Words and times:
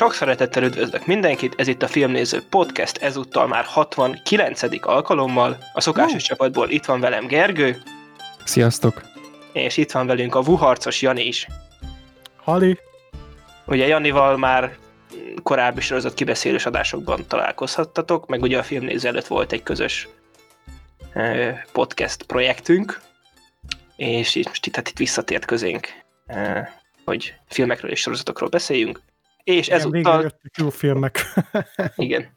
Sok 0.00 0.14
szeretettel 0.14 0.62
üdvözlök 0.62 1.06
mindenkit, 1.06 1.54
ez 1.56 1.68
itt 1.68 1.82
a 1.82 1.86
Filmnéző 1.86 2.42
Podcast, 2.50 2.96
ezúttal 2.96 3.46
már 3.46 3.64
69. 3.64 4.62
alkalommal. 4.80 5.56
A 5.72 5.80
szokásos 5.80 6.22
uh. 6.22 6.28
csapatból 6.28 6.70
itt 6.70 6.84
van 6.84 7.00
velem 7.00 7.26
Gergő. 7.26 7.82
Sziasztok! 8.44 9.02
És 9.52 9.76
itt 9.76 9.90
van 9.90 10.06
velünk 10.06 10.34
a 10.34 10.42
vuharcos 10.42 11.02
Jani 11.02 11.26
is. 11.26 11.46
Hali! 12.36 12.78
Ugye 13.66 13.86
Janival 13.86 14.36
már 14.36 14.76
korábbi 15.42 15.80
sorozat 15.80 16.14
kibeszélős 16.14 16.66
adásokban 16.66 17.24
találkozhattatok, 17.28 18.26
meg 18.26 18.42
ugye 18.42 18.58
a 18.58 18.62
filmnéző 18.62 19.08
előtt 19.08 19.26
volt 19.26 19.52
egy 19.52 19.62
közös 19.62 20.08
podcast 21.72 22.22
projektünk, 22.22 23.00
és 23.96 24.40
most 24.46 24.66
itt, 24.66 24.76
hát 24.76 24.88
itt 24.88 24.98
visszatért 24.98 25.44
közénk, 25.44 25.88
hogy 27.04 27.34
filmekről 27.48 27.90
és 27.90 28.00
sorozatokról 28.00 28.48
beszéljünk. 28.48 29.00
És 29.50 29.66
Igen, 29.66 29.78
ezúttal... 29.78 30.22
jöttek 30.22 30.56
jó 30.56 30.70
filmek. 30.70 31.20
Igen. 31.96 32.36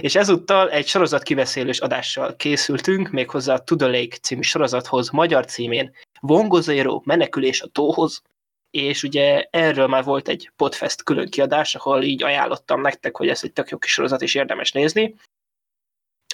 És 0.00 0.14
ezúttal 0.14 0.70
egy 0.70 0.86
sorozat 0.86 1.22
kibeszélős 1.22 1.78
adással 1.78 2.36
készültünk, 2.36 3.10
méghozzá 3.10 3.54
a 3.54 3.62
To 3.62 3.76
the 3.76 3.86
Lake 3.86 4.16
című 4.16 4.40
sorozathoz, 4.40 5.10
magyar 5.10 5.44
címén 5.44 5.94
Vongozero, 6.20 7.00
menekülés 7.04 7.60
a 7.60 7.66
tóhoz, 7.66 8.22
és 8.70 9.02
ugye 9.02 9.46
erről 9.50 9.86
már 9.86 10.04
volt 10.04 10.28
egy 10.28 10.50
Podfest 10.56 11.02
külön 11.02 11.28
kiadás, 11.28 11.74
ahol 11.74 12.02
így 12.02 12.22
ajánlottam 12.22 12.80
nektek, 12.80 13.16
hogy 13.16 13.28
ez 13.28 13.40
egy 13.44 13.52
tök 13.52 13.68
jó 13.68 13.78
kis 13.78 13.92
sorozat, 13.92 14.22
és 14.22 14.34
érdemes 14.34 14.72
nézni. 14.72 15.14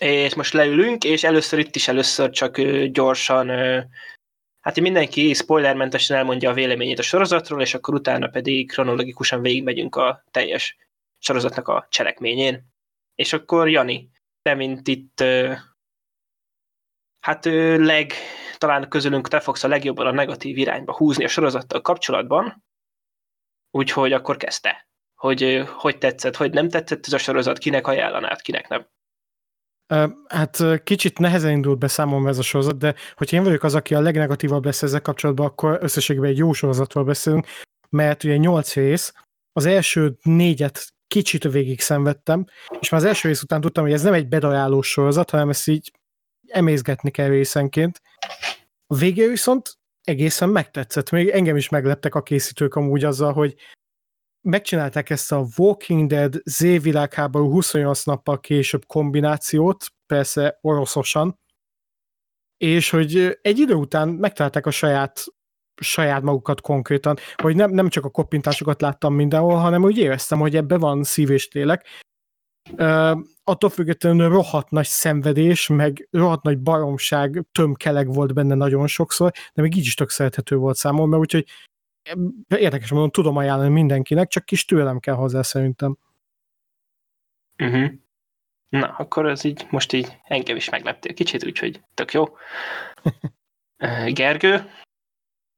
És 0.01 0.35
most 0.35 0.53
leülünk, 0.53 1.05
és 1.05 1.25
először 1.25 1.59
itt 1.59 1.77
is 1.77 1.89
először 1.89 2.31
csak 2.31 2.61
gyorsan 2.87 3.51
hát 4.63 4.81
mindenki 4.81 5.35
spoilermentesen 5.35 6.17
elmondja 6.17 6.51
a 6.51 6.55
véleményét 6.55 6.99
a 6.99 7.03
sorozatról, 7.03 7.61
és 7.61 7.75
akkor 7.75 7.95
utána 7.95 8.29
pedig 8.29 8.71
kronológikusan 8.71 9.43
végigmegyünk 9.43 9.97
a 9.97 10.25
teljes 10.31 10.77
sorozatnak 11.19 11.69
a 11.69 11.87
cselekményén. 11.91 12.67
És 13.15 13.33
akkor 13.33 13.69
Jani, 13.69 14.11
te 14.43 14.55
mint 14.55 14.89
itt 14.89 15.25
hát 17.21 17.45
leg, 17.77 18.13
talán 18.59 18.89
közülünk 18.89 19.29
te 19.29 19.41
fogsz 19.41 19.65
a 19.65 19.69
legjobban 19.69 20.07
a 20.07 20.11
negatív 20.11 20.59
irányba 20.59 20.97
húzni 20.97 21.25
a 21.25 21.29
sorozattal 21.29 21.81
kapcsolatban, 21.81 22.65
úgyhogy 23.71 24.13
akkor 24.13 24.37
kezdte. 24.37 24.89
Hogy 25.15 25.65
hogy 25.67 25.99
tetszett, 25.99 26.37
hogy 26.37 26.53
nem 26.53 26.69
tetszett 26.69 27.07
ez 27.07 27.13
a 27.13 27.19
sorozat, 27.19 27.59
kinek 27.59 27.87
ajánlanád, 27.87 28.41
kinek 28.41 28.69
nem. 28.69 28.89
Hát 30.29 30.83
kicsit 30.85 31.19
nehezen 31.19 31.51
indult 31.51 31.79
be 31.79 31.89
számomra 31.89 32.29
ez 32.29 32.39
a 32.39 32.43
sorozat, 32.43 32.79
de 32.79 32.95
hogyha 33.15 33.37
én 33.37 33.43
vagyok 33.43 33.63
az, 33.63 33.75
aki 33.75 33.95
a 33.95 34.01
legnegatívabb 34.01 34.65
lesz 34.65 34.83
ezzel 34.83 35.03
kapcsolatban, 35.03 35.47
akkor 35.47 35.79
összességében 35.81 36.31
egy 36.31 36.39
jó 36.39 36.53
sorozatról 36.53 37.05
beszélünk, 37.05 37.47
mert 37.91 38.25
ugye 38.25 38.37
nyolc 38.37 38.75
rész, 38.75 39.13
az 39.53 39.67
első 39.67 40.17
négyet 40.23 40.87
kicsit 41.07 41.45
végig 41.45 41.81
szenvedtem, 41.81 42.45
és 42.81 42.89
már 42.89 43.01
az 43.01 43.07
első 43.07 43.29
rész 43.29 43.43
után 43.43 43.61
tudtam, 43.61 43.85
hogy 43.85 43.93
ez 43.93 44.03
nem 44.03 44.13
egy 44.13 44.29
bedajáló 44.29 44.83
sorozat, 44.83 45.31
hanem 45.31 45.49
ezt 45.49 45.69
így 45.69 45.93
emészgetni 46.47 47.11
kell 47.11 47.29
részenként. 47.29 48.01
A 48.87 48.97
végén 48.97 49.29
viszont 49.29 49.79
egészen 50.05 50.49
megtetszett. 50.49 51.11
Még 51.11 51.29
engem 51.29 51.57
is 51.57 51.69
megleptek 51.69 52.15
a 52.15 52.23
készítők 52.23 52.75
amúgy 52.75 53.05
azzal, 53.05 53.33
hogy 53.33 53.55
megcsinálták 54.43 55.11
ezt 55.11 55.33
a 55.33 55.47
Walking 55.57 56.09
Dead 56.09 56.41
Z 56.45 56.61
világháború 56.61 57.51
28 57.51 58.05
nappal 58.05 58.41
később 58.41 58.87
kombinációt, 58.87 59.87
persze 60.07 60.59
oroszosan, 60.61 61.39
és 62.57 62.91
hogy 62.91 63.39
egy 63.43 63.59
idő 63.59 63.75
után 63.75 64.09
megtalálták 64.09 64.67
a 64.67 64.71
saját 64.71 65.25
saját 65.81 66.23
magukat 66.23 66.61
konkrétan, 66.61 67.17
hogy 67.35 67.57
nem, 67.57 67.71
nem 67.71 67.89
csak 67.89 68.05
a 68.05 68.11
koppintásokat 68.11 68.81
láttam 68.81 69.15
mindenhol, 69.15 69.57
hanem 69.57 69.83
úgy 69.83 69.99
éreztem, 69.99 70.39
hogy 70.39 70.57
ebbe 70.57 70.79
van 70.79 71.03
szív 71.03 71.31
és 71.31 71.49
lélek. 71.53 71.87
Uh, 72.71 73.19
attól 73.45 73.71
függetlenül 73.71 74.29
rohadt 74.29 74.71
nagy 74.71 74.87
szenvedés, 74.87 75.67
meg 75.67 76.09
rohadt 76.11 76.43
nagy 76.43 76.59
baromság, 76.59 77.45
tömkeleg 77.53 78.13
volt 78.13 78.35
benne 78.35 78.55
nagyon 78.55 78.87
sokszor, 78.87 79.33
de 79.55 79.63
még 79.63 79.77
így 79.77 79.85
is 79.85 79.95
tök 79.95 80.11
szerethető 80.11 80.57
volt 80.57 80.77
számomra, 80.77 81.19
úgyhogy 81.19 81.47
érdekes 82.49 82.91
mondom, 82.91 83.11
tudom 83.11 83.37
ajánlani 83.37 83.71
mindenkinek, 83.71 84.29
csak 84.29 84.45
kis 84.45 84.65
tőlem 84.65 84.99
kell 84.99 85.15
hozzá 85.15 85.43
szerintem. 85.43 85.99
Uh-huh. 87.59 87.93
Na, 88.69 88.87
akkor 88.87 89.27
ez 89.27 89.45
így, 89.45 89.67
most 89.71 89.93
így 89.93 90.19
engem 90.25 90.57
is 90.57 90.69
megleptél 90.69 91.15
kicsit, 91.15 91.45
úgyhogy 91.45 91.81
tök 91.95 92.13
jó. 92.13 92.25
Gergő? 94.13 94.71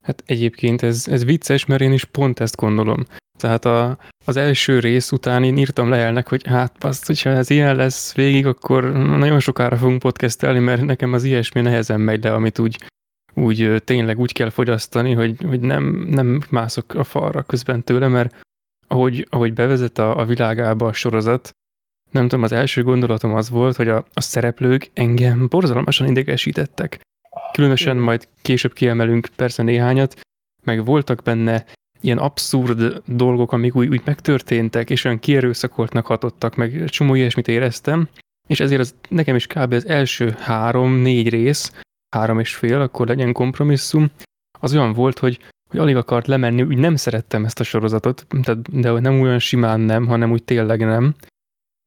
Hát 0.03 0.23
egyébként 0.25 0.81
ez, 0.81 1.07
ez 1.07 1.25
vicces, 1.25 1.65
mert 1.65 1.81
én 1.81 1.91
is 1.91 2.05
pont 2.05 2.39
ezt 2.39 2.55
gondolom. 2.55 3.05
Tehát 3.37 3.65
a, 3.65 3.97
az 4.25 4.37
első 4.37 4.79
rész 4.79 5.11
után 5.11 5.43
én 5.43 5.57
írtam 5.57 5.89
le 5.89 5.97
elnek, 5.97 6.29
hogy 6.29 6.47
hát 6.47 6.83
azt, 6.83 7.05
hogyha 7.05 7.29
ez 7.29 7.49
ilyen 7.49 7.75
lesz 7.75 8.13
végig, 8.13 8.45
akkor 8.45 8.91
nagyon 8.93 9.39
sokára 9.39 9.77
fogunk 9.77 9.99
podcastelni, 9.99 10.59
mert 10.59 10.81
nekem 10.81 11.13
az 11.13 11.23
ilyesmi 11.23 11.61
nehezen 11.61 11.99
megy 11.99 12.23
le, 12.23 12.33
amit 12.33 12.59
úgy 12.59 12.77
úgy 13.35 13.81
tényleg 13.83 14.19
úgy 14.19 14.31
kell 14.31 14.49
fogyasztani, 14.49 15.13
hogy, 15.13 15.35
hogy 15.47 15.59
nem, 15.59 15.83
nem 16.09 16.41
mászok 16.49 16.93
a 16.93 17.03
falra 17.03 17.43
közben 17.43 17.83
tőle, 17.83 18.07
mert 18.07 18.35
ahogy, 18.87 19.27
ahogy 19.29 19.53
bevezet 19.53 19.97
a, 19.97 20.17
a 20.17 20.25
világába 20.25 20.87
a 20.87 20.93
sorozat, 20.93 21.51
nem 22.11 22.27
tudom, 22.27 22.43
az 22.43 22.51
első 22.51 22.83
gondolatom 22.83 23.33
az 23.33 23.49
volt, 23.49 23.75
hogy 23.75 23.87
a, 23.87 24.05
a 24.13 24.21
szereplők 24.21 24.91
engem 24.93 25.47
borzalmasan 25.47 26.07
idegesítettek. 26.07 27.01
Különösen 27.51 27.97
majd 27.97 28.27
később 28.41 28.73
kiemelünk 28.73 29.27
persze 29.35 29.63
néhányat, 29.63 30.19
meg 30.63 30.85
voltak 30.85 31.21
benne 31.23 31.65
ilyen 32.01 32.17
abszurd 32.17 33.01
dolgok, 33.05 33.51
amik 33.51 33.75
úgy, 33.75 33.87
úgy 33.87 34.01
megtörténtek, 34.05 34.89
és 34.89 35.03
olyan 35.03 35.19
kierőszakoltnak 35.19 36.05
hatottak, 36.05 36.55
meg 36.55 36.89
csomó 36.89 37.15
ilyesmit 37.15 37.47
éreztem, 37.47 38.07
és 38.47 38.59
ezért 38.59 38.79
az, 38.79 38.95
nekem 39.09 39.35
is 39.35 39.47
kb. 39.47 39.73
az 39.73 39.87
első 39.87 40.35
három-négy 40.39 41.29
rész 41.29 41.71
három 42.15 42.39
és 42.39 42.55
fél, 42.55 42.81
akkor 42.81 43.07
legyen 43.07 43.33
kompromisszum, 43.33 44.11
az 44.59 44.73
olyan 44.73 44.93
volt, 44.93 45.19
hogy, 45.19 45.39
hogy 45.69 45.79
alig 45.79 45.95
akart 45.95 46.27
lemenni, 46.27 46.61
úgy 46.61 46.77
nem 46.77 46.95
szerettem 46.95 47.45
ezt 47.45 47.59
a 47.59 47.63
sorozatot, 47.63 48.25
tehát, 48.43 48.79
de 48.79 48.99
nem 48.99 49.21
olyan 49.21 49.39
simán 49.39 49.79
nem, 49.79 50.07
hanem 50.07 50.31
úgy 50.31 50.43
tényleg 50.43 50.79
nem. 50.79 51.15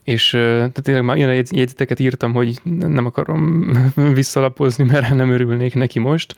És 0.05 0.31
tehát 0.31 0.83
tényleg 0.83 1.05
már 1.05 1.16
ilyen 1.16 1.31
jegyzeteket 1.50 1.99
írtam, 1.99 2.33
hogy 2.33 2.61
nem 2.65 3.06
akarom 3.06 3.72
visszalapozni, 4.21 4.84
mert 4.84 5.15
nem 5.15 5.31
örülnék 5.31 5.75
neki 5.75 5.99
most. 5.99 6.34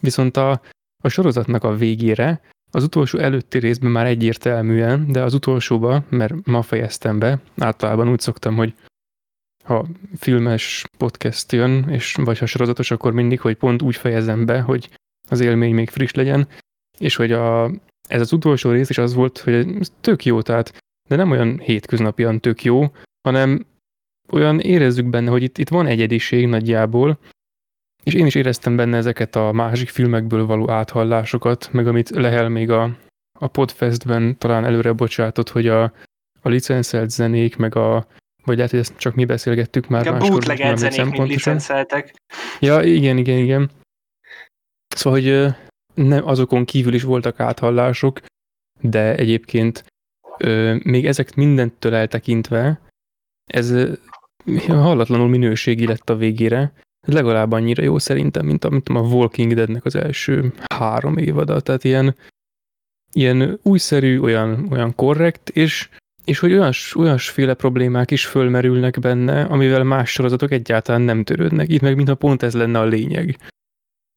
Viszont 0.00 0.36
a, 0.36 0.60
a 1.02 1.08
sorozatnak 1.08 1.64
a 1.64 1.76
végére, 1.76 2.40
az 2.70 2.82
utolsó 2.82 3.18
előtti 3.18 3.58
részben 3.58 3.90
már 3.90 4.06
egyértelműen, 4.06 5.12
de 5.12 5.22
az 5.22 5.34
utolsóba, 5.34 6.04
mert 6.08 6.46
ma 6.46 6.62
fejeztem 6.62 7.18
be, 7.18 7.40
általában 7.58 8.08
úgy 8.08 8.20
szoktam, 8.20 8.56
hogy 8.56 8.74
ha 9.64 9.86
filmes 10.16 10.84
podcast 10.98 11.52
jön, 11.52 11.88
és 11.88 12.14
vagy 12.14 12.38
ha 12.38 12.46
sorozatos, 12.46 12.90
akkor 12.90 13.12
mindig, 13.12 13.40
hogy 13.40 13.56
pont 13.56 13.82
úgy 13.82 13.96
fejezem 13.96 14.46
be, 14.46 14.60
hogy 14.60 14.90
az 15.28 15.40
élmény 15.40 15.74
még 15.74 15.90
friss 15.90 16.12
legyen, 16.12 16.48
és 16.98 17.16
hogy 17.16 17.32
a, 17.32 17.70
ez 18.08 18.20
az 18.20 18.32
utolsó 18.32 18.70
rész 18.70 18.90
is 18.90 18.98
az 18.98 19.14
volt, 19.14 19.38
hogy 19.38 19.78
tök 20.00 20.24
jó, 20.24 20.42
tehát, 20.42 20.82
de 21.08 21.16
nem 21.16 21.30
olyan 21.30 21.58
hétköznapian 21.58 22.40
tök 22.40 22.64
jó, 22.64 22.92
hanem 23.28 23.66
olyan 24.32 24.60
érezzük 24.60 25.06
benne, 25.06 25.30
hogy 25.30 25.42
itt, 25.42 25.58
itt 25.58 25.68
van 25.68 25.86
egyediség 25.86 26.46
nagyjából, 26.46 27.18
és 28.02 28.14
én 28.14 28.26
is 28.26 28.34
éreztem 28.34 28.76
benne 28.76 28.96
ezeket 28.96 29.36
a 29.36 29.52
másik 29.52 29.88
filmekből 29.88 30.46
való 30.46 30.70
áthallásokat, 30.70 31.72
meg 31.72 31.86
amit 31.86 32.10
Lehel 32.10 32.48
még 32.48 32.70
a, 32.70 32.96
a 33.38 33.46
Podfestben 33.46 34.38
talán 34.38 34.64
előre 34.64 34.92
bocsátott, 34.92 35.48
hogy 35.48 35.68
a, 35.68 35.82
a 36.40 36.48
licenszelt 36.48 37.10
zenék, 37.10 37.56
meg 37.56 37.76
a, 37.76 38.06
vagy 38.44 38.56
lehet, 38.56 38.70
hogy 38.70 38.80
ezt 38.80 38.96
csak 38.96 39.14
mi 39.14 39.24
beszélgettük 39.24 39.88
már 39.88 40.10
máskor. 40.10 40.30
bootlegelt 40.30 40.78
zenék 40.78 41.10
mind 41.10 41.28
licenszeltek. 41.28 42.14
Ja, 42.60 42.82
igen, 42.82 43.16
igen, 43.16 43.38
igen. 43.38 43.70
Szóval, 44.94 45.20
hogy 45.20 45.54
nem, 45.94 46.26
azokon 46.26 46.64
kívül 46.64 46.94
is 46.94 47.02
voltak 47.02 47.40
áthallások, 47.40 48.20
de 48.80 49.14
egyébként 49.14 49.84
még 50.82 51.06
ezek 51.06 51.34
mindentől 51.34 51.94
eltekintve, 51.94 52.80
ez 53.44 53.74
hallatlanul 54.66 55.28
minőségi 55.28 55.86
lett 55.86 56.10
a 56.10 56.16
végére. 56.16 56.72
Legalább 57.06 57.52
annyira 57.52 57.82
jó 57.82 57.98
szerintem, 57.98 58.46
mint 58.46 58.64
a, 58.64 58.70
mint 58.70 58.88
a 58.88 58.92
Walking 58.92 59.54
Deadnek 59.54 59.84
az 59.84 59.94
első 59.94 60.52
három 60.74 61.18
évada. 61.18 61.60
Tehát 61.60 61.84
ilyen, 61.84 62.16
ilyen 63.12 63.58
újszerű, 63.62 64.20
olyan, 64.20 64.66
olyan 64.70 64.94
korrekt, 64.94 65.48
és 65.48 65.88
és 66.24 66.38
hogy 66.38 66.52
olyas, 66.52 66.96
olyasféle 66.96 67.54
problémák 67.54 68.10
is 68.10 68.26
fölmerülnek 68.26 68.98
benne, 68.98 69.42
amivel 69.42 69.84
más 69.84 70.10
sorozatok 70.10 70.50
egyáltalán 70.50 71.00
nem 71.00 71.24
törődnek. 71.24 71.68
Itt 71.68 71.80
meg 71.80 71.96
mintha 71.96 72.14
pont 72.14 72.42
ez 72.42 72.54
lenne 72.54 72.78
a 72.78 72.84
lényeg. 72.84 73.38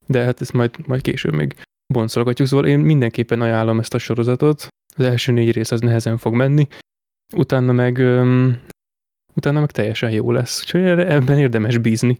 De 0.05 0.23
hát 0.23 0.41
ezt 0.41 0.53
majd, 0.53 0.87
majd 0.87 1.01
később 1.01 1.33
még 1.33 1.55
boncolgatjuk, 1.93 2.47
szóval 2.47 2.67
én 2.67 2.79
mindenképpen 2.79 3.41
ajánlom 3.41 3.79
ezt 3.79 3.93
a 3.93 3.97
sorozatot. 3.97 4.67
Az 4.95 5.05
első 5.05 5.31
négy 5.31 5.51
rész 5.51 5.71
az 5.71 5.81
nehezen 5.81 6.17
fog 6.17 6.33
menni, 6.33 6.67
utána 7.35 7.71
meg, 7.71 7.97
um, 7.97 8.61
utána 9.33 9.59
meg 9.59 9.71
teljesen 9.71 10.11
jó 10.11 10.31
lesz. 10.31 10.61
Úgyhogy 10.61 10.81
ebben 10.83 11.39
érdemes 11.39 11.77
bízni. 11.77 12.19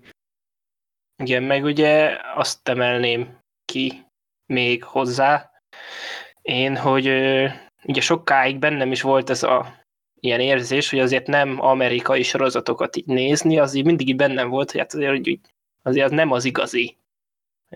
Igen, 1.24 1.44
meg 1.44 1.64
ugye 1.64 2.18
azt 2.36 2.68
emelném 2.68 3.38
ki 3.66 4.06
még 4.46 4.84
hozzá, 4.84 5.52
én, 6.42 6.78
hogy 6.78 7.08
ugye 7.84 8.02
sokáig 8.02 8.60
bennem 8.60 8.92
is 8.92 9.02
volt 9.02 9.30
ez 9.30 9.44
a 9.44 9.86
ilyen 10.20 10.40
érzés, 10.40 10.90
hogy 10.90 11.00
azért 11.00 11.28
nem 11.28 11.62
amerikai 11.62 12.24
sorozatokat 12.24 12.96
így 12.96 13.06
nézni, 13.06 13.60
az 13.60 13.74
így 13.74 13.86
mindig 13.86 14.10
így 14.10 14.16
bennem 14.16 14.50
volt, 14.50 14.72
hogy 14.72 14.80
hát 14.80 14.94
azért, 14.94 15.12
hogy 15.12 15.40
azért 15.82 16.06
az 16.06 16.12
nem 16.12 16.32
az 16.32 16.46
igazi, 16.46 16.98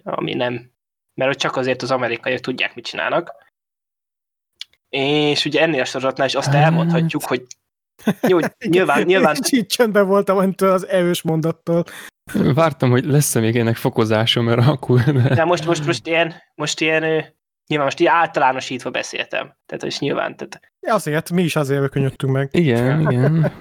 ami 0.03 0.33
nem, 0.33 0.71
mert 1.13 1.39
csak 1.39 1.56
azért 1.56 1.81
az 1.81 1.92
amerikaiak 1.92 2.39
tudják, 2.39 2.75
mit 2.75 2.86
csinálnak. 2.86 3.36
És 4.89 5.45
ugye 5.45 5.62
ennél 5.62 5.81
a 5.81 5.86
sorozatnál 5.86 6.27
is 6.27 6.36
azt 6.36 6.54
elmondhatjuk, 6.54 7.24
hogy 7.24 7.45
jó, 8.27 8.39
nyilván, 8.69 9.04
nyilván... 9.04 9.36
Így 9.50 9.65
csöndben 9.65 10.07
voltam 10.07 10.39
öntől 10.39 10.71
az 10.71 10.88
erős 10.88 11.21
mondattól. 11.21 11.83
Vártam, 12.33 12.89
hogy 12.89 13.06
lesz-e 13.06 13.39
még 13.39 13.56
ennek 13.56 13.75
fokozása, 13.75 14.42
mert 14.42 14.68
akkor... 14.68 15.01
De 15.12 15.44
most, 15.44 15.65
most, 15.65 15.86
most 15.86 16.07
ilyen, 16.07 16.33
most 16.56 16.81
ilyen, 16.81 17.25
nyilván 17.71 17.88
most 17.88 18.00
ilyen 18.00 18.13
általánosítva 18.13 18.89
beszéltem. 18.89 19.56
Tehát, 19.65 19.83
és 19.83 20.00
nyilván, 20.00 20.35
tehát... 20.35 20.71
Azért, 20.81 21.31
mi 21.31 21.44
is 21.44 21.56
azért 21.56 21.89
könyöttünk 21.89 22.33
meg. 22.33 22.50
Igen, 22.51 23.12
igen. 23.12 23.51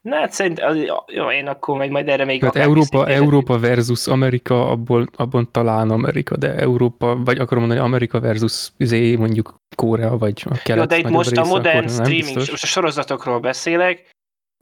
Na, 0.00 0.16
hát 0.16 0.32
szerintem, 0.32 0.76
jó, 1.06 1.30
én 1.30 1.46
akkor 1.46 1.76
majd, 1.76 1.90
majd 1.90 2.08
erre 2.08 2.24
még... 2.24 2.40
Tehát 2.40 2.56
Európa, 2.56 3.08
Európa 3.08 3.58
versus 3.58 4.06
Amerika, 4.06 4.70
abból, 4.70 5.08
abban 5.16 5.50
talán 5.52 5.90
Amerika, 5.90 6.36
de 6.36 6.54
Európa, 6.54 7.16
vagy 7.16 7.38
akarom 7.38 7.62
mondani 7.62 7.86
Amerika 7.86 8.20
versus 8.20 8.72
zé, 8.78 9.16
mondjuk 9.16 9.54
Korea, 9.76 10.18
vagy 10.18 10.42
a 10.50 10.58
kelet 10.62 10.80
Jó, 10.80 10.86
de 10.86 10.98
itt 10.98 11.08
most 11.14 11.28
része, 11.30 11.42
a 11.42 11.44
modern 11.44 11.88
streaming, 11.88 12.36
most 12.36 12.62
a 12.62 12.66
sorozatokról 12.66 13.40
beszélek, 13.40 14.10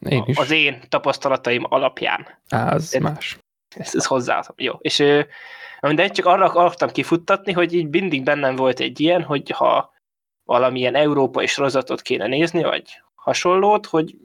én 0.09 0.23
is. 0.27 0.37
az 0.37 0.51
én 0.51 0.81
tapasztalataim 0.89 1.65
alapján. 1.69 2.27
Á, 2.49 2.75
az 2.75 2.91
de, 2.91 3.01
más. 3.01 3.39
Ez, 3.77 3.95
ez 3.95 4.07
hozzáadom. 4.07 4.55
Jó, 4.57 4.73
és 4.79 5.05
de 5.95 6.09
csak 6.09 6.27
arra 6.27 6.45
akartam 6.45 6.91
kifuttatni, 6.91 7.53
hogy 7.53 7.73
így 7.75 7.89
mindig 7.89 8.23
bennem 8.23 8.57
volt 8.57 8.81
egy 8.81 9.01
ilyen, 9.01 9.23
hogy 9.23 9.51
ha 9.51 9.95
valamilyen 10.45 10.95
európai 10.95 11.47
sorozatot 11.47 12.03
kéne 12.03 12.27
nézni, 12.27 12.63
vagy 12.63 13.03
hasonlót, 13.15 13.87
hogy 13.87 14.17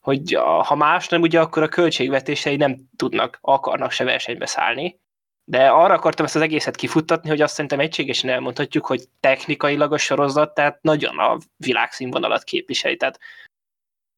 hogy 0.00 0.34
a, 0.34 0.62
ha 0.62 0.74
más 0.74 1.08
nem, 1.08 1.20
ugye 1.20 1.40
akkor 1.40 1.62
a 1.62 1.68
költségvetései 1.68 2.56
nem 2.56 2.76
tudnak, 2.96 3.38
akarnak 3.40 3.90
se 3.90 4.04
versenybe 4.04 4.46
szállni. 4.46 5.00
De 5.44 5.68
arra 5.68 5.94
akartam 5.94 6.24
ezt 6.24 6.36
az 6.36 6.42
egészet 6.42 6.76
kifuttatni, 6.76 7.28
hogy 7.28 7.40
azt 7.40 7.54
szerintem 7.54 7.80
egységesen 7.80 8.30
elmondhatjuk, 8.30 8.86
hogy 8.86 9.08
technikailag 9.20 9.92
a 9.92 9.98
sorozat, 9.98 10.54
tehát 10.54 10.82
nagyon 10.82 11.18
a 11.18 11.38
világszínvonalat 11.56 12.42
képviseli. 12.42 12.96
Tehát 12.96 13.18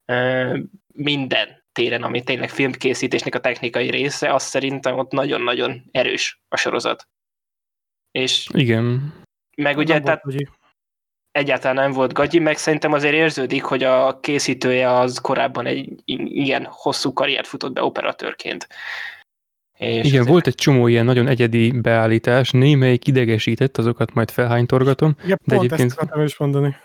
ö, 0.05 0.59
minden 0.93 1.64
téren, 1.75 2.03
ami 2.03 2.23
tényleg 2.23 2.50
filmkészítésnek 2.50 3.35
a 3.35 3.41
technikai 3.41 3.91
része, 3.91 4.35
azt 4.35 4.49
szerintem 4.49 4.99
ott 4.99 5.12
nagyon-nagyon 5.12 5.82
erős 5.91 6.41
a 6.49 6.56
sorozat. 6.56 7.09
És 8.11 8.49
Igen. 8.53 9.12
Meg 9.56 9.76
ugye, 9.76 10.00
tehát, 10.00 10.23
egyáltalán 11.31 11.75
nem 11.75 11.93
volt 11.93 12.12
gagyi, 12.12 12.38
meg 12.38 12.56
szerintem 12.56 12.93
azért 12.93 13.15
érződik, 13.15 13.62
hogy 13.62 13.82
a 13.82 14.21
készítője 14.21 14.91
az 14.91 15.19
korábban 15.19 15.67
egy 15.67 16.03
ilyen 16.05 16.67
hosszú 16.71 17.12
karriert 17.12 17.47
futott 17.47 17.73
be 17.73 17.82
operatőrként. 17.82 18.69
És 19.79 20.06
Igen, 20.06 20.25
volt 20.25 20.47
egy 20.47 20.55
csomó 20.55 20.87
ilyen 20.87 21.05
nagyon 21.05 21.29
egyedi 21.29 21.81
beállítás, 21.81 22.50
némelyik 22.50 23.06
idegesített, 23.06 23.79
azokat 23.79 24.15
majd 24.15 24.31
felhánytorgatom. 24.31 25.15
Igen, 25.25 25.38
de 25.44 25.55
pont 25.55 25.65
egyébként... 25.65 25.91
ezt 25.91 26.00
akartam 26.00 26.25
is 26.25 26.37
mondani. 26.37 26.77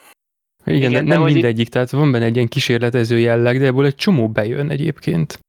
Igen, 0.70 0.90
Igen 0.90 1.04
nem 1.04 1.22
mindegyik, 1.22 1.66
így... 1.66 1.70
tehát 1.70 1.90
van 1.90 2.12
benne 2.12 2.26
egy 2.26 2.36
ilyen 2.36 2.48
kísérletező 2.48 3.20
jelleg, 3.20 3.60
de 3.60 3.66
ebből 3.66 3.86
egy 3.86 3.96
csomó 3.96 4.30
bejön 4.30 4.70
egyébként. 4.70 5.40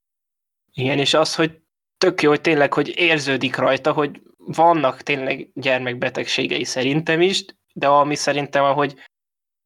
Igen, 0.72 0.98
és 0.98 1.14
az, 1.14 1.34
hogy 1.34 1.58
tök 1.98 2.22
jó, 2.22 2.28
hogy 2.28 2.40
tényleg, 2.40 2.72
hogy 2.72 2.92
érződik 2.96 3.56
rajta, 3.56 3.92
hogy 3.92 4.20
vannak 4.36 5.02
tényleg 5.02 5.50
gyermekbetegségei 5.54 6.64
szerintem 6.64 7.20
is, 7.20 7.44
de 7.72 7.86
ami 7.86 8.14
szerintem, 8.14 8.64
ahogy 8.64 8.94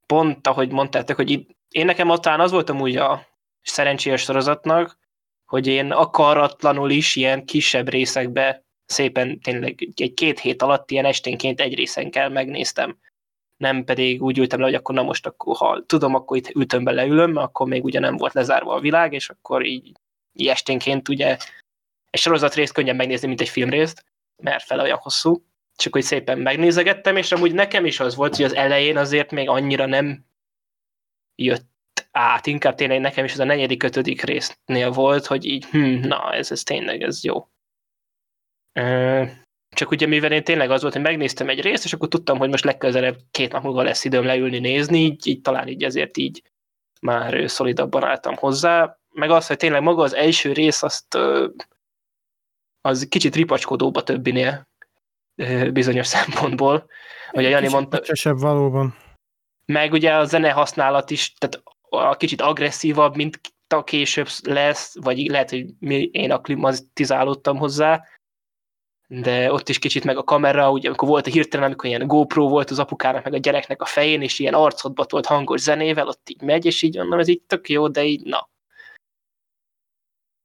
pont, 0.07 0.47
ahogy 0.47 0.73
mondtátok, 0.73 1.17
hogy 1.17 1.31
itt, 1.31 1.51
én 1.69 1.85
nekem 1.85 2.09
talán 2.09 2.41
az 2.41 2.51
voltam 2.51 2.81
úgy 2.81 2.97
a 2.97 3.27
szerencsés 3.63 4.21
sorozatnak, 4.21 4.99
hogy 5.45 5.67
én 5.67 5.91
akaratlanul 5.91 6.91
is 6.91 7.17
ilyen 7.17 7.45
kisebb 7.45 7.89
részekbe 7.89 8.65
szépen 8.87 9.41
tényleg 9.41 9.89
egy 9.95 10.15
két 10.15 10.39
hét 10.39 10.63
alatt 10.63 10.91
ilyen 10.91 11.05
esténként 11.05 11.61
egy 11.61 11.75
részenkel 11.75 12.31
megnéztem. 12.31 12.99
Nem 13.65 13.85
pedig 13.85 14.23
úgy 14.23 14.39
ültem 14.39 14.59
le, 14.59 14.65
hogy 14.65 14.75
akkor 14.75 14.95
na 14.95 15.03
most 15.03 15.27
akkor, 15.27 15.57
ha 15.57 15.83
tudom, 15.87 16.15
akkor 16.15 16.37
itt 16.37 16.55
ültöm 16.55 16.85
be 16.85 16.91
leülöm, 16.91 17.33
mert 17.33 17.47
akkor 17.47 17.67
még 17.67 17.85
ugye 17.85 18.01
nem 18.01 18.17
volt 18.17 18.33
lezárva 18.33 18.75
a 18.75 18.81
világ, 18.81 19.13
és 19.13 19.31
akkor 19.31 19.65
így, 19.65 19.93
így 20.33 20.47
esténként 20.49 21.09
ugye 21.09 21.37
egy 22.11 22.21
sorozat 22.21 22.55
részt 22.55 22.73
könnyen 22.73 22.97
megnézni, 22.97 23.27
mint 23.29 23.41
egy 23.41 23.49
filmrészt, 23.49 24.05
mert 24.43 24.65
fele 24.65 24.83
olyan 24.83 24.99
hosszú 24.99 25.43
csak 25.77 25.93
hogy 25.93 26.03
szépen 26.03 26.39
megnézegettem, 26.39 27.17
és 27.17 27.33
amúgy 27.33 27.55
nekem 27.55 27.87
is 27.87 28.01
az 28.01 28.15
volt, 28.15 28.37
hogy 28.37 28.45
az 28.45 28.55
elején 28.55 28.97
azért 28.97 29.31
még 29.31 29.49
annyira 29.49 29.87
nem 29.87 30.25
jött 31.35 31.73
át, 32.11 32.47
inkább 32.47 32.75
tényleg 32.75 33.01
nekem 33.01 33.25
is 33.25 33.33
az 33.33 33.39
a 33.39 33.45
negyedik, 33.45 33.83
ötödik 33.83 34.23
résznél 34.23 34.91
volt, 34.91 35.27
hogy 35.27 35.45
így, 35.45 35.65
hm, 35.65 36.07
na, 36.09 36.33
ez, 36.33 36.51
ez 36.51 36.63
tényleg, 36.63 37.03
ez 37.03 37.25
jó. 37.25 37.49
Csak 39.75 39.91
ugye 39.91 40.07
mivel 40.07 40.33
én 40.33 40.45
tényleg 40.45 40.71
az 40.71 40.81
volt, 40.81 40.95
hogy 40.95 41.03
megnéztem 41.03 41.49
egy 41.49 41.61
részt, 41.61 41.85
és 41.85 41.93
akkor 41.93 42.09
tudtam, 42.09 42.39
hogy 42.39 42.49
most 42.49 42.65
legközelebb 42.65 43.17
két 43.31 43.53
nap 43.53 43.63
múlva 43.63 43.83
lesz 43.83 44.05
időm 44.05 44.25
leülni, 44.25 44.59
nézni, 44.59 44.99
így, 44.99 45.27
így 45.27 45.41
talán 45.41 45.69
így 45.69 45.83
ezért 45.83 46.17
így 46.17 46.43
már 47.01 47.51
szolidabban 47.51 48.05
álltam 48.05 48.35
hozzá. 48.35 48.99
Meg 49.11 49.31
az, 49.31 49.47
hogy 49.47 49.57
tényleg 49.57 49.83
maga 49.83 50.03
az 50.03 50.15
első 50.15 50.53
rész, 50.53 50.83
azt 50.83 51.19
az 52.81 53.07
kicsit 53.09 53.35
ripacskodóba 53.35 54.03
többinél 54.03 54.69
bizonyos 55.73 56.07
szempontból. 56.17 56.87
A 57.33 57.41
Jani 57.41 57.69
mondta... 57.69 58.01
Kicsit 58.01 58.33
valóban. 58.41 58.97
Meg 59.67 59.93
ugye 59.93 60.15
a 60.15 60.25
zene 60.25 60.51
használat 60.51 61.11
is, 61.11 61.33
tehát 61.33 61.63
a 61.89 62.17
kicsit 62.17 62.41
agresszívabb, 62.41 63.17
mint 63.17 63.41
a 63.69 63.85
később 63.85 64.29
lesz, 64.43 64.97
vagy 65.01 65.27
lehet, 65.27 65.51
hogy 65.51 65.67
én 66.11 66.33
aklimatizálódtam 66.33 67.57
hozzá, 67.57 68.05
de 69.07 69.53
ott 69.53 69.69
is 69.69 69.79
kicsit 69.79 70.05
meg 70.05 70.17
a 70.17 70.25
kamera, 70.25 70.71
ugye 70.71 70.89
amikor 70.89 71.09
volt 71.09 71.27
a 71.27 71.31
hirtelen, 71.31 71.67
amikor 71.67 71.89
ilyen 71.89 72.07
GoPro 72.07 72.49
volt 72.49 72.71
az 72.71 72.79
apukának, 72.79 73.25
meg 73.25 73.33
a 73.33 73.39
gyereknek 73.39 73.83
a 73.83 73.85
fején, 73.85 74.23
és 74.23 74.39
ilyen 74.39 74.55
arcodba 74.55 75.07
volt 75.09 75.27
hangos 75.27 75.61
zenével, 75.61 76.09
ott 76.09 76.29
így 76.29 76.43
megy, 76.43 76.65
és 76.65 76.83
így 76.83 76.97
mondom, 76.97 77.19
ez 77.19 77.29
így 77.29 77.43
tök 77.43 77.69
jó, 77.69 77.89
de 77.89 78.05
így 78.05 78.23
na. 78.23 78.49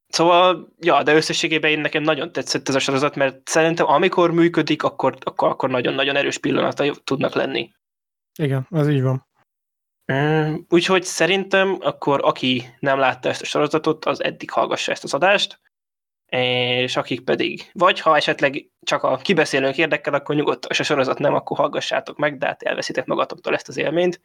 Szóval, 0.07 0.73
ja, 0.79 1.03
de 1.03 1.15
összességében 1.15 1.71
én 1.71 1.79
nekem 1.79 2.03
nagyon 2.03 2.31
tetszett 2.31 2.69
ez 2.69 2.75
a 2.75 2.79
sorozat, 2.79 3.15
mert 3.15 3.47
szerintem 3.47 3.87
amikor 3.87 4.31
működik, 4.31 4.83
akkor, 4.83 5.17
akkor, 5.19 5.49
akkor 5.49 5.69
nagyon-nagyon 5.69 6.15
erős 6.15 6.37
pillanatai 6.37 6.91
tudnak 7.03 7.33
lenni. 7.33 7.71
Igen, 8.39 8.67
az 8.69 8.89
így 8.89 9.01
van. 9.01 9.27
Úgyhogy 10.69 11.03
szerintem 11.03 11.77
akkor 11.79 12.19
aki 12.23 12.75
nem 12.79 12.99
látta 12.99 13.29
ezt 13.29 13.41
a 13.41 13.45
sorozatot, 13.45 14.05
az 14.05 14.23
eddig 14.23 14.51
hallgassa 14.51 14.91
ezt 14.91 15.03
az 15.03 15.13
adást, 15.13 15.59
és 16.29 16.95
akik 16.95 17.21
pedig, 17.21 17.69
vagy 17.73 17.99
ha 17.99 18.15
esetleg 18.15 18.69
csak 18.81 19.03
a 19.03 19.17
kibeszélőnk 19.17 19.77
érdekel, 19.77 20.13
akkor 20.13 20.35
nyugodtan, 20.35 20.71
és 20.71 20.79
a 20.79 20.83
sorozat 20.83 21.19
nem, 21.19 21.33
akkor 21.33 21.57
hallgassátok 21.57 22.17
meg, 22.17 22.37
de 22.37 22.45
hát 22.45 22.63
elveszitek 22.63 23.05
magatoktól 23.05 23.53
ezt 23.53 23.67
az 23.67 23.77
élményt. 23.77 24.21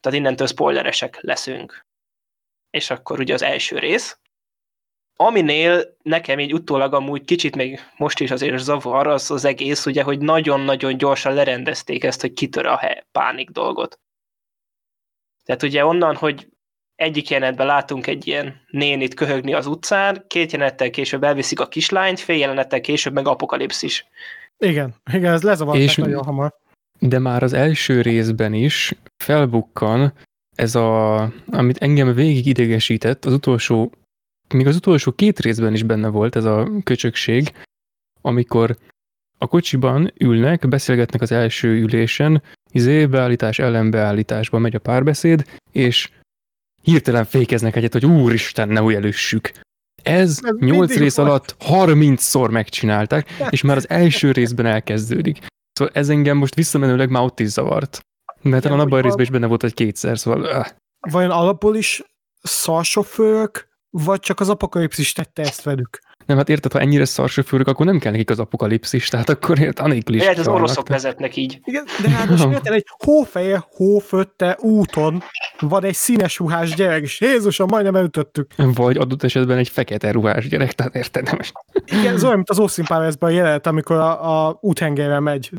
Tehát 0.00 0.18
innentől 0.18 0.46
spoileresek 0.46 1.20
leszünk. 1.20 1.86
És 2.70 2.90
akkor 2.90 3.18
ugye 3.18 3.34
az 3.34 3.42
első 3.42 3.78
rész, 3.78 4.18
Aminél 5.16 5.96
nekem 6.02 6.38
így 6.38 6.54
utólag 6.54 6.94
amúgy 6.94 7.24
kicsit 7.24 7.56
még 7.56 7.80
most 7.96 8.20
is 8.20 8.30
azért 8.30 8.58
zavar 8.58 9.06
az 9.06 9.30
az 9.30 9.44
egész, 9.44 9.86
ugye, 9.86 10.02
hogy 10.02 10.18
nagyon-nagyon 10.18 10.96
gyorsan 10.96 11.34
lerendezték 11.34 12.04
ezt, 12.04 12.20
hogy 12.20 12.32
kitör 12.32 12.66
a 12.66 12.80
pánik 13.12 13.50
dolgot. 13.50 14.00
Tehát 15.44 15.62
ugye 15.62 15.86
onnan, 15.86 16.16
hogy 16.16 16.48
egyik 17.04 17.30
jelenetben 17.30 17.66
látunk 17.66 18.06
egy 18.06 18.26
ilyen 18.26 18.60
nénit 18.70 19.14
köhögni 19.14 19.54
az 19.54 19.66
utcán, 19.66 20.24
két 20.26 20.52
jelenettel 20.52 20.90
később 20.90 21.24
elviszik 21.24 21.60
a 21.60 21.68
kislányt, 21.68 22.20
fél 22.20 22.36
jelenettel 22.36 22.80
később 22.80 23.12
meg 23.12 23.26
apokalipszis. 23.26 24.06
Igen, 24.58 24.94
igen, 25.12 25.32
ez 25.32 25.42
lezavarták 25.42 25.82
és, 25.82 25.96
nagyon 25.96 26.24
hamar. 26.24 26.54
De 26.98 27.18
már 27.18 27.42
az 27.42 27.52
első 27.52 28.00
részben 28.00 28.54
is 28.54 28.94
felbukkan 29.16 30.12
ez 30.56 30.74
a, 30.74 31.14
amit 31.46 31.78
engem 31.78 32.14
végig 32.14 32.46
idegesített, 32.46 33.24
az 33.24 33.32
utolsó 33.32 33.92
még 34.54 34.66
az 34.66 34.76
utolsó 34.76 35.12
két 35.12 35.40
részben 35.40 35.72
is 35.72 35.82
benne 35.82 36.08
volt 36.08 36.36
ez 36.36 36.44
a 36.44 36.68
köcsökség, 36.84 37.52
amikor 38.20 38.76
a 39.38 39.46
kocsiban 39.46 40.12
ülnek, 40.18 40.68
beszélgetnek 40.68 41.22
az 41.22 41.32
első 41.32 41.68
ülésen, 41.68 42.42
izé, 42.70 43.06
beállítás, 43.06 43.58
ellenbeállításban 43.58 44.60
megy 44.60 44.74
a 44.74 44.78
párbeszéd, 44.78 45.44
és 45.72 46.10
hirtelen 46.84 47.24
fékeznek 47.24 47.76
egyet, 47.76 47.92
hogy 47.92 48.06
úristen, 48.06 48.68
ne 48.68 48.82
úgy 48.82 48.94
előssük. 48.94 49.52
Ez, 50.02 50.38
Ez 50.42 50.56
8 50.58 50.96
rész 50.96 51.16
volt. 51.16 51.28
alatt 51.28 51.56
30-szor 51.60 52.50
megcsinálták, 52.50 53.28
és 53.50 53.62
már 53.62 53.76
az 53.76 53.88
első 53.88 54.32
részben 54.32 54.66
elkezdődik. 54.66 55.46
Szóval 55.72 55.94
ez 55.94 56.08
engem 56.08 56.36
most 56.36 56.54
visszamenőleg 56.54 57.10
már 57.10 57.22
ott 57.22 57.40
is 57.40 57.48
zavart. 57.48 58.00
Mert 58.42 58.62
talán 58.62 58.80
abban 58.80 58.98
a 58.98 59.02
részben 59.02 59.22
is 59.24 59.30
benne 59.30 59.46
volt 59.46 59.64
egy 59.64 59.74
kétszer, 59.74 60.18
szóval... 60.18 60.40
Uh. 60.40 60.66
Vajon 61.10 61.30
alapból 61.30 61.76
is 61.76 62.02
szalsofőrök 62.42 63.68
vagy 63.90 64.20
csak 64.20 64.40
az 64.40 64.48
apokalipszis 64.48 65.12
tette 65.12 65.42
ezt 65.42 65.62
velük? 65.62 65.98
Nem, 66.26 66.36
hát 66.36 66.48
érted, 66.48 66.72
ha 66.72 66.80
ennyire 66.80 67.04
szarsofőrök, 67.04 67.66
akkor 67.66 67.86
nem 67.86 67.98
kell 67.98 68.12
nekik 68.12 68.30
az 68.30 68.38
apokalipszis, 68.38 69.08
tehát 69.08 69.28
akkor 69.28 69.58
érted, 69.58 69.84
anélkül 69.84 70.14
is 70.14 70.20
Lehet, 70.20 70.38
az 70.38 70.48
oroszok 70.48 70.88
vezetnek 70.88 71.36
így. 71.36 71.60
Igen, 71.64 71.84
de 72.02 72.08
hát 72.08 72.28
most 72.28 72.44
érted, 72.52 72.72
egy 72.72 72.86
hófeje, 73.04 73.64
hófötte 73.68 74.56
úton 74.60 75.22
van 75.60 75.84
egy 75.84 75.94
színes 75.94 76.38
ruhás 76.38 76.74
gyerek, 76.74 77.02
és 77.02 77.20
Jézusom, 77.20 77.68
majdnem 77.70 77.94
elütöttük. 77.94 78.54
Vagy 78.56 78.96
adott 78.96 79.22
esetben 79.22 79.58
egy 79.58 79.68
fekete 79.68 80.10
ruhás 80.10 80.48
gyerek, 80.48 80.72
tehát 80.72 80.94
érted, 80.94 81.24
nem 81.24 81.34
most. 81.36 81.52
Igen, 81.84 82.14
ez 82.14 82.24
olyan, 82.24 82.36
mint 82.36 82.50
az 82.50 82.58
Austin 82.58 82.84
Powers-ban 82.84 83.30
a 83.30 83.32
jelenet, 83.32 83.66
amikor 83.66 83.96
a, 83.96 84.46
a 84.46 84.58
úthengerrel 84.60 85.20
megy. 85.20 85.50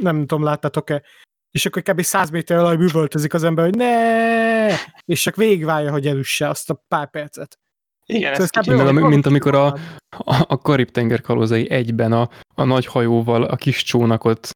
Nem 0.00 0.20
tudom, 0.20 0.44
láttátok-e? 0.44 1.02
És 1.50 1.66
akkor 1.66 1.82
kb. 1.82 2.00
100 2.00 2.30
méter 2.30 2.58
alaj 2.58 2.76
üvöltözik 2.76 3.34
az 3.34 3.44
ember, 3.44 3.64
hogy 3.64 3.76
ne! 3.76 4.66
És 5.04 5.22
csak 5.22 5.36
végigválja, 5.36 5.90
hogy 5.90 6.06
elüsse 6.06 6.48
azt 6.48 6.70
a 6.70 6.84
pár 6.88 7.10
percet. 7.10 7.58
Igen, 8.06 8.32
ez 8.32 8.48
Szóval 8.48 8.76
ez 8.76 8.82
kicsit. 8.84 8.92
Mint, 8.92 9.08
mint 9.08 9.26
amikor 9.26 9.54
a, 9.54 9.66
a, 10.08 10.44
a 10.46 10.58
Karib-tenger 10.58 11.20
kalózai 11.20 11.70
egyben 11.70 12.12
a, 12.12 12.28
a 12.54 12.64
nagy 12.64 12.86
hajóval 12.86 13.42
a 13.42 13.56
kis 13.56 13.82
csónakot 13.82 14.50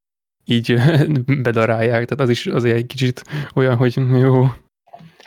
így 0.44 0.74
bedarálják, 1.42 2.04
tehát 2.04 2.20
az 2.20 2.28
is 2.28 2.46
azért 2.46 2.76
egy 2.76 2.86
kicsit 2.86 3.22
olyan, 3.54 3.76
hogy 3.76 3.94
jó, 4.18 4.46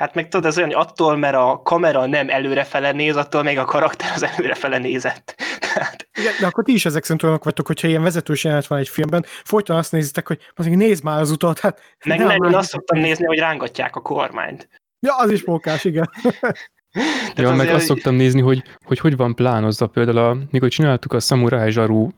hát 0.01 0.15
meg 0.15 0.27
tudod, 0.27 0.45
ez 0.45 0.57
olyan, 0.57 0.69
hogy 0.69 0.87
attól, 0.87 1.17
mert 1.17 1.35
a 1.35 1.61
kamera 1.63 2.05
nem 2.05 2.29
előrefele 2.29 2.91
néz, 2.91 3.15
attól 3.15 3.43
még 3.43 3.57
a 3.57 3.65
karakter 3.65 4.11
az 4.15 4.23
előrefele 4.23 4.77
nézett. 4.77 5.35
Tehát, 5.59 6.07
Igen, 6.19 6.33
de 6.39 6.45
akkor 6.45 6.63
ti 6.63 6.73
is 6.73 6.85
ezek 6.85 7.03
szerint 7.03 7.23
olyanok 7.23 7.43
vagytok, 7.43 7.67
hogyha 7.67 7.87
ilyen 7.87 8.03
vezetős 8.03 8.43
jelenet 8.43 8.67
van 8.67 8.79
egy 8.79 8.89
filmben, 8.89 9.25
folyton 9.43 9.77
azt 9.77 9.91
nézitek, 9.91 10.27
hogy 10.27 10.39
azért 10.55 10.75
nézd 10.75 11.03
már 11.03 11.19
az 11.19 11.31
utat, 11.31 11.59
hát 11.59 11.81
meg 12.05 12.17
nem, 12.17 12.27
nem, 12.27 12.43
én 12.43 12.55
azt 12.55 12.69
szoktam 12.69 12.99
nézni, 12.99 13.25
hogy 13.25 13.39
rángatják 13.39 13.95
a 13.95 14.01
kormányt. 14.01 14.67
Ja, 14.99 15.15
az 15.15 15.31
is 15.31 15.43
mókás, 15.43 15.83
igen. 15.83 16.09
Tehát 16.91 17.37
Ja, 17.37 17.53
meg 17.53 17.69
azt 17.69 17.85
szoktam 17.85 18.15
nézni, 18.15 18.41
hogy, 18.41 18.63
hogy 18.85 18.99
hogy 18.99 19.15
van 19.15 19.35
plánozva. 19.35 19.87
Például, 19.87 20.17
a, 20.17 20.37
mikor 20.51 20.69
csináltuk 20.69 21.13
a 21.13 21.19
Samurai 21.19 21.71
Zsaru 21.71 22.09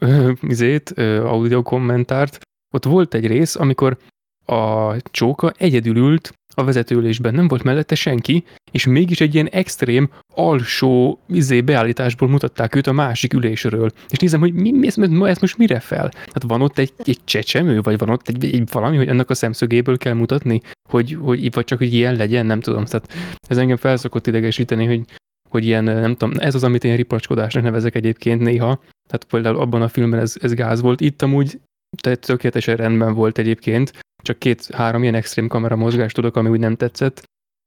izét, 0.42 0.89
audio 1.24 1.62
kommentárt, 1.62 2.39
ott 2.74 2.86
volt 2.86 3.13
egy 3.13 3.27
rész, 3.27 3.56
amikor 3.56 3.98
a 4.45 4.95
csóka 5.12 5.53
egyedül 5.57 5.97
ült 5.97 6.33
a 6.55 6.63
vezetőülésben, 6.63 7.33
nem 7.33 7.47
volt 7.47 7.63
mellette 7.63 7.95
senki, 7.95 8.43
és 8.71 8.85
mégis 8.85 9.21
egy 9.21 9.33
ilyen 9.33 9.47
extrém, 9.47 10.09
alsó 10.33 11.19
izé, 11.27 11.62
beállításból 11.62 12.29
mutatták 12.29 12.75
őt 12.75 12.88
a 12.88 12.91
másik 12.91 13.33
ülésről. 13.33 13.91
És 14.09 14.17
nézem, 14.17 14.39
hogy 14.39 14.53
mi, 14.53 14.88
ez, 14.88 14.97
ez 14.97 15.39
most 15.39 15.57
mire 15.57 15.79
fel? 15.79 16.12
Hát 16.15 16.43
van 16.43 16.62
ott 16.62 16.77
egy, 16.77 16.93
egy 16.97 17.19
csecsemő, 17.23 17.81
vagy 17.81 17.97
van 17.97 18.09
ott 18.09 18.27
egy, 18.27 18.45
egy 18.45 18.63
valami, 18.71 18.97
hogy 18.97 19.07
ennek 19.07 19.29
a 19.29 19.33
szemszögéből 19.33 19.97
kell 19.97 20.13
mutatni, 20.13 20.62
hogy, 20.89 21.17
hogy 21.21 21.53
vagy 21.53 21.65
csak, 21.65 21.77
hogy 21.77 21.93
ilyen 21.93 22.15
legyen, 22.15 22.45
nem 22.45 22.59
tudom. 22.59 22.85
Tehát 22.85 23.13
ez 23.47 23.57
engem 23.57 23.77
felszokott 23.77 24.27
idegesíteni, 24.27 24.85
hogy, 24.85 25.01
hogy 25.50 25.65
ilyen, 25.65 25.83
nem 25.83 26.15
tudom, 26.15 26.33
ez 26.38 26.55
az, 26.55 26.63
amit 26.63 26.83
én 26.83 26.95
ripacskodásnak 26.95 27.63
nevezek 27.63 27.95
egyébként 27.95 28.41
néha. 28.41 28.81
Tehát 29.07 29.25
például 29.29 29.57
abban 29.57 29.81
a 29.81 29.88
filmben 29.88 30.19
ez, 30.19 30.35
ez 30.41 30.53
gáz 30.53 30.81
volt. 30.81 31.01
Itt 31.01 31.21
amúgy 31.21 31.59
tehát 32.01 32.19
tökéletesen 32.19 32.75
rendben 32.75 33.13
volt 33.13 33.38
egyébként, 33.38 33.91
csak 34.23 34.39
két-három 34.39 35.01
ilyen 35.01 35.15
extrém 35.15 35.47
kamera 35.47 35.75
mozgást 35.75 36.15
tudok, 36.15 36.35
ami 36.35 36.50
úgy 36.50 36.59
nem 36.59 36.75
tetszett. 36.75 37.23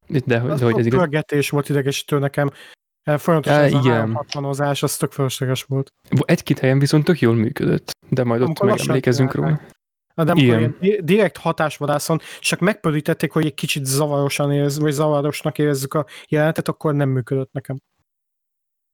De, 0.07 0.21
de, 0.27 0.41
Az 0.41 0.61
hogy 0.61 0.79
ez 0.79 0.87
igaz. 0.87 1.51
volt 1.51 1.69
idegesítő 1.69 2.19
nekem. 2.19 2.51
Eh, 3.03 3.19
Folyamatosan 3.19 3.59
Á, 3.61 3.65
ez 3.65 3.73
a 3.75 3.79
igen. 3.79 3.93
360 3.93 4.45
az 4.83 4.97
tök 4.97 5.13
fölösleges 5.13 5.63
volt. 5.63 5.89
Egy-két 6.25 6.59
helyen 6.59 6.79
viszont 6.79 7.05
tök 7.05 7.21
jól 7.21 7.35
működött, 7.35 7.91
de 8.09 8.25
majd 8.25 8.41
ott 8.41 8.47
Amikor 8.47 8.69
megemlékezünk 8.69 9.35
róla. 9.35 9.61
de 10.15 10.23
amikor 10.31 10.43
Igen. 10.43 10.59
ilyen 10.59 10.77
di- 10.81 11.01
direkt 11.05 11.37
hatásvadászon 11.37 12.21
csak 12.41 12.61
megpörítették, 12.61 13.33
hogy 13.33 13.45
egy 13.47 13.55
kicsit 13.55 13.85
zavarosan 13.85 14.53
érez, 14.53 14.79
vagy 14.79 14.93
zavarosnak 14.93 15.59
érezzük 15.59 15.95
a 15.95 16.07
jelenetet, 16.29 16.69
akkor 16.69 16.95
nem 16.95 17.09
működött 17.09 17.53
nekem. 17.53 17.77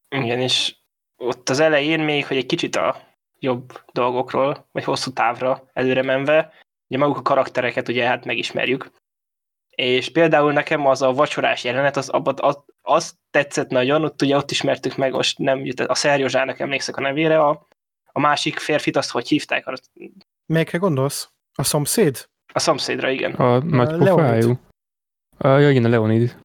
Igen, 0.08 0.40
és 0.40 0.76
ott 1.16 1.48
az 1.48 1.60
elején 1.60 2.00
még, 2.00 2.26
hogy 2.26 2.36
egy 2.36 2.46
kicsit 2.46 2.76
a 2.76 2.96
jobb 3.42 3.80
dolgokról, 3.92 4.68
vagy 4.72 4.84
hosszú 4.84 5.12
távra 5.12 5.70
előre 5.72 6.02
menve, 6.02 6.52
ugye 6.88 6.98
maguk 6.98 7.16
a 7.18 7.22
karaktereket 7.22 7.88
ugye 7.88 8.06
hát 8.06 8.24
megismerjük. 8.24 8.90
És 9.70 10.10
például 10.10 10.52
nekem 10.52 10.86
az 10.86 11.02
a 11.02 11.12
vacsorás 11.12 11.64
jelenet, 11.64 11.96
az, 11.96 12.08
abban 12.08 12.34
az, 12.40 12.64
az 12.82 13.18
tetszett 13.30 13.68
nagyon, 13.68 14.04
ott 14.04 14.22
ugye 14.22 14.36
ott 14.36 14.50
ismertük 14.50 14.96
meg, 14.96 15.12
most 15.12 15.38
nem 15.38 15.64
jut, 15.64 15.80
a 15.80 15.94
Szerjózsának 15.94 16.60
emlékszek 16.60 16.96
a 16.96 17.00
nevére, 17.00 17.40
a, 17.40 17.66
a 18.12 18.20
másik 18.20 18.58
férfit, 18.58 18.96
azt 18.96 19.10
hogy 19.10 19.28
hívták? 19.28 19.66
Melyikre 20.46 20.78
gondolsz? 20.78 21.30
A 21.54 21.62
szomszéd? 21.62 22.28
A 22.52 22.58
szomszédra, 22.58 23.10
igen. 23.10 23.32
A 23.32 23.58
nagy 23.58 23.88
Leonid. 23.88 24.08
pofájú. 24.08 24.58
A, 25.38 25.48
ja, 25.48 25.70
igen, 25.70 25.84
a 25.84 25.88
Leonid. 25.88 26.38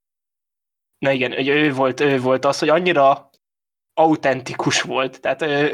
Na 0.98 1.12
igen, 1.12 1.32
hogy 1.32 1.48
ő 1.48 1.74
volt, 1.74 2.00
ő 2.00 2.20
volt 2.20 2.46
az, 2.46 2.60
hogy 2.60 2.70
annyira 2.70 3.30
autentikus 3.94 4.82
volt, 4.82 5.22
tehát 5.22 5.42
ő, 5.42 5.72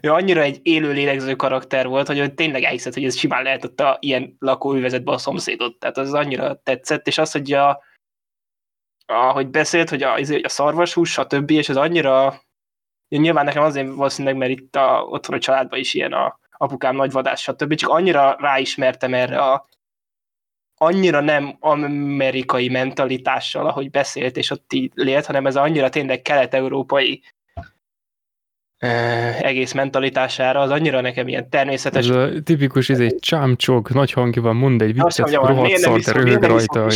ő 0.00 0.12
annyira 0.12 0.40
egy 0.40 0.60
élő 0.62 0.92
lélegző 0.92 1.36
karakter 1.36 1.86
volt, 1.86 2.06
hogy 2.06 2.34
tényleg 2.34 2.62
elhiszed, 2.62 2.94
hogy 2.94 3.04
ez 3.04 3.16
simán 3.16 3.42
lehetett 3.42 3.80
a 3.80 3.96
ilyen 4.00 4.36
lakóüvezetben 4.38 5.14
a 5.14 5.18
szomszédot, 5.18 5.78
tehát 5.78 5.98
az 5.98 6.14
annyira 6.14 6.60
tetszett, 6.62 7.06
és 7.06 7.18
az, 7.18 7.32
hogy 7.32 7.52
a, 7.52 7.82
ahogy 9.06 9.48
beszélt, 9.48 9.88
hogy 9.88 10.02
a, 10.02 10.18
izé, 10.18 10.40
a 10.40 10.48
szarvashús, 10.48 11.10
stb., 11.10 11.50
és 11.50 11.68
ez 11.68 11.76
annyira, 11.76 12.42
nyilván 13.08 13.44
nekem 13.44 13.62
azért 13.62 13.94
valószínűleg, 13.94 14.36
mert 14.36 14.50
itt 14.50 14.76
a, 14.76 15.02
otthon 15.02 15.36
a 15.36 15.40
családban 15.40 15.78
is 15.78 15.94
ilyen 15.94 16.12
a 16.12 16.40
apukám 16.50 16.96
nagy 16.96 17.12
vadász, 17.12 17.40
stb., 17.40 17.74
csak 17.74 17.90
annyira 17.90 18.36
ráismertem 18.38 19.14
erre 19.14 19.38
a 19.38 19.68
annyira 20.76 21.20
nem 21.20 21.56
amerikai 21.60 22.68
mentalitással, 22.68 23.66
ahogy 23.66 23.90
beszélt, 23.90 24.36
és 24.36 24.50
ott 24.50 24.72
így 24.72 24.92
lélt, 24.94 25.26
hanem 25.26 25.46
ez 25.46 25.56
annyira 25.56 25.88
tényleg 25.88 26.22
kelet-európai 26.22 27.22
egész 29.40 29.72
mentalitására, 29.72 30.60
az 30.60 30.70
annyira 30.70 31.00
nekem 31.00 31.28
ilyen 31.28 31.50
természetes. 31.50 32.08
Ez 32.08 32.16
a 32.16 32.30
tipikus 32.44 32.88
izé, 32.88 33.16
csámcsog, 33.20 33.88
nagy 33.90 34.12
hangja 34.12 34.42
van, 34.42 34.56
mond 34.56 34.82
egy 34.82 34.94
Azt 34.98 35.16
viccet, 35.16 35.34
rohadt 35.34 35.60
miért 35.62 35.80
nem 35.80 36.00
szar, 36.00 36.14
de 36.14 36.20
iszom, 36.20 36.22
miért 36.22 36.40
röhög 36.40 36.66
rajta. 36.74 36.86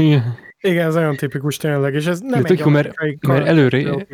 Igen. 0.00 0.38
Igen, 0.60 0.86
ez 0.86 0.94
nagyon 0.94 1.16
tipikus 1.16 1.56
tényleg, 1.56 1.94
és 1.94 2.06
ez 2.06 2.20
nem 2.20 2.42
De 2.42 2.48
egy 2.48 2.58
jó, 2.58 2.68
mert- 2.68 2.94
mert 3.26 3.46
előre-. 3.46 4.06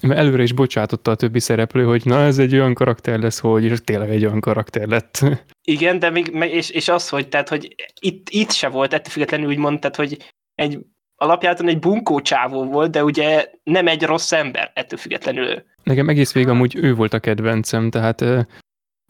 Mert 0.00 0.18
előre 0.18 0.42
is 0.42 0.52
bocsátotta 0.52 1.10
a 1.10 1.14
többi 1.14 1.40
szereplő, 1.40 1.84
hogy 1.84 2.02
na 2.04 2.20
ez 2.20 2.38
egy 2.38 2.54
olyan 2.54 2.74
karakter 2.74 3.18
lesz, 3.18 3.38
hogy 3.38 3.64
és 3.64 3.78
tényleg 3.84 4.10
egy 4.10 4.24
olyan 4.24 4.40
karakter 4.40 4.88
lett. 4.88 5.24
Igen, 5.62 5.98
de 5.98 6.10
még, 6.10 6.26
és, 6.34 6.70
és 6.70 6.88
az, 6.88 7.08
hogy, 7.08 7.28
tehát, 7.28 7.48
hogy 7.48 7.74
itt, 8.00 8.28
itt 8.30 8.50
se 8.50 8.68
volt, 8.68 8.92
ettől 8.92 9.12
függetlenül 9.12 9.46
úgy 9.48 9.56
mondtad, 9.58 9.96
hogy 9.96 10.32
egy 10.54 10.78
alapjáton 11.20 11.68
egy 11.68 11.78
bunkó 11.78 12.20
csávó 12.20 12.64
volt, 12.64 12.90
de 12.90 13.04
ugye 13.04 13.50
nem 13.62 13.86
egy 13.86 14.02
rossz 14.02 14.32
ember, 14.32 14.70
ettől 14.74 14.98
függetlenül. 14.98 15.62
Nekem 15.82 16.08
egész 16.08 16.32
végig 16.32 16.48
amúgy 16.48 16.76
ő 16.76 16.94
volt 16.94 17.14
a 17.14 17.18
kedvencem, 17.18 17.90
tehát 17.90 18.20
eh, 18.20 18.44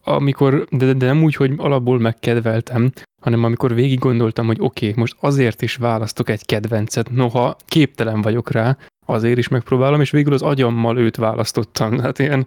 amikor, 0.04 0.66
de, 0.70 0.92
de 0.92 1.06
nem 1.06 1.22
úgy, 1.22 1.34
hogy 1.34 1.52
alapból 1.56 1.98
megkedveltem, 1.98 2.92
hanem 3.20 3.44
amikor 3.44 3.74
végig 3.74 3.98
gondoltam, 3.98 4.46
hogy 4.46 4.56
oké, 4.60 4.88
okay, 4.88 5.00
most 5.00 5.16
azért 5.20 5.62
is 5.62 5.76
választok 5.76 6.28
egy 6.28 6.46
kedvencet, 6.46 7.10
noha 7.10 7.56
képtelen 7.64 8.22
vagyok 8.22 8.50
rá, 8.50 8.76
azért 9.06 9.38
is 9.38 9.48
megpróbálom, 9.48 10.00
és 10.00 10.10
végül 10.10 10.32
az 10.32 10.42
agyammal 10.42 10.98
őt 10.98 11.16
választottam. 11.16 11.98
Hát 11.98 12.18
ilyen... 12.18 12.46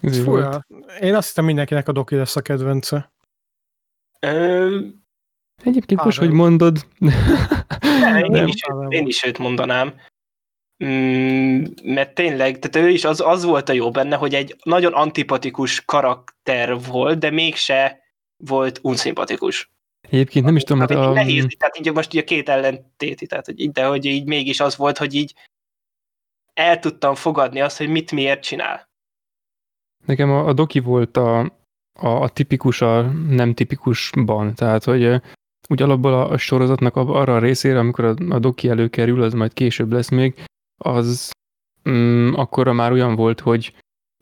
Ez 0.00 0.24
volt. 0.24 0.44
fura. 0.44 0.60
Én 1.00 1.14
azt 1.14 1.28
hittem 1.28 1.44
mindenkinek 1.44 1.88
a 1.88 1.92
doki 1.92 2.16
lesz 2.16 2.36
a 2.36 2.40
kedvence. 2.40 3.12
Ö, 4.20 4.78
Egyébként 5.64 6.04
most, 6.04 6.18
hogy 6.18 6.30
mondod, 6.30 6.86
nem, 7.98 8.34
én, 8.34 8.46
is, 8.46 8.62
én 8.88 9.06
is 9.06 9.24
őt 9.24 9.38
mondanám. 9.38 9.94
Mm, 10.84 11.64
mert 11.82 12.14
tényleg, 12.14 12.58
tehát 12.58 12.88
ő 12.88 12.90
is 12.92 13.04
az, 13.04 13.20
az 13.20 13.44
volt 13.44 13.68
a 13.68 13.72
jó 13.72 13.90
benne, 13.90 14.16
hogy 14.16 14.34
egy 14.34 14.56
nagyon 14.62 14.92
antipatikus 14.92 15.84
karakter 15.84 16.80
volt, 16.80 17.18
de 17.18 17.30
mégse 17.30 18.00
volt 18.36 18.78
unszimpatikus. 18.82 19.70
egyébként 20.00 20.44
nem 20.44 20.56
is 20.56 20.62
tudom, 20.62 20.80
hát 20.80 20.90
Hát 20.90 20.98
a, 20.98 21.12
nehéz, 21.12 21.46
tehát 21.58 21.78
így 21.78 21.92
most 21.92 22.12
ugye 22.12 22.24
két 22.24 22.48
ellentéti, 22.48 23.26
tehát 23.26 23.46
hogy 23.46 23.60
így, 23.60 23.70
de 23.70 23.86
hogy 23.86 24.04
így 24.04 24.26
mégis 24.26 24.60
az 24.60 24.76
volt, 24.76 24.98
hogy 24.98 25.14
így 25.14 25.34
el 26.54 26.78
tudtam 26.78 27.14
fogadni 27.14 27.60
azt, 27.60 27.78
hogy 27.78 27.88
mit 27.88 28.12
miért 28.12 28.42
csinál. 28.42 28.88
Nekem 30.06 30.30
a, 30.30 30.46
a 30.46 30.52
doki 30.52 30.78
volt 30.78 31.16
a, 31.16 31.40
a, 31.92 32.08
a 32.08 32.28
tipikus, 32.28 32.80
a 32.80 33.02
nem 33.12 33.54
tipikusban, 33.54 34.54
tehát 34.54 34.84
hogy 34.84 35.20
úgy 35.68 35.82
alapból 35.82 36.12
a, 36.12 36.30
a 36.30 36.36
sorozatnak 36.38 36.96
a, 36.96 37.20
arra 37.20 37.34
a 37.34 37.38
részére, 37.38 37.78
amikor 37.78 38.04
a, 38.04 38.14
a 38.28 38.38
doki 38.38 38.68
előkerül, 38.68 39.22
az 39.22 39.32
majd 39.32 39.52
később 39.52 39.92
lesz 39.92 40.08
még, 40.08 40.34
az 40.78 41.30
mm, 41.88 42.32
akkora 42.34 42.72
már 42.72 42.92
olyan 42.92 43.14
volt, 43.14 43.40
hogy 43.40 43.74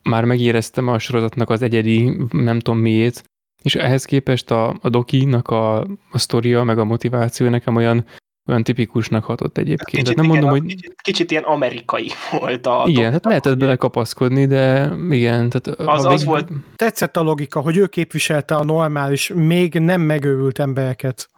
már 0.02 0.24
megéreztem 0.24 0.88
a 0.88 0.98
sorozatnak 0.98 1.50
az 1.50 1.62
egyedi, 1.62 2.16
nem 2.30 2.58
tudom 2.58 2.80
miért, 2.80 3.22
és 3.62 3.74
ehhez 3.74 4.04
képest 4.04 4.50
a, 4.50 4.76
a 4.80 4.88
dokinak 4.88 5.48
a, 5.48 5.78
a 6.10 6.18
sztoria, 6.18 6.62
meg 6.64 6.78
a 6.78 6.84
motiváció 6.84 7.48
nekem 7.48 7.76
olyan, 7.76 8.04
olyan 8.48 8.62
tipikusnak 8.62 9.24
hatott 9.24 9.58
egyébként. 9.58 10.02
Tehát 10.04 10.16
nem 10.18 10.24
igen, 10.24 10.38
mondom, 10.38 10.50
az 10.52 10.58
hogy 10.58 10.68
kicsit, 10.74 10.94
kicsit 11.02 11.30
ilyen 11.30 11.42
amerikai 11.42 12.10
volt 12.38 12.66
a 12.66 12.84
igen, 12.86 13.12
hát 13.12 13.24
lehetett 13.24 13.58
bele 13.58 13.76
kapaszkodni, 13.76 14.46
de 14.46 14.92
igen. 15.10 15.48
Tehát 15.48 15.66
Az- 15.66 16.04
ha 16.04 16.08
az 16.12 16.24
volt- 16.24 16.48
Tetszett 16.76 17.16
a 17.16 17.22
logika, 17.22 17.60
hogy 17.60 17.76
ő 17.76 17.86
képviselte 17.86 18.54
a 18.54 18.64
normális, 18.64 19.32
még 19.34 19.74
nem 19.74 20.00
megőrült 20.00 20.58
embereket. 20.58 21.28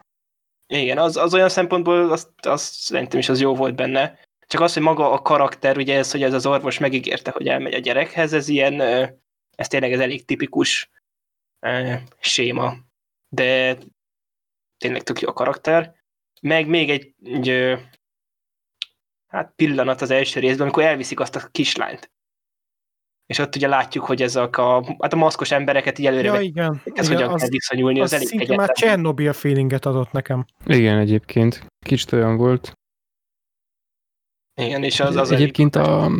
Igen, 0.68 0.98
az, 0.98 1.16
az 1.16 1.34
olyan 1.34 1.48
szempontból 1.48 2.12
azt, 2.12 2.28
azt 2.40 2.74
szerintem 2.74 3.18
is 3.18 3.28
az 3.28 3.40
jó 3.40 3.54
volt 3.54 3.74
benne. 3.74 4.18
Csak 4.46 4.60
az, 4.60 4.72
hogy 4.72 4.82
maga 4.82 5.12
a 5.12 5.22
karakter, 5.22 5.76
ugye 5.76 5.96
ez, 5.96 6.10
hogy 6.10 6.22
ez 6.22 6.32
az 6.32 6.46
orvos 6.46 6.78
megígérte, 6.78 7.30
hogy 7.30 7.48
elmegy 7.48 7.74
a 7.74 7.78
gyerekhez, 7.78 8.32
ez 8.32 8.48
ilyen, 8.48 8.80
ez 9.56 9.68
tényleg 9.68 9.92
ez 9.92 10.00
elég 10.00 10.24
tipikus 10.24 10.90
séma. 12.18 12.74
De 13.28 13.78
tényleg 14.78 15.02
tök 15.02 15.20
jó 15.20 15.28
a 15.28 15.32
karakter. 15.32 15.94
Meg 16.40 16.66
még 16.66 16.90
egy, 16.90 17.14
egy 17.24 17.78
hát 19.26 19.52
pillanat 19.56 20.00
az 20.00 20.10
első 20.10 20.40
részben, 20.40 20.62
amikor 20.62 20.82
elviszik 20.82 21.20
azt 21.20 21.36
a 21.36 21.48
kislányt. 21.50 22.10
És 23.28 23.38
ott 23.38 23.56
ugye 23.56 23.68
látjuk, 23.68 24.04
hogy 24.04 24.22
ezek 24.22 24.56
a, 24.56 24.96
hát 24.98 25.12
a 25.12 25.16
maszkos 25.16 25.50
embereket 25.50 25.98
így 25.98 26.06
előre 26.06 26.32
Ja, 26.32 26.40
igen. 26.40 26.82
ez 26.84 27.06
igen, 27.06 27.16
hogyan 27.16 27.32
az, 27.32 27.40
kell 27.40 27.48
viszonyulni, 27.48 28.00
az, 28.00 28.12
az 28.12 28.12
elég 28.12 28.28
szinte 28.28 28.56
már. 28.56 28.72
Chernobyl 28.72 29.32
feelinget 29.32 29.86
adott 29.86 30.12
nekem. 30.12 30.44
Igen, 30.66 30.98
egyébként. 30.98 31.66
Kicsit 31.86 32.12
olyan 32.12 32.36
volt. 32.36 32.72
Igen, 34.60 34.84
és 34.84 35.00
az, 35.00 35.16
az 35.16 35.30
egyébként 35.30 35.76
a, 35.76 36.10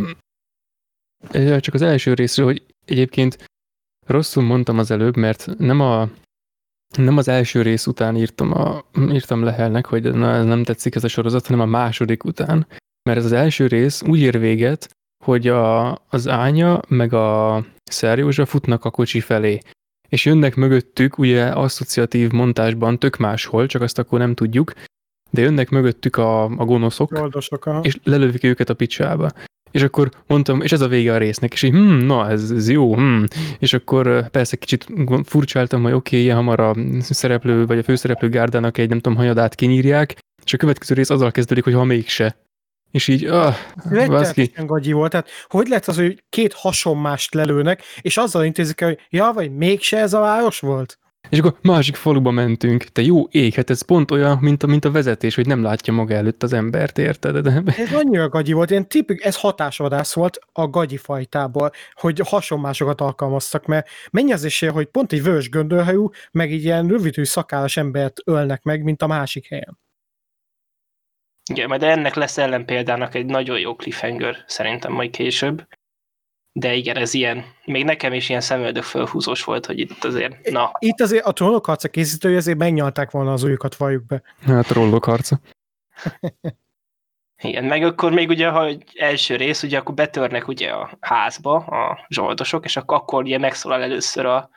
csak 1.61 1.75
az 1.75 1.83
első 1.83 2.15
részről, 2.15 2.47
hogy 2.47 2.65
egyébként 2.85 3.45
rosszul 4.07 4.43
mondtam 4.43 4.79
az 4.79 4.91
előbb, 4.91 5.17
mert 5.17 5.47
nem 5.59 5.81
a 5.81 6.09
nem 6.97 7.17
az 7.17 7.29
első 7.29 7.63
rész 7.63 7.87
után 7.87 8.17
írtam, 8.17 8.53
a, 8.53 8.85
írtam 9.13 9.43
Lehelnek, 9.43 9.87
hogy 9.87 10.03
na, 10.15 10.35
ez 10.35 10.45
nem 10.45 10.65
tetszik 10.65 10.95
ez 10.95 11.05
a 11.05 11.09
sorozat, 11.09 11.47
hanem 11.47 11.61
a 11.61 11.71
második 11.71 12.25
után. 12.25 12.67
Mert 13.03 13.19
ez 13.19 13.25
az 13.25 13.33
első 13.33 13.67
rész 13.67 14.03
úgy 14.03 14.21
ér 14.21 14.39
véget, 14.39 14.97
hogy 15.25 15.49
a, 15.49 15.91
az 16.09 16.29
ánya 16.29 16.81
meg 16.89 17.13
a 17.13 17.65
Szerjózsa 17.85 18.47
futnak 18.47 18.85
a 18.85 18.91
kocsi 18.91 19.21
felé. 19.21 19.61
És 20.09 20.25
jönnek 20.25 20.55
mögöttük, 20.55 21.19
ugye 21.19 21.45
asszociatív 21.45 22.31
montásban 22.31 22.99
tök 22.99 23.17
máshol, 23.17 23.67
csak 23.67 23.83
azt 23.83 23.99
akkor 23.99 24.19
nem 24.19 24.35
tudjuk, 24.35 24.73
de 25.31 25.41
jönnek 25.41 25.69
mögöttük 25.69 26.17
a, 26.17 26.45
a 26.45 26.65
gonoszok, 26.65 27.13
Goldosok, 27.13 27.67
aha. 27.67 27.81
és 27.81 27.99
lelövik 28.03 28.45
őket 28.45 28.69
a 28.69 28.75
picsába. 28.75 29.31
És 29.71 29.83
akkor 29.83 30.11
mondtam, 30.27 30.61
és 30.61 30.73
ez 30.73 30.81
a 30.81 30.89
vége 30.89 31.13
a 31.13 31.19
résznek, 31.19 31.53
és 31.53 31.63
így, 31.63 31.71
hm, 31.71 32.07
na, 32.07 32.31
ez, 32.31 32.51
ez 32.51 32.69
jó, 32.69 32.95
hm. 32.95 33.25
És 33.59 33.73
akkor 33.73 34.29
persze 34.31 34.57
kicsit 34.57 34.87
furcsáltam, 35.25 35.83
hogy 35.83 35.93
oké, 35.93 36.09
okay, 36.09 36.21
ilyen 36.21 36.37
hamar 36.37 36.61
a 36.61 36.75
szereplő, 37.01 37.67
vagy 37.67 37.79
a 37.79 37.83
főszereplő 37.83 38.29
gárdának 38.29 38.79
egy, 38.79 38.89
nem 38.89 38.99
tudom, 39.01 39.19
hanyadát 39.19 39.55
kinyírják, 39.55 40.19
és 40.45 40.53
a 40.53 40.57
következő 40.57 40.95
rész 40.95 41.11
azzal 41.11 41.31
kezdődik, 41.31 41.65
hogy 41.65 41.73
ha 41.73 41.85
mégse. 41.85 42.37
És 42.91 43.09
így, 43.09 43.25
ah. 43.25 43.55
Rettenetesen 43.91 44.67
gagyi 44.67 44.93
volt, 44.93 45.11
tehát 45.11 45.29
hogy 45.49 45.69
lehet 45.69 45.89
az, 45.89 45.97
hogy 45.97 46.25
két 46.29 46.53
hasonmást 46.53 47.35
lelőnek, 47.35 47.83
és 48.01 48.17
azzal 48.17 48.45
intézik 48.45 48.81
el, 48.81 48.89
hogy 48.89 48.99
ja, 49.11 49.31
vagy 49.35 49.57
mégse 49.57 49.99
ez 49.99 50.13
a 50.13 50.21
város 50.21 50.61
volt? 50.61 50.99
És 51.31 51.39
akkor 51.39 51.57
másik 51.63 51.97
faluba 51.97 52.31
mentünk. 52.31 52.85
Te 52.85 53.03
jó 53.03 53.27
ég, 53.31 53.55
hát 53.55 53.71
ez 53.71 53.83
pont 53.83 54.11
olyan, 54.11 54.39
mint 54.41 54.63
a, 54.63 54.67
mint 54.67 54.85
a 54.85 54.91
vezetés, 54.91 55.35
hogy 55.35 55.47
nem 55.47 55.63
látja 55.63 55.93
maga 55.93 56.15
előtt 56.15 56.43
az 56.43 56.53
embert, 56.53 56.99
érted? 56.99 57.39
De... 57.39 57.63
Ez 57.77 57.93
annyira 57.93 58.29
gagyi 58.29 58.53
volt, 58.53 58.71
ilyen 58.71 58.89
tipik, 58.89 59.25
ez 59.25 59.37
hatásvadász 59.37 60.15
volt 60.15 60.39
a 60.53 60.69
gagyi 60.69 60.97
fajtából, 60.97 61.71
hogy 61.93 62.21
hasonmásokat 62.25 63.01
alkalmaztak, 63.01 63.67
mert 63.67 63.89
mennyi 64.11 64.33
az 64.33 64.45
esélye, 64.45 64.73
hogy 64.73 64.87
pont 64.87 65.13
egy 65.13 65.23
vörös 65.23 65.49
göndörhajú, 65.49 66.11
meg 66.31 66.53
így 66.53 66.65
ilyen 66.65 66.87
rövidű 66.87 67.25
szakállas 67.25 67.77
embert 67.77 68.21
ölnek 68.25 68.63
meg, 68.63 68.83
mint 68.83 69.03
a 69.03 69.07
másik 69.07 69.49
helyen. 69.49 69.79
Igen, 71.49 71.69
majd 71.69 71.83
ennek 71.83 72.15
lesz 72.15 72.39
ellenpéldának 72.39 73.15
egy 73.15 73.27
nagyon 73.27 73.59
jó 73.59 73.77
cliffhanger, 73.77 74.45
szerintem 74.47 74.93
majd 74.93 75.11
később. 75.11 75.67
De 76.53 76.75
igen, 76.75 76.97
ez 76.97 77.15
ilyen, 77.15 77.45
még 77.65 77.85
nekem 77.85 78.13
is 78.13 78.29
ilyen 78.29 78.41
szemöldök 78.41 78.83
fölhúzós 78.83 79.45
volt, 79.45 79.67
hogy 79.67 79.79
itt 79.79 80.05
azért, 80.05 80.51
na. 80.51 80.71
Itt 80.79 81.01
azért 81.01 81.25
a 81.25 81.33
trónok 81.33 81.67
harca 81.67 81.89
készítői 81.89 82.37
azért 82.37 82.59
megnyalták 82.59 83.11
volna 83.11 83.33
az 83.33 83.43
újukat 83.43 83.77
valljuk 83.77 84.07
be. 84.07 84.23
Hát 84.47 84.69
rollok 84.69 85.05
harca. 85.05 85.41
Igen, 87.43 87.65
meg 87.65 87.83
akkor 87.83 88.13
még 88.13 88.29
ugye, 88.29 88.49
ha 88.49 88.69
első 88.95 89.37
rész, 89.37 89.63
ugye 89.63 89.79
akkor 89.79 89.95
betörnek 89.95 90.49
ugye 90.49 90.71
a 90.71 90.91
házba 91.01 91.57
a 91.57 92.07
zsoldosok, 92.09 92.65
és 92.65 92.77
akkor, 92.77 92.97
akkor 92.97 93.23
ugye 93.23 93.39
megszólal 93.39 93.83
először 93.83 94.27
a 94.27 94.51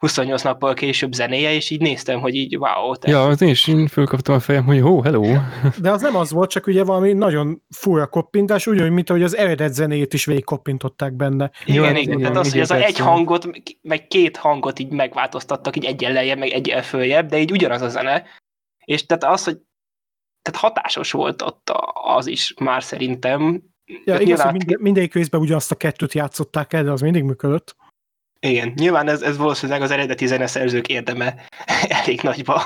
28 0.00 0.42
nappal 0.42 0.74
később 0.74 1.12
zenéje, 1.12 1.52
és 1.52 1.70
így 1.70 1.80
néztem, 1.80 2.20
hogy 2.20 2.34
így 2.34 2.56
wow. 2.56 2.94
Tehát... 2.94 3.04
Ja, 3.04 3.26
az 3.26 3.42
én 3.42 3.48
is 3.48 3.68
én 3.68 3.86
fölkaptam 3.86 4.34
a 4.34 4.40
fejem, 4.40 4.64
hogy 4.64 4.80
ho, 4.80 5.02
hello. 5.02 5.22
De 5.80 5.90
az 5.90 6.02
nem 6.02 6.16
az 6.16 6.30
volt, 6.30 6.50
csak 6.50 6.66
ugye 6.66 6.84
valami 6.84 7.12
nagyon 7.12 7.62
fura 7.68 8.06
koppintás, 8.06 8.66
úgy, 8.66 8.90
mint 8.90 9.10
ahogy 9.10 9.22
az 9.22 9.36
eredet 9.36 9.74
zenét 9.74 10.14
is 10.14 10.24
végig 10.24 10.44
koppintották 10.44 11.12
benne. 11.12 11.50
Igen, 11.64 11.84
igen, 11.84 11.96
igen, 11.96 12.18
tehát 12.18 12.36
az, 12.36 12.50
hogy 12.50 12.60
az 12.60 12.70
a 12.70 12.76
egy 12.76 12.98
hangot, 12.98 13.48
meg 13.82 14.06
két 14.06 14.36
hangot 14.36 14.78
így 14.78 14.90
megváltoztattak, 14.90 15.76
így 15.76 15.84
egyen 15.84 16.12
lejjebb, 16.12 16.38
meg 16.38 16.50
egyen 16.50 16.82
följebb, 16.82 17.28
de 17.28 17.38
így 17.38 17.52
ugyanaz 17.52 17.82
a 17.82 17.88
zene. 17.88 18.24
És 18.84 19.06
tehát 19.06 19.24
az, 19.24 19.44
hogy 19.44 19.58
tehát 20.42 20.60
hatásos 20.60 21.12
volt 21.12 21.42
ott 21.42 21.72
az 21.92 22.26
is 22.26 22.54
már 22.60 22.82
szerintem. 22.82 23.62
Ja, 23.84 24.14
igaz, 24.14 24.26
nyilván... 24.26 24.46
hogy 24.46 24.56
minden, 24.56 24.78
mindegyik 24.80 25.14
részben 25.14 25.40
ugyanazt 25.40 25.70
a 25.70 25.76
kettőt 25.76 26.14
játszották 26.14 26.72
el, 26.72 26.84
de 26.84 26.90
az 26.90 27.00
mindig 27.00 27.22
működött. 27.22 27.76
Igen, 28.40 28.72
nyilván 28.76 29.08
ez, 29.08 29.22
ez 29.22 29.36
valószínűleg 29.36 29.82
az 29.82 29.90
eredeti 29.90 30.26
zeneszerzők 30.26 30.88
érdeme 30.88 31.34
elég 32.02 32.20
nagyba, 32.20 32.62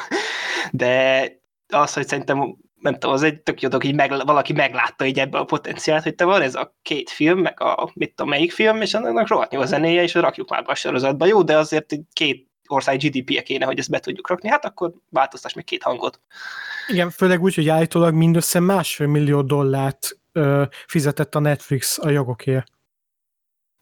de 0.70 1.22
az, 1.68 1.92
hogy 1.92 2.06
szerintem 2.06 2.56
nem 2.84 2.92
tudom, 2.92 3.12
az 3.12 3.22
egy 3.22 3.40
tök 3.40 3.60
jó 3.60 3.68
dolog, 3.68 3.84
hogy 3.84 3.94
meg, 3.94 4.10
valaki 4.10 4.52
meglátta 4.52 5.06
így 5.06 5.18
ebbe 5.18 5.38
a 5.38 5.44
potenciált, 5.44 6.02
hogy 6.02 6.14
te 6.14 6.24
van 6.24 6.42
ez 6.42 6.54
a 6.54 6.76
két 6.82 7.10
film, 7.10 7.38
meg 7.38 7.60
a 7.60 7.90
mit 7.94 8.14
tudom, 8.14 8.30
melyik 8.30 8.52
film, 8.52 8.80
és 8.80 8.94
annak 8.94 9.28
rohadt 9.28 9.52
jó 9.52 9.60
a 9.60 9.66
zenéje, 9.66 10.02
és 10.02 10.14
rakjuk 10.14 10.50
már 10.50 10.64
be 10.64 10.72
a 10.72 10.74
sorozatba. 10.74 11.26
Jó, 11.26 11.42
de 11.42 11.56
azért 11.56 11.92
egy 11.92 12.02
két 12.12 12.48
ország 12.68 12.98
GDP-je 12.98 13.42
kéne, 13.42 13.64
hogy 13.64 13.78
ezt 13.78 13.90
be 13.90 13.98
tudjuk 13.98 14.28
rakni, 14.28 14.48
hát 14.48 14.64
akkor 14.64 14.92
változtass 15.10 15.52
még 15.52 15.64
két 15.64 15.82
hangot. 15.82 16.20
Igen, 16.88 17.10
főleg 17.10 17.42
úgy, 17.42 17.54
hogy 17.54 17.68
állítólag 17.68 18.14
mindössze 18.14 18.60
másfél 18.60 19.06
millió 19.06 19.42
dollárt 19.42 20.18
ö, 20.32 20.62
fizetett 20.86 21.34
a 21.34 21.38
Netflix 21.38 21.98
a 21.98 22.08
jogokért. 22.08 22.73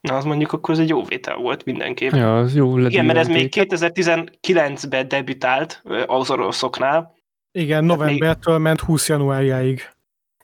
Na, 0.09 0.17
az 0.17 0.25
mondjuk 0.25 0.53
akkor 0.53 0.75
ez 0.75 0.81
egy 0.81 0.89
jó 0.89 1.05
vétel 1.05 1.37
volt 1.37 1.65
mindenképp. 1.65 2.11
Ja, 2.11 2.39
az 2.39 2.55
jó 2.55 2.79
Igen, 2.79 3.05
mert 3.05 3.19
ez 3.19 3.29
még 3.29 3.49
2019-ben 3.57 5.09
debütált 5.09 5.83
az 6.07 6.31
oroszoknál. 6.31 7.15
Igen, 7.59 7.85
novembertől 7.85 8.55
még... 8.55 8.63
ment 8.63 8.81
20 8.81 9.09
januárjáig. 9.09 9.89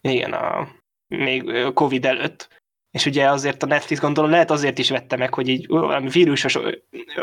Igen, 0.01 0.33
a, 0.33 0.68
még 1.07 1.73
Covid 1.75 2.05
előtt. 2.05 2.49
És 2.90 3.07
ugye 3.07 3.31
azért 3.31 3.62
a 3.62 3.66
Netflix 3.66 4.01
gondolom 4.01 4.31
lehet 4.31 4.51
azért 4.51 4.79
is 4.79 4.90
vette 4.90 5.16
meg, 5.16 5.35
hogy 5.35 5.49
így 5.49 5.66
valami 5.66 6.09
vírusos 6.09 6.59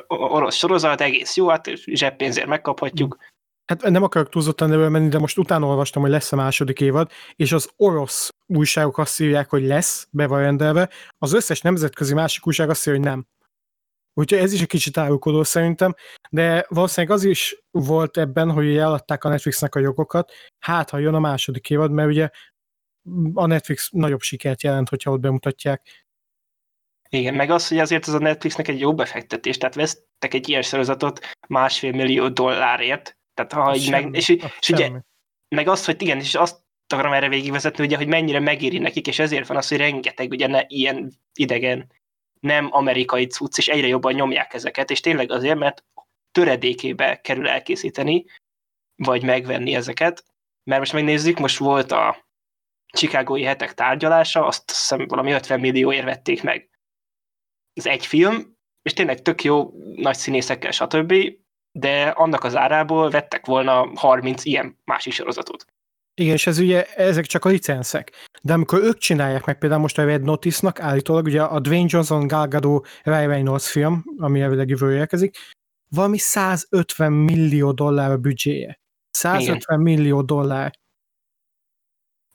orosz 0.07 0.55
sorozat, 0.55 1.01
egész 1.01 1.35
jó, 1.35 1.47
hát 1.47 1.71
zseppénzért 1.85 2.47
megkaphatjuk. 2.47 3.17
Hát 3.65 3.81
nem 3.81 4.03
akarok 4.03 4.29
túlzottan 4.29 4.69
nevől 4.69 4.89
menni, 4.89 5.07
de 5.07 5.19
most 5.19 5.37
utána 5.37 5.67
olvastam, 5.67 6.01
hogy 6.01 6.11
lesz 6.11 6.31
a 6.31 6.35
második 6.35 6.81
évad, 6.81 7.11
és 7.35 7.51
az 7.51 7.69
orosz 7.75 8.29
újságok 8.45 8.97
azt 8.97 9.19
írják, 9.19 9.49
hogy 9.49 9.63
lesz, 9.63 10.07
be 10.11 10.27
van 10.27 10.39
rendelve, 10.39 10.89
az 11.17 11.33
összes 11.33 11.61
nemzetközi 11.61 12.13
másik 12.13 12.47
újság 12.47 12.69
azt 12.69 12.87
írja, 12.87 12.99
hogy 12.99 13.09
nem. 13.09 13.27
Úgyhogy 14.13 14.39
ez 14.39 14.53
is 14.53 14.61
egy 14.61 14.67
kicsit 14.67 14.97
árulkodó 14.97 15.43
szerintem, 15.43 15.93
de 16.29 16.65
valószínűleg 16.69 17.15
az 17.15 17.23
is 17.23 17.63
volt 17.71 18.17
ebben, 18.17 18.51
hogy 18.51 18.77
eladták 18.77 19.23
a 19.23 19.29
Netflixnek 19.29 19.75
a 19.75 19.79
jogokat, 19.79 20.31
hát 20.59 20.89
ha 20.89 20.97
jön 20.97 21.13
a 21.13 21.19
második 21.19 21.69
évad, 21.69 21.91
mert 21.91 22.09
ugye 22.09 22.29
a 23.33 23.45
Netflix 23.45 23.89
nagyobb 23.91 24.21
sikert 24.21 24.63
jelent, 24.63 24.89
hogyha 24.89 25.11
ott 25.11 25.19
bemutatják. 25.19 26.05
Igen, 27.09 27.33
meg 27.33 27.49
az, 27.49 27.67
hogy 27.67 27.77
azért 27.77 28.07
az 28.07 28.13
a 28.13 28.17
Netflixnek 28.17 28.67
egy 28.67 28.79
jó 28.79 28.95
befektetés, 28.95 29.57
tehát 29.57 29.75
vesztek 29.75 30.33
egy 30.33 30.49
ilyen 30.49 30.61
sorozatot 30.61 31.19
másfél 31.47 31.91
millió 31.91 32.29
dollárért, 32.29 33.17
tehát 33.35 33.53
ha 33.53 33.75
így 33.75 33.89
meg, 33.89 34.15
és, 34.15 34.29
és 34.59 34.69
ugye, 34.69 34.91
meg 35.55 35.67
azt, 35.67 35.85
hogy 35.85 36.01
igen, 36.01 36.19
és 36.19 36.35
azt 36.35 36.63
akarom 36.93 37.13
erre 37.13 37.29
végigvezetni, 37.29 37.83
ugye, 37.83 37.97
hogy 37.97 38.07
mennyire 38.07 38.39
megéri 38.39 38.77
nekik, 38.77 39.07
és 39.07 39.19
ezért 39.19 39.47
van 39.47 39.57
az, 39.57 39.67
hogy 39.67 39.77
rengeteg 39.77 40.31
ugye 40.31 40.47
ne, 40.47 40.61
ilyen 40.67 41.13
idegen, 41.33 41.91
nem 42.39 42.67
amerikai 42.71 43.25
cucc, 43.25 43.57
és 43.57 43.67
egyre 43.67 43.87
jobban 43.87 44.13
nyomják 44.13 44.53
ezeket, 44.53 44.91
és 44.91 44.99
tényleg 44.99 45.31
azért, 45.31 45.57
mert 45.57 45.83
töredékébe 46.31 47.21
kerül 47.21 47.47
elkészíteni, 47.47 48.25
vagy 48.95 49.23
megvenni 49.23 49.75
ezeket, 49.75 50.23
mert 50.63 50.79
most 50.79 50.93
megnézzük, 50.93 51.39
most 51.39 51.57
volt 51.57 51.91
a 51.91 52.25
Chicagói 52.93 53.43
hetek 53.43 53.73
tárgyalása, 53.73 54.45
azt 54.45 54.69
hiszem 54.71 55.07
valami 55.07 55.31
50 55.31 55.59
millióért 55.59 56.03
vették 56.03 56.43
meg. 56.43 56.69
Ez 57.73 57.85
egy 57.85 58.05
film, 58.05 58.57
és 58.81 58.93
tényleg 58.93 59.21
tök 59.21 59.43
jó, 59.43 59.71
nagy 59.95 60.15
színészekkel, 60.15 60.71
stb., 60.71 61.13
de 61.77 62.07
annak 62.07 62.43
az 62.43 62.55
árából 62.55 63.09
vettek 63.09 63.45
volna 63.45 63.91
30 63.95 64.45
ilyen 64.45 64.79
másik 64.83 65.13
sorozatot. 65.13 65.65
Igen, 66.13 66.33
és 66.33 66.47
ez 66.47 66.59
ugye, 66.59 66.85
ezek 66.85 67.25
csak 67.25 67.45
a 67.45 67.49
licenszek. 67.49 68.11
De 68.41 68.53
amikor 68.53 68.79
ők 68.79 68.97
csinálják 68.97 69.45
meg, 69.45 69.57
például 69.57 69.81
most 69.81 69.97
a 69.97 70.05
Red 70.05 70.21
Notice-nak 70.21 70.79
állítólag, 70.79 71.25
ugye 71.25 71.41
a 71.41 71.59
Dwayne 71.59 71.87
Johnson 71.89 72.27
Gal 72.27 72.47
Gadot 72.47 72.87
Ryan 73.03 73.27
Reynolds 73.27 73.71
film, 73.71 74.03
ami 74.17 74.41
elvileg 74.41 74.69
jövőre 74.69 74.95
érkezik, 74.95 75.37
valami 75.89 76.17
150 76.17 77.11
millió 77.11 77.71
dollár 77.71 78.11
a 78.11 78.17
büdzséje. 78.17 78.79
150 79.11 79.79
Igen. 79.79 79.95
millió 79.95 80.21
dollár. 80.21 80.79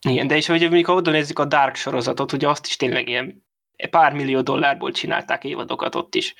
Igen, 0.08 0.26
de 0.26 0.36
és 0.36 0.46
hogy 0.46 0.60
mondjuk 0.60 0.88
oda 0.88 1.10
nézzük 1.10 1.38
a 1.38 1.44
Dark 1.44 1.74
sorozatot, 1.74 2.32
ugye 2.32 2.48
azt 2.48 2.66
is 2.66 2.76
tényleg 2.76 3.08
ilyen 3.08 3.44
pár 3.90 4.12
millió 4.12 4.40
dollárból 4.40 4.92
csinálták 4.92 5.44
évadokat 5.44 5.94
ott 5.94 6.14
is. 6.14 6.34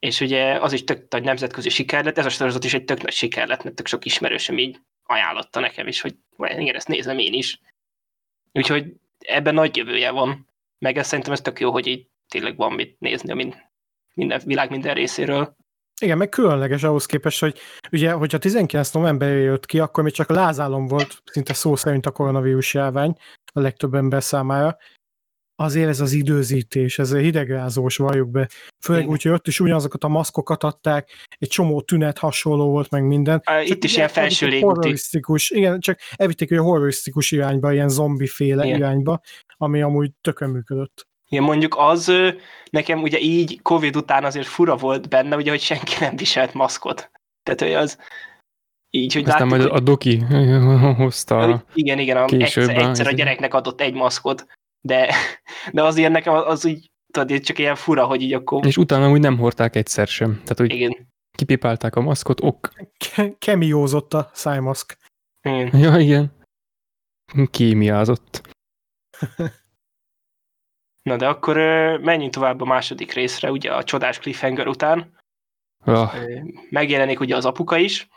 És 0.00 0.20
ugye 0.20 0.60
az 0.60 0.72
is 0.72 0.84
tök 0.84 1.10
nagy 1.10 1.24
nemzetközi 1.24 1.68
siker 1.68 2.04
lett, 2.04 2.18
ez 2.18 2.26
a 2.26 2.28
sorozat 2.28 2.64
is 2.64 2.74
egy 2.74 2.84
tök 2.84 3.02
nagy 3.02 3.12
siker 3.12 3.48
lett, 3.48 3.62
mert 3.62 3.76
tök 3.76 3.86
sok 3.86 4.04
ismerősöm 4.04 4.58
így 4.58 4.80
ajánlotta 5.02 5.60
nekem 5.60 5.86
is, 5.86 6.00
hogy 6.00 6.16
igen, 6.38 6.74
ezt 6.74 6.88
nézem 6.88 7.18
én 7.18 7.32
is. 7.32 7.60
Úgyhogy 8.52 8.92
ebben 9.18 9.54
nagy 9.54 9.76
jövője 9.76 10.10
van. 10.10 10.48
Meg 10.78 10.96
ez 10.98 11.06
szerintem 11.06 11.32
ez 11.32 11.40
tök 11.40 11.60
jó, 11.60 11.70
hogy 11.70 11.86
így 11.86 12.06
tényleg 12.28 12.56
van 12.56 12.72
mit 12.72 13.00
nézni 13.00 13.32
a 13.32 13.34
minden, 14.14 14.40
világ 14.44 14.70
minden 14.70 14.94
részéről. 14.94 15.56
Igen, 16.02 16.18
meg 16.18 16.28
különleges 16.28 16.82
ahhoz 16.82 17.06
képest, 17.06 17.40
hogy 17.40 17.58
ugye, 17.92 18.12
hogyha 18.12 18.38
19 18.38 18.90
november 18.90 19.36
jött 19.36 19.66
ki, 19.66 19.78
akkor 19.78 20.02
még 20.02 20.12
csak 20.12 20.30
a 20.30 20.34
lázálom 20.34 20.86
volt 20.86 21.22
szinte 21.24 21.52
szó 21.52 21.76
szerint 21.76 22.06
a 22.06 22.10
koronavírus 22.10 22.74
járvány 22.74 23.16
a 23.52 23.60
legtöbb 23.60 23.94
ember 23.94 24.22
számára. 24.22 24.76
Azért 25.60 25.88
ez 25.88 26.00
az 26.00 26.12
időzítés, 26.12 26.98
ez 26.98 27.16
hidegrázós, 27.16 27.96
valljuk 27.96 28.30
be. 28.30 28.48
Főleg 28.82 29.08
úgy, 29.08 29.22
hogy 29.22 29.32
ott 29.32 29.46
is 29.46 29.60
ugyanazokat 29.60 30.04
a 30.04 30.08
maszkokat 30.08 30.64
adták, 30.64 31.10
egy 31.38 31.48
csomó 31.48 31.80
tünet 31.80 32.18
hasonló 32.18 32.70
volt, 32.70 32.90
meg 32.90 33.04
minden. 33.04 33.42
A, 33.44 33.60
itt 33.64 33.84
is 33.84 33.96
ilyen 33.96 34.08
felső 34.08 34.46
légúti. 34.46 34.94
Igen, 35.48 35.80
csak 35.80 35.98
elvitték, 36.16 36.48
hogy 36.48 36.58
a 36.58 36.62
horrorisztikus 36.62 37.30
irányba, 37.30 37.72
ilyen 37.72 37.88
zombiféle 37.88 38.66
irányba, 38.66 39.20
ami 39.56 39.82
amúgy 39.82 40.10
tökön 40.20 40.50
működött. 40.50 41.06
Igen, 41.28 41.44
mondjuk 41.44 41.74
az 41.78 42.12
nekem 42.70 43.02
ugye 43.02 43.18
így 43.18 43.62
Covid 43.62 43.96
után 43.96 44.24
azért 44.24 44.46
fura 44.46 44.76
volt 44.76 45.08
benne, 45.08 45.36
ugye, 45.36 45.50
hogy 45.50 45.60
senki 45.60 45.94
nem 46.00 46.16
viselt 46.16 46.54
maszkot. 46.54 47.10
Tehát, 47.42 47.60
hogy 47.60 47.72
az 47.72 47.98
így, 48.90 49.12
hogy 49.12 49.28
Aztán 49.28 49.48
láttuk, 49.48 49.66
majd 49.66 49.76
a 49.76 49.80
doki 49.80 50.18
hozta 51.02 51.64
Igen, 51.74 51.98
igen, 51.98 52.16
a, 52.16 52.24
egyszer, 52.24 52.76
egyszer 52.76 53.06
a 53.06 53.12
gyereknek 53.12 53.54
adott 53.54 53.80
egy 53.80 53.94
maszkot, 53.94 54.46
de, 54.80 55.14
de 55.72 55.82
azért 55.82 56.12
nekem 56.12 56.34
az 56.34 56.64
így, 56.64 56.90
tudod, 57.12 57.40
csak 57.40 57.58
ilyen 57.58 57.76
fura, 57.76 58.06
hogy 58.06 58.22
így 58.22 58.32
akkor... 58.32 58.66
És 58.66 58.76
utána 58.76 59.10
úgy 59.10 59.20
nem 59.20 59.38
hordták 59.38 59.76
egyszer 59.76 60.06
sem. 60.06 60.32
Tehát, 60.32 60.58
hogy 60.58 60.72
igen. 60.72 61.08
kipipálták 61.36 61.96
a 61.96 62.00
maszkot, 62.00 62.42
ok. 62.42 62.72
Kemiózott 63.38 64.14
a 64.14 64.30
szájmaszk. 64.32 64.96
Igen. 65.42 65.76
Ja, 65.82 65.98
igen. 65.98 66.32
Kémiázott. 67.50 68.48
Na 71.02 71.16
de 71.16 71.28
akkor 71.28 71.56
menjünk 72.00 72.32
tovább 72.32 72.60
a 72.60 72.64
második 72.64 73.12
részre, 73.12 73.50
ugye 73.50 73.74
a 73.74 73.84
csodás 73.84 74.18
cliffhanger 74.18 74.66
után. 74.66 75.18
Ah. 75.84 76.14
Megjelenik 76.70 77.20
ugye 77.20 77.36
az 77.36 77.44
apuka 77.44 77.76
is, 77.76 78.08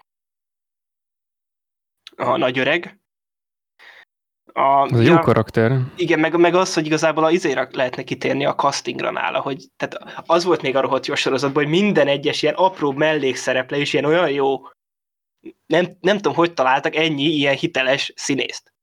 a 2.15 2.37
nagy 2.37 2.59
öreg. 2.59 3.02
A, 4.53 4.81
az 4.81 5.07
jó 5.07 5.19
karakter. 5.19 5.79
Igen, 5.95 6.19
meg, 6.19 6.39
meg 6.39 6.55
az, 6.55 6.73
hogy 6.73 6.85
igazából 6.85 7.23
a 7.23 7.31
izére 7.31 7.67
lehetne 7.71 8.03
kitérni 8.03 8.45
a 8.45 8.55
castingra 8.55 9.11
nála, 9.11 9.39
hogy 9.39 9.65
tehát 9.77 10.23
az 10.25 10.43
volt 10.43 10.61
még 10.61 10.75
a 10.75 10.81
rohadt 10.81 11.05
jó 11.05 11.15
sorozatban, 11.15 11.63
hogy 11.63 11.71
minden 11.71 12.07
egyes 12.07 12.41
ilyen 12.41 12.55
apró 12.55 12.91
mellékszereplő 12.91 13.77
is 13.79 13.93
ilyen 13.93 14.05
olyan 14.05 14.29
jó, 14.29 14.61
nem, 15.65 15.97
nem 16.01 16.15
tudom, 16.15 16.33
hogy 16.33 16.53
találtak 16.53 16.95
ennyi 16.95 17.23
ilyen 17.23 17.55
hiteles 17.55 18.13
színészt. 18.15 18.73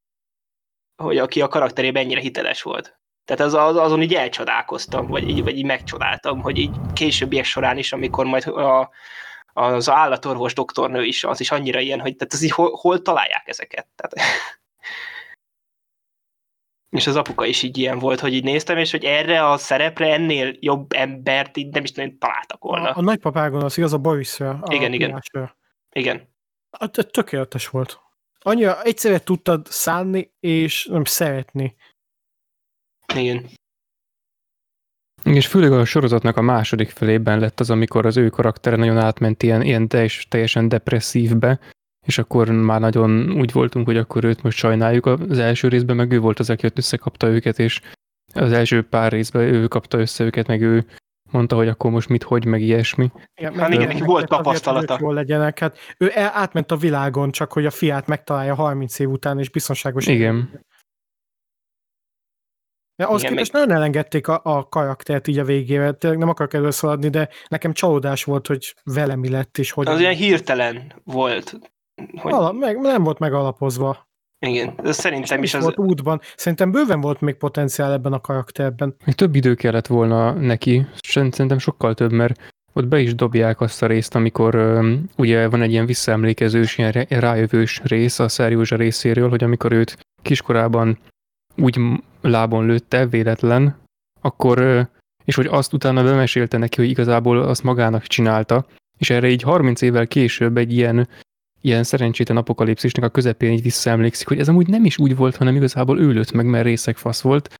Hogy 0.96 1.18
aki 1.18 1.40
a 1.40 1.48
karakterében 1.48 2.02
ennyire 2.02 2.20
hiteles 2.20 2.62
volt. 2.62 2.98
Tehát 3.24 3.42
az, 3.42 3.54
az, 3.54 3.76
azon 3.76 4.02
így 4.02 4.14
elcsodálkoztam, 4.14 5.06
vagy 5.06 5.28
így, 5.28 5.42
vagy 5.42 5.58
így 5.58 5.64
megcsodáltam, 5.64 6.40
hogy 6.40 6.58
így 6.58 6.76
későbbiek 6.92 7.44
során 7.44 7.78
is, 7.78 7.92
amikor 7.92 8.26
majd 8.26 8.46
a, 8.46 8.90
az 9.52 9.90
állatorvos 9.90 10.54
doktornő 10.54 11.04
is, 11.04 11.24
az 11.24 11.40
is 11.40 11.50
annyira 11.50 11.80
ilyen, 11.80 12.00
hogy 12.00 12.16
tehát 12.16 12.32
az 12.32 12.42
így 12.42 12.50
hol, 12.50 12.70
hol 12.80 13.02
találják 13.02 13.48
ezeket. 13.48 13.86
Tehát, 13.96 14.28
és 16.90 17.06
az 17.06 17.16
apuka 17.16 17.44
is 17.44 17.62
így 17.62 17.78
ilyen 17.78 17.98
volt, 17.98 18.20
hogy 18.20 18.34
így 18.34 18.44
néztem, 18.44 18.78
és 18.78 18.90
hogy 18.90 19.04
erre 19.04 19.48
a 19.48 19.56
szerepre 19.56 20.12
ennél 20.12 20.56
jobb 20.60 20.92
embert 20.92 21.56
így 21.56 21.68
nem 21.68 21.82
is 21.82 21.92
nem 21.92 22.18
találtak 22.18 22.62
volna. 22.62 22.90
A, 22.90 22.98
a 22.98 23.02
nagypapágon 23.02 23.62
az 23.62 23.78
igaz, 23.78 23.92
a 23.92 23.98
Borisra. 23.98 24.62
Igen, 24.70 24.92
igen. 24.92 25.22
Igen. 25.92 26.28
Hát, 26.70 27.08
tökéletes 27.10 27.68
volt. 27.68 28.00
Annyira 28.38 28.82
egyszerre 28.82 29.18
tudtad 29.18 29.66
szánni, 29.66 30.32
és 30.40 30.84
nem 30.84 31.04
szeretni. 31.04 31.76
Igen. 33.14 33.46
És 35.24 35.46
főleg 35.46 35.72
a 35.72 35.84
sorozatnak 35.84 36.36
a 36.36 36.42
második 36.42 36.90
felében 36.90 37.38
lett 37.38 37.60
az, 37.60 37.70
amikor 37.70 38.06
az 38.06 38.16
ő 38.16 38.28
karaktere 38.28 38.76
nagyon 38.76 38.98
átment 38.98 39.42
ilyen, 39.42 39.62
ilyen 39.62 39.88
teljes, 39.88 40.26
teljesen 40.28 40.68
depresszívbe, 40.68 41.60
és 42.06 42.18
akkor 42.18 42.50
már 42.50 42.80
nagyon 42.80 43.30
úgy 43.30 43.52
voltunk, 43.52 43.86
hogy 43.86 43.96
akkor 43.96 44.24
őt 44.24 44.42
most 44.42 44.58
sajnáljuk. 44.58 45.06
Az 45.06 45.38
első 45.38 45.68
részben 45.68 45.96
meg 45.96 46.12
ő 46.12 46.20
volt 46.20 46.38
az, 46.38 46.50
aki 46.50 46.66
ott 46.66 46.78
összekapta 46.78 47.28
őket, 47.28 47.58
és 47.58 47.80
az 48.34 48.52
első 48.52 48.82
pár 48.82 49.12
részben 49.12 49.42
ő 49.42 49.66
kapta 49.66 49.98
össze 49.98 50.24
őket, 50.24 50.46
meg 50.46 50.62
ő 50.62 50.86
mondta, 51.30 51.56
hogy 51.56 51.68
akkor 51.68 51.90
most 51.90 52.08
mit, 52.08 52.22
hogy, 52.22 52.44
meg 52.44 52.60
ilyesmi. 52.60 53.10
Igen, 53.34 53.54
hát 53.54 53.72
igen, 53.72 53.86
neki 53.86 54.02
volt 54.02 54.28
tapasztalata. 54.28 54.98
Jól 55.00 55.14
legyenek. 55.14 55.58
Hát 55.58 55.78
ő 55.98 56.10
átment 56.14 56.70
a 56.70 56.76
világon, 56.76 57.30
csak 57.30 57.52
hogy 57.52 57.66
a 57.66 57.70
fiát 57.70 58.06
megtalálja 58.06 58.54
30 58.54 58.98
év 58.98 59.10
után, 59.10 59.38
és 59.38 59.50
biztonságos. 59.50 60.06
Igen. 60.06 60.64
De 62.96 63.06
az 63.06 63.20
Igen, 63.20 63.32
képest 63.32 63.52
még... 63.52 63.62
nagyon 63.62 63.76
elengedték 63.76 64.28
a, 64.28 64.40
a 64.44 64.68
karaktert 64.68 65.26
így 65.26 65.38
a 65.38 65.44
végével. 65.44 65.94
Tényleg 65.94 66.18
nem 66.18 66.28
akarok 66.28 66.54
előszaladni, 66.54 67.08
de 67.08 67.28
nekem 67.48 67.72
csalódás 67.72 68.24
volt, 68.24 68.46
hogy 68.46 68.74
vele 68.84 69.16
mi 69.16 69.28
lett, 69.28 69.58
és 69.58 69.70
hogy... 69.70 69.88
Az 69.88 69.98
olyan 69.98 70.14
hirtelen 70.14 70.92
volt. 71.04 71.58
Hogy... 72.16 72.32
Ala, 72.32 72.52
meg, 72.52 72.80
nem 72.80 73.02
volt 73.02 73.18
megalapozva. 73.18 74.08
Igen, 74.46 74.74
de 74.82 74.92
szerintem 74.92 75.42
is, 75.42 75.48
is 75.48 75.54
az... 75.54 75.62
Volt 75.62 75.78
útban. 75.78 76.20
Szerintem 76.36 76.70
bőven 76.70 77.00
volt 77.00 77.20
még 77.20 77.34
potenciál 77.34 77.92
ebben 77.92 78.12
a 78.12 78.20
karakterben. 78.20 78.94
Még 79.04 79.14
több 79.14 79.34
idő 79.34 79.54
kellett 79.54 79.86
volna 79.86 80.32
neki, 80.32 80.86
szerintem 81.00 81.58
sokkal 81.58 81.94
több, 81.94 82.12
mert 82.12 82.52
ott 82.72 82.86
be 82.86 83.00
is 83.00 83.14
dobják 83.14 83.60
azt 83.60 83.82
a 83.82 83.86
részt, 83.86 84.14
amikor 84.14 84.54
um, 84.54 85.04
ugye 85.16 85.48
van 85.48 85.62
egy 85.62 85.70
ilyen 85.70 85.86
visszaemlékezős, 85.86 86.78
ilyen 86.78 86.92
rájövős 87.08 87.80
rész 87.84 88.18
a 88.18 88.28
Szerjózsa 88.28 88.76
részéről, 88.76 89.28
hogy 89.28 89.44
amikor 89.44 89.72
őt 89.72 89.98
kiskorában 90.22 90.98
úgy 91.56 91.80
lábon 92.20 92.66
lőtte, 92.66 93.06
véletlen, 93.06 93.76
akkor, 94.20 94.88
és 95.24 95.34
hogy 95.34 95.46
azt 95.46 95.72
utána 95.72 96.02
bemesélte 96.02 96.58
neki, 96.58 96.80
hogy 96.80 96.90
igazából 96.90 97.38
azt 97.38 97.62
magának 97.62 98.02
csinálta, 98.02 98.66
és 98.98 99.10
erre 99.10 99.28
így 99.28 99.42
30 99.42 99.82
évvel 99.82 100.06
később 100.06 100.56
egy 100.56 100.72
ilyen, 100.72 101.08
ilyen 101.60 101.84
szerencsétlen 101.84 102.36
apokalipszisnek 102.36 103.04
a 103.04 103.08
közepén 103.08 103.52
így 103.52 103.62
visszaemlékszik, 103.62 104.28
hogy 104.28 104.38
ez 104.38 104.48
amúgy 104.48 104.66
nem 104.66 104.84
is 104.84 104.98
úgy 104.98 105.16
volt, 105.16 105.36
hanem 105.36 105.56
igazából 105.56 106.00
ő 106.00 106.10
lőtt 106.10 106.32
meg, 106.32 106.46
mert 106.46 106.64
részek 106.64 106.96
fasz 106.96 107.20
volt, 107.20 107.54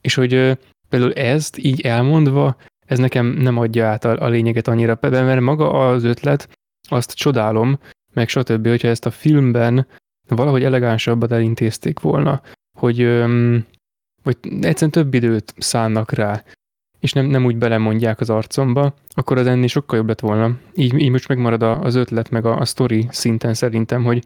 és 0.00 0.14
hogy 0.14 0.58
például 0.88 1.12
ezt 1.12 1.58
így 1.58 1.80
elmondva, 1.80 2.56
ez 2.86 2.98
nekem 2.98 3.26
nem 3.26 3.56
adja 3.58 3.86
át 3.86 4.04
a, 4.04 4.22
a 4.22 4.28
lényeget 4.28 4.68
annyira, 4.68 4.98
mert 5.00 5.40
maga 5.40 5.88
az 5.88 6.04
ötlet, 6.04 6.48
azt 6.88 7.12
csodálom, 7.12 7.78
meg 8.12 8.28
stb., 8.28 8.68
hogyha 8.68 8.88
ezt 8.88 9.06
a 9.06 9.10
filmben 9.10 9.86
valahogy 10.28 10.64
elegánsabban 10.64 11.32
elintézték 11.32 12.00
volna, 12.00 12.42
hogy, 12.78 12.98
hogy 14.22 14.36
egyszerűen 14.42 14.90
több 14.90 15.14
időt 15.14 15.54
szánnak 15.56 16.12
rá, 16.12 16.44
és 17.00 17.12
nem, 17.12 17.26
nem 17.26 17.44
úgy 17.44 17.56
belemondják 17.56 18.20
az 18.20 18.30
arcomba, 18.30 18.94
akkor 19.08 19.38
az 19.38 19.46
ennél 19.46 19.66
sokkal 19.66 19.98
jobb 19.98 20.08
lett 20.08 20.20
volna. 20.20 20.58
Így, 20.74 20.94
így 20.94 21.10
most 21.10 21.28
megmarad 21.28 21.62
az 21.62 21.94
ötlet, 21.94 22.30
meg 22.30 22.46
a, 22.46 22.58
a 22.58 22.64
story 22.64 23.06
szinten 23.10 23.54
szerintem, 23.54 24.04
hogy 24.04 24.24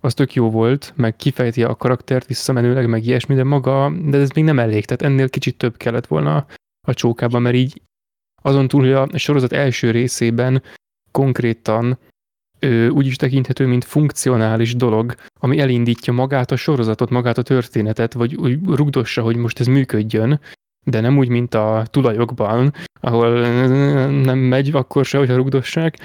az 0.00 0.14
tök 0.14 0.34
jó 0.34 0.50
volt, 0.50 0.92
meg 0.96 1.16
kifejti 1.16 1.62
a 1.62 1.74
karaktert 1.74 2.26
visszamenőleg, 2.26 2.88
meg 2.88 3.06
ilyesmi, 3.06 3.34
de 3.34 3.44
maga, 3.44 3.92
de 4.04 4.18
ez 4.18 4.30
még 4.30 4.44
nem 4.44 4.58
elég, 4.58 4.84
tehát 4.84 5.02
ennél 5.02 5.28
kicsit 5.28 5.56
több 5.56 5.76
kellett 5.76 6.06
volna 6.06 6.46
a 6.86 6.94
csókában, 6.94 7.42
mert 7.42 7.54
így 7.54 7.82
azon 8.42 8.68
túl, 8.68 8.80
hogy 8.80 9.10
a 9.12 9.18
sorozat 9.18 9.52
első 9.52 9.90
részében 9.90 10.62
konkrétan 11.10 11.98
ő 12.58 12.88
úgy 12.88 13.06
is 13.06 13.16
tekinthető, 13.16 13.66
mint 13.66 13.84
funkcionális 13.84 14.76
dolog, 14.76 15.14
ami 15.40 15.58
elindítja 15.58 16.12
magát 16.12 16.50
a 16.50 16.56
sorozatot, 16.56 17.10
magát 17.10 17.38
a 17.38 17.42
történetet, 17.42 18.12
vagy 18.12 18.34
úgy 18.34 18.58
rugdossa, 18.64 19.22
hogy 19.22 19.36
most 19.36 19.60
ez 19.60 19.66
működjön, 19.66 20.40
de 20.84 21.00
nem 21.00 21.18
úgy, 21.18 21.28
mint 21.28 21.54
a 21.54 21.84
tulajokban, 21.90 22.72
ahol 23.00 23.40
nem 24.10 24.38
megy 24.38 24.70
akkor 24.72 25.04
se, 25.04 25.18
hogyha 25.18 25.36
rugdossák, 25.36 26.04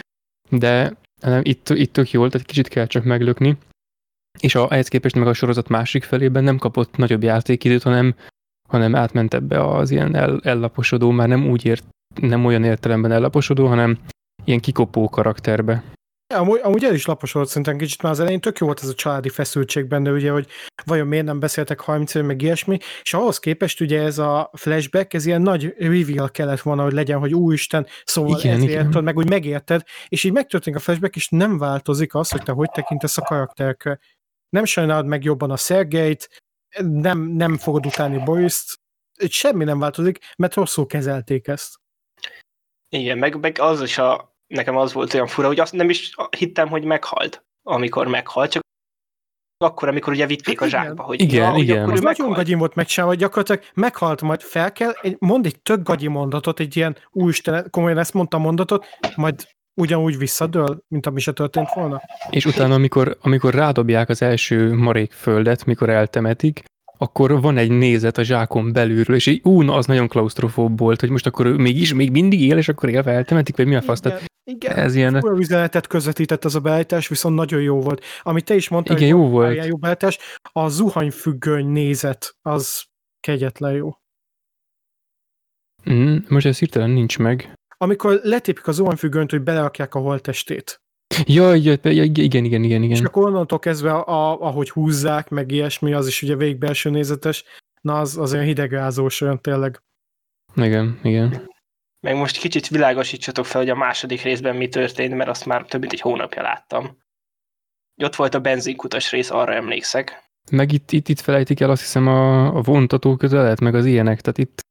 de 0.50 0.98
nem, 1.22 1.42
itt, 1.44 1.70
itt 1.70 1.94
tök 1.94 2.12
jól, 2.12 2.30
tehát 2.30 2.48
kicsit 2.48 2.68
kell 2.68 2.86
csak 2.86 3.04
meglökni. 3.04 3.58
És 4.40 4.56
a, 4.56 4.68
ehhez 4.72 4.88
képest 4.88 5.16
meg 5.16 5.28
a 5.28 5.34
sorozat 5.34 5.68
másik 5.68 6.04
felében 6.04 6.44
nem 6.44 6.58
kapott 6.58 6.98
nagyobb 6.98 7.24
játékidőt, 7.24 7.84
hanem, 7.84 8.16
hanem 8.68 8.96
átment 8.96 9.34
ebbe 9.34 9.68
az 9.68 9.92
ilyen 9.92 10.16
el, 10.16 10.40
ellaposodó, 10.44 11.12
már 11.12 11.28
nem 11.28 11.50
úgy 11.50 11.66
ért, 11.66 11.84
nem 12.22 12.46
olyan 12.46 12.64
értelemben 12.64 13.12
ellaposodó, 13.12 13.68
hanem 13.68 13.98
ilyen 14.44 14.60
kikopó 14.60 15.10
karakterbe. 15.10 15.84
Amúgy, 16.34 16.60
amúgy 16.64 16.84
el 16.84 16.94
is 16.94 17.06
laposolt 17.06 17.48
szerintem 17.48 17.78
kicsit 17.78 18.02
már 18.02 18.12
az 18.12 18.20
elején, 18.20 18.42
tök 18.42 18.58
jó 18.58 18.66
volt 18.66 18.80
ez 18.82 18.88
a 18.88 18.94
családi 18.94 19.30
feszültség 19.30 19.86
benne, 19.86 20.12
ugye, 20.12 20.32
hogy 20.32 20.48
vajon 20.86 21.08
miért 21.08 21.26
nem 21.26 21.40
beszéltek 21.40 21.80
30 21.80 22.14
év, 22.14 22.24
meg 22.24 22.42
ilyesmi, 22.42 22.78
és 23.02 23.14
ahhoz 23.14 23.40
képest 23.40 23.82
ugye 23.82 24.02
ez 24.02 24.18
a 24.18 24.50
flashback, 24.54 25.14
ez 25.14 25.26
ilyen 25.26 25.42
nagy 25.42 25.76
reveal 25.78 26.32
kellett 26.32 26.60
volna, 26.60 26.84
hogy 26.84 26.94
legyen, 26.94 27.20
hogy 27.20 27.34
úristen, 27.34 27.88
szóval 28.04 28.40
igen, 28.40 28.56
ezért, 28.56 28.90
igen. 28.90 29.04
meg 29.04 29.18
úgy 29.18 29.30
megérted, 29.30 29.84
és 30.08 30.24
így 30.24 30.32
megtörténik 30.32 30.80
a 30.80 30.82
flashback, 30.82 31.16
és 31.16 31.30
nem 31.30 31.58
változik 31.58 32.16
az, 32.16 32.30
hogy 32.30 32.44
te 32.44 32.52
hogy 32.52 32.70
tekintesz 32.70 33.18
a 33.18 33.22
karakterkre. 33.22 34.00
Nem 34.50 34.66
sajnálod 34.66 35.06
meg 35.06 35.24
jobban 35.24 35.52
a 35.52 35.58
Szergeit, 35.58 36.44
nem, 36.80 37.20
nem 37.20 37.58
fogod 37.58 37.86
utálni 37.86 38.24
Boriszt, 38.24 38.80
semmi 39.30 39.64
nem 39.64 39.80
változik, 39.80 40.20
mert 40.38 40.54
rosszul 40.54 40.86
kezelték 40.86 41.48
ezt. 41.48 41.76
Igen, 42.90 43.18
meg, 43.18 43.40
meg 43.40 43.60
az 43.60 43.82
is 43.82 43.98
a, 43.98 44.38
nekem 44.50 44.78
az 44.78 44.94
volt 44.94 45.14
olyan 45.14 45.28
fura, 45.28 45.48
hogy 45.48 45.60
azt 45.60 45.74
nem 45.74 45.90
is 45.90 46.16
hittem, 46.38 46.68
hogy 46.68 46.84
meghalt, 46.84 47.44
amikor 47.64 48.08
meghalt, 48.08 48.52
csak 48.52 48.62
akkor, 49.66 49.88
amikor 49.88 50.14
ugye 50.14 50.26
vitték 50.26 50.62
a 50.62 50.66
Igen. 50.66 50.84
zsákba, 50.84 51.04
hogy 51.04 51.22
Igen, 51.22 51.44
ja, 51.44 51.52
hogy 51.52 51.62
igen. 51.62 51.82
akkor 51.82 51.94
Az 51.94 52.00
ő 52.00 52.04
nagyon 52.04 52.32
gagyin 52.32 52.58
volt 52.58 52.76
megcsinálva, 52.76 53.14
hogy 53.14 53.22
gyakorlatilag 53.22 53.64
meghalt, 53.74 54.22
majd 54.22 54.42
fel 54.42 54.72
kell, 54.72 54.92
egy, 55.02 55.16
mond 55.20 55.46
egy 55.46 55.60
tök 55.60 55.84
gagyi 55.84 56.08
mondatot, 56.08 56.60
egy 56.60 56.78
ilyen 56.78 56.98
úristen, 57.12 57.68
komolyan 57.70 57.98
ezt 57.98 58.14
mondta 58.14 58.38
a 58.38 58.40
mondatot, 58.40 58.86
majd 59.16 59.48
ugyanúgy 59.82 60.18
visszadől, 60.18 60.84
mint 60.88 61.06
ami 61.06 61.20
se 61.20 61.32
történt 61.32 61.70
volna. 61.74 62.02
És 62.30 62.46
utána, 62.46 62.74
amikor, 62.74 63.18
amikor 63.22 63.54
rádobják 63.54 64.10
az 64.10 64.22
első 64.22 64.74
marék 64.74 65.12
földet, 65.12 65.66
mikor 65.66 65.90
eltemetik, 65.90 66.64
akkor 66.98 67.42
van 67.42 67.58
egy 67.58 67.72
nézet 67.72 68.18
a 68.18 68.24
zsákon 68.24 68.74
belülről, 68.74 69.16
és 69.16 69.26
így, 69.26 69.42
ú, 69.44 69.62
na, 69.62 69.74
az 69.74 69.86
nagyon 69.86 70.08
klaustrofób 70.08 70.80
volt, 70.80 71.00
hogy 71.00 71.10
most 71.10 71.26
akkor 71.26 71.46
ő 71.46 71.54
mégis, 71.56 71.94
még 71.94 72.12
mindig 72.12 72.42
él, 72.42 72.58
és 72.58 72.68
akkor 72.68 72.90
élve 72.90 73.12
eltemetik, 73.12 73.58
vagy 73.58 73.68
mi 73.68 73.76
a 73.76 73.82
fasz? 73.82 74.00
Tehát 74.00 74.29
igen, 74.50 74.78
ez 74.78 74.96
ilyen, 74.96 75.24
olyan 75.24 75.40
üzenetet 75.40 75.88
közvetített 75.88 76.46
az 76.46 76.56
a 76.56 76.60
beállítás, 76.60 77.08
viszont 77.08 77.36
nagyon 77.36 77.62
jó 77.62 77.82
volt. 77.82 78.04
Amit 78.22 78.46
te 78.46 78.56
is 78.56 78.70
mondtál, 78.70 78.98
Igen, 78.98 79.12
hogy 79.12 79.20
jó 79.20 79.30
volt. 79.30 79.66
Jó 79.66 79.78
beállítás, 79.78 80.18
a 80.52 80.68
zuhanyfüggöny 80.68 81.68
nézet, 81.68 82.36
az 82.42 82.84
kegyetlen 83.20 83.74
jó. 83.74 83.90
mm, 85.90 86.18
most 86.28 86.46
ez 86.46 86.60
hirtelen 86.60 86.90
nincs 86.90 87.20
meg. 87.20 87.54
Amikor 87.78 88.20
letépik 88.24 88.68
a 88.68 88.72
zuhanyfüggönyt, 88.72 89.32
hogy 89.32 89.42
belerakják 89.42 89.96
a 89.96 90.00
holttestét. 90.00 90.82
Jaj, 91.26 91.62
jaj, 91.62 91.78
ja, 91.84 92.04
igen, 92.04 92.44
igen, 92.44 92.64
igen, 92.64 92.84
És 92.84 92.90
igen. 92.90 93.06
akkor 93.06 93.26
onnantól 93.26 93.60
kezdve, 93.60 93.92
a, 93.92 94.42
ahogy 94.42 94.70
húzzák, 94.70 95.30
meg 95.30 95.52
ilyesmi, 95.52 95.94
az 95.94 96.08
is 96.08 96.22
ugye 96.22 96.36
végig 96.36 96.58
belső 96.58 96.90
nézetes, 96.90 97.44
na 97.82 98.00
az, 98.00 98.18
az 98.18 98.34
olyan 98.34 98.46
hidegrázós, 98.46 99.22
olyan 99.22 99.42
tényleg. 99.42 99.82
Igen, 100.56 101.00
igen. 101.04 101.50
Meg 102.00 102.16
most 102.16 102.38
kicsit 102.38 102.68
világosítsatok 102.68 103.46
fel, 103.46 103.62
hogy 103.62 103.70
a 103.70 103.76
második 103.76 104.22
részben 104.22 104.56
mi 104.56 104.68
történt, 104.68 105.14
mert 105.14 105.30
azt 105.30 105.46
már 105.46 105.66
több 105.66 105.80
mint 105.80 105.94
egy 105.94 106.02
hónapja 106.02 106.42
láttam. 106.42 106.98
Ott 108.04 108.16
volt 108.16 108.34
a 108.34 108.40
benzinkutas 108.40 109.12
rész, 109.12 109.30
arra 109.30 109.54
emlékszek. 109.54 110.32
Meg 110.52 110.72
itt, 110.72 110.92
itt, 110.92 111.08
itt 111.08 111.20
felejtik 111.20 111.60
el 111.60 111.70
azt 111.70 111.82
hiszem 111.82 112.08
a, 112.08 112.46
a 112.56 112.62
vontató 112.62 113.16
közelet, 113.16 113.60
meg 113.60 113.76
az 113.76 113.86
ilyenek, 113.86 114.22
tehát 114.22 114.38
itt 114.38 114.62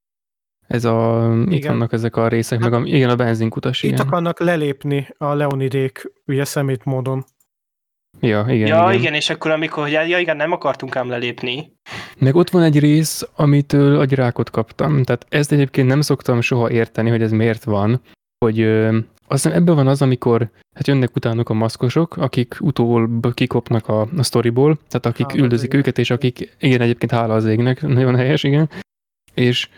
ez 0.67 0.85
a, 0.85 1.31
itt 1.47 1.53
Igen. 1.53 1.71
vannak 1.71 1.93
ezek 1.93 2.17
a 2.17 2.29
részek, 2.29 2.59
meg 2.59 2.73
a, 2.73 2.81
igen, 2.85 3.11
a 3.11 3.17
benzinkutas, 3.17 3.83
Itt 3.83 3.93
igen. 3.93 4.07
akarnak 4.07 4.41
lelépni 4.41 5.09
a 5.19 5.35
Leonidék, 5.35 6.13
ugye 6.27 6.45
szemét 6.45 6.85
módon. 6.85 7.25
Ja, 8.21 8.45
igen, 8.49 8.67
ja, 8.67 8.87
igen. 8.89 9.01
igen, 9.01 9.15
és 9.15 9.31
akkor 9.31 9.51
amikor, 9.51 9.83
hogy 9.83 9.93
ja, 9.93 10.19
igen, 10.19 10.37
nem 10.37 10.53
akartunk 10.53 10.97
ám 10.97 11.09
lelépni. 11.09 11.73
Meg 12.19 12.35
ott 12.35 12.51
van 12.51 12.63
egy 12.63 12.79
rész, 12.79 13.29
amitől 13.37 13.99
agyrákot 13.99 14.51
kaptam. 14.51 15.03
Tehát 15.03 15.27
ezt 15.29 15.53
egyébként 15.53 15.89
nem 15.89 16.01
szoktam 16.01 16.41
soha 16.41 16.71
érteni, 16.71 17.11
hogy 17.11 17.23
ez 17.23 17.31
miért 17.31 17.65
van, 17.65 18.01
hogy 18.45 18.61
ö, 18.61 18.99
azt 19.29 19.43
hiszem 19.43 19.59
ebben 19.59 19.75
van 19.75 19.87
az, 19.87 20.03
amikor 20.03 20.51
hát 20.75 20.87
jönnek 20.87 21.17
utánuk 21.17 21.49
a 21.49 21.55
maszkosok, 21.55 22.17
akik 22.17 22.57
utóbb 22.61 23.35
kikopnak 23.35 23.89
a, 23.89 24.01
a 24.17 24.23
sztoriból, 24.23 24.79
tehát 24.89 25.07
akik 25.07 25.27
Hála 25.27 25.41
üldözik 25.43 25.75
őket, 25.75 25.99
és 25.99 26.11
akik, 26.11 26.57
igen, 26.61 26.81
egyébként 26.81 27.13
hála 27.13 27.35
az 27.35 27.45
égnek, 27.45 27.83
nagyon 27.83 28.17
helyes, 28.17 28.43
igen, 28.43 28.71
és 29.35 29.69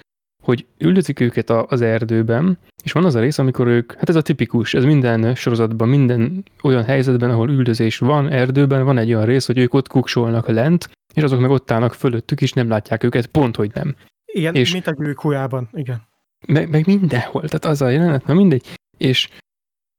hogy 0.40 0.66
üldözik 0.79 1.20
őket 1.20 1.50
a, 1.50 1.66
az 1.68 1.81
erdőben, 1.81 2.59
és 2.85 2.92
van 2.92 3.05
az 3.05 3.14
a 3.14 3.20
rész, 3.20 3.38
amikor 3.38 3.66
ők, 3.66 3.92
hát 3.92 4.09
ez 4.09 4.16
a 4.16 4.22
tipikus, 4.22 4.74
ez 4.74 4.85
minden 4.85 5.35
sorozatban, 5.35 5.88
minden 5.88 6.44
olyan 6.62 6.85
helyzetben, 6.85 7.31
ahol 7.31 7.50
üldözés 7.50 7.98
van, 7.98 8.29
erdőben, 8.29 8.85
van 8.85 8.98
egy 8.98 9.14
olyan 9.14 9.24
rész, 9.24 9.46
hogy 9.46 9.59
ők 9.59 9.74
ott 9.74 9.88
kuksolnak 9.88 10.48
lent, 10.48 10.90
és 11.14 11.22
azok 11.22 11.40
meg 11.40 11.50
ott 11.50 11.70
állnak 11.70 11.94
fölöttük, 11.94 12.40
és 12.40 12.53
nem 12.53 12.68
látják 12.68 13.03
őket, 13.05 13.26
pont, 13.26 13.57
hogy 13.57 13.70
nem. 13.74 13.94
Igen, 14.33 14.55
És- 14.55 14.72
mint 14.72 14.87
a 14.87 14.94
gyűrűkujában, 14.94 15.68
igen. 15.72 16.09
Meg, 16.46 16.70
meg 16.70 16.87
mindenhol, 16.87 17.42
tehát 17.42 17.64
az 17.64 17.83
a 17.83 17.88
jelenet, 17.88 18.26
na 18.26 18.35
mindegy. 18.35 18.66
És 18.98 19.29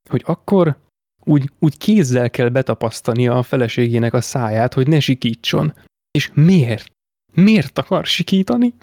hogy 0.10 0.22
akkor 0.26 0.78
úgy, 1.24 1.50
úgy 1.60 1.78
kézzel 1.78 2.30
kell 2.30 2.50
betapasztania 2.50 3.38
a 3.38 3.44
feleségének 3.44 4.14
a 4.14 4.22
száját, 4.22 4.74
hogy 4.74 4.88
ne 4.88 5.00
sikítson. 5.00 5.74
És 6.12 6.32
miért? 6.34 6.92
Miért 7.34 7.78
akar 7.78 8.06
sikítani? 8.06 8.74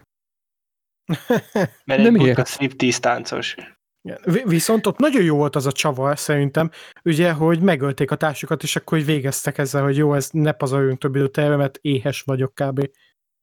Mert 1.84 2.04
egy 2.04 2.12
miért? 2.12 2.36
buta 2.36 2.44
striptease 2.44 3.00
táncos. 3.00 3.54
Igen. 4.02 4.18
Vi- 4.24 4.44
Viszont 4.46 4.86
ott 4.86 4.98
nagyon 4.98 5.22
jó 5.22 5.36
volt 5.36 5.56
az 5.56 5.66
a 5.66 5.72
csavar, 5.72 6.18
szerintem, 6.18 6.70
ugye, 7.04 7.32
hogy 7.32 7.60
megölték 7.60 8.10
a 8.10 8.16
társukat, 8.16 8.62
és 8.62 8.76
akkor 8.76 8.98
hogy 8.98 9.06
végeztek 9.06 9.58
ezzel, 9.58 9.82
hogy 9.82 9.96
jó, 9.96 10.14
ez 10.14 10.28
ne 10.32 10.52
pazajoljunk 10.52 10.98
több 10.98 11.16
időt 11.16 11.38
erre, 11.38 11.56
mert 11.56 11.78
éhes 11.82 12.20
vagyok 12.20 12.54
kb. 12.54 12.90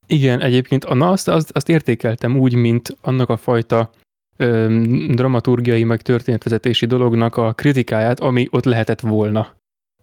Igen, 0.08 0.42
egyébként 0.42 0.86
a 0.86 0.94
na, 0.94 1.10
azt, 1.10 1.28
azt, 1.28 1.52
azt 1.52 1.70
értékeltem 1.70 2.38
úgy, 2.38 2.54
mint 2.54 2.98
annak 3.02 3.30
a 3.30 3.38
fajta 3.38 3.90
ö, 4.38 4.82
dramaturgiai, 5.10 5.84
meg 5.84 6.02
történetvezetési 6.02 6.86
dolognak 6.86 7.38
a 7.38 7.54
kritikáját, 7.54 8.20
ami 8.20 8.48
ott 8.52 8.66
lehetett 8.66 9.00
volna. 9.00 9.42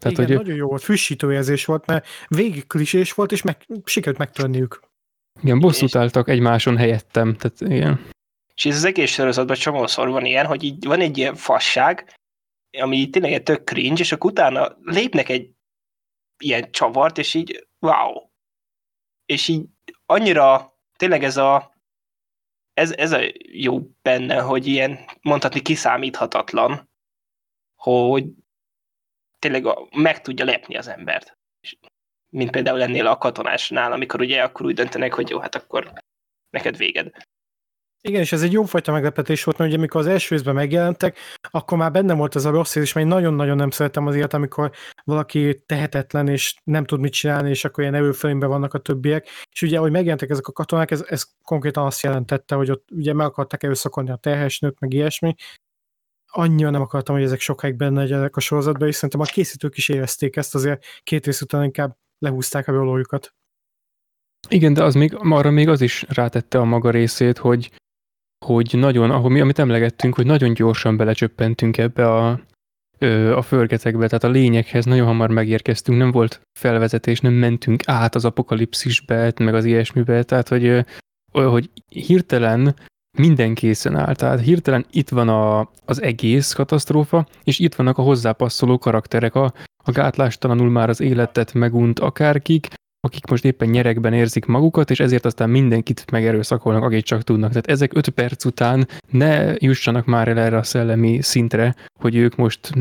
Tehát, 0.01 0.19
igen, 0.19 0.27
hogy 0.27 0.37
nagyon 0.37 0.57
jó 0.57 0.69
volt, 0.69 0.83
frissítő 0.83 1.33
érzés 1.33 1.65
volt, 1.65 1.87
mert 1.87 2.07
végig 2.29 2.67
klisés 2.67 3.13
volt, 3.13 3.33
és 3.33 3.43
meg, 3.43 3.57
sikerült 3.85 4.19
megtörniük. 4.19 4.81
Igen, 5.41 5.61
bosszút 5.61 5.95
álltak 5.95 6.29
egymáson 6.29 6.77
helyettem. 6.77 7.37
Tehát 7.37 7.61
igen. 7.61 8.11
És 8.55 8.65
ez 8.65 8.77
az 8.77 8.85
egész 8.85 9.11
sorozatban 9.11 9.57
csomószor 9.57 10.09
van 10.09 10.25
ilyen, 10.25 10.47
hogy 10.47 10.63
így 10.63 10.85
van 10.85 11.01
egy 11.01 11.19
ilyen 11.19 11.35
fasság, 11.35 12.15
ami 12.79 13.11
tényleg 13.11 13.33
egy 13.33 13.43
tök 13.43 13.65
cringe, 13.65 14.01
és 14.01 14.13
akkor 14.13 14.31
utána 14.31 14.77
lépnek 14.83 15.29
egy 15.29 15.51
ilyen 16.39 16.71
csavart, 16.71 17.19
és 17.19 17.35
így 17.35 17.67
wow. 17.79 18.31
És 19.27 19.49
így 19.49 19.65
annyira 20.07 20.77
tényleg 20.97 21.25
ez 21.25 21.37
a 21.37 21.71
ez, 22.75 22.93
ez 22.93 23.13
a 23.13 23.21
jó 23.53 23.81
benne, 24.03 24.41
hogy 24.41 24.67
ilyen 24.67 24.99
mondhatni 25.21 25.61
kiszámíthatatlan, 25.61 26.91
hogy 27.77 28.25
tényleg 29.39 29.67
meg 29.97 30.21
tudja 30.21 30.45
lepni 30.45 30.77
az 30.77 30.89
embert. 30.89 31.39
És 31.61 31.77
mint 32.33 32.51
például 32.51 32.83
ennél 32.83 33.07
a 33.07 33.19
katonásnál, 33.19 33.93
amikor 33.93 34.21
ugye 34.21 34.43
akkor 34.43 34.67
úgy 34.67 34.75
döntenek, 34.75 35.15
hogy 35.15 35.31
jó, 35.31 35.39
hát 35.39 35.55
akkor 35.55 35.93
neked 36.51 36.77
véged. 36.77 37.11
Igen, 38.05 38.21
és 38.21 38.33
ez 38.33 38.43
egy 38.43 38.53
jófajta 38.53 38.93
meglepetés 38.93 39.45
volt, 39.45 39.59
mert 39.59 39.71
ugye 39.71 39.79
amikor 39.79 40.01
az 40.01 40.07
első 40.07 40.35
részben 40.35 40.55
megjelentek, 40.55 41.19
akkor 41.51 41.79
már 41.79 41.91
benne 41.91 42.15
volt 42.15 42.37
ez 42.37 42.45
a 42.45 42.51
rossz 42.51 42.75
érzés, 42.75 42.93
mert 42.93 43.07
én 43.07 43.13
nagyon-nagyon 43.13 43.57
nem 43.57 43.71
szeretem 43.71 44.07
az 44.07 44.15
ilyet, 44.15 44.35
amikor 44.35 44.71
valaki 45.05 45.63
tehetetlen, 45.67 46.29
és 46.29 46.55
nem 46.65 46.85
tud 46.85 47.01
mit 47.01 47.13
csinálni, 47.13 47.51
és 47.51 47.65
akkor 47.65 47.83
ilyen 47.83 47.95
erőfölényben 47.95 48.49
vannak 48.49 48.75
a 48.75 48.79
többiek. 48.79 49.29
És 49.53 49.63
ugye, 49.63 49.79
ahogy 49.79 49.91
megjelentek 49.91 50.31
ezek 50.31 50.47
a 50.47 50.53
katonák, 50.53 50.91
ez, 50.91 51.05
ez 51.07 51.25
konkrétan 51.45 51.87
azt 51.87 52.03
jelentette, 52.03 52.55
hogy 52.55 52.71
ott 52.71 52.91
ugye 52.91 53.13
meg 53.13 53.27
akarták 53.27 53.63
erőszakolni 53.63 54.11
a 54.11 54.17
terhes 54.17 54.59
nőt, 54.59 54.81
meg 54.81 54.93
ilyesmi. 54.93 55.35
Annyira 56.27 56.71
nem 56.71 56.83
akartam, 56.83 57.15
hogy 57.15 57.25
ezek 57.25 57.41
sokáig 57.41 57.77
benne 57.77 58.01
legyenek 58.01 58.37
a 58.37 58.41
sorozatban, 58.41 58.89
és 58.89 58.95
szerintem 58.95 59.21
a 59.21 59.25
készítők 59.25 59.77
is 59.77 59.89
érezték 59.89 60.37
ezt, 60.37 60.55
azért 60.55 60.85
két 61.03 61.27
rész 61.27 61.41
után 61.41 61.65
inkább 61.65 61.97
lehúzták 62.23 62.69
a 62.69 62.73
rolójukat. 62.73 63.35
Igen, 64.49 64.75
de 64.75 64.85
az 64.85 64.95
még, 64.95 65.15
arra 65.19 65.51
még 65.51 65.69
az 65.69 65.81
is 65.81 66.05
rátette 66.09 66.59
a 66.59 66.65
maga 66.65 66.91
részét, 66.91 67.39
hogy, 67.39 67.71
hogy 68.45 68.75
nagyon, 68.79 69.11
ahogy 69.11 69.31
mi, 69.31 69.41
amit 69.41 69.59
emlegettünk, 69.59 70.15
hogy 70.15 70.27
nagyon 70.27 70.55
gyorsan 70.55 70.97
belecsöppentünk 70.97 71.79
ebbe 71.79 72.11
a, 72.11 72.41
a 73.37 73.43
förgetekbe, 73.43 74.07
tehát 74.07 74.25
a 74.25 74.29
lényeghez 74.29 74.85
nagyon 74.85 75.07
hamar 75.07 75.31
megérkeztünk, 75.31 75.99
nem 75.99 76.11
volt 76.11 76.41
felvezetés, 76.59 77.21
nem 77.21 77.33
mentünk 77.33 77.83
át 77.87 78.15
az 78.15 78.25
apokalipszisbe, 78.25 79.33
meg 79.39 79.55
az 79.55 79.65
ilyesmibe, 79.65 80.23
tehát 80.23 80.49
hogy, 80.49 80.85
hogy 81.33 81.71
hirtelen 81.89 82.77
minden 83.19 83.55
készen 83.55 83.97
áll, 83.97 84.15
tehát 84.15 84.41
hirtelen 84.41 84.87
itt 84.91 85.09
van 85.09 85.29
a, 85.29 85.71
az 85.85 86.03
egész 86.03 86.53
katasztrófa, 86.53 87.27
és 87.45 87.59
itt 87.59 87.75
vannak 87.75 87.99
a 87.99 88.03
hozzápasszoló 88.03 88.79
karakterek, 88.79 89.35
a, 89.35 89.53
a 89.85 89.91
gátlástalanul 89.91 90.71
már 90.71 90.89
az 90.89 91.01
életet 91.01 91.55
megunt 91.55 91.99
akárkik, 91.99 92.69
akik 93.01 93.27
most 93.27 93.45
éppen 93.45 93.69
nyerekben 93.69 94.13
érzik 94.13 94.47
magukat, 94.47 94.91
és 94.91 95.01
ezért 95.01 95.25
aztán 95.25 95.51
mindenkit 95.51 96.11
megerőszakolnak, 96.11 96.83
akit 96.83 97.05
csak 97.05 97.23
tudnak. 97.23 97.49
Tehát 97.49 97.67
ezek 97.67 97.95
öt 97.95 98.09
perc 98.09 98.45
után 98.45 98.89
ne 99.11 99.55
jussanak 99.59 100.05
már 100.07 100.29
el 100.29 100.39
erre 100.39 100.57
a 100.57 100.63
szellemi 100.63 101.23
szintre, 101.23 101.75
hogy 102.01 102.17
ők 102.17 102.37
most 102.37 102.73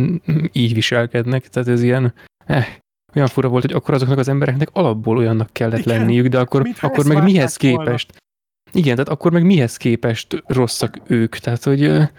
így 0.51 0.73
viselkednek. 0.73 1.47
Tehát 1.47 1.69
ez 1.69 1.83
ilyen, 1.83 2.13
eh, 2.45 2.67
olyan 3.15 3.27
fura 3.27 3.47
volt, 3.47 3.63
hogy 3.63 3.73
akkor 3.73 3.93
azoknak 3.93 4.17
az 4.17 4.27
embereknek 4.27 4.69
alapból 4.71 5.17
olyannak 5.17 5.53
kellett 5.53 5.79
Igen, 5.79 5.97
lenniük, 5.97 6.27
de 6.27 6.39
akkor, 6.39 6.69
akkor 6.81 7.05
meg 7.05 7.23
mihez 7.23 7.57
volna. 7.61 7.83
képest? 7.83 8.13
Igen, 8.73 8.95
tehát 8.95 9.09
akkor 9.09 9.31
meg 9.31 9.43
mihez 9.43 9.77
képest 9.77 10.43
rosszak 10.47 10.97
ők? 11.07 11.35
Tehát, 11.35 11.63
hogy 11.63 12.09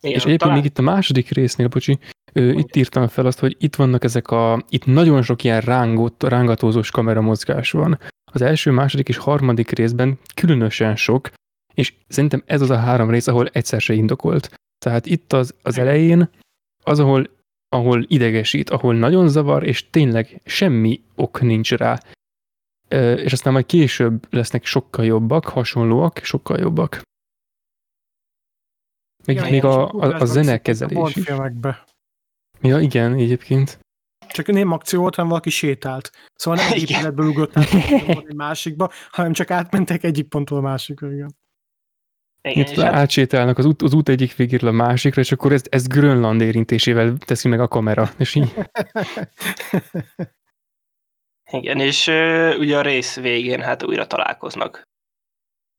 Igen, 0.00 0.16
és 0.16 0.24
egyébként 0.24 0.38
talán- 0.38 0.56
még 0.56 0.64
itt 0.64 0.78
a 0.78 0.82
második 0.82 1.30
résznél, 1.30 1.68
bocsi, 1.68 1.98
ö, 2.32 2.50
itt 2.50 2.76
írtam 2.76 3.08
fel 3.08 3.26
azt, 3.26 3.38
hogy 3.38 3.56
itt 3.58 3.76
vannak 3.76 4.04
ezek 4.04 4.30
a, 4.30 4.64
itt 4.68 4.84
nagyon 4.84 5.22
sok 5.22 5.44
ilyen 5.44 5.60
rángot, 5.60 6.22
rángatózós 6.22 6.90
kameramozgás 6.90 7.70
van. 7.70 7.98
Az 8.32 8.42
első, 8.42 8.70
második 8.70 9.08
és 9.08 9.16
harmadik 9.16 9.70
részben 9.70 10.18
különösen 10.34 10.96
sok, 10.96 11.30
és 11.74 11.94
szerintem 12.08 12.42
ez 12.46 12.60
az 12.60 12.70
a 12.70 12.76
három 12.76 13.10
rész, 13.10 13.26
ahol 13.26 13.46
egyszer 13.46 13.80
se 13.80 13.94
indokolt. 13.94 14.50
Tehát 14.84 15.06
itt 15.06 15.32
az, 15.32 15.54
az 15.62 15.78
elején, 15.78 16.30
az, 16.84 16.98
ahol, 17.00 17.30
ahol 17.68 18.04
idegesít, 18.08 18.70
ahol 18.70 18.94
nagyon 18.94 19.28
zavar, 19.28 19.64
és 19.64 19.90
tényleg 19.90 20.40
semmi 20.44 21.00
ok 21.14 21.40
nincs 21.40 21.72
rá. 21.72 22.00
És 23.16 23.32
aztán 23.32 23.52
majd 23.52 23.66
később 23.66 24.26
lesznek 24.30 24.64
sokkal 24.64 25.04
jobbak, 25.04 25.44
hasonlóak, 25.44 26.18
sokkal 26.18 26.58
jobbak. 26.58 27.02
Még, 29.26 29.36
Igen, 29.36 29.50
még 29.50 29.64
a, 29.64 29.68
a, 29.68 29.82
a 29.82 29.90
ugrásban 29.92 30.26
zene 30.26 30.40
viszont 30.40 30.58
a 30.58 30.62
kezelés 30.62 30.96
Bond 30.96 31.16
is. 31.16 31.24
Ja, 32.60 32.78
igen, 32.78 33.14
egyébként. 33.14 33.78
csak 34.28 34.46
nem 34.46 34.72
akció 34.72 35.00
volt, 35.00 35.14
hanem 35.14 35.30
valaki 35.30 35.50
sétált. 35.50 36.10
Szóval 36.34 36.64
nem 36.64 36.72
egy 36.72 36.90
épületből 36.90 37.26
ugrott 37.26 37.56
át 37.56 37.72
egy 38.08 38.34
másikba, 38.34 38.90
hanem 39.10 39.32
csak 39.32 39.50
átmentek 39.50 40.04
egyik 40.04 40.28
pontról 40.28 40.58
a 40.58 40.62
másikra. 40.62 41.12
Igen. 41.12 41.36
Igen, 42.42 42.66
Itt 42.66 42.78
átsétálnak 42.78 43.58
az 43.58 43.64
út, 43.64 43.82
az 43.82 43.94
út 43.94 44.08
egyik 44.08 44.36
végéről 44.36 44.68
a 44.68 44.72
másikra, 44.72 45.20
és 45.20 45.32
akkor 45.32 45.52
ezt, 45.52 45.68
ezt 45.70 45.88
Grönland 45.88 46.40
érintésével 46.40 47.16
teszi 47.16 47.48
meg 47.48 47.60
a 47.60 47.68
kamera. 47.68 48.10
És 48.18 48.34
így, 48.34 48.54
igen, 51.60 51.80
és 51.80 52.06
ö, 52.06 52.56
ugye 52.56 52.78
a 52.78 52.82
rész 52.82 53.16
végén 53.16 53.60
hát 53.60 53.82
újra 53.82 54.06
találkoznak. 54.06 54.82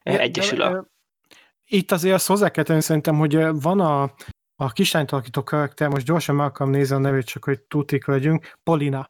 Ja, 0.04 0.20
Egyesül 0.20 0.62
a... 0.62 0.88
Itt 1.70 1.92
azért 1.92 2.14
azt 2.14 2.28
hozzá 2.28 2.50
kell 2.50 2.64
tenni 2.64 2.82
szerintem, 2.82 3.18
hogy 3.18 3.36
van 3.62 3.80
a, 3.80 4.14
a 4.56 4.72
kislányt 4.72 5.12
alakító 5.12 5.44
karakter, 5.44 5.90
most 5.90 6.06
gyorsan 6.06 6.36
meg 6.36 6.46
akarom 6.46 6.72
nézni 6.74 6.96
a 6.96 7.00
nevét, 7.00 7.26
csak 7.26 7.44
hogy 7.44 7.62
tutik 7.62 8.06
legyünk, 8.06 8.54
Polina. 8.64 9.10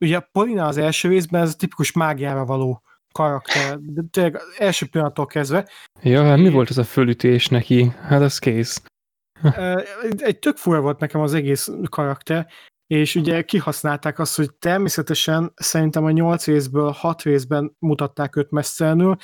Ugye 0.00 0.20
Polina 0.20 0.66
az 0.66 0.76
első 0.76 1.08
részben 1.08 1.42
ez 1.42 1.52
a 1.52 1.56
tipikus 1.56 1.92
mágiára 1.92 2.44
való 2.44 2.82
karakter, 3.12 3.78
de 3.78 4.02
tényleg 4.10 4.40
első 4.58 4.86
pillanattól 4.86 5.26
kezdve. 5.26 5.68
ja, 6.02 6.24
hát 6.24 6.38
mi 6.38 6.50
volt 6.50 6.68
az 6.68 6.78
a 6.78 6.84
fölütés 6.84 7.48
neki? 7.48 7.92
Hát 8.00 8.20
az 8.20 8.38
kész. 8.38 8.82
Egy 10.16 10.38
tök 10.38 10.56
fura 10.56 10.80
volt 10.80 10.98
nekem 10.98 11.20
az 11.20 11.34
egész 11.34 11.70
karakter, 11.88 12.46
és 12.86 13.14
ugye 13.14 13.42
kihasználták 13.42 14.18
azt, 14.18 14.36
hogy 14.36 14.54
természetesen 14.54 15.52
szerintem 15.54 16.04
a 16.04 16.10
nyolc 16.10 16.46
részből 16.46 16.90
hat 16.90 17.22
részben 17.22 17.76
mutatták 17.78 18.36
őt 18.36 18.50
messzelenül, 18.50 19.16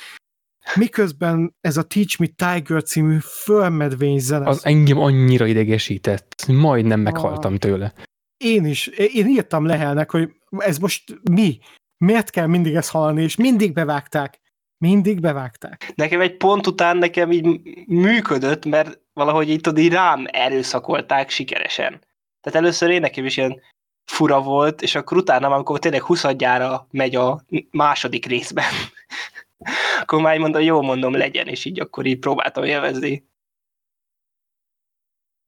miközben 0.75 1.55
ez 1.61 1.77
a 1.77 1.83
Teach 1.83 2.19
Me 2.19 2.27
Tiger 2.27 2.83
című 2.83 3.17
fölmedvény 3.19 4.19
zene. 4.19 4.47
Az 4.47 4.65
engem 4.65 4.99
annyira 4.99 5.45
idegesített. 5.45 6.45
Majdnem 6.47 6.99
meghaltam 6.99 7.57
tőle. 7.57 7.93
Én 8.37 8.65
is, 8.65 8.87
én 8.87 9.27
írtam 9.27 9.65
Lehelnek, 9.65 10.11
hogy 10.11 10.29
ez 10.57 10.77
most 10.77 11.03
mi? 11.31 11.59
Miért 11.97 12.29
kell 12.29 12.47
mindig 12.47 12.75
ezt 12.75 12.89
hallani, 12.91 13.23
és 13.23 13.35
mindig 13.35 13.73
bevágták. 13.73 14.39
Mindig 14.77 15.19
bevágták. 15.19 15.91
Nekem 15.95 16.21
egy 16.21 16.37
pont 16.37 16.67
után 16.67 16.97
nekem 16.97 17.31
így 17.31 17.59
működött, 17.87 18.65
mert 18.65 18.99
valahogy 19.13 19.49
itt 19.49 19.61
tudod, 19.61 19.79
így 19.79 19.91
rám 19.91 20.25
erőszakolták 20.31 21.29
sikeresen. 21.29 22.01
Tehát 22.41 22.59
először 22.59 22.89
én 22.89 23.01
nekem 23.01 23.25
is 23.25 23.37
ilyen 23.37 23.61
fura 24.11 24.41
volt, 24.41 24.81
és 24.81 24.95
akkor 24.95 25.17
utána, 25.17 25.47
amikor 25.47 25.79
tényleg 25.79 26.01
20 26.01 26.23
megy 26.91 27.15
a 27.15 27.45
második 27.71 28.25
részben, 28.25 28.73
akkor 30.01 30.21
már 30.21 30.37
mondom, 30.37 30.61
jó 30.61 30.81
mondom, 30.81 31.13
legyen, 31.13 31.47
és 31.47 31.65
így 31.65 31.79
akkor 31.79 32.05
így 32.05 32.19
próbáltam 32.19 32.63
élvezni. 32.63 33.27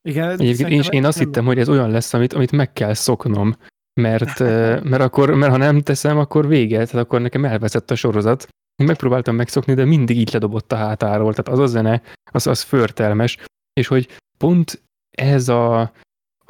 Igen, 0.01 0.29
Egyébként 0.29 0.71
én, 0.71 0.83
én 0.91 1.05
azt 1.05 1.17
nem- 1.17 1.27
hittem, 1.27 1.45
hogy 1.45 1.59
ez 1.59 1.69
olyan 1.69 1.89
lesz, 1.89 2.13
amit, 2.13 2.33
amit 2.33 2.51
meg 2.51 2.73
kell 2.73 2.93
szoknom, 2.93 3.55
mert, 4.01 4.39
mert, 4.91 5.01
akkor, 5.01 5.33
mert 5.33 5.51
ha 5.51 5.57
nem 5.57 5.81
teszem, 5.81 6.17
akkor 6.17 6.47
vége, 6.47 6.85
tehát 6.85 7.05
akkor 7.05 7.21
nekem 7.21 7.45
elveszett 7.45 7.91
a 7.91 7.95
sorozat. 7.95 8.47
Én 8.75 8.87
megpróbáltam 8.87 9.35
megszokni, 9.35 9.73
de 9.73 9.85
mindig 9.85 10.17
így 10.17 10.33
ledobott 10.33 10.71
a 10.71 10.75
hátáról, 10.75 11.33
tehát 11.33 11.59
az 11.59 11.59
a 11.59 11.65
zene, 11.65 12.01
az, 12.31 12.47
az 12.47 12.61
förtelmes, 12.61 13.37
és 13.73 13.87
hogy 13.87 14.17
pont 14.37 14.81
ehhez 15.17 15.49
a, 15.49 15.91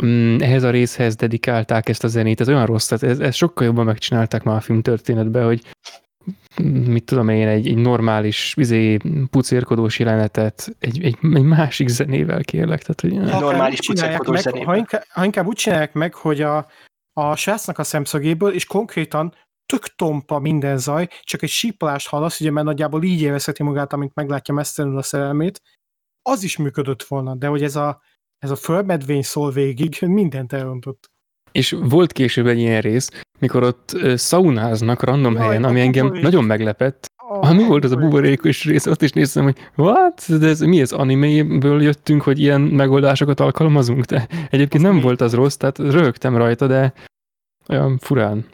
mm, 0.06 0.38
ehhez 0.39 0.63
a 0.63 0.70
részhez 0.70 1.15
dedikálták 1.15 1.89
ezt 1.89 2.04
a 2.04 2.08
zenét, 2.08 2.39
ez 2.39 2.48
olyan 2.48 2.65
rossz, 2.65 2.88
tehát 2.88 3.04
ez, 3.04 3.20
ez 3.20 3.36
sokkal 3.36 3.65
jobban 3.65 3.86
megcsinálták 3.86 4.43
már 4.43 4.56
a 4.56 4.62
film 4.62 4.82
történetben, 4.82 5.46
hogy 5.46 5.62
mit 6.63 7.04
tudom 7.04 7.30
én, 7.30 7.48
egy, 7.48 7.68
egy 7.68 7.78
normális, 7.78 8.54
izé, 8.58 8.98
pucérkodós 9.30 10.00
jelenetet 10.00 10.76
egy, 10.80 11.04
egy, 11.04 11.18
egy 11.34 11.44
másik 11.44 11.88
zenével 11.88 12.44
kérlek, 12.44 12.82
tehát 12.82 13.02
hogy 13.02 13.32
Ha 13.32 13.40
normális 13.40 13.80
pucérkodós 13.88 14.34
meg, 14.34 14.42
zenével. 14.42 14.66
ha 14.68 14.76
inkább, 14.76 15.04
ha 15.10 15.24
inkább 15.26 15.46
úgy 15.46 15.56
csinálják 15.56 15.94
meg, 15.94 16.13
hogy 16.13 16.42
a, 16.42 16.68
a 17.13 17.36
srácnak 17.36 17.78
a 17.78 17.84
szemszögéből, 17.84 18.54
és 18.54 18.66
konkrétan 18.66 19.34
tök 19.66 19.96
tompa 19.96 20.40
minden 20.40 20.78
zaj, 20.78 21.08
csak 21.22 21.42
egy 21.42 21.50
sípolást 21.50 22.08
hallasz, 22.08 22.40
ugye, 22.40 22.52
mert 22.52 22.66
nagyjából 22.66 23.04
így 23.04 23.22
érezheti 23.22 23.63
magát, 23.63 23.94
amint 23.94 24.16
meglátja 24.16 24.54
messzelenül 24.54 24.98
a 24.98 25.02
szerelmét, 25.02 25.62
az 26.22 26.44
is 26.44 26.58
működött 26.58 27.04
volna, 27.04 27.36
de 27.36 27.48
hogy 27.48 27.63
ez 27.63 27.76
a, 27.76 28.02
ez 28.38 28.50
a 28.52 28.56
földmedvény 28.56 29.22
szól 29.22 29.52
végig, 29.52 29.98
mindent 30.02 30.54
elrontott. 30.54 31.12
És 31.58 31.76
volt 31.80 32.12
később 32.12 32.48
egy 32.48 32.60
ilyen 32.60 32.82
rész, 32.82 33.10
mikor 33.39 33.63
ott 33.63 33.98
szaunáznak 34.15 35.04
random 35.04 35.34
Jaj, 35.34 35.46
helyen, 35.46 35.63
ami 35.63 35.80
engem 35.82 36.04
buborék. 36.04 36.24
nagyon 36.24 36.43
meglepett. 36.43 37.08
Oh, 37.30 37.56
mi 37.56 37.63
volt 37.63 37.84
az 37.84 37.91
a 37.91 37.96
buborékos 37.96 38.65
rész? 38.65 38.86
Ott 38.86 39.02
is 39.02 39.12
néztem, 39.12 39.43
hogy 39.43 39.58
what? 39.76 40.38
De 40.39 40.48
ez, 40.48 40.60
mi 40.60 40.82
ez 40.82 40.91
animéből 40.91 41.82
jöttünk, 41.82 42.22
hogy 42.22 42.39
ilyen 42.39 42.62
megoldásokat 42.62 43.39
alkalmazunk? 43.39 44.04
De 44.04 44.28
egyébként 44.50 44.84
nem 44.84 45.00
volt 45.00 45.22
az 45.22 45.34
rossz, 45.34 45.56
tehát 45.56 45.78
rögtem 45.78 46.38
rajta, 46.38 46.67
de 46.67 46.93
olyan 47.67 47.98
furán. 47.98 48.46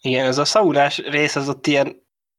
Igen, 0.00 0.26
ez 0.26 0.38
a 0.38 0.44
szaunás 0.44 0.98
rész 0.98 1.36
az 1.36 1.48
ott 1.48 1.66
ilyen 1.66 1.96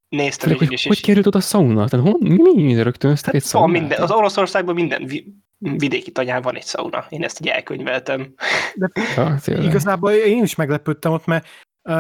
néztem 0.10 0.56
hogy, 0.58 0.72
is. 0.72 0.88
hogy 0.88 1.02
került 1.02 1.26
oda 1.26 1.38
a 1.38 1.41
szauna? 1.41 1.88
Tehát 1.88 2.06
hon, 2.06 2.17
mi, 2.19 2.63
mi 2.63 2.82
rögtönöztek 2.82 3.34
egy 3.34 3.43
Hát 3.43 3.52
van 3.52 3.62
szaunát? 3.62 3.80
minden, 3.80 4.02
az 4.02 4.12
Oroszországban 4.12 4.76
minden 4.76 5.08
vidéki 5.63 6.12
tanyán 6.12 6.41
van 6.41 6.56
egy 6.56 6.63
szauna. 6.63 7.06
Én 7.10 7.23
ezt 7.23 7.41
így 7.41 7.47
elkönyveltem. 7.47 8.34
Ja, 9.15 9.38
tényleg. 9.43 9.65
Igazából 9.65 10.12
én 10.12 10.43
is 10.43 10.56
meglepődtem 10.56 11.12
ott, 11.12 11.26
mert 11.26 11.47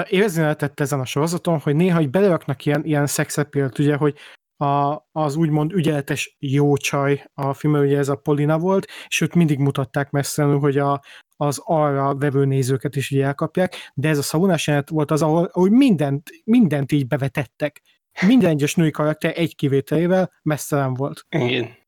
érezni 0.09 0.41
lehetett 0.41 0.79
ezen 0.79 0.99
a 0.99 1.05
sorozaton, 1.05 1.59
hogy 1.59 1.75
néha 1.75 2.01
így 2.01 2.09
beleraknak 2.09 2.65
ilyen, 2.65 2.83
ilyen 2.83 3.07
szexepélt, 3.07 3.79
ugye, 3.79 3.95
hogy 3.95 4.15
a, 4.57 5.07
az 5.11 5.35
úgymond 5.35 5.71
ügyeletes 5.71 6.35
jó 6.39 6.77
csaj 6.77 7.23
a 7.33 7.53
filmben, 7.53 7.83
ugye 7.83 7.97
ez 7.97 8.09
a 8.09 8.15
Polina 8.15 8.59
volt, 8.59 8.87
és 9.07 9.21
őt 9.21 9.35
mindig 9.35 9.59
mutatták 9.59 10.09
messzelenül, 10.09 10.59
hogy 10.59 10.77
a, 10.77 11.01
az 11.35 11.61
arra 11.63 12.15
vevő 12.15 12.45
nézőket 12.45 12.95
is 12.95 13.09
így 13.09 13.21
elkapják, 13.21 13.91
de 13.93 14.09
ez 14.09 14.17
a 14.17 14.21
szaunás 14.21 14.67
jelenet 14.67 14.89
volt 14.89 15.11
az, 15.11 15.21
ahol, 15.21 15.49
ahol 15.51 15.69
mindent, 15.69 16.29
mindent 16.43 16.91
így 16.91 17.07
bevetettek. 17.07 17.81
Minden 18.27 18.49
egyes 18.49 18.75
női 18.75 18.91
karakter 18.91 19.33
egy 19.35 19.55
kivételével 19.55 20.31
messzelen 20.41 20.93
volt. 20.93 21.25
Igen. 21.29 21.81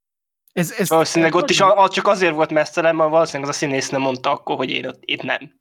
Ez, 0.55 0.71
ez, 0.71 0.89
Valószínűleg 0.89 1.35
ez 1.35 1.41
ott 1.41 1.49
is 1.49 1.59
a, 1.61 1.83
a, 1.83 1.89
csak 1.89 2.07
azért 2.07 2.33
volt 2.33 2.51
messzelen, 2.51 2.95
mert 2.95 3.09
valószínűleg 3.09 3.49
az 3.49 3.55
a 3.55 3.57
színész 3.59 3.89
nem 3.89 4.01
mondta 4.01 4.31
akkor, 4.31 4.55
hogy 4.55 4.69
én 4.69 4.87
ott 4.87 5.01
itt 5.05 5.21
nem. 5.21 5.59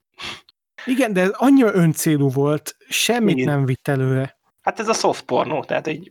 Igen, 0.85 1.13
de 1.13 1.21
ez 1.21 1.31
annyira 1.31 1.75
öncélú 1.75 2.31
volt, 2.31 2.77
semmit 2.89 3.37
Igen. 3.37 3.55
nem 3.55 3.65
vitt 3.65 3.89
előre. 3.89 4.39
Hát 4.63 4.81
ez 4.81 4.89
a 4.89 4.93
soft 4.93 5.25
pornó, 5.25 5.65
tehát 5.65 5.87
egy... 5.87 6.11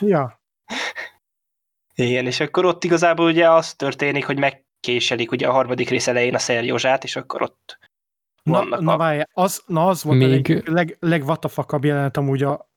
Ja, 0.00 0.40
Igen, 1.94 2.26
és 2.26 2.40
akkor 2.40 2.64
ott 2.64 2.84
igazából 2.84 3.26
ugye 3.26 3.50
az 3.50 3.74
történik, 3.74 4.26
hogy 4.26 4.38
megkéselik 4.38 5.30
ugye 5.30 5.48
a 5.48 5.52
harmadik 5.52 5.88
rész 5.88 6.06
elején 6.06 6.34
a 6.34 6.38
Szerjózsát, 6.38 7.04
és 7.04 7.16
akkor 7.16 7.42
ott 7.42 7.78
Na, 8.42 8.52
vannak 8.52 8.80
na 8.80 8.92
a... 8.92 8.96
várjál, 8.96 9.28
az, 9.32 9.62
na 9.66 9.86
az 9.86 10.02
volt 10.02 10.18
Még- 10.18 10.62
a 10.66 10.70
leg, 10.70 10.96
legvatafakabb 11.00 11.84
jelenet 11.84 12.16
amúgy 12.16 12.42
a, 12.42 12.70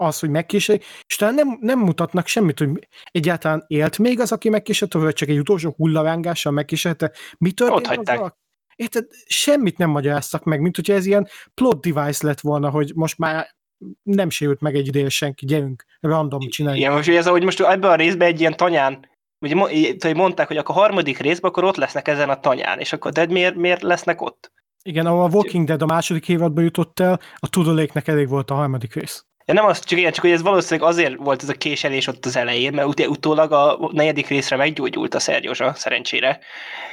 az, 0.00 0.18
hogy 0.18 0.30
megkísérik, 0.30 0.84
és 1.06 1.16
talán 1.16 1.34
nem, 1.34 1.58
nem 1.60 1.78
mutatnak 1.78 2.26
semmit, 2.26 2.58
hogy 2.58 2.88
egyáltalán 3.10 3.64
élt 3.66 3.98
még 3.98 4.20
az, 4.20 4.32
aki 4.32 4.48
megkísérte, 4.48 4.98
vagy 4.98 5.14
csak 5.14 5.28
egy 5.28 5.38
utolsó 5.38 5.74
hullavángással 5.76 6.52
megkísérte. 6.52 7.12
Mi 7.38 7.52
történt? 7.52 7.80
Ott 7.80 7.86
hagyták. 7.86 8.34
Érted? 8.76 9.06
Semmit 9.26 9.78
nem 9.78 9.90
magyaráztak 9.90 10.44
meg, 10.44 10.60
mint 10.60 10.76
hogyha 10.76 10.94
ez 10.94 11.06
ilyen 11.06 11.28
plot 11.54 11.80
device 11.80 12.26
lett 12.26 12.40
volna, 12.40 12.70
hogy 12.70 12.92
most 12.94 13.18
már 13.18 13.54
nem 14.02 14.30
sérült 14.30 14.60
meg 14.60 14.74
egy 14.74 14.86
ideje 14.86 15.08
senki, 15.08 15.46
gyerünk, 15.46 15.84
random 16.00 16.40
csináljuk. 16.40 16.80
Igen, 16.80 16.94
most 16.94 17.08
ez, 17.08 17.26
hogy 17.26 17.44
most 17.44 17.60
ebben 17.60 17.90
a 17.90 17.94
részben 17.94 18.28
egy 18.28 18.40
ilyen 18.40 18.56
tanyán, 18.56 19.08
ugye 19.38 20.14
mondták, 20.14 20.46
hogy 20.46 20.56
akkor 20.56 20.76
a 20.76 20.78
harmadik 20.78 21.18
részben 21.18 21.50
akkor 21.50 21.64
ott 21.64 21.76
lesznek 21.76 22.08
ezen 22.08 22.28
a 22.28 22.40
tanyán, 22.40 22.78
és 22.78 22.92
akkor 22.92 23.12
de 23.12 23.26
miért, 23.26 23.54
miért 23.54 23.82
lesznek 23.82 24.20
ott? 24.20 24.52
Igen, 24.82 25.06
ahol 25.06 25.24
a 25.24 25.28
Walking 25.32 25.66
Dead 25.66 25.82
a 25.82 25.86
második 25.86 26.28
évadba 26.28 26.60
jutott 26.60 27.00
el, 27.00 27.20
a 27.36 27.48
Tudoléknek 27.48 28.08
elég 28.08 28.28
volt 28.28 28.50
a 28.50 28.54
harmadik 28.54 28.94
rész. 28.94 29.24
Ja, 29.44 29.54
nem 29.54 29.64
az, 29.64 29.84
csak 29.84 29.98
igen, 29.98 30.12
csak 30.12 30.22
hogy 30.22 30.32
ez 30.32 30.42
valószínűleg 30.42 30.90
azért 30.90 31.16
volt 31.16 31.42
ez 31.42 31.48
a 31.48 31.52
késelés 31.52 32.06
ott 32.06 32.24
az 32.24 32.36
elején, 32.36 32.72
mert 32.72 32.88
ut- 32.88 33.06
utólag 33.06 33.52
a 33.52 33.90
negyedik 33.92 34.26
részre 34.26 34.56
meggyógyult 34.56 35.14
a 35.14 35.18
Szergyózsa, 35.20 35.74
szerencsére. 35.74 36.38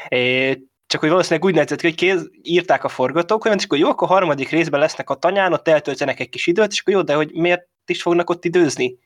É, 0.08 0.58
csak 0.88 1.02
hogy 1.02 1.10
valószínűleg 1.10 1.46
úgy 1.46 1.54
nézett 1.54 1.80
ki, 1.80 1.88
hogy 1.88 1.96
kéz, 1.96 2.30
írták 2.42 2.84
a 2.84 2.90
forgatókönyvet, 2.90 3.60
és 3.60 3.66
akkor 3.66 3.78
jó, 3.78 3.90
akkor 3.90 4.08
a 4.10 4.12
harmadik 4.12 4.50
részben 4.50 4.80
lesznek 4.80 5.10
a 5.10 5.16
tanyán, 5.16 5.54
ott 5.54 5.68
eltöltenek 5.68 6.20
egy 6.20 6.30
kis 6.30 6.48
időt, 6.48 6.72
és 6.72 6.80
akkor 6.80 6.94
jó, 6.94 7.02
de 7.02 7.16
hogy 7.16 7.32
miért 7.34 7.68
is 7.86 8.02
fognak 8.02 8.30
ott 8.30 8.46
időzni? 8.46 8.98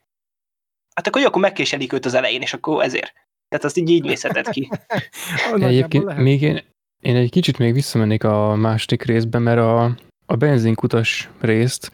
Hát 0.94 1.06
akkor 1.06 1.20
jó, 1.20 1.26
akkor 1.26 1.40
megkéselik 1.40 1.92
őt 1.92 2.04
az 2.04 2.14
elején, 2.14 2.40
és 2.40 2.52
akkor 2.52 2.84
ezért. 2.84 3.12
Tehát 3.48 3.64
azt 3.64 3.76
így 3.76 3.90
így 3.90 4.04
nézhetett 4.04 4.48
ki. 4.48 4.70
Egyébként 5.54 6.16
még 6.16 6.42
én, 6.42 6.60
én 7.00 7.16
egy 7.16 7.30
kicsit 7.30 7.58
még 7.58 7.72
visszamennék 7.72 8.24
a 8.24 8.54
második 8.54 9.02
részbe, 9.02 9.38
mert 9.38 9.58
a, 9.58 9.96
a 10.26 10.36
benzinkutas 10.36 11.28
részt, 11.40 11.92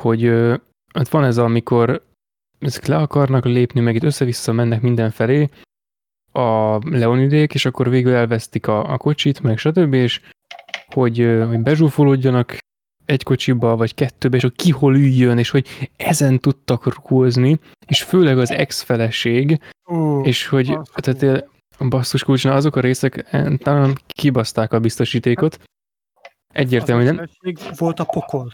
hogy 0.00 0.22
hát 0.94 1.08
van 1.08 1.24
ez, 1.24 1.38
amikor 1.38 2.06
ezek 2.58 2.86
le 2.86 2.96
akarnak 2.96 3.44
lépni, 3.44 3.80
meg 3.80 3.94
itt 3.94 4.02
össze-vissza 4.02 4.52
mennek 4.52 4.80
mindenfelé, 4.80 5.50
a 6.32 6.78
Leonidék, 6.90 7.54
és 7.54 7.64
akkor 7.64 7.90
végül 7.90 8.14
elvesztik 8.14 8.66
a, 8.66 8.92
a 8.92 8.96
kocsit, 8.96 9.40
meg 9.40 9.58
stb., 9.58 9.94
és 9.94 10.20
hogy, 10.86 11.18
hogy 11.48 11.60
bezsúfolódjanak 11.60 12.56
egy 13.04 13.22
kocsiba, 13.22 13.76
vagy 13.76 13.94
kettőbe, 13.94 14.36
és 14.36 14.42
hogy 14.42 14.56
ki 14.56 14.70
hol 14.70 14.96
üljön, 14.96 15.38
és 15.38 15.50
hogy 15.50 15.90
ezen 15.96 16.38
tudtak 16.38 16.94
rúgózni, 16.94 17.58
és 17.86 18.02
főleg 18.02 18.38
az 18.38 18.50
ex-feleség, 18.50 19.60
Ú, 19.84 20.22
és 20.22 20.46
hogy 20.46 20.70
az 20.70 20.90
tehát 20.94 21.22
eh, 21.22 21.88
basszus 21.88 22.24
kulcsnál 22.24 22.56
azok 22.56 22.76
a 22.76 22.80
részek 22.80 23.26
eh, 23.30 23.56
talán 23.56 23.98
kibaszták 24.06 24.72
a 24.72 24.80
biztosítékot, 24.80 25.58
Egyértelmű, 26.48 27.02
az 27.02 27.08
nem, 27.08 27.16
feleség 27.16 27.76
volt 27.78 28.00
a 28.00 28.04
pokol. 28.04 28.52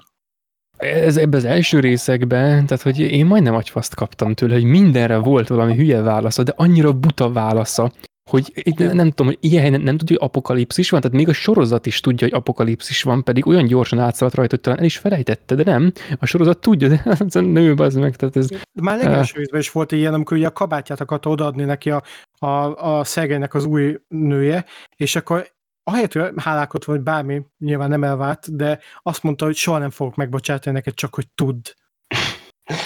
Ez 0.84 1.16
ebben 1.16 1.40
az 1.40 1.44
első 1.44 1.80
részekben, 1.80 2.66
tehát 2.66 2.82
hogy 2.82 3.00
én 3.00 3.26
majdnem 3.26 3.54
agyfaszt 3.54 3.94
kaptam 3.94 4.34
tőle, 4.34 4.54
hogy 4.54 4.64
mindenre 4.64 5.16
volt 5.16 5.48
valami 5.48 5.74
hülye 5.74 6.00
válasza, 6.00 6.42
de 6.42 6.52
annyira 6.56 6.92
buta 6.92 7.32
válasza, 7.32 7.92
hogy 8.30 8.52
itt 8.54 8.78
nem, 8.78 8.96
nem 8.96 9.10
tudom, 9.10 9.26
hogy 9.26 9.38
ilyen 9.40 9.62
helyen 9.62 9.80
nem, 9.80 9.96
tudja, 9.96 10.16
hogy 10.18 10.28
apokalipszis 10.28 10.90
van, 10.90 11.00
tehát 11.00 11.16
még 11.16 11.28
a 11.28 11.32
sorozat 11.32 11.86
is 11.86 12.00
tudja, 12.00 12.26
hogy 12.26 12.36
apokalipszis 12.36 13.02
van, 13.02 13.24
pedig 13.24 13.46
olyan 13.46 13.66
gyorsan 13.66 13.98
átszaladt 13.98 14.36
rajta, 14.36 14.54
hogy 14.54 14.60
talán 14.60 14.78
el 14.78 14.84
is 14.84 14.98
felejtette, 14.98 15.54
de 15.54 15.62
nem, 15.64 15.92
a 16.18 16.26
sorozat 16.26 16.58
tudja, 16.58 16.88
de 16.88 17.02
ez 17.26 17.36
a 17.36 17.40
nő 17.40 17.74
az 17.74 17.94
meg, 17.94 18.16
tehát 18.16 18.36
ez, 18.36 18.48
Már 18.72 18.98
legelső 18.98 19.36
részben 19.36 19.60
is 19.60 19.70
volt 19.70 19.92
ilyen, 19.92 20.14
amikor 20.14 20.36
ugye 20.36 20.46
a 20.46 20.52
kabátját 20.52 21.00
akarta 21.00 21.30
odaadni 21.30 21.64
neki 21.64 21.90
a, 21.90 22.02
a, 22.38 22.98
a 22.98 23.04
Szergeinek 23.04 23.54
az 23.54 23.64
új 23.64 23.98
nője, 24.08 24.64
és 24.96 25.16
akkor 25.16 25.53
ahelyett, 25.84 26.12
hogy 26.12 26.32
hálálkodva, 26.36 26.92
vagy 26.92 27.02
bármi, 27.02 27.42
nyilván 27.58 27.88
nem 27.88 28.04
elvárt, 28.04 28.56
de 28.56 28.80
azt 29.02 29.22
mondta, 29.22 29.44
hogy 29.44 29.54
soha 29.56 29.78
nem 29.78 29.90
fogok 29.90 30.14
megbocsátani 30.14 30.76
neked, 30.76 30.94
csak 30.94 31.14
hogy 31.14 31.28
tudd. 31.34 31.68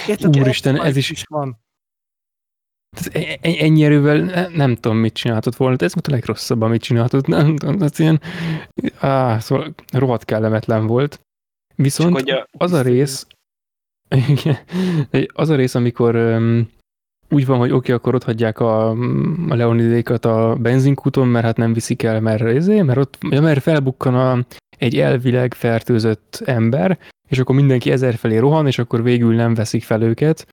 Érted, 0.07 0.37
Úristen, 0.39 0.81
ez 0.83 0.95
is- 0.95 1.09
is 1.09 1.23
van. 1.27 1.59
tehát 2.97 3.25
e- 3.27 3.49
e- 3.49 3.63
ennyi 3.63 3.83
erővel 3.83 4.17
ne- 4.17 4.47
nem 4.47 4.75
tudom, 4.75 4.97
mit 4.97 5.13
csinálhatott 5.13 5.55
volna, 5.55 5.75
de 5.75 5.85
ez 5.85 5.93
volt 5.93 6.07
a 6.07 6.11
legrosszabb, 6.11 6.61
amit 6.61 6.81
csinálhatott, 6.81 7.27
nem 7.27 7.55
tudom, 7.55 7.81
ez 7.81 7.99
ilyen, 7.99 8.21
á, 8.99 9.39
szóval 9.39 9.73
rohadt 9.91 10.25
kellemetlen 10.25 10.87
volt. 10.87 11.21
Viszont 11.75 12.15
Csak 12.15 12.19
hogy 12.19 12.29
a, 12.29 12.47
az 12.51 12.71
a 12.71 12.81
rész, 12.81 13.27
igen, 14.27 14.57
az 15.33 15.49
a 15.49 15.55
rész, 15.55 15.75
amikor 15.75 16.15
um, 16.15 16.69
úgy 17.29 17.45
van, 17.45 17.57
hogy 17.57 17.71
oké, 17.71 17.91
akkor 17.91 18.15
ott 18.15 18.23
hagyják 18.23 18.59
a, 18.59 18.89
a 19.49 19.55
Leonidékat 19.55 20.25
a 20.25 20.55
benzinkúton, 20.59 21.27
mert 21.27 21.45
hát 21.45 21.57
nem 21.57 21.73
viszik 21.73 22.03
el, 22.03 22.21
mert, 22.21 22.41
ezért, 22.41 22.85
mert 22.85 22.99
ott 22.99 23.17
ja, 23.29 23.41
mert 23.41 23.61
felbukkan 23.61 24.15
a, 24.15 24.45
egy 24.77 24.97
elvileg 24.97 25.53
fertőzött 25.53 26.41
ember, 26.45 26.99
és 27.29 27.39
akkor 27.39 27.55
mindenki 27.55 27.91
ezer 27.91 28.15
felé 28.15 28.37
rohan, 28.37 28.67
és 28.67 28.79
akkor 28.79 29.03
végül 29.03 29.35
nem 29.35 29.53
veszik 29.53 29.83
fel 29.83 30.01
őket, 30.01 30.47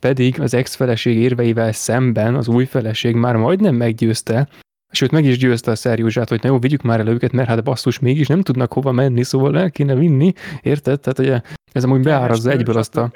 pedig 0.00 0.40
az 0.40 0.54
ex-feleség 0.54 1.16
érveivel 1.16 1.72
szemben 1.72 2.34
az 2.34 2.48
új 2.48 2.64
feleség 2.64 3.14
már 3.14 3.36
majdnem 3.36 3.74
meggyőzte, 3.74 4.48
sőt 4.92 5.10
meg 5.10 5.24
is 5.24 5.38
győzte 5.38 5.70
a 5.70 5.74
Szerjózsát, 5.74 6.28
hogy 6.28 6.42
na 6.42 6.48
jó, 6.48 6.58
vigyük 6.58 6.82
már 6.82 7.00
el 7.00 7.08
őket, 7.08 7.32
mert 7.32 7.48
hát 7.48 7.64
basszus 7.64 7.98
mégis 7.98 8.26
nem 8.26 8.42
tudnak 8.42 8.72
hova 8.72 8.92
menni, 8.92 9.22
szóval 9.22 9.58
el 9.58 9.70
kéne 9.70 9.94
vinni, 9.94 10.32
érted? 10.62 11.00
Tehát 11.00 11.18
ugye 11.18 11.40
ez 11.72 11.84
amúgy 11.84 12.02
beárazza 12.02 12.50
egyből 12.50 12.76
azt 12.76 12.96
a... 12.96 13.12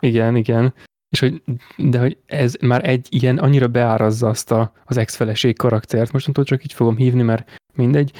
Igen, 0.00 0.36
igen. 0.36 0.74
És 1.10 1.20
hogy, 1.20 1.42
de 1.76 1.98
hogy 1.98 2.18
ez 2.26 2.54
már 2.60 2.88
egy 2.88 3.06
ilyen 3.10 3.38
annyira 3.38 3.68
beárazza 3.68 4.28
azt 4.28 4.50
a, 4.50 4.72
az 4.84 4.96
ex-feleség 4.96 5.56
karaktert. 5.56 6.12
Mostantól 6.12 6.44
csak 6.44 6.64
így 6.64 6.72
fogom 6.72 6.96
hívni, 6.96 7.22
mert 7.22 7.60
mindegy. 7.74 8.12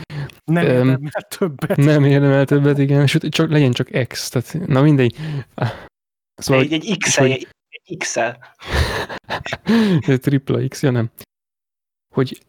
Nem 0.44 0.64
Öm, 0.64 0.70
érdemel 0.70 1.26
többet. 1.38 1.76
Nem 1.76 2.04
érdemel 2.04 2.44
többet, 2.44 2.78
igen. 2.78 3.06
Sőt, 3.06 3.28
csak 3.28 3.50
legyen 3.50 3.72
csak 3.72 3.92
ex. 3.92 4.28
Tehát, 4.28 4.66
na 4.66 4.82
mindegy. 4.82 5.16
Szóval 6.34 6.62
egy, 6.62 6.72
egy 6.72 6.96
x 6.98 7.16
hogy- 7.16 7.48
egy 7.68 7.96
x-el. 7.98 8.38
tripla 10.22 10.68
X, 10.68 10.82
ja 10.82 10.90
nem. 10.90 11.10
Hogy, 12.14 12.42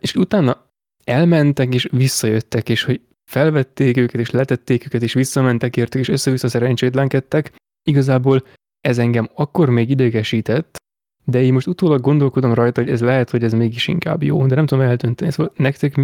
és 0.00 0.14
utána 0.14 0.70
elmentek, 1.04 1.74
és 1.74 1.88
visszajöttek, 1.90 2.68
és 2.68 2.82
hogy 2.82 3.00
felvették 3.30 3.96
őket, 3.96 4.20
és 4.20 4.30
letették 4.30 4.86
őket, 4.86 5.02
és 5.02 5.12
visszamentek 5.12 5.76
értük, 5.76 6.00
és 6.00 6.08
össze-vissza 6.08 6.48
szerencsétlenkedtek. 6.48 7.52
Igazából 7.88 8.46
ez 8.82 8.98
engem 8.98 9.28
akkor 9.34 9.70
még 9.70 9.90
idegesített, 9.90 10.76
de 11.24 11.42
én 11.42 11.52
most 11.52 11.66
utólag 11.66 12.00
gondolkodom 12.00 12.54
rajta, 12.54 12.80
hogy 12.80 12.90
ez 12.90 13.00
lehet, 13.00 13.30
hogy 13.30 13.44
ez 13.44 13.52
mégis 13.52 13.88
inkább 13.88 14.22
jó, 14.22 14.46
de 14.46 14.54
nem 14.54 14.66
tudom 14.66 14.84
eldönteni. 14.84 15.30
Szóval 15.30 15.52
nektek 15.56 16.00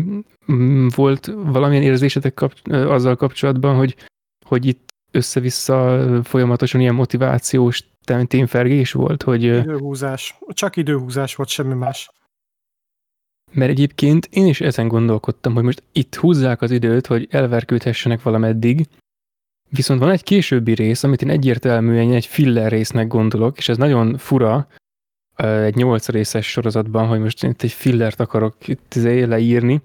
volt 0.94 1.26
valamilyen 1.26 1.82
érzésetek 1.82 2.34
kap, 2.34 2.52
azzal 2.70 3.16
kapcsolatban, 3.16 3.76
hogy, 3.76 3.96
hogy 4.46 4.66
itt 4.66 4.88
össze-vissza 5.10 6.04
folyamatosan 6.24 6.80
ilyen 6.80 6.94
motivációs 6.94 7.84
témfergés 8.26 8.92
volt, 8.92 9.22
hogy 9.22 9.42
Időhúzás. 9.42 10.38
Csak 10.48 10.76
időhúzás 10.76 11.34
volt, 11.34 11.48
semmi 11.48 11.74
más. 11.74 12.10
Mert 13.52 13.70
egyébként 13.70 14.28
én 14.30 14.46
is 14.46 14.60
ezen 14.60 14.88
gondolkodtam, 14.88 15.54
hogy 15.54 15.62
most 15.62 15.82
itt 15.92 16.14
húzzák 16.14 16.62
az 16.62 16.70
időt, 16.70 17.06
hogy 17.06 17.28
elverkődhessenek 17.30 18.22
valameddig, 18.22 18.86
viszont 19.68 20.00
van 20.00 20.10
egy 20.10 20.22
későbbi 20.22 20.74
rész, 20.74 21.02
amit 21.02 21.22
én 21.22 21.30
egyértelműen 21.30 22.12
egy 22.12 22.26
filler 22.26 22.70
résznek 22.70 23.06
gondolok, 23.06 23.58
és 23.58 23.68
ez 23.68 23.76
nagyon 23.76 24.18
fura 24.18 24.68
egy 25.36 25.74
nyolc 25.74 26.08
részes 26.08 26.50
sorozatban, 26.50 27.06
hogy 27.06 27.20
most 27.20 27.44
én 27.44 27.50
itt 27.50 27.62
egy 27.62 27.72
fillert 27.72 28.20
akarok 28.20 28.68
itt 28.68 28.94
izé 28.94 29.22
leírni, 29.22 29.82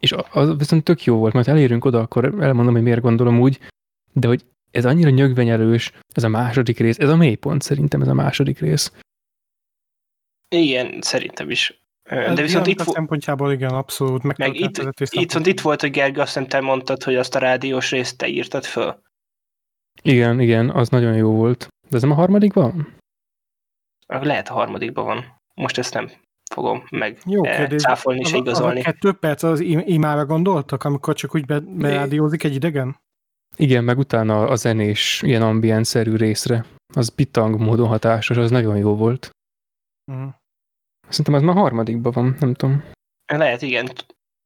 és 0.00 0.14
az 0.30 0.56
viszont 0.58 0.84
tök 0.84 1.04
jó 1.04 1.16
volt, 1.16 1.32
majd 1.32 1.48
elérünk 1.48 1.84
oda, 1.84 2.00
akkor 2.00 2.24
elmondom, 2.24 2.74
hogy 2.74 2.82
miért 2.82 3.00
gondolom 3.00 3.40
úgy, 3.40 3.58
de 4.12 4.26
hogy 4.26 4.44
ez 4.70 4.84
annyira 4.84 5.10
nyögvenyelős, 5.10 5.92
ez 6.12 6.24
a 6.24 6.28
második 6.28 6.78
rész, 6.78 6.98
ez 6.98 7.08
a 7.08 7.16
mélypont 7.16 7.62
szerintem 7.62 8.00
ez 8.00 8.08
a 8.08 8.14
második 8.14 8.58
rész. 8.58 8.92
Igen, 10.48 10.98
szerintem 11.00 11.50
is. 11.50 11.82
De 12.10 12.42
viszont 12.42 12.66
itt, 12.66 12.80
a 12.80 12.84
vo- 12.84 12.94
szempontjából 12.94 13.52
igen, 13.52 13.70
abszolút. 13.70 14.22
meg 14.22 14.38
megtartják 14.38 15.00
itt, 15.00 15.00
itt, 15.00 15.26
viszont 15.26 15.46
itt 15.46 15.60
volt, 15.60 15.80
hogy 15.80 15.90
Gergő, 15.90 16.20
azt 16.20 16.32
hiszem 16.32 16.48
te 16.48 16.60
mondtad, 16.60 17.02
hogy 17.02 17.14
azt 17.14 17.34
a 17.34 17.38
rádiós 17.38 17.90
részt 17.90 18.18
te 18.18 18.28
írtad 18.28 18.64
föl. 18.64 19.02
Igen, 20.02 20.40
igen, 20.40 20.70
az 20.70 20.88
nagyon 20.88 21.14
jó 21.14 21.30
volt. 21.34 21.68
De 21.88 21.96
ez 21.96 22.02
nem 22.02 22.10
a 22.10 22.14
harmadikban? 22.14 22.94
Lehet 24.06 24.48
a 24.48 24.52
harmadikban 24.52 25.04
van. 25.04 25.24
Most 25.54 25.78
ezt 25.78 25.94
nem 25.94 26.10
fogom 26.54 26.84
meg 26.90 27.18
Jó 27.26 27.44
eh, 27.44 27.56
kérdés. 27.56 27.82
cáfolni 27.82 28.20
és 28.20 28.26
Az 28.26 28.32
a- 28.32 28.36
az 28.36 28.46
a 28.46 28.50
igazolni. 28.50 28.82
kettő 28.82 29.12
perc 29.12 29.42
az 29.42 29.60
im- 29.60 29.86
imára 29.88 30.26
gondoltak, 30.26 30.84
amikor 30.84 31.14
csak 31.14 31.34
úgy 31.34 31.44
be, 31.44 31.60
berádiózik 31.60 32.42
egy 32.44 32.54
idegen? 32.54 32.96
Igen, 33.56 33.84
meg 33.84 33.98
utána 33.98 34.46
a 34.48 34.56
zenés, 34.56 35.22
ilyen 35.22 35.42
ambient-szerű 35.42 36.16
részre. 36.16 36.64
Az 36.94 37.08
bitang 37.10 37.60
módon 37.60 37.88
hatásos, 37.88 38.36
az 38.36 38.50
nagyon 38.50 38.76
jó 38.76 38.96
volt. 38.96 39.30
Mhm. 40.12 40.28
Szerintem 41.08 41.34
az 41.34 41.42
már 41.42 41.54
harmadikban 41.54 42.12
van, 42.12 42.36
nem 42.40 42.54
tudom. 42.54 42.84
Lehet, 43.32 43.62
igen. 43.62 43.88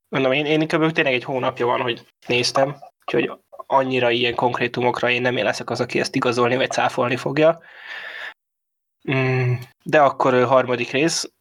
Mondom, 0.09 0.32
én, 0.32 0.44
én 0.46 0.61
kb. 0.68 0.92
tényleg 0.92 1.12
egy 1.14 1.24
hónapja 1.24 1.66
van, 1.66 1.80
hogy 1.80 2.07
néztem, 2.26 2.76
úgyhogy 3.07 3.38
annyira 3.70 4.10
ilyen 4.10 4.34
konkrétumokra 4.34 5.10
én 5.10 5.20
nem 5.20 5.36
én 5.36 5.44
leszek 5.44 5.70
az, 5.70 5.80
aki 5.80 6.00
ezt 6.00 6.14
igazolni 6.14 6.56
vagy 6.56 6.70
cáfolni 6.70 7.16
fogja. 7.16 7.60
Mm, 9.12 9.54
De 9.84 10.00
akkor 10.00 10.34
ö, 10.34 10.44
harmadik 10.44 10.90
rész, 10.90 11.32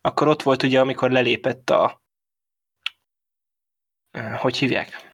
akkor 0.00 0.28
ott 0.28 0.42
volt 0.42 0.62
ugye, 0.62 0.80
amikor 0.80 1.10
lelépett 1.10 1.70
a 1.70 2.00
hogy 4.38 4.56
hívják? 4.56 5.12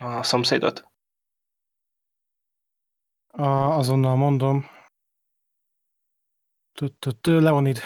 A 0.00 0.22
szomszédot. 0.22 0.86
A, 3.26 3.46
azonnal 3.48 4.16
mondom. 4.16 4.70
Leonid. 7.22 7.80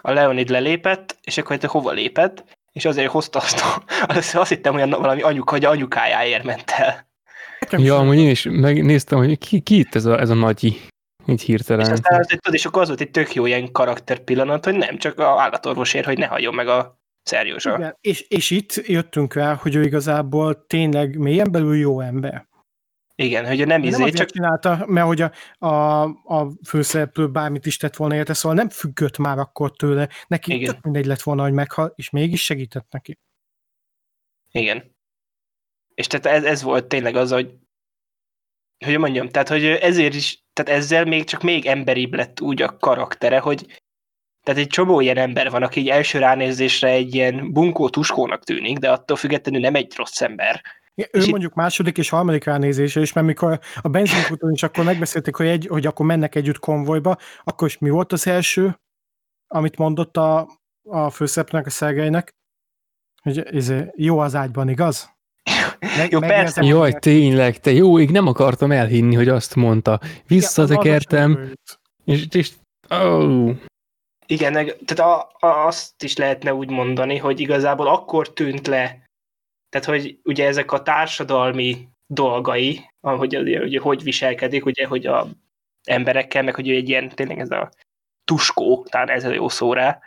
A 0.00 0.10
Leonid 0.10 0.48
lelépett, 0.48 1.18
és 1.22 1.38
akkor 1.38 1.58
te 1.58 1.66
hova 1.66 1.90
lépett, 1.90 2.55
és 2.76 2.84
azért 2.84 3.10
hozta 3.10 3.38
azt, 3.38 3.60
a, 3.60 3.82
először 4.08 4.40
azt 4.40 4.50
hittem, 4.50 4.72
hogy 4.72 4.90
valami 4.90 5.22
anyuka, 5.22 5.50
hogy 5.50 5.64
a 5.64 5.70
anyukájáért 5.70 6.44
ment 6.44 6.70
el. 6.70 7.06
Ja, 7.70 7.96
amúgy 7.96 8.18
én 8.18 8.30
is 8.30 8.46
megnéztem, 8.50 9.18
hogy 9.18 9.38
ki, 9.38 9.60
ki 9.60 9.78
itt 9.78 9.94
ez 9.94 10.04
a, 10.04 10.20
ez 10.20 10.30
a 10.30 10.34
nagyi, 10.34 10.80
így 11.26 11.40
És 11.40 11.44
hirtelen. 11.44 11.90
aztán 11.90 12.18
az, 12.18 12.26
tudod, 12.26 12.54
és 12.54 12.64
akkor 12.64 12.82
az 12.82 12.88
volt 12.88 13.00
egy 13.00 13.10
tök 13.10 13.34
jó 13.34 13.46
ilyen 13.46 13.72
karakter 13.72 14.18
pillanat, 14.18 14.64
hogy 14.64 14.74
nem 14.74 14.98
csak 14.98 15.18
a 15.18 15.40
állatorvosért, 15.40 16.04
hogy 16.04 16.18
ne 16.18 16.26
hagyjon 16.26 16.54
meg 16.54 16.68
a 16.68 16.98
Szerjózsa. 17.22 17.74
Igen, 17.76 17.96
és, 18.00 18.20
és 18.28 18.50
itt 18.50 18.72
jöttünk 18.86 19.34
rá, 19.34 19.54
hogy 19.54 19.74
ő 19.74 19.82
igazából 19.82 20.66
tényleg 20.66 21.18
mélyen 21.18 21.52
belül 21.52 21.76
jó 21.76 22.00
ember. 22.00 22.46
Igen, 23.18 23.46
hogy 23.46 23.60
ő 23.60 23.64
nem 23.64 23.80
Nem 23.80 23.88
izé, 23.88 24.02
azért 24.02 24.16
csak 24.16 24.30
csinálta, 24.30 24.84
mert 24.86 25.06
hogy 25.06 25.20
a, 25.20 25.32
a, 25.66 26.02
a 26.04 26.52
főszereplő 26.68 27.30
bármit 27.30 27.66
is 27.66 27.76
tett 27.76 27.96
volna 27.96 28.14
érte, 28.14 28.34
szóval 28.34 28.56
nem 28.56 28.68
függött 28.68 29.18
már 29.18 29.38
akkor 29.38 29.76
tőle. 29.76 30.08
Neki 30.26 30.54
Igen. 30.54 30.74
tök 30.74 30.84
mindegy 30.84 31.06
lett 31.06 31.22
volna, 31.22 31.42
hogy 31.42 31.52
meghal, 31.52 31.92
és 31.94 32.10
mégis 32.10 32.44
segített 32.44 32.86
neki. 32.90 33.18
igen. 34.50 34.94
És 35.94 36.06
tehát 36.06 36.26
ez, 36.26 36.44
ez 36.44 36.62
volt 36.62 36.86
tényleg 36.86 37.16
az, 37.16 37.30
hogy 37.32 37.54
hogy 38.84 38.98
mondjam, 38.98 39.28
tehát 39.28 39.48
hogy 39.48 39.64
ezért 39.64 40.14
is, 40.14 40.44
tehát 40.52 40.80
ezzel 40.80 41.04
még 41.04 41.24
csak 41.24 41.42
még 41.42 41.66
emberibb 41.66 42.14
lett 42.14 42.40
úgy 42.40 42.62
a 42.62 42.76
karaktere, 42.76 43.38
hogy 43.38 43.82
tehát 44.42 44.60
egy 44.60 44.66
csomó 44.66 45.00
ilyen 45.00 45.16
ember 45.16 45.50
van, 45.50 45.62
aki 45.62 45.80
így 45.80 45.88
első 45.88 46.18
ránézésre 46.18 46.88
egy 46.88 47.14
ilyen 47.14 47.52
bunkó 47.52 47.88
tuskónak 47.88 48.44
tűnik, 48.44 48.78
de 48.78 48.90
attól 48.90 49.16
függetlenül 49.16 49.60
nem 49.60 49.74
egy 49.74 49.94
rossz 49.96 50.20
ember. 50.20 50.62
Ja, 50.98 51.06
Ő 51.12 51.18
És 51.18 51.24
itt- 51.24 51.30
mondjuk 51.30 51.54
második 51.54 51.98
és 51.98 52.08
harmadik 52.08 52.44
ránézése 52.44 53.00
is, 53.00 53.12
mert 53.12 53.26
mikor 53.26 53.60
a 53.80 53.88
benzinkúton 53.88 54.52
is 54.52 54.62
akkor 54.62 54.84
megbeszélték, 54.84 55.36
hogy, 55.36 55.46
egy, 55.46 55.66
hogy 55.66 55.86
akkor 55.86 56.06
mennek 56.06 56.34
együtt 56.34 56.58
konvojba, 56.58 57.16
akkor 57.44 57.68
is 57.68 57.78
mi 57.78 57.90
volt 57.90 58.12
az 58.12 58.26
első, 58.26 58.78
amit 59.46 59.76
mondott 59.76 60.16
a, 60.16 60.48
a 60.88 61.10
főszereplőnek, 61.10 61.66
a 61.66 61.70
Szergeinek, 61.70 62.34
hogy 63.22 63.38
ez 63.38 63.72
jó 63.94 64.18
az 64.18 64.34
ágyban, 64.34 64.68
igaz? 64.68 65.14
Meg, 65.96 66.10
Jó, 66.10 66.18
persze. 66.18 66.62
Jaj, 66.62 66.92
tényleg, 66.92 67.60
te 67.60 67.70
jó, 67.72 67.98
én 67.98 68.08
nem 68.12 68.26
akartam 68.26 68.72
elhinni, 68.72 69.14
hogy 69.14 69.28
azt 69.28 69.54
mondta. 69.54 70.00
Visszatekertem, 70.26 71.52
és, 72.04 72.26
és 72.30 72.52
ó, 72.94 73.50
Igen, 74.26 74.52
meg, 74.52 74.76
tehát 74.84 75.12
a, 75.12 75.46
a, 75.46 75.66
azt 75.66 76.02
is 76.02 76.16
lehetne 76.16 76.54
úgy 76.54 76.70
mondani, 76.70 77.16
hogy 77.16 77.40
igazából 77.40 77.86
akkor 77.88 78.32
tűnt 78.32 78.66
le, 78.66 79.05
tehát 79.80 80.00
hogy 80.00 80.18
ugye 80.24 80.46
ezek 80.46 80.72
a 80.72 80.82
társadalmi 80.82 81.88
dolgai, 82.06 82.90
ahogy 83.00 83.36
ugye, 83.36 83.80
hogy 83.80 84.02
viselkedik, 84.02 84.64
ugye, 84.64 84.86
hogy 84.86 85.06
a 85.06 85.26
emberekkel, 85.84 86.42
meg 86.42 86.54
hogy 86.54 86.70
egy 86.70 86.88
ilyen, 86.88 87.08
tényleg 87.08 87.38
ez 87.38 87.50
a 87.50 87.70
tuskó, 88.24 88.86
talán 88.90 89.10
ez 89.10 89.24
a 89.24 89.32
jó 89.32 89.48
szó 89.48 89.72
rá, 89.72 90.00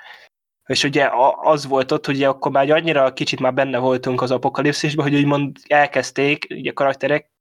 és 0.66 0.84
ugye 0.84 1.10
az 1.42 1.66
volt 1.66 1.92
ott, 1.92 2.06
hogy 2.06 2.24
akkor 2.24 2.52
már 2.52 2.72
annyira 2.72 3.14
kicsit 3.14 3.40
már 3.40 3.54
benne 3.54 3.78
voltunk 3.78 4.22
az 4.22 4.32
apokalipszisben, 4.32 5.06
hogy 5.06 5.16
úgymond 5.16 5.58
elkezdték 5.68 6.48
ugye 6.50 6.70
a 6.70 6.74
karakterek 6.74 7.32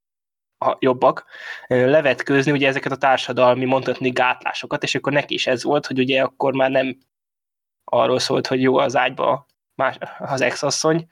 a 0.58 0.76
jobbak, 0.78 1.26
levetkőzni 1.66 2.52
ugye 2.52 2.68
ezeket 2.68 2.92
a 2.92 2.96
társadalmi, 2.96 3.64
mondhatni 3.64 4.10
gátlásokat, 4.10 4.82
és 4.82 4.94
akkor 4.94 5.12
neki 5.12 5.34
is 5.34 5.46
ez 5.46 5.64
volt, 5.64 5.86
hogy 5.86 5.98
ugye 5.98 6.22
akkor 6.22 6.54
már 6.54 6.70
nem 6.70 6.98
arról 7.84 8.18
szólt, 8.18 8.46
hogy 8.46 8.62
jó 8.62 8.76
az 8.76 8.96
ágyba 8.96 9.46
más, 9.74 9.98
az 10.18 10.40
ex-asszony, 10.40 11.08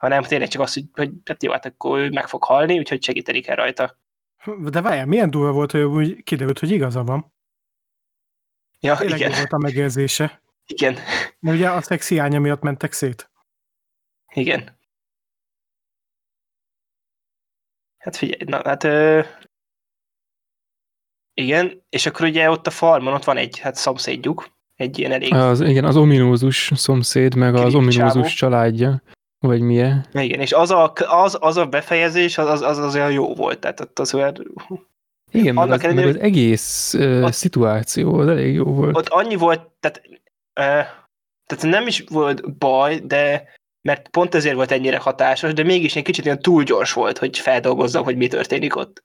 hanem 0.00 0.22
tényleg 0.22 0.48
csak 0.48 0.62
az, 0.62 0.74
hogy, 0.74 0.84
hogy 0.92 1.10
hát 1.24 1.42
jó, 1.42 1.52
hát 1.52 1.66
akkor 1.66 1.98
ő 1.98 2.10
meg 2.10 2.28
fog 2.28 2.44
halni, 2.44 2.78
úgyhogy 2.78 3.02
segíteni 3.02 3.40
kell 3.40 3.56
rajta. 3.56 3.98
De 4.70 4.80
várjál, 4.80 5.06
milyen 5.06 5.30
durva 5.30 5.52
volt, 5.52 5.70
hogy 5.70 5.80
úgy 5.80 6.22
kiderült, 6.22 6.58
hogy 6.58 6.70
igaza 6.70 7.04
van. 7.04 7.34
Ja, 8.80 8.96
Tényleg 8.96 9.18
igen. 9.18 9.32
volt 9.32 9.52
a 9.52 9.58
megérzése. 9.58 10.42
Igen. 10.66 10.94
Mert 11.38 11.56
ugye 11.56 11.70
a 11.70 11.80
szex 11.80 12.08
hiánya 12.08 12.40
miatt 12.40 12.60
mentek 12.60 12.92
szét. 12.92 13.30
Igen. 14.32 14.78
Hát 17.98 18.16
figyelj, 18.16 18.42
na 18.46 18.60
hát... 18.64 18.84
Ö... 18.84 19.22
Igen, 21.34 21.82
és 21.88 22.06
akkor 22.06 22.26
ugye 22.26 22.50
ott 22.50 22.66
a 22.66 22.70
farmon 22.70 23.14
ott 23.14 23.24
van 23.24 23.36
egy 23.36 23.58
hát 23.58 23.74
szomszédjuk, 23.74 24.50
egy 24.74 24.98
ilyen 24.98 25.12
elég... 25.12 25.34
Az, 25.34 25.60
igen, 25.60 25.84
az 25.84 25.96
ominózus 25.96 26.70
szomszéd, 26.74 27.34
meg 27.34 27.54
az 27.54 27.74
ominózus 27.74 28.34
csávó. 28.34 28.52
családja, 28.52 29.02
vagy 29.40 29.60
milyen. 29.60 30.06
Igen, 30.12 30.40
és 30.40 30.52
az 30.52 30.70
a, 30.70 30.92
az, 30.94 31.36
az 31.40 31.56
a 31.56 31.66
befejezés, 31.66 32.38
az, 32.38 32.48
az, 32.48 32.60
az, 32.60 32.78
az 32.78 32.94
olyan 32.94 33.12
jó 33.12 33.34
volt, 33.34 33.58
tehát 33.58 33.80
ott 33.80 33.98
az 33.98 34.14
olyan... 34.14 34.54
Igen, 35.30 35.54
meg 35.54 35.64
Annak 35.64 35.76
az, 35.76 35.82
meg 35.82 35.90
ellenére, 35.90 36.18
az 36.18 36.24
egész 36.24 36.94
uh, 36.94 37.22
Ott- 37.24 37.32
szituáció 37.32 38.18
az 38.18 38.28
elég 38.28 38.54
jó 38.54 38.64
volt. 38.64 38.96
Ott 38.96 39.08
annyi 39.08 39.36
volt, 39.36 39.68
tehát, 39.80 40.02
ö, 40.52 40.80
tehát 41.46 41.62
nem 41.62 41.86
is 41.86 42.04
volt 42.08 42.58
baj, 42.58 42.98
de 42.98 43.48
mert 43.88 44.08
pont 44.08 44.34
ezért 44.34 44.54
volt 44.54 44.70
ennyire 44.70 44.98
hatásos, 44.98 45.52
de 45.52 45.62
mégis 45.62 45.96
egy 45.96 46.02
kicsit 46.02 46.24
olyan 46.24 46.38
túl 46.38 46.62
gyors 46.62 46.92
volt, 46.92 47.18
hogy 47.18 47.38
feldolgozzam, 47.38 48.04
hogy 48.04 48.16
mi 48.16 48.28
történik 48.28 48.76
ott. 48.76 49.02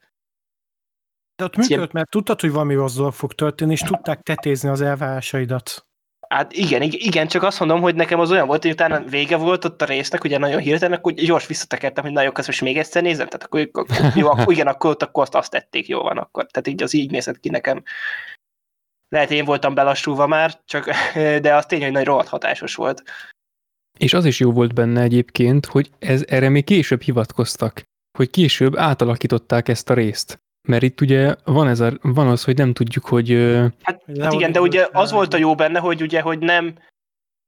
De 1.36 1.44
ott 1.44 1.56
működött, 1.56 1.92
mert 1.92 2.10
tudtad, 2.10 2.42
hogy 2.42 2.52
valami 2.52 2.74
rossz 2.74 2.96
dolog 2.96 3.14
fog 3.14 3.34
történni, 3.34 3.72
és 3.72 3.82
tudták 3.82 4.22
tetézni 4.22 4.70
az 4.70 4.82
elvárásaidat. 4.82 5.88
Hát 6.36 6.54
igen, 6.54 6.82
ig- 6.82 7.02
igen, 7.02 7.28
csak 7.28 7.44
azt 7.44 7.60
mondom, 7.60 7.82
hogy 7.82 7.96
nekem 7.96 8.20
az 8.20 8.32
olyan 8.32 8.48
volt, 8.48 8.62
hogy 8.62 8.72
utána 8.72 9.04
vége 9.04 9.36
volt 9.38 9.66
ott 9.66 9.82
a 9.82 9.86
résznek, 9.86 10.24
ugye 10.24 10.38
nagyon 10.38 10.60
hirtelen, 10.60 10.98
akkor 10.98 11.14
gyors 11.14 11.48
visszatekertem, 11.48 12.04
hogy 12.04 12.14
nagyon 12.14 12.34
köszönöm, 12.34 12.60
most 12.60 12.74
még 12.74 12.78
egyszer 12.78 13.02
nézem, 13.02 13.28
tehát 13.28 13.44
akkor, 13.44 13.70
akkor 13.72 14.12
jó, 14.16 14.28
akkor 14.32 14.54
igen, 14.54 14.68
akkor 14.68 14.90
ott 14.90 15.04
akkor 15.04 15.24
azt, 15.24 15.36
azt 15.36 15.52
tették, 15.52 15.88
jó 15.88 16.02
van 16.02 16.18
akkor. 16.18 16.46
Tehát 16.46 16.68
így 16.68 16.84
az 16.84 16.94
így 16.94 17.12
nézett 17.12 17.40
ki 17.40 17.50
nekem. 17.50 17.84
Lehet, 19.08 19.32
én 19.32 19.46
voltam 19.46 19.74
belassulva 19.74 20.28
már, 20.28 20.62
csak, 20.66 20.90
de 21.46 21.56
az 21.56 21.66
tény, 21.66 21.82
hogy 21.82 21.92
nagy 21.92 22.06
rohadt 22.06 22.28
hatásos 22.28 22.76
volt. 22.76 23.04
És 24.00 24.14
az 24.14 24.26
is 24.26 24.40
jó 24.40 24.52
volt 24.52 24.74
benne 24.74 25.02
egyébként, 25.02 25.66
hogy 25.66 25.92
ez, 26.00 26.24
erre 26.28 26.50
még 26.50 26.64
később 26.64 27.02
hivatkoztak, 27.02 27.82
hogy 28.18 28.30
később 28.30 28.78
átalakították 28.78 29.68
ezt 29.68 29.90
a 29.90 29.94
részt. 29.94 30.40
Mert 30.66 30.84
itt 30.84 31.02
ugye 31.02 31.36
van, 31.44 31.68
ez 31.68 31.80
a, 31.80 31.98
van 32.02 32.28
az, 32.28 32.44
hogy 32.44 32.58
nem 32.58 32.74
tudjuk, 32.74 33.06
hogy 33.06 33.30
Hát, 33.84 34.02
Hogy 34.06 34.22
hát 34.22 34.34
igen, 34.34 34.52
de 34.52 34.62
ugye 34.62 34.88
az 34.92 35.12
volt 35.12 35.34
a 35.34 35.38
jó 35.38 35.56
benne, 35.56 35.80
hogy 35.80 36.02
ugye, 36.02 36.22
hogy 36.22 36.40
nem, 36.40 36.74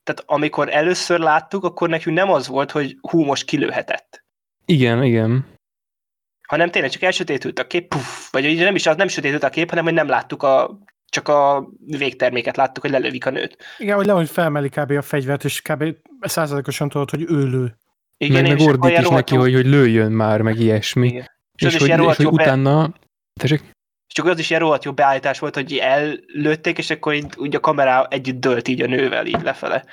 tehát 0.04 0.24
amikor 0.26 0.70
először 0.70 1.20
láttuk, 1.20 1.64
akkor 1.64 1.90
nekünk 1.90 2.18
nem 2.18 2.32
az 2.32 2.48
volt, 2.48 2.72
hogy 2.72 2.98
hú, 3.02 3.24
most 3.24 3.46
kilőhetett. 3.46 4.24
igen, 4.66 5.04
igen, 5.04 5.46
hanem 6.48 6.70
tényleg 6.70 6.92
csak 6.92 7.02
elsötétült 7.02 7.60
a 7.60 7.68
kép, 7.68 7.88
puff, 7.88 8.32
vagy 8.32 8.46
ugye 8.46 8.64
nem 8.64 8.76
is 8.76 8.88
az 8.88 8.96
nem 8.96 9.08
sötétült 9.08 9.44
a 9.44 9.50
kép, 9.50 9.70
hanem 9.70 9.84
hogy 9.84 9.94
nem 9.94 10.08
láttuk 10.08 10.44
a, 10.44 10.80
csak 11.10 11.28
a 11.28 11.70
végterméket 11.86 12.58
láttuk, 12.58 12.84
hogy 12.84 12.92
lelövik 12.92 13.26
a 13.26 13.30
nőt. 13.30 13.58
Igen, 13.78 13.96
hogy 13.96 14.06
lehogy 14.06 14.30
felmeli 14.30 14.70
kb. 14.70 14.92
a 14.92 15.02
fegyvert, 15.02 15.44
és 15.44 15.62
kb. 15.62 15.84
százalékosan 16.22 16.90
tudod, 16.90 17.10
hogy 17.10 17.26
ő 17.28 17.46
lő. 17.50 17.78
Igen, 18.18 18.42
meg, 18.42 18.52
meg 18.52 18.60
és 18.60 18.66
ordít 18.66 18.98
is 18.98 19.08
neki, 19.08 19.36
hogy, 19.36 19.54
hogy 19.54 19.66
lőjön 19.66 20.12
már, 20.12 20.42
meg 20.42 20.60
ilyesmi. 20.60 21.08
Igen. 21.08 21.30
És 21.54 21.66
És, 21.66 21.74
is 21.74 21.80
hogy, 21.80 21.90
és 22.10 22.16
hogy 22.16 22.26
utána... 22.26 22.94
Tessék? 23.38 23.62
És 24.08 24.14
csak 24.14 24.26
az 24.26 24.40
is 24.40 24.50
ilyen 24.50 24.62
rohadt 24.62 24.84
jó 24.84 24.94
beállítás 24.94 25.40
volt, 25.40 25.56
hogy 25.56 25.78
ellőtték, 25.78 26.78
és 26.78 26.90
akkor 26.90 27.14
így, 27.14 27.34
úgy 27.38 27.56
a 27.56 27.60
kamera 27.60 28.08
együtt 28.08 28.40
dölt 28.40 28.68
így 28.68 28.82
a 28.82 28.88
nővel 28.88 29.26
így 29.26 29.42
lefele. 29.42 29.86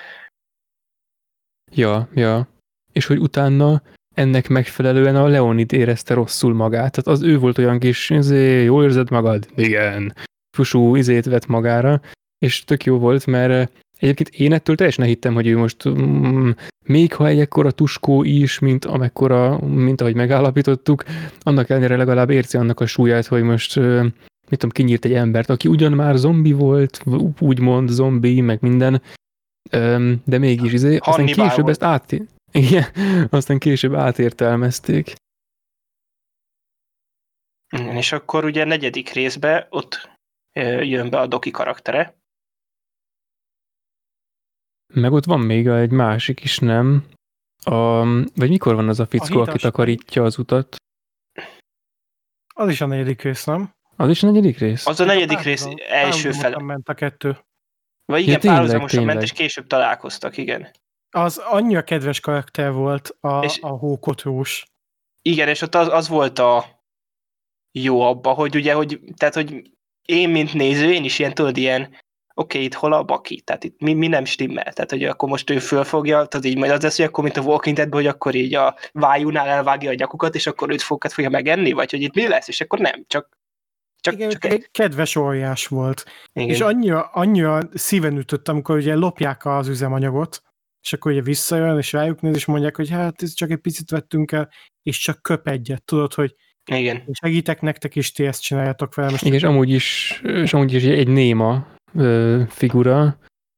Ja, 1.72 2.08
ja. 2.14 2.48
És 2.92 3.06
hogy 3.06 3.18
utána 3.18 3.82
ennek 4.14 4.48
megfelelően 4.48 5.16
a 5.16 5.26
Leonid 5.26 5.72
érezte 5.72 6.14
rosszul 6.14 6.54
magát. 6.54 6.92
Tehát 6.92 7.20
az 7.20 7.22
ő 7.22 7.38
volt 7.38 7.58
olyan 7.58 7.78
kis, 7.78 8.10
izé, 8.10 8.62
jól 8.62 8.84
érzed 8.84 9.10
magad? 9.10 9.48
Igen. 9.54 10.14
Fusú 10.56 10.96
izét 10.96 11.24
vett 11.24 11.46
magára, 11.46 12.00
és 12.38 12.64
tök 12.64 12.84
jó 12.84 12.98
volt, 12.98 13.26
mert 13.26 13.70
egyébként 14.04 14.28
én 14.28 14.52
ettől 14.52 14.76
teljesen 14.76 15.04
hittem, 15.04 15.34
hogy 15.34 15.46
ő 15.46 15.56
most 15.56 15.88
mm, 15.88 16.50
még 16.84 17.14
ha 17.14 17.26
egy 17.26 17.40
ekkora 17.40 17.70
tuskó 17.70 18.22
is, 18.22 18.58
mint 18.58 18.84
amekkora, 18.84 19.58
mint 19.58 20.00
ahogy 20.00 20.14
megállapítottuk, 20.14 21.04
annak 21.40 21.70
ellenére 21.70 21.96
legalább 21.96 22.30
érzi 22.30 22.58
annak 22.58 22.80
a 22.80 22.86
súlyát, 22.86 23.26
hogy 23.26 23.42
most 23.42 23.76
mit 23.76 24.58
tudom, 24.58 24.70
kinyírt 24.70 25.04
egy 25.04 25.12
embert, 25.12 25.50
aki 25.50 25.68
ugyan 25.68 25.92
már 25.92 26.16
zombi 26.16 26.52
volt, 26.52 27.04
úgymond 27.40 27.88
zombi, 27.88 28.40
meg 28.40 28.58
minden, 28.60 29.02
de 30.24 30.38
mégis 30.38 30.72
izé, 30.72 30.96
aztán 30.96 31.14
Hannibal 31.14 31.48
később 31.48 31.68
ezt 31.68 31.82
át, 31.82 32.12
igen, 32.52 32.84
aztán 33.30 33.58
később 33.58 33.94
átértelmezték. 33.94 35.14
És 37.92 38.12
akkor 38.12 38.44
ugye 38.44 38.62
a 38.62 38.66
negyedik 38.66 39.10
részbe 39.10 39.66
ott 39.70 40.10
jön 40.80 41.10
be 41.10 41.18
a 41.18 41.26
Doki 41.26 41.50
karaktere. 41.50 42.14
Meg 44.86 45.12
ott 45.12 45.24
van 45.24 45.40
még 45.40 45.66
egy 45.66 45.90
másik 45.90 46.40
is, 46.44 46.58
nem? 46.58 47.04
A, 47.64 48.04
vagy 48.34 48.48
mikor 48.48 48.74
van 48.74 48.88
az 48.88 49.00
a 49.00 49.06
fickó, 49.06 49.24
aki 49.40 49.50
hidas- 49.50 49.62
takarítja 49.62 50.22
az 50.22 50.38
utat? 50.38 50.76
Az 52.54 52.68
is 52.68 52.80
a 52.80 52.86
negyedik 52.86 53.22
rész, 53.22 53.44
nem? 53.44 53.70
Az 53.96 54.08
is 54.10 54.22
a 54.22 54.26
negyedik 54.26 54.58
rész? 54.58 54.86
Az 54.86 55.00
a 55.00 55.04
negyedik 55.04 55.40
rész 55.40 55.62
Párhuzam- 55.62 55.90
első 55.90 56.32
fele. 56.32 56.58
ment 56.62 56.88
a 56.88 56.94
kettő. 56.94 57.38
Vagy 58.04 58.22
igen, 58.22 58.40
tényleg, 58.40 58.58
párhuzamosan 58.58 58.98
ment, 59.04 59.10
tényleg. 59.18 59.22
és 59.22 59.32
később 59.32 59.66
találkoztak, 59.66 60.36
igen. 60.36 60.70
Az 61.10 61.38
annyira 61.38 61.82
kedves 61.82 62.20
karakter 62.20 62.72
volt 62.72 63.16
a, 63.20 63.44
És- 63.44 63.58
a 63.60 63.68
hókotrós. 63.68 64.64
Igen, 65.22 65.48
és 65.48 65.60
ott 65.62 65.74
az, 65.74 65.88
az 65.88 66.08
volt 66.08 66.38
a 66.38 66.82
jó 67.78 68.00
abba, 68.00 68.32
hogy 68.32 68.56
ugye, 68.56 68.74
hogy, 68.74 69.00
tehát, 69.16 69.34
hogy 69.34 69.70
én, 70.08 70.28
mint 70.30 70.54
néző, 70.54 70.92
én 70.92 71.04
is 71.04 71.18
ilyen, 71.18 71.34
tudod, 71.34 71.56
ilyen, 71.56 71.96
oké, 72.34 72.56
okay, 72.56 72.66
itt 72.66 72.74
hol 72.74 72.92
a 72.92 73.02
baki, 73.02 73.40
tehát 73.40 73.64
itt 73.64 73.80
mi, 73.80 73.92
mi 73.92 74.06
nem 74.06 74.24
stimmel, 74.24 74.72
tehát, 74.72 74.90
hogy 74.90 75.04
akkor 75.04 75.28
most 75.28 75.50
ő 75.50 75.58
fölfogja, 75.58 76.26
tehát 76.26 76.46
így 76.46 76.56
majd 76.56 76.70
az 76.70 76.82
lesz, 76.82 76.96
hogy 76.96 77.06
akkor, 77.06 77.24
mint 77.24 77.36
a 77.36 77.40
Walking 77.40 77.76
Deadben, 77.76 78.00
hogy 78.00 78.10
akkor 78.10 78.34
így 78.34 78.54
a 78.54 78.76
vájúnál 78.92 79.48
elvágja 79.48 79.90
a 79.90 79.94
nyakukat, 79.94 80.34
és 80.34 80.46
akkor 80.46 80.70
őt 80.70 80.82
fogat 80.82 81.12
fogja 81.12 81.30
megenni, 81.30 81.72
vagy 81.72 81.90
hogy 81.90 82.02
itt 82.02 82.14
mi 82.14 82.28
lesz, 82.28 82.48
és 82.48 82.60
akkor 82.60 82.78
nem, 82.78 83.04
csak, 83.06 83.38
csak, 84.00 84.14
Igen, 84.14 84.30
csak 84.30 84.44
egy 84.44 84.68
kedves 84.70 85.16
óriás 85.16 85.66
volt. 85.66 86.04
igen. 86.32 86.48
És 86.48 86.60
annyira, 86.60 87.02
annyira 87.02 87.60
szíven 87.74 88.18
ütött, 88.18 88.48
amikor 88.48 88.76
ugye 88.76 88.94
lopják 88.94 89.46
az 89.46 89.68
üzemanyagot, 89.68 90.42
és 90.82 90.92
akkor 90.92 91.12
ugye 91.12 91.22
visszajön, 91.22 91.78
és 91.78 91.92
rájuk 91.92 92.20
néz, 92.20 92.34
és 92.34 92.44
mondják, 92.44 92.76
hogy 92.76 92.90
hát 92.90 93.22
ez 93.22 93.32
csak 93.32 93.50
egy 93.50 93.58
picit 93.60 93.90
vettünk 93.90 94.32
el, 94.32 94.50
és 94.82 94.98
csak 94.98 95.22
köp 95.22 95.48
egyet, 95.48 95.84
tudod, 95.84 96.14
hogy 96.14 96.34
igen. 96.72 97.02
segítek 97.12 97.60
nektek, 97.60 97.96
és 97.96 98.12
ti 98.12 98.26
ezt 98.26 98.42
csináljátok 98.42 98.94
velem. 98.94 99.14
És 99.14 99.22
Igen, 99.22 99.34
és 99.34 99.42
amúgy 99.42 99.70
is, 99.70 100.20
és 100.22 100.54
amúgy 100.54 100.72
is 100.72 100.84
egy 100.84 101.08
néma 101.08 101.73
ö, 101.94 102.42
figura. 102.48 103.16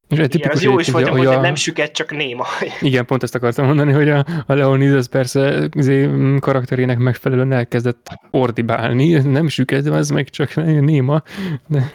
És 0.09 0.19
egy 0.19 0.35
Igen, 0.35 0.51
az 0.51 0.63
jó 0.63 0.79
is, 0.79 0.89
egyébként, 0.89 1.17
hogy, 1.17 1.27
a, 1.27 1.41
nem 1.41 1.55
süket, 1.55 1.93
csak 1.93 2.11
néma. 2.11 2.45
Igen, 2.81 3.07
pont 3.07 3.23
ezt 3.23 3.35
akartam 3.35 3.67
mondani, 3.67 3.93
hogy 3.93 4.09
a, 4.09 4.25
a 4.47 4.55
Leonid 4.55 4.93
az 4.93 5.09
persze 5.09 5.69
izé, 5.71 6.11
karakterének 6.41 6.99
megfelelően 6.99 7.53
elkezdett 7.53 8.09
ordibálni, 8.31 9.15
Ez 9.15 9.25
nem 9.25 9.49
süket, 9.49 9.87
az 9.87 10.11
meg 10.11 10.29
csak 10.29 10.55
néma, 10.55 11.23
de 11.67 11.95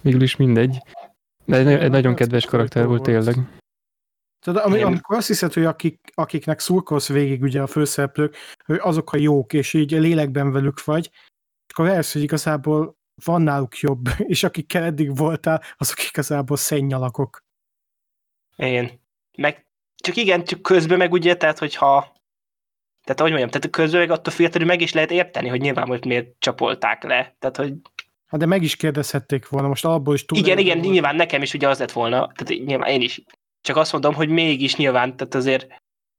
végül 0.00 0.22
is 0.22 0.36
mindegy. 0.36 0.78
De 1.44 1.56
egy, 1.56 1.66
egy 1.66 1.90
nagyon 1.90 2.14
kedves 2.14 2.44
karakter 2.44 2.86
volt 2.86 3.02
tényleg. 3.02 3.34
Tudod, 4.44 4.62
ami, 4.64 4.82
amikor 4.82 5.16
azt 5.16 5.26
hiszed, 5.26 5.52
hogy 5.52 5.64
akik, 5.64 6.00
akiknek 6.14 6.60
szurkolsz 6.60 7.08
végig 7.08 7.42
ugye 7.42 7.62
a 7.62 7.66
főszereplők, 7.66 8.36
hogy 8.64 8.78
azok 8.82 9.12
a 9.12 9.16
jók, 9.16 9.52
és 9.52 9.74
így 9.74 9.90
lélekben 9.90 10.52
velük 10.52 10.84
vagy, 10.84 11.10
akkor 11.68 11.86
rájössz, 11.86 12.12
hogy 12.12 12.22
igazából 12.22 12.97
van 13.24 13.42
náluk 13.42 13.78
jobb, 13.78 14.08
és 14.32 14.42
akikkel 14.42 14.84
eddig 14.84 15.16
voltál, 15.16 15.62
azok 15.76 16.04
igazából 16.08 16.56
szennyalakok. 16.56 17.44
Igen. 18.56 18.90
Meg, 19.36 19.66
csak 19.96 20.16
igen, 20.16 20.44
csak 20.44 20.62
közben 20.62 20.98
meg 20.98 21.12
ugye, 21.12 21.36
tehát 21.36 21.58
hogyha 21.58 22.16
tehát 23.02 23.22
ahogy 23.22 23.32
mondjam, 23.32 23.60
tehát 23.60 23.76
közben 23.76 24.00
meg 24.00 24.10
attól 24.10 24.32
függetlenül 24.32 24.68
meg 24.68 24.80
is 24.80 24.92
lehet 24.92 25.10
érteni, 25.10 25.48
hogy 25.48 25.60
nyilván 25.60 25.88
most 25.88 26.04
miért 26.04 26.28
csapolták 26.38 27.02
le. 27.02 27.36
Tehát, 27.38 27.56
hogy 27.56 27.72
Hát 28.26 28.40
de 28.40 28.46
meg 28.46 28.62
is 28.62 28.76
kérdezhették 28.76 29.48
volna, 29.48 29.68
most 29.68 29.84
abból 29.84 30.14
is 30.14 30.24
túl. 30.24 30.38
igen, 30.38 30.58
igen, 30.58 30.78
nyilván 30.78 31.16
nekem 31.16 31.42
is 31.42 31.54
ugye 31.54 31.68
az 31.68 31.78
lett 31.78 31.92
volna, 31.92 32.32
tehát 32.34 32.64
nyilván 32.66 32.90
én 32.90 33.00
is. 33.00 33.22
Csak 33.60 33.76
azt 33.76 33.92
mondom, 33.92 34.14
hogy 34.14 34.28
mégis 34.28 34.76
nyilván, 34.76 35.16
tehát 35.16 35.34
azért 35.34 35.66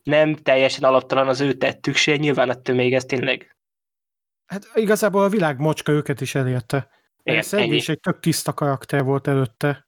nem 0.04 0.36
teljesen 0.36 0.84
alaptalan 0.84 1.28
az 1.28 1.42
ő 1.42 1.54
tettük 1.54 1.96
se, 1.96 2.16
nyilván 2.16 2.50
ettől 2.50 2.76
még 2.76 2.94
ez 2.94 3.06
tényleg 3.06 3.58
Hát 4.50 4.70
igazából 4.74 5.24
a 5.24 5.30
világ 5.30 5.60
mocska 5.60 5.92
őket 5.92 6.22
is 6.22 6.36
elérte. 6.36 6.90
Igen, 7.24 7.42
Szegény 7.42 7.68
ennyi. 7.68 7.76
is 7.76 7.90
egy 7.90 8.00
tök 8.00 8.20
tiszta 8.20 8.54
karakter 8.54 9.04
volt 9.04 9.28
előtte. 9.28 9.88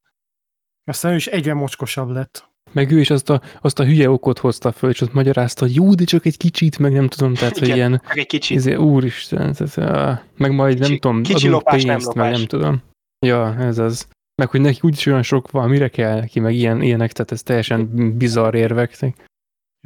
Aztán 0.84 1.12
ő 1.12 1.16
is 1.16 1.28
egyre 1.28 1.54
mocskosabb 1.54 2.10
lett. 2.10 2.50
Meg 2.72 2.92
ő 2.92 3.00
is 3.00 3.10
azt 3.10 3.30
a, 3.30 3.42
azt 3.62 3.80
a 3.80 3.86
hülye 3.86 4.10
okot 4.10 4.40
hozta 4.40 4.72
föl, 4.72 4.90
és 4.90 5.02
ott 5.02 5.14
magyarázta, 5.14 5.66
hogy 5.66 5.76
jó, 5.76 5.94
de 5.94 6.04
csak 6.04 6.26
egy 6.26 6.38
kicsit, 6.38 6.80
meg 6.80 6.94
nem 6.94 7.08
tudom, 7.08 7.34
tehát, 7.34 7.58
hogy 7.58 7.68
Igen, 7.68 7.78
ilyen, 7.78 8.02
egy 8.08 8.26
kicsit. 8.28 8.58
izé, 8.58 8.76
úristen, 8.76 9.54
tehát, 9.54 9.78
áh, 9.96 10.20
meg 10.38 10.52
majd 10.52 10.80
nem 10.80 10.88
Kicsi- 10.88 11.00
tudom, 11.02 11.22
kicsi 11.24 11.48
adunk 11.48 11.54
lopás, 11.54 11.84
nem 11.84 11.96
pénzt, 11.96 12.14
meg 12.14 12.26
lopás. 12.26 12.38
nem 12.38 12.48
tudom. 12.48 12.82
Ja, 13.26 13.56
ez 13.60 13.78
az. 13.78 14.08
Meg 14.36 14.50
hogy 14.50 14.62
neki 14.62 14.80
úgyis 14.82 15.06
olyan 15.06 15.24
sok 15.24 15.52
van, 15.52 15.70
mire 15.70 15.88
kell 15.88 16.20
neki, 16.20 16.40
meg 16.40 16.54
ilyen, 16.54 16.82
ilyenek, 16.82 17.12
tehát 17.12 17.32
ez 17.32 17.44
teljesen 17.44 17.90
bizarr 18.18 18.54
érvek. 18.56 19.00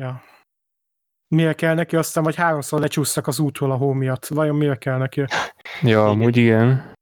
Ja. 0.02 0.22
Mire 1.28 1.54
kell 1.54 1.74
neki, 1.74 1.96
aztán 1.96 2.24
vagy 2.24 2.36
háromszor 2.36 2.80
lecsúsztak 2.80 3.28
az 3.28 3.40
útról 3.40 3.72
a 3.72 3.76
hó 3.76 3.92
miatt. 3.92 4.28
Vajon 4.28 4.56
mire 4.56 4.76
kell 4.76 4.98
neki? 4.98 5.26
Ja, 5.82 6.08
amúgy 6.08 6.38
igen. 6.38 6.94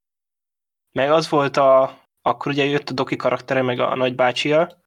Meg 0.91 1.11
az 1.11 1.29
volt 1.29 1.57
a, 1.57 1.99
akkor 2.21 2.51
ugye 2.51 2.63
jött 2.65 2.89
a 2.89 2.93
Doki 2.93 3.15
karaktere, 3.15 3.61
meg 3.61 3.79
a 3.79 3.95
nagybácsia, 3.95 4.81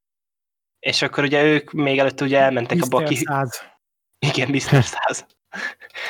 és 0.79 1.01
akkor 1.01 1.23
ugye 1.23 1.43
ők 1.43 1.71
még 1.71 1.99
előtt 1.99 2.21
ugye 2.21 2.39
elmentek 2.39 2.81
abba 2.81 2.97
a 2.97 3.01
Mr. 3.01 3.07
ki... 3.07 3.15
Száz. 3.15 3.61
Igen, 4.19 4.49
Mr. 4.49 4.83
Száz. 4.83 5.25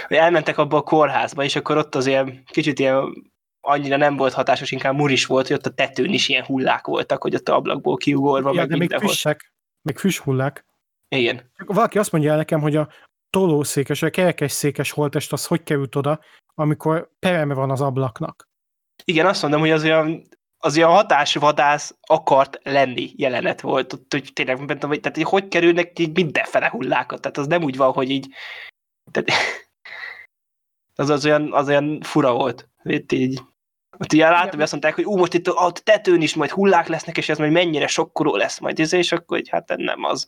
Hogy 0.08 0.18
elmentek 0.18 0.58
abba 0.58 0.78
a 0.78 0.82
kórházba, 0.82 1.44
és 1.44 1.56
akkor 1.56 1.78
ott 1.78 1.96
azért 1.96 2.50
kicsit 2.50 2.80
ilyen 2.80 3.32
annyira 3.62 3.98
nem 3.98 4.16
volt 4.18 4.34
hatásos, 4.34 4.72
inkább 4.72 4.96
muris 4.96 5.26
volt, 5.26 5.48
hogy 5.48 5.56
ott 5.56 5.66
a 5.66 5.74
tetőn 5.74 6.14
is 6.14 6.30
ilyen 6.30 6.46
hullák 6.46 6.86
voltak, 6.86 7.22
hogy 7.22 7.36
ott 7.36 7.50
a 7.50 7.56
ablakból 7.56 7.98
kiugorva, 7.98 8.50
Ja, 8.50 8.56
meg 8.56 8.66
de 8.68 8.72
még 8.72 8.80
mindenhol. 8.80 9.10
füssek, 9.10 9.54
még 9.82 9.98
füsthullák. 9.98 10.66
Igen. 11.10 11.52
Valaki 11.66 11.98
azt 11.98 12.12
mondja 12.12 12.32
el 12.32 12.38
nekem, 12.38 12.62
hogy 12.62 12.76
a 12.76 12.90
tolószékes, 13.30 14.00
vagy 14.00 14.12
kerekesszékes 14.12 14.92
holtest 14.92 15.34
az 15.34 15.46
hogy 15.46 15.64
került 15.64 15.96
oda, 15.96 16.20
amikor 16.54 17.12
pereme 17.20 17.54
van 17.54 17.72
az 17.72 17.82
ablaknak. 17.82 18.48
Igen, 19.04 19.26
azt 19.26 19.42
mondom, 19.42 19.60
hogy 19.60 19.72
az 19.72 19.84
olyan, 19.84 20.28
az 20.58 20.78
olyan 20.78 20.90
hatásvadász 20.90 21.98
akart 22.02 22.60
lenni 22.64 23.12
jelenet 23.16 23.62
volt, 23.62 23.94
ott, 23.94 24.12
hogy 24.14 24.30
tényleg, 24.34 24.58
tudom, 24.58 24.90
hogy, 24.90 25.00
tehát, 25.00 25.18
hogy 25.18 25.26
hogy 25.26 25.48
kerülnek 25.48 26.00
így 26.00 26.16
mindenfele 26.16 26.70
hullákat, 26.70 27.22
tehát 27.22 27.38
az 27.38 27.48
nem 27.48 27.64
úgy 27.64 27.78
van, 27.78 27.92
hogy 27.92 28.10
így, 28.10 28.28
tehát, 29.12 29.30
az, 30.96 31.10
az, 31.10 31.26
olyan, 31.26 31.54
az 31.54 31.68
olyan 31.68 32.02
fura 32.02 32.34
volt, 32.34 32.70
itt 32.84 33.12
így. 33.12 33.42
Ott 34.00 34.14
ugye 34.14 34.30
láttam, 34.30 34.50
hogy 34.50 34.62
azt 34.62 34.72
mondták, 34.72 34.96
hogy 34.96 35.06
ú, 35.06 35.18
most 35.18 35.34
itt 35.34 35.48
a 35.48 35.72
tetőn 35.84 36.22
is 36.22 36.36
majd 36.36 36.50
hullák 36.50 36.88
lesznek, 36.88 37.18
és 37.18 37.30
ez 37.30 37.38
majd 37.38 37.52
mennyire 37.52 37.88
sokkoló 37.88 38.36
lesz 38.36 38.60
majd, 38.60 38.80
és 38.80 39.12
akkor, 39.12 39.38
hogy 39.38 39.50
hát 39.50 39.74
nem 39.76 40.04
az. 40.04 40.28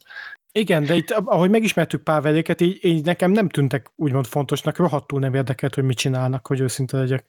Igen, 0.52 0.86
de 0.86 0.96
itt, 0.96 1.12
ahogy 1.12 1.50
megismertük 1.50 2.04
Páveléket, 2.04 2.62
így, 2.62 2.86
így 2.86 3.06
nekem 3.06 3.32
nem 3.32 3.50
tűntek 3.50 3.92
úgymond 3.96 4.26
fontosnak, 4.26 4.78
rohadtul 4.78 5.20
nem 5.20 5.34
érdekelt, 5.34 5.76
hogy 5.76 5.84
mit 5.84 5.98
csinálnak, 5.98 6.48
hogy 6.48 6.60
őszinte 6.60 6.98
legyek. 6.98 7.26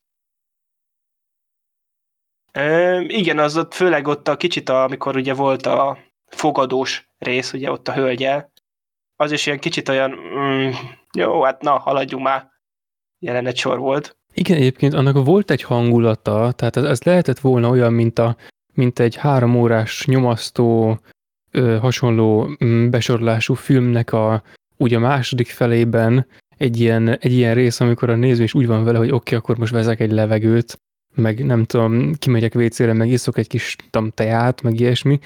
Ö, 2.53 3.01
igen, 3.01 3.39
az 3.39 3.57
ott 3.57 3.75
főleg 3.75 4.07
ott 4.07 4.29
a 4.29 4.37
kicsit, 4.37 4.69
a, 4.69 4.83
amikor 4.83 5.17
ugye 5.17 5.35
volt 5.35 5.67
a 5.67 5.99
fogadós 6.27 7.09
rész, 7.19 7.53
ugye 7.53 7.71
ott 7.71 7.89
a 7.89 7.93
hölgyel, 7.93 8.53
az 9.17 9.33
is 9.33 9.47
ilyen 9.47 9.59
kicsit 9.59 9.89
olyan, 9.89 10.11
mm, 10.11 10.71
jó, 11.13 11.43
hát 11.43 11.63
na, 11.63 11.79
haladjunk 11.79 12.25
már, 12.25 12.51
jelenet 13.19 13.57
sor 13.57 13.79
volt. 13.79 14.17
Igen, 14.35 14.57
egyébként 14.57 14.95
annak 14.95 15.25
volt 15.25 15.51
egy 15.51 15.63
hangulata, 15.63 16.53
tehát 16.53 16.77
ez, 16.77 16.85
ez 16.85 17.03
lehetett 17.03 17.39
volna 17.39 17.69
olyan, 17.69 17.93
mint, 17.93 18.19
a, 18.19 18.37
mint 18.73 18.99
egy 18.99 19.17
három 19.17 19.57
órás 19.57 20.07
nyomasztó, 20.07 20.99
ö, 21.51 21.79
hasonló 21.79 22.51
mm, 22.65 22.91
besorolású 22.91 23.55
filmnek 23.55 24.13
a, 24.13 24.43
ugye 24.77 24.97
a 24.97 25.01
második 25.01 25.49
felében 25.49 26.27
egy 26.57 26.81
ilyen, 26.81 27.09
egy 27.09 27.33
ilyen 27.33 27.55
rész, 27.55 27.81
amikor 27.81 28.11
a 28.11 28.17
néző 28.17 28.43
is 28.43 28.55
úgy 28.55 28.67
van 28.67 28.85
vele, 28.85 28.99
hogy 28.99 29.11
oké, 29.11 29.17
okay, 29.17 29.39
akkor 29.39 29.59
most 29.59 29.73
vezek 29.73 30.01
egy 30.01 30.11
levegőt, 30.11 30.77
meg 31.15 31.45
nem 31.45 31.65
tudom, 31.65 32.15
kimegyek 32.15 32.55
WC-re, 32.55 32.93
meg 32.93 33.09
iszok 33.09 33.39
egy 33.39 33.47
kis 33.47 33.77
tam 33.91 34.11
teát, 34.11 34.63
meg 34.63 34.81
ilyesmi, 34.81 35.19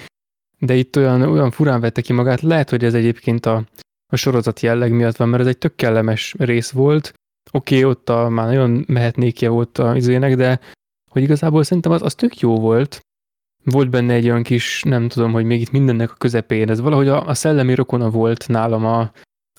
de 0.58 0.74
itt 0.74 0.96
olyan, 0.96 1.22
olyan 1.22 1.50
furán 1.50 1.80
vette 1.80 2.00
ki 2.00 2.12
magát, 2.12 2.40
lehet, 2.40 2.70
hogy 2.70 2.84
ez 2.84 2.94
egyébként 2.94 3.46
a, 3.46 3.64
a 4.12 4.16
sorozat 4.16 4.60
jelleg 4.60 4.92
miatt 4.92 5.16
van, 5.16 5.28
mert 5.28 5.42
ez 5.42 5.48
egy 5.48 5.58
tök 5.58 5.74
kellemes 5.74 6.34
rész 6.38 6.70
volt, 6.70 7.12
oké, 7.52 7.76
okay, 7.78 7.90
ott 7.90 8.08
a, 8.08 8.28
már 8.28 8.46
nagyon 8.46 8.84
mehetnékje 8.88 9.48
volt 9.48 9.78
az 9.78 9.96
izének, 9.96 10.36
de 10.36 10.60
hogy 11.10 11.22
igazából 11.22 11.62
szerintem 11.62 11.92
az, 11.92 12.02
az 12.02 12.14
tök 12.14 12.38
jó 12.38 12.60
volt. 12.60 13.00
Volt 13.64 13.90
benne 13.90 14.12
egy 14.12 14.24
olyan 14.24 14.42
kis, 14.42 14.82
nem 14.82 15.08
tudom, 15.08 15.32
hogy 15.32 15.44
még 15.44 15.60
itt 15.60 15.70
mindennek 15.70 16.10
a 16.10 16.14
közepén, 16.14 16.70
ez 16.70 16.80
valahogy 16.80 17.08
a, 17.08 17.26
a 17.26 17.34
szellemi 17.34 17.74
rokona 17.74 18.10
volt 18.10 18.48
nálam 18.48 18.84
a, 18.84 19.00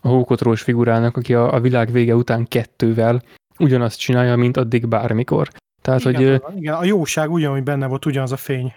a 0.02 0.08
hókotrós 0.08 0.62
figurának, 0.62 1.18
aki 1.18 1.34
a, 1.34 1.54
a 1.54 1.60
világ 1.60 1.92
vége 1.92 2.16
után 2.16 2.46
kettővel 2.46 3.22
ugyanazt 3.60 4.00
csinálja, 4.00 4.36
mint 4.36 4.58
addig 4.58 4.88
bármikor. 4.88 5.50
Tehát, 5.82 6.02
igen, 6.02 6.32
hogy 6.32 6.40
van, 6.40 6.58
igen, 6.58 6.74
a 6.74 6.84
jóság 6.84 7.32
ugyanúgy 7.32 7.64
benne 7.64 7.88
volt, 7.88 8.06
ugyanaz 8.06 8.32
a 8.32 8.38
fény. 8.38 8.74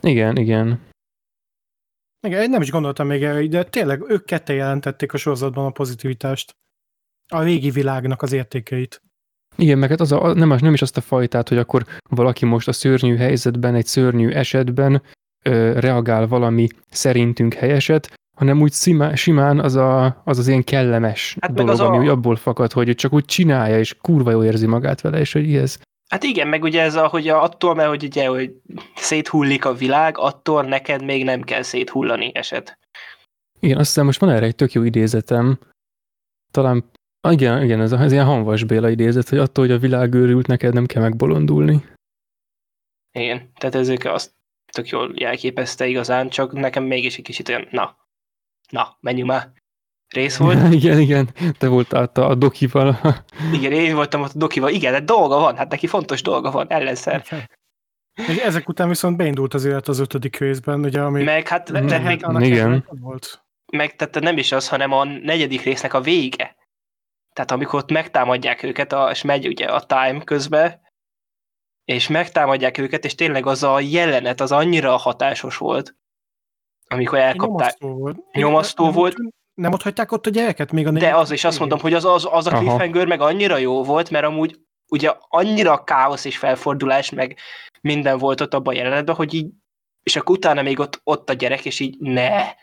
igen, 0.00 0.36
igen. 0.36 0.80
Igen, 2.26 2.42
én 2.42 2.50
nem 2.50 2.62
is 2.62 2.70
gondoltam 2.70 3.06
még 3.06 3.22
erre, 3.22 3.46
de 3.46 3.64
tényleg 3.64 4.04
ők 4.08 4.24
kette 4.24 4.52
jelentették 4.52 5.12
a 5.12 5.16
sorozatban 5.16 5.66
a 5.66 5.70
pozitivitást. 5.70 6.56
A 7.28 7.42
régi 7.42 7.70
világnak 7.70 8.22
az 8.22 8.32
értékeit. 8.32 9.02
Igen, 9.56 9.78
meg 9.78 9.88
hát 9.88 10.00
az 10.00 10.12
a, 10.12 10.32
nem, 10.34 10.48
nem 10.48 10.72
is 10.72 10.82
azt 10.82 10.96
a 10.96 11.00
fajtát, 11.00 11.48
hogy 11.48 11.58
akkor 11.58 11.84
valaki 12.10 12.44
most 12.44 12.68
a 12.68 12.72
szörnyű 12.72 13.16
helyzetben, 13.16 13.74
egy 13.74 13.86
szörnyű 13.86 14.30
esetben 14.30 15.02
ö, 15.44 15.80
reagál 15.80 16.26
valami 16.26 16.66
szerintünk 16.90 17.54
helyeset, 17.54 18.12
hanem 18.36 18.60
úgy 18.60 18.72
szimá, 18.72 19.14
simán 19.14 19.60
az, 19.60 19.74
a, 19.74 20.22
az 20.24 20.38
az 20.38 20.48
ilyen 20.48 20.64
kellemes 20.64 21.36
Hát 21.40 21.52
dolog, 21.54 21.70
az 21.70 21.80
ami 21.80 22.08
a- 22.08 22.10
abból 22.12 22.36
fakad, 22.36 22.72
hogy 22.72 22.94
csak 22.94 23.12
úgy 23.12 23.24
csinálja, 23.24 23.78
és 23.78 23.94
kurva 24.00 24.30
jól 24.30 24.44
érzi 24.44 24.66
magát 24.66 25.00
vele, 25.00 25.18
és 25.18 25.32
hogy 25.32 25.54
ez. 25.54 25.78
Hát 26.10 26.22
igen, 26.22 26.48
meg 26.48 26.62
ugye 26.62 26.82
ez 26.82 26.94
a, 26.94 27.06
hogy 27.06 27.28
attól, 27.28 27.74
mert 27.74 27.88
hogy 27.88 28.04
ugye, 28.04 28.26
hogy 28.26 28.52
széthullik 28.94 29.64
a 29.64 29.74
világ, 29.74 30.18
attól 30.18 30.62
neked 30.62 31.04
még 31.04 31.24
nem 31.24 31.42
kell 31.42 31.62
széthullani 31.62 32.30
eset. 32.34 32.78
Igen, 33.60 33.78
azt 33.78 33.86
hiszem 33.86 34.04
most 34.04 34.20
van 34.20 34.30
erre 34.30 34.46
egy 34.46 34.54
tök 34.54 34.72
jó 34.72 34.82
idézetem, 34.82 35.58
talán, 36.52 36.84
igen, 37.28 37.62
igen 37.62 37.80
ez, 37.80 37.92
a, 37.92 38.00
ez 38.00 38.12
ilyen 38.12 38.24
Hanvas 38.24 38.64
Béla 38.64 38.88
idézet, 38.88 39.28
hogy 39.28 39.38
attól, 39.38 39.66
hogy 39.66 39.74
a 39.74 39.78
világ 39.78 40.14
őrült, 40.14 40.46
neked 40.46 40.74
nem 40.74 40.86
kell 40.86 41.02
megbolondulni. 41.02 41.84
Igen, 43.12 43.50
tehát 43.58 43.74
ezek 43.74 44.04
azt 44.04 44.34
tök 44.72 44.88
jól 44.88 45.12
jelképezte 45.14 45.86
igazán, 45.86 46.28
csak 46.28 46.52
nekem 46.52 46.84
mégis 46.84 47.16
egy 47.16 47.24
kicsit 47.24 47.48
olyan, 47.48 47.68
na, 47.70 47.96
na, 48.70 48.96
menjünk 49.00 49.28
már. 49.28 49.52
Rész 50.14 50.36
volt. 50.46 50.72
igen, 50.72 50.98
igen, 50.98 51.28
te 51.58 51.68
voltál 51.68 52.10
a, 52.14 52.20
a 52.20 52.34
dokival. 52.34 52.98
Igen, 53.58 53.72
én 53.72 53.94
voltam 53.94 54.20
ott 54.22 54.34
a 54.34 54.38
dokival. 54.38 54.70
Igen, 54.70 54.92
de 54.92 55.00
dolga 55.00 55.38
van, 55.38 55.56
hát 55.56 55.70
neki 55.70 55.86
fontos 55.86 56.22
dolga 56.22 56.50
van, 56.50 56.70
ellenszer. 56.70 57.24
És 58.28 58.36
ezek 58.36 58.68
után 58.68 58.88
viszont 58.88 59.16
beindult 59.16 59.54
az 59.54 59.64
élet 59.64 59.88
az 59.88 59.98
ötödik 59.98 60.36
részben, 60.38 60.84
ugye, 60.84 61.00
ami... 61.02 61.22
Meg 61.22 61.48
hát, 61.48 61.70
Mhm. 61.72 61.86
tehát 61.86 62.04
még, 62.06 62.24
annak 62.24 62.44
Igen. 62.46 62.86
volt. 63.00 63.44
meg 63.72 63.96
tehát 63.96 64.20
nem 64.20 64.36
is 64.38 64.52
az, 64.52 64.68
hanem 64.68 64.92
a 64.92 65.04
negyedik 65.04 65.62
résznek 65.62 65.94
a 65.94 66.00
vége. 66.00 66.56
Tehát 67.36 67.50
amikor 67.50 67.78
ott 67.78 67.90
megtámadják 67.90 68.62
őket, 68.62 68.92
a, 68.92 69.10
és 69.10 69.22
megy 69.22 69.46
ugye 69.46 69.66
a 69.66 69.80
time 69.80 70.24
közben, 70.24 70.80
és 71.84 72.08
megtámadják 72.08 72.78
őket, 72.78 73.04
és 73.04 73.14
tényleg 73.14 73.46
az 73.46 73.62
a 73.62 73.80
jelenet 73.80 74.40
az 74.40 74.52
annyira 74.52 74.96
hatásos 74.96 75.56
volt, 75.56 75.96
amikor 76.86 77.18
elkapták. 77.18 77.78
Nyomasztó 77.78 77.98
volt. 77.98 78.32
Nyomasztó 78.32 78.84
nem, 78.84 78.92
volt. 78.92 79.14
Ott, 79.18 79.34
nem 79.54 79.72
ott 79.72 79.82
hagyták 79.82 80.12
ott 80.12 80.26
a 80.26 80.30
gyereket 80.30 80.72
még 80.72 80.86
a 80.86 80.90
De 80.90 80.98
negyedik 80.98 81.16
az 81.16 81.30
is 81.30 81.44
azt 81.44 81.58
mondom, 81.58 81.78
hogy 81.78 81.94
az, 81.94 82.04
az, 82.04 82.28
az 82.30 82.46
a 82.46 82.50
cliffhanger 82.50 83.06
meg 83.06 83.20
annyira 83.20 83.56
jó 83.56 83.84
volt, 83.84 84.10
mert 84.10 84.24
amúgy 84.24 84.60
ugye 84.88 85.12
annyira 85.28 85.84
káosz 85.84 86.24
és 86.24 86.38
felfordulás, 86.38 87.10
meg 87.10 87.38
minden 87.80 88.18
volt 88.18 88.40
ott 88.40 88.54
abban 88.54 88.74
a 88.74 88.76
jelenetben, 88.76 89.14
hogy 89.14 89.34
így, 89.34 89.50
és 90.02 90.16
akkor 90.16 90.36
utána 90.36 90.62
még 90.62 90.78
ott, 90.78 91.00
ott 91.04 91.30
a 91.30 91.32
gyerek, 91.32 91.64
és 91.64 91.80
így 91.80 91.98
ne. 91.98 92.54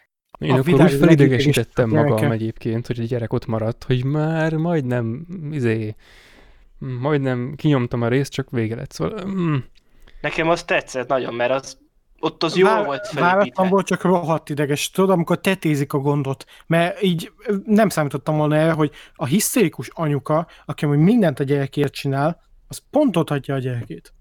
Én 0.44 0.52
A 0.52 0.58
akkor 0.58 0.82
úgy 0.82 0.92
felidegesítettem 0.92 1.90
magam 1.90 2.32
egyébként, 2.32 2.88
hogy 2.88 3.00
a 3.00 3.04
gyerek 3.04 3.34
ott 3.34 3.46
maradt, 3.46 3.84
hogy 3.84 4.04
már 4.04 4.56
majdnem, 4.56 5.26
izé, 5.52 5.96
majdnem 6.78 7.54
kinyomtam 7.56 8.02
a 8.02 8.08
részt, 8.08 8.32
csak 8.32 8.50
vége 8.50 8.76
lett. 8.76 8.92
Szóval, 8.92 9.26
mm, 9.26 9.56
Nekem 10.22 10.50
az 10.50 10.64
tetszett 10.64 11.08
nagyon, 11.08 11.34
mert 11.34 11.52
az, 11.52 11.78
ott 12.20 12.44
az 12.44 12.58
jól 12.58 12.70
Vár- 12.70 12.86
volt 12.86 13.08
felépítve. 13.08 13.68
volt, 13.68 13.86
csak 13.86 14.02
rohadt 14.02 14.50
ideges. 14.50 14.90
Tudod, 14.92 15.10
amikor 15.10 15.40
tetézik 15.40 15.94
a 15.94 15.98
gondot. 15.98 16.46
Mert 16.68 17.02
így 17.02 17.32
nem 17.66 17.90
számítottam 17.90 18.38
volna 18.38 18.56
erre, 18.56 18.72
hogy 18.72 18.92
a 19.16 19.26
hisztérikus 19.26 19.90
anyuka, 19.94 20.48
aki 20.66 20.86
amúgy 20.86 20.98
mindent 20.98 21.40
a 21.40 21.44
gyerekért 21.44 21.94
csinál, 21.94 22.42
az 22.68 22.82
pont 22.92 23.18
ott 23.18 23.30
hagyja 23.30 23.56
a 23.56 23.60
gyerekét. 23.60 24.14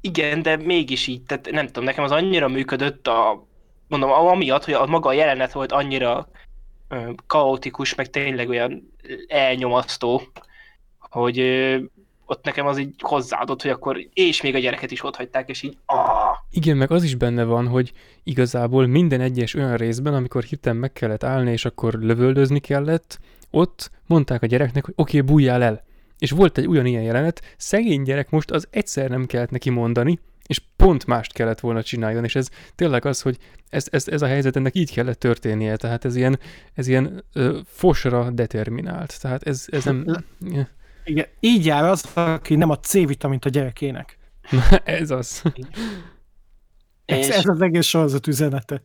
Igen, 0.00 0.42
de 0.42 0.56
mégis 0.56 1.06
így, 1.06 1.22
tehát 1.22 1.50
nem 1.50 1.66
tudom, 1.66 1.84
nekem 1.84 2.04
az 2.04 2.10
annyira 2.10 2.48
működött 2.48 3.06
a, 3.06 3.47
mondom, 3.88 4.10
amiatt, 4.10 4.64
hogy 4.64 4.74
a 4.74 4.86
maga 4.86 5.08
a 5.08 5.12
jelenet 5.12 5.52
volt 5.52 5.72
annyira 5.72 6.28
ö, 6.88 7.10
kaotikus, 7.26 7.94
meg 7.94 8.10
tényleg 8.10 8.48
olyan 8.48 8.92
elnyomasztó, 9.28 10.22
hogy 10.98 11.38
ö, 11.38 11.78
ott 12.30 12.44
nekem 12.44 12.66
az 12.66 12.78
így 12.78 12.94
hozzáadott, 12.98 13.62
hogy 13.62 13.70
akkor, 13.70 14.08
és 14.12 14.42
még 14.42 14.54
a 14.54 14.58
gyereket 14.58 14.90
is 14.90 15.04
ott 15.04 15.16
hagyták, 15.16 15.48
és 15.48 15.62
így, 15.62 15.76
ah, 15.86 16.36
Igen, 16.50 16.76
meg 16.76 16.90
az 16.90 17.02
is 17.02 17.14
benne 17.14 17.44
van, 17.44 17.68
hogy 17.68 17.92
igazából 18.22 18.86
minden 18.86 19.20
egyes 19.20 19.54
olyan 19.54 19.76
részben, 19.76 20.14
amikor 20.14 20.42
hirtelen 20.42 20.78
meg 20.78 20.92
kellett 20.92 21.24
állni, 21.24 21.50
és 21.50 21.64
akkor 21.64 21.94
lövöldözni 21.94 22.58
kellett, 22.58 23.18
ott 23.50 23.90
mondták 24.06 24.42
a 24.42 24.46
gyereknek, 24.46 24.84
hogy 24.84 24.94
oké, 24.96 25.18
okay, 25.20 25.32
bújjál 25.32 25.62
el. 25.62 25.84
És 26.18 26.30
volt 26.30 26.58
egy 26.58 26.68
ugyanilyen 26.68 27.02
jelenet, 27.02 27.54
szegény 27.56 28.02
gyerek 28.02 28.30
most 28.30 28.50
az 28.50 28.68
egyszer 28.70 29.10
nem 29.10 29.26
kellett 29.26 29.50
neki 29.50 29.70
mondani, 29.70 30.18
és 30.48 30.60
pont 30.76 31.06
mást 31.06 31.32
kellett 31.32 31.60
volna 31.60 31.82
csináljon, 31.82 32.24
és 32.24 32.34
ez 32.34 32.48
tényleg 32.74 33.04
az, 33.04 33.20
hogy 33.20 33.36
ez, 33.68 33.86
ez, 33.90 34.08
ez 34.08 34.22
a 34.22 34.26
helyzet 34.26 34.56
ennek 34.56 34.74
így 34.74 34.92
kellett 34.92 35.18
történnie, 35.18 35.76
tehát 35.76 36.04
ez 36.04 36.16
ilyen, 36.16 36.38
ez 36.74 36.86
ilyen 36.86 37.24
ö, 37.32 37.58
fosra 37.66 38.30
determinált, 38.30 39.20
tehát 39.20 39.42
ez, 39.42 39.64
ez 39.70 39.84
nem... 39.84 40.24
Igen, 41.04 41.26
így 41.40 41.64
jár 41.64 41.84
az, 41.84 42.10
aki 42.14 42.54
nem 42.54 42.70
a 42.70 42.78
C-vitamint 42.78 43.44
a 43.44 43.48
gyerekének. 43.48 44.18
Na, 44.50 44.78
ez 44.78 45.10
az. 45.10 45.42
Ez, 47.04 47.30
ez 47.30 47.46
az 47.46 47.60
egész 47.60 47.86
sorozat 47.86 48.26
üzenete. 48.26 48.82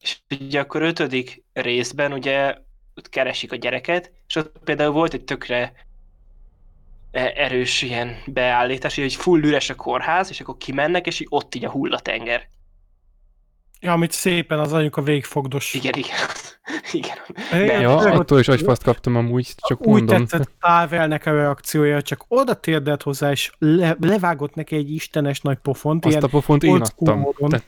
És 0.00 0.18
ugye 0.40 0.60
akkor 0.60 0.82
ötödik 0.82 1.44
részben 1.52 2.12
ugye 2.12 2.56
ott 2.94 3.08
keresik 3.08 3.52
a 3.52 3.56
gyereket, 3.56 4.12
és 4.26 4.36
ott 4.36 4.58
például 4.64 4.92
volt 4.92 5.14
egy 5.14 5.24
tökre 5.24 5.72
erős 7.12 7.82
ilyen 7.82 8.22
beállítás, 8.26 8.96
hogy 8.96 9.14
full 9.14 9.42
üres 9.42 9.70
a 9.70 9.74
kórház, 9.74 10.30
és 10.30 10.40
akkor 10.40 10.56
kimennek, 10.56 11.06
és 11.06 11.20
így 11.20 11.26
ott 11.30 11.54
így 11.54 11.64
a 11.64 11.70
hullatenger. 11.70 12.48
Ja, 13.82 13.92
amit 13.92 14.12
szépen 14.12 14.58
az 14.58 14.72
anyuka 14.72 15.02
végigfogdos. 15.02 15.74
Igen, 15.74 15.92
igen. 15.96 16.16
igen. 16.92 17.16
De, 17.50 17.80
ja, 17.80 17.96
attól 17.96 18.38
is 18.38 18.48
agyfaszt 18.48 18.82
kaptam 18.82 19.16
amúgy, 19.16 19.54
csak 19.56 19.80
Úgy 19.80 19.86
mondom. 19.86 20.26
tetszett 20.26 20.50
Pavelnek 20.60 21.26
a 21.26 21.32
reakciója, 21.32 22.02
csak 22.02 22.24
oda 22.28 22.54
térdelt 22.54 23.02
hozzá, 23.02 23.30
és 23.30 23.50
le, 23.58 23.96
levágott 24.00 24.54
neki 24.54 24.76
egy 24.76 24.90
istenes 24.90 25.40
nagy 25.40 25.58
pofont. 25.58 26.04
Azt 26.04 26.22
a 26.22 26.28
pofont 26.28 26.62
én 26.62 26.80
adtam. 26.80 27.26
Te, 27.48 27.62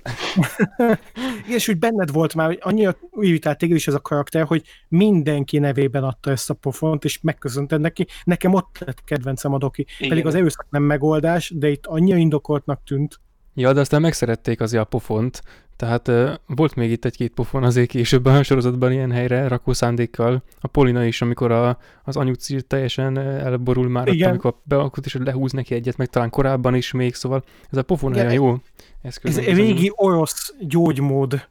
és 1.57 1.69
úgy 1.69 1.79
benned 1.79 2.13
volt 2.13 2.35
már, 2.35 2.47
hogy 2.47 2.59
annyira 2.61 2.97
irritált 3.21 3.59
téged 3.59 3.77
is 3.77 3.87
ez 3.87 3.95
a 3.95 4.01
karakter, 4.01 4.45
hogy 4.45 4.63
mindenki 4.89 5.59
nevében 5.59 6.05
adta 6.05 6.31
ezt 6.31 6.51
a 6.51 6.55
pofont, 6.55 7.05
és 7.05 7.21
megköszönted 7.21 7.81
neki. 7.81 8.07
Nekem 8.25 8.55
ott 8.55 8.79
lett 8.79 9.05
kedvencem 9.05 9.53
a 9.53 9.59
doki. 9.59 9.87
Igen. 9.99 10.09
Pedig 10.09 10.27
az 10.27 10.35
erőszak 10.35 10.67
nem 10.71 10.83
megoldás, 10.83 11.53
de 11.57 11.69
itt 11.69 11.87
annyira 11.87 12.17
indokoltnak 12.17 12.83
tűnt. 12.85 13.21
ja, 13.55 13.73
de 13.73 13.81
aztán 13.81 14.01
megszerették 14.01 14.61
azért 14.61 14.83
a 14.83 14.87
pofont, 14.87 15.43
tehát 15.77 16.09
uh, 16.09 16.31
volt 16.47 16.75
még 16.75 16.91
itt 16.91 17.05
egy-két 17.05 17.33
pofon 17.33 17.64
azért 17.64 17.89
később 17.89 18.25
a 18.25 18.43
sorozatban 18.43 18.93
ilyen 18.93 19.11
helyre 19.11 19.49
rakó 19.49 19.73
szándékkal. 19.73 20.43
A 20.61 20.66
Polina 20.66 21.05
is, 21.05 21.23
amikor 21.23 21.51
a, 21.51 21.79
az 22.05 22.16
anyuci 22.16 22.62
teljesen 22.62 23.18
elborul 23.18 23.89
már, 23.89 24.09
ott, 24.09 24.14
Igen. 24.14 24.31
amikor 24.31 24.55
bealkot, 24.62 25.07
és 25.07 25.14
lehúz 25.14 25.53
neki 25.53 25.75
egyet, 25.75 25.97
meg 25.97 26.09
talán 26.09 26.31
korábban 26.31 26.75
is 26.75 26.93
még, 26.93 27.14
szóval 27.14 27.45
ez 27.70 27.79
a 27.79 27.83
pofon 27.83 28.12
Igen, 28.12 28.27
olyan 28.27 28.43
jó 28.43 28.57
eszköz. 29.03 29.39
Ez 29.39 29.47
az 29.47 29.55
régi 29.55 29.93
orosz 29.95 30.55
gyógymód. 30.61 31.49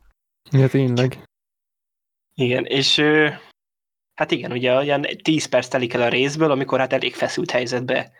Ja, 0.51 0.67
tényleg. 0.67 1.24
Igen, 2.36 2.65
és 2.65 2.97
ö, 2.97 3.30
hát 4.13 4.32
igen, 4.32 4.51
ugye 4.51 4.76
olyan 4.76 5.05
10 5.22 5.45
perc 5.45 5.67
telik 5.67 5.93
el 5.93 6.01
a 6.01 6.09
részből, 6.09 6.51
amikor 6.51 6.80
hát 6.80 6.93
elég 6.93 7.13
feszült 7.13 7.51
helyzetbe 7.51 8.11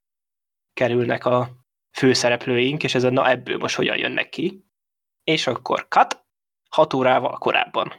kerülnek 0.74 1.26
a 1.26 1.50
főszereplőink, 1.92 2.84
és 2.84 2.96
ez 2.96 3.04
a 3.04 3.10
na 3.10 3.30
ebből 3.30 3.58
most 3.58 3.76
hogyan 3.76 3.98
jönnek 3.98 4.30
ki. 4.30 4.64
És 5.24 5.48
akkor 5.48 5.86
cut, 5.90 6.24
6 6.70 6.94
órával 6.94 7.38
korábban. 7.38 7.94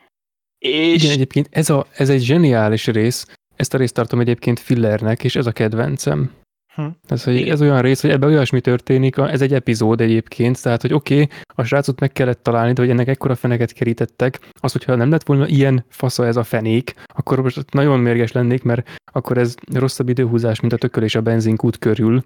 És 0.58 1.02
Igen, 1.02 1.14
egyébként 1.14 1.48
ez, 1.50 1.70
a, 1.70 1.86
ez 1.96 2.10
egy 2.10 2.22
zseniális 2.22 2.86
rész, 2.86 3.26
ezt 3.56 3.74
a 3.74 3.78
részt 3.78 3.94
tartom 3.94 4.20
egyébként 4.20 4.60
fillernek, 4.60 5.24
és 5.24 5.36
ez 5.36 5.46
a 5.46 5.52
kedvencem. 5.52 6.32
Hm. 6.74 6.86
Ez, 7.08 7.24
hogy 7.24 7.34
Igen. 7.34 7.52
ez 7.52 7.60
olyan 7.60 7.82
rész, 7.82 8.00
hogy 8.00 8.10
ebben 8.10 8.28
olyasmi 8.28 8.60
történik, 8.60 9.16
ez 9.16 9.40
egy 9.40 9.54
epizód 9.54 10.00
egyébként, 10.00 10.62
tehát 10.62 10.80
hogy 10.80 10.92
oké, 10.92 11.22
okay, 11.22 11.36
a 11.54 11.62
srácot 11.64 12.00
meg 12.00 12.12
kellett 12.12 12.42
találni, 12.42 12.72
de 12.72 12.80
hogy 12.80 12.90
ennek 12.90 13.08
ekkora 13.08 13.34
feneket 13.34 13.72
kerítettek, 13.72 14.50
az, 14.60 14.72
hogyha 14.72 14.94
nem 14.94 15.10
lett 15.10 15.26
volna 15.26 15.46
ilyen 15.46 15.84
fasza 15.88 16.26
ez 16.26 16.36
a 16.36 16.44
fenék, 16.44 16.94
akkor 17.06 17.42
most 17.42 17.72
nagyon 17.72 17.98
mérges 17.98 18.32
lennék, 18.32 18.62
mert 18.62 18.88
akkor 19.12 19.38
ez 19.38 19.54
rosszabb 19.72 20.08
időhúzás, 20.08 20.60
mint 20.60 20.72
a 20.72 20.76
tökölés 20.76 21.14
a 21.14 21.20
benzinkút 21.20 21.78
körül, 21.78 22.24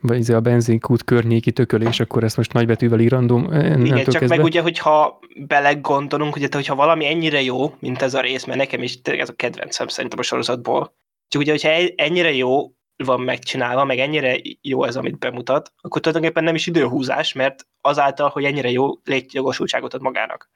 vagy 0.00 0.18
ez 0.18 0.28
a 0.28 0.40
benzinkút 0.40 1.04
környéki 1.04 1.52
tökölés, 1.52 2.00
akkor 2.00 2.24
ezt 2.24 2.36
most 2.36 2.52
nagybetűvel 2.52 3.00
írandom. 3.00 3.44
Igen, 3.84 4.04
csak 4.04 4.26
meg 4.26 4.42
ugye, 4.42 4.60
hogyha 4.60 5.18
belegondolunk, 5.46 6.36
ugye, 6.36 6.48
hogyha 6.50 6.74
valami 6.74 7.06
ennyire 7.06 7.42
jó, 7.42 7.74
mint 7.78 8.02
ez 8.02 8.14
a 8.14 8.20
rész, 8.20 8.44
mert 8.44 8.58
nekem 8.58 8.82
is 8.82 9.00
tényleg 9.00 9.22
ez 9.22 9.28
a 9.28 9.34
kedvencem 9.34 9.88
szerintem 9.88 10.18
a 10.18 10.22
sorozatból, 10.22 10.94
csak 11.28 11.40
ugye, 11.40 11.50
hogyha 11.50 11.68
e- 11.68 11.92
ennyire 11.96 12.34
jó 12.34 12.72
van 13.04 13.20
megcsinálva, 13.20 13.84
meg 13.84 13.98
ennyire 13.98 14.36
jó 14.60 14.84
ez, 14.84 14.96
amit 14.96 15.18
bemutat, 15.18 15.72
akkor 15.80 16.00
tulajdonképpen 16.00 16.44
nem 16.44 16.54
is 16.54 16.66
időhúzás, 16.66 17.32
mert 17.32 17.66
azáltal, 17.80 18.28
hogy 18.28 18.44
ennyire 18.44 18.70
jó 18.70 18.86
létjogosultságot 19.04 19.94
ad 19.94 20.02
magának. 20.02 20.50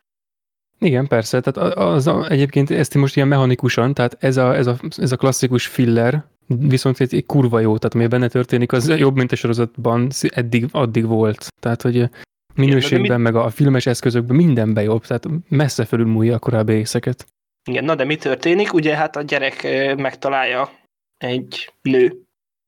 Igen, 0.79 1.07
persze, 1.07 1.41
tehát 1.41 1.77
az, 1.77 2.07
az 2.07 2.31
egyébként 2.31 2.71
ezt 2.71 2.95
most 2.95 3.17
ilyen 3.17 3.29
mechanikusan, 3.29 3.95
tehát 3.95 4.17
ez 4.21 4.37
a, 4.37 4.57
ez 4.57 4.67
a, 4.67 4.77
ez 4.97 5.13
a 5.13 5.17
klasszikus 5.17 5.67
filler, 5.67 6.25
viszont 6.47 7.01
egy, 7.01 7.15
egy 7.15 7.27
kurva 7.27 7.61
jó, 7.61 7.77
tehát 7.79 7.95
ami 7.95 8.07
benne 8.07 8.29
történik, 8.29 8.73
az 8.73 8.89
jobb, 8.89 9.17
mint 9.17 9.33
a 9.33 9.37
sorozatban 9.37 10.11
eddig, 10.29 10.67
addig 10.71 11.07
volt. 11.07 11.49
Tehát, 11.61 11.83
hogy 11.83 12.09
minőségben, 12.55 13.17
mi- 13.17 13.23
meg 13.31 13.35
a 13.35 13.51
filmes 13.51 13.87
eszközökben 13.87 14.37
mindenben 14.37 14.85
jobb, 14.85 15.07
tehát 15.07 15.27
messze 15.49 15.85
felülmúlja 15.85 16.35
a 16.35 16.39
korábbi 16.39 16.73
részeket. 16.73 17.27
Igen, 17.71 17.85
na 17.85 17.95
de 17.95 18.05
mi 18.05 18.17
történik? 18.17 18.73
Ugye 18.73 18.97
hát 18.97 19.17
a 19.17 19.23
gyerek 19.23 19.63
megtalálja 19.97 20.71
egy 21.17 21.73
nő, 21.83 22.23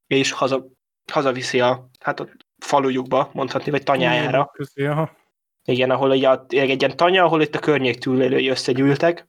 és 0.06 0.30
haza, 0.32 0.66
hazaviszi 1.12 1.60
a, 1.60 1.88
hát 2.00 2.20
a 2.20 2.28
falujukba, 2.58 3.30
mondhatni, 3.32 3.70
vagy 3.70 3.82
tanyájára. 3.82 4.50
Közé, 4.52 4.86
aha. 4.86 5.16
Igen, 5.64 5.90
ahol 5.90 6.10
ugye 6.10 6.28
a- 6.28 6.44
egy 6.48 6.80
ilyen 6.82 6.96
tanya, 6.96 7.24
ahol 7.24 7.42
itt 7.42 7.54
a 7.54 7.58
környék 7.58 7.98
túlélői 7.98 8.48
összegyűltek. 8.48 9.26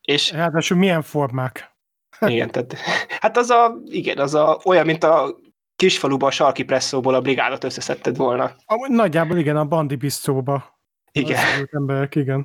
És 0.00 0.30
Ráadásul 0.32 0.76
milyen 0.76 1.02
formák? 1.02 1.70
Igen, 2.26 2.50
tehát, 2.50 2.76
hát 3.20 3.36
az 3.36 3.50
a, 3.50 3.80
igen, 3.86 4.18
az 4.18 4.34
a, 4.34 4.60
olyan, 4.64 4.86
mint 4.86 5.04
a 5.04 5.36
kisfaluba 5.76 6.26
a 6.26 6.30
sarki 6.30 6.62
presszóból 6.62 7.14
a 7.14 7.20
brigádot 7.20 7.64
összeszedted 7.64 8.16
volna. 8.16 8.54
Amúgy 8.64 8.90
Nagyjából 8.90 9.38
igen, 9.38 9.56
a 9.56 9.64
Bandi 9.64 9.96
Bistróba. 9.96 10.78
Igen. 11.12 11.38
Emberek, 11.72 12.14
igen. 12.14 12.44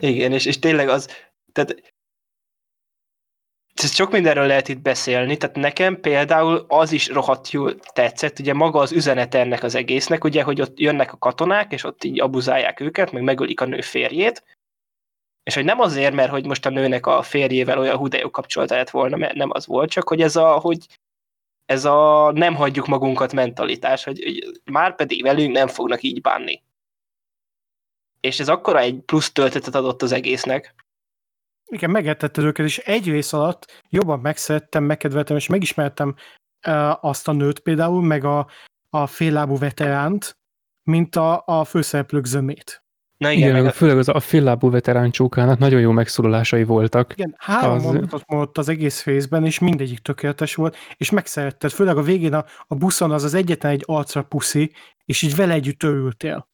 Igen, 0.00 0.32
és, 0.32 0.46
és 0.46 0.58
tényleg 0.58 0.88
az, 0.88 1.08
tehát 1.52 1.92
sok 3.74 4.10
mindenről 4.10 4.46
lehet 4.46 4.68
itt 4.68 4.80
beszélni, 4.80 5.36
tehát 5.36 5.56
nekem 5.56 6.00
például 6.00 6.64
az 6.68 6.92
is 6.92 7.08
rohadt 7.08 7.50
jól 7.50 7.74
tetszett, 7.92 8.38
ugye 8.38 8.54
maga 8.54 8.78
az 8.78 8.92
üzenet 8.92 9.34
ennek 9.34 9.62
az 9.62 9.74
egésznek, 9.74 10.24
ugye, 10.24 10.42
hogy 10.42 10.60
ott 10.60 10.78
jönnek 10.78 11.12
a 11.12 11.18
katonák, 11.18 11.72
és 11.72 11.84
ott 11.84 12.04
így 12.04 12.20
abuzálják 12.20 12.80
őket, 12.80 13.12
meg 13.12 13.22
megölik 13.22 13.60
a 13.60 13.64
nő 13.64 13.80
férjét, 13.80 14.44
és 15.42 15.54
hogy 15.54 15.64
nem 15.64 15.80
azért, 15.80 16.14
mert 16.14 16.30
hogy 16.30 16.46
most 16.46 16.66
a 16.66 16.70
nőnek 16.70 17.06
a 17.06 17.22
férjével 17.22 17.78
olyan 17.78 17.96
hú 17.96 18.08
de 18.08 18.18
jó 18.18 18.30
kapcsolata 18.30 18.74
lett 18.74 18.90
volna, 18.90 19.16
mert 19.16 19.34
nem 19.34 19.50
az 19.50 19.66
volt, 19.66 19.90
csak 19.90 20.08
hogy 20.08 20.20
ez 20.20 20.36
a, 20.36 20.58
hogy 20.58 20.86
ez 21.66 21.84
a 21.84 22.30
nem 22.32 22.54
hagyjuk 22.54 22.86
magunkat 22.86 23.32
mentalitás, 23.32 24.04
hogy, 24.04 24.22
hogy 24.22 24.60
már 24.64 24.94
pedig 24.94 25.22
velünk 25.22 25.52
nem 25.52 25.68
fognak 25.68 26.02
így 26.02 26.20
bánni. 26.20 26.62
És 28.20 28.40
ez 28.40 28.48
akkora 28.48 28.78
egy 28.78 29.00
plusz 29.00 29.32
töltetet 29.32 29.74
adott 29.74 30.02
az 30.02 30.12
egésznek. 30.12 30.74
Igen, 31.66 31.90
megettetted 31.90 32.44
őket, 32.44 32.66
és 32.66 32.78
egy 32.78 33.08
rész 33.08 33.32
alatt 33.32 33.82
jobban 33.88 34.20
megszerettem, 34.20 34.84
megkedveltem, 34.84 35.36
és 35.36 35.46
megismertem 35.46 36.14
uh, 36.66 37.04
azt 37.04 37.28
a 37.28 37.32
nőt 37.32 37.58
például, 37.58 38.02
meg 38.02 38.24
a, 38.24 38.46
a 38.90 39.06
féllábú 39.06 39.58
veteránt, 39.58 40.36
mint 40.82 41.16
a, 41.16 41.42
a 41.46 41.64
főszereplők 41.64 42.24
zömét. 42.24 42.81
Na 43.22 43.30
Igen, 43.30 43.48
igen, 43.48 43.62
meg 43.62 43.72
főleg 43.72 43.98
az 43.98 44.08
a 44.08 44.20
féllábú 44.20 44.70
veterán 44.70 45.10
csókának 45.10 45.58
nagyon 45.58 45.80
jó 45.80 45.90
megszólalásai 45.90 46.64
voltak. 46.64 47.12
Igen, 47.12 47.34
három 47.38 47.74
Az- 47.74 47.84
az... 47.84 47.92
mondatot 47.92 48.22
mondott 48.26 48.58
az 48.58 48.68
egész 48.68 49.04
részben, 49.04 49.44
és 49.44 49.58
mindegyik 49.58 49.98
tökéletes 49.98 50.54
volt, 50.54 50.76
és 50.96 51.10
megszeretted. 51.10 51.70
Főleg 51.70 51.96
a 51.96 52.02
végén 52.02 52.34
a, 52.34 52.44
a 52.66 52.74
buszon 52.74 53.10
az 53.10 53.24
az 53.24 53.34
egyetlen 53.34 53.72
egy 53.72 53.82
arcra 53.86 54.22
puszi, 54.22 54.72
és 55.04 55.22
így 55.22 55.36
vele 55.36 55.52
együtt 55.52 55.82
örültél. 55.82 56.48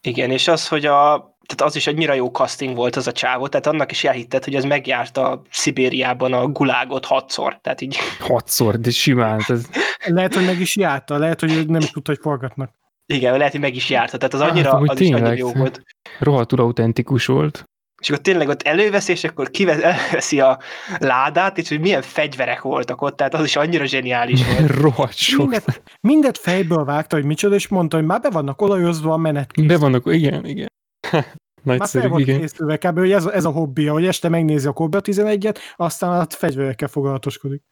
Igen, 0.00 0.30
és 0.30 0.48
az, 0.48 0.68
hogy 0.68 0.86
a, 0.86 1.36
tehát 1.46 1.62
az 1.70 1.76
is 1.76 1.86
annyira 1.86 2.14
jó 2.14 2.26
casting 2.26 2.76
volt 2.76 2.96
az 2.96 3.06
a 3.06 3.12
csávó, 3.12 3.48
tehát 3.48 3.66
annak 3.66 3.90
is 3.90 4.04
elhitted, 4.04 4.44
hogy 4.44 4.54
ez 4.54 4.64
megjárta 4.64 5.42
Szibériában 5.50 6.32
a 6.32 6.46
gulágot 6.46 7.04
hatszor, 7.04 7.58
tehát 7.62 7.80
így, 7.80 7.96
Hatszor, 8.18 8.78
de 8.78 8.90
simán. 8.90 9.40
Ez, 9.48 9.66
Lehet, 10.06 10.34
hogy 10.34 10.44
meg 10.44 10.60
is 10.60 10.76
járta, 10.76 11.18
lehet, 11.18 11.40
hogy 11.40 11.66
nem 11.66 11.80
is 11.80 11.90
tudta, 11.90 12.10
hogy 12.10 12.20
forgatnak. 12.22 12.70
Igen, 13.06 13.36
lehet, 13.36 13.52
hogy 13.52 13.60
meg 13.60 13.74
is 13.74 13.90
járta, 13.90 14.16
tehát 14.16 14.34
az 14.34 14.40
Hát, 14.40 14.50
annyira, 14.50 14.70
amúgy 14.72 14.88
az 14.90 15.00
is 15.00 15.06
annyira 15.06 15.18
tényleg. 15.18 15.38
jó 15.38 15.52
volt. 15.52 15.82
rohadtul 16.18 16.60
autentikus 16.60 17.26
volt. 17.26 17.64
És 18.02 18.10
akkor 18.10 18.22
tényleg 18.22 18.48
ott 18.48 18.62
előveszi, 18.62 19.12
és 19.12 19.24
akkor 19.24 19.50
kivesz, 19.50 19.82
elveszi 19.82 20.40
a 20.40 20.58
ládát, 20.98 21.58
és 21.58 21.68
hogy 21.68 21.80
milyen 21.80 22.02
fegyverek 22.02 22.60
voltak 22.62 23.02
ott, 23.02 23.16
tehát 23.16 23.34
az 23.34 23.44
is 23.44 23.56
annyira 23.56 23.84
zseniális 23.84 24.44
volt. 24.56 24.70
Rohadt 24.70 25.14
sok. 25.14 25.38
Mindet, 25.48 25.82
mindet 26.00 26.38
fejből 26.38 26.84
vágta, 26.84 27.16
hogy 27.16 27.24
micsoda, 27.24 27.54
és 27.54 27.68
mondta, 27.68 27.96
hogy 27.96 28.06
már 28.06 28.20
be 28.20 28.30
vannak 28.30 28.60
olajozva 28.60 29.12
a 29.12 29.16
menet. 29.16 29.66
Be 29.66 29.76
vannak, 29.78 30.02
igen, 30.06 30.46
igen. 30.46 30.68
Már 31.62 31.76
fel 31.76 31.76
Nagyszerű, 31.76 32.08
volt 32.08 32.20
igen. 32.22 32.40
készülve 32.40 32.76
kb. 32.76 32.98
hogy 32.98 33.12
ez, 33.12 33.24
a- 33.26 33.34
ez 33.34 33.44
a 33.44 33.50
hobbija, 33.50 33.92
hogy 33.92 34.06
este 34.06 34.28
megnézi 34.28 34.66
a 34.66 34.72
Cobra 34.72 35.00
11-et, 35.02 35.56
aztán 35.76 36.20
a 36.20 36.26
fegyverekkel 36.28 36.88
foglalatoskodik. 36.88 37.62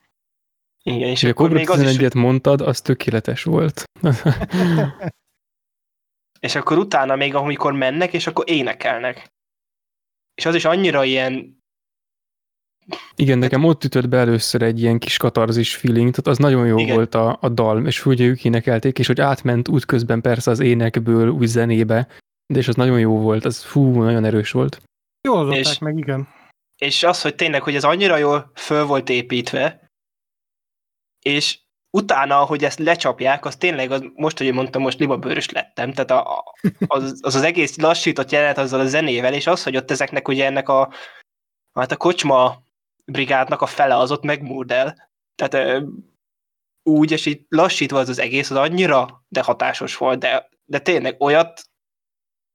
Igen, 0.83 1.09
és 1.09 1.23
És 1.23 1.25
a 1.25 1.29
akkor 1.29 1.45
Cobra 1.49 1.59
még 1.59 1.71
az 1.71 1.81
is, 1.93 1.97
11-et 1.99 2.15
mondtad, 2.15 2.61
az 2.61 2.81
tökéletes 2.81 3.43
volt. 3.43 3.85
és 6.47 6.55
akkor 6.55 6.79
utána 6.79 7.17
még 7.17 7.35
amikor 7.35 7.73
mennek, 7.73 8.13
és 8.13 8.27
akkor 8.27 8.51
énekelnek. 8.51 9.27
És 10.35 10.47
az 10.47 10.55
is 10.55 10.65
annyira 10.65 11.05
ilyen 11.05 11.61
Igen, 13.17 13.39
nekem 13.39 13.65
ott 13.65 13.85
ütött 13.85 14.09
be 14.09 14.17
először 14.19 14.63
egy 14.63 14.81
ilyen 14.81 14.99
kis 14.99 15.17
katarzis 15.17 15.77
feeling, 15.77 16.11
tehát 16.11 16.27
az 16.27 16.39
nagyon 16.39 16.67
jó 16.67 16.79
Igen. 16.79 16.95
volt 16.95 17.15
a, 17.15 17.39
a 17.41 17.49
dal, 17.49 17.87
és 17.87 18.07
ugye 18.07 18.25
ők 18.25 18.45
énekelték, 18.45 18.99
és 18.99 19.07
hogy 19.07 19.21
átment 19.21 19.69
útközben 19.69 20.21
persze 20.21 20.51
az 20.51 20.61
énekből 20.61 21.29
új 21.29 21.47
zenébe, 21.47 22.09
de 22.53 22.59
és 22.59 22.69
az 22.69 22.75
nagyon 22.75 22.99
jó 23.01 23.21
volt, 23.21 23.45
az 23.45 23.63
fú, 23.63 24.03
nagyon 24.03 24.25
erős 24.25 24.51
volt. 24.51 24.83
Jól 25.29 25.55
És- 25.55 25.79
meg, 25.79 25.99
igen. 25.99 26.29
és 26.77 27.03
az, 27.03 27.23
hogy 27.23 27.35
tényleg, 27.35 27.63
hogy 27.63 27.75
ez 27.75 27.85
annyira 27.85 28.17
jól 28.17 28.51
föl 28.55 28.85
volt 28.85 29.09
építve, 29.09 29.89
és 31.25 31.62
utána, 31.93 32.45
hogy 32.45 32.65
ezt 32.65 32.79
lecsapják, 32.79 33.45
az 33.45 33.57
tényleg, 33.57 33.91
az, 33.91 34.05
most, 34.15 34.39
hogy 34.39 34.53
mondtam, 34.53 34.83
most 34.83 34.99
libabőrös 34.99 35.51
lettem, 35.51 35.93
tehát 35.93 36.11
a, 36.11 36.55
az, 36.87 37.19
az, 37.21 37.35
az 37.35 37.43
egész 37.43 37.77
lassított 37.77 38.31
jelenet 38.31 38.59
azzal 38.59 38.81
a 38.81 38.87
zenével, 38.87 39.35
és 39.35 39.47
az, 39.47 39.63
hogy 39.63 39.77
ott 39.77 39.91
ezeknek 39.91 40.29
ugye 40.29 40.45
ennek 40.45 40.69
a, 40.69 40.93
hát 41.73 41.93
a 41.93 41.97
kocsma 41.97 42.63
brigádnak 43.05 43.61
a 43.61 43.67
fele 43.67 43.97
az 43.97 44.11
ott 44.13 44.23
megmúrd 44.23 44.71
el. 44.71 45.11
Tehát 45.35 45.83
úgy, 46.83 47.11
és 47.11 47.27
így 47.27 47.45
lassítva 47.49 47.99
az 47.99 48.09
az 48.09 48.19
egész, 48.19 48.51
az 48.51 48.57
annyira 48.57 49.25
de 49.29 49.43
hatásos 49.43 49.97
volt, 49.97 50.19
de, 50.19 50.49
de 50.65 50.79
tényleg 50.79 51.21
olyat 51.21 51.63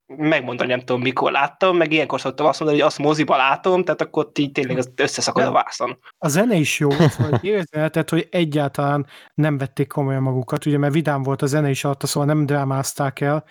megmondani 0.08 0.70
nem 0.70 0.80
tudom 0.80 1.01
mikor 1.01 1.32
láttam, 1.32 1.78
meg 1.78 1.91
ilyenkor 1.91 2.20
szoktam 2.20 2.45
azt 2.45 2.60
mondani, 2.60 2.82
hogy 2.82 2.89
azt 2.89 2.99
moziba 2.99 3.38
látom, 3.38 3.84
tehát 3.84 4.01
akkor 4.01 4.26
ott 4.26 4.38
így 4.38 4.51
tényleg 4.51 4.78
az 4.78 4.91
összeszakad 4.95 5.45
a 5.45 5.51
vászon. 5.51 5.99
A 6.18 6.28
zene 6.28 6.55
is 6.55 6.80
jó 6.80 6.89
érezni 7.41 7.78
lehetett, 7.78 8.10
hogy 8.10 8.28
egyáltalán 8.32 9.08
nem 9.34 9.58
vették 9.58 9.88
komolyan 9.88 10.22
magukat, 10.22 10.66
ugye, 10.66 10.78
mert 10.78 10.93
vidám 10.93 11.24
volt 11.24 11.41
a 11.41 11.45
zene 11.45 11.70
is 11.70 11.84
alatt, 11.84 12.05
szóval 12.05 12.34
nem 12.34 12.45
drámázták 12.45 13.20
el. 13.20 13.45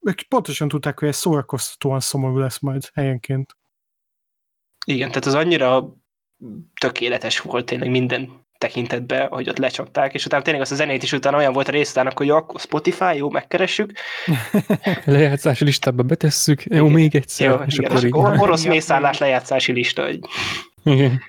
Ők 0.00 0.22
pontosan 0.22 0.68
tudták, 0.68 0.98
hogy 0.98 1.08
ez 1.08 1.16
szórakoztatóan 1.16 2.00
szomorú 2.00 2.38
lesz 2.38 2.58
majd 2.58 2.90
helyenként. 2.94 3.56
Igen, 4.86 5.08
tehát 5.08 5.26
az 5.26 5.34
annyira 5.34 5.96
tökéletes 6.80 7.40
volt 7.40 7.66
tényleg 7.66 7.90
minden 7.90 8.46
tekintetben, 8.62 9.28
hogy 9.28 9.48
ott 9.48 9.58
lecsapták, 9.58 10.14
és 10.14 10.26
utána 10.26 10.42
tényleg 10.42 10.62
azt 10.62 10.72
a 10.72 10.74
zenét 10.74 11.02
is 11.02 11.12
utána 11.12 11.36
olyan 11.36 11.52
volt 11.52 11.68
a 11.68 11.70
rész 11.70 11.90
után, 11.90 12.12
hogy 12.14 12.30
akkor 12.30 12.60
Spotify, 12.60 13.16
jó, 13.16 13.30
megkeressük. 13.30 13.92
Lejátszási 15.04 15.64
listába 15.64 16.02
betesszük, 16.02 16.64
jó, 16.64 16.84
Igen. 16.86 16.92
még 16.92 17.14
egyszer, 17.14 17.48
Jó, 17.48 17.56
és 17.66 17.78
igen, 17.78 17.90
akkor 17.90 18.04
és 18.04 18.10
akkor 18.10 18.38
orosz 18.38 18.64
mészállás 18.64 19.18
lejátszási 19.18 19.72
lista. 19.72 20.04
Hogy... 20.04 20.18
Igen. 20.84 21.20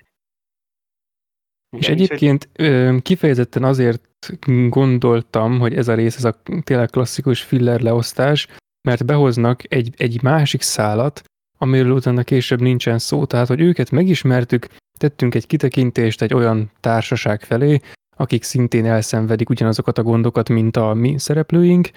És 1.77 1.89
egyébként 1.89 2.49
ö, 2.53 2.97
kifejezetten 3.01 3.63
azért 3.63 4.09
gondoltam, 4.67 5.59
hogy 5.59 5.75
ez 5.75 5.88
a 5.88 5.93
rész, 5.93 6.15
ez 6.15 6.23
a 6.23 6.41
tényleg 6.63 6.89
klasszikus 6.89 7.41
filler 7.41 7.81
leosztás, 7.81 8.47
mert 8.88 9.05
behoznak 9.05 9.73
egy, 9.73 9.93
egy 9.97 10.21
másik 10.21 10.61
szálat, 10.61 11.21
amiről 11.64 11.91
utána 11.91 12.24
később 12.24 12.61
nincsen 12.61 12.99
szó. 12.99 13.26
Tehát, 13.26 13.47
hogy 13.47 13.61
őket 13.61 13.91
megismertük, 13.91 14.68
tettünk 14.99 15.36
egy 15.36 15.47
kitekintést 15.47 16.22
egy 16.22 16.34
olyan 16.34 16.72
társaság 16.80 17.41
felé, 17.41 17.80
akik 18.18 18.43
szintén 18.43 18.86
elszenvedik 18.86 19.49
ugyanazokat 19.49 19.97
a 19.97 20.03
gondokat, 20.03 20.49
mint 20.49 20.78
a 20.78 20.93
mi 20.93 21.20
szereplőink, 21.20 21.89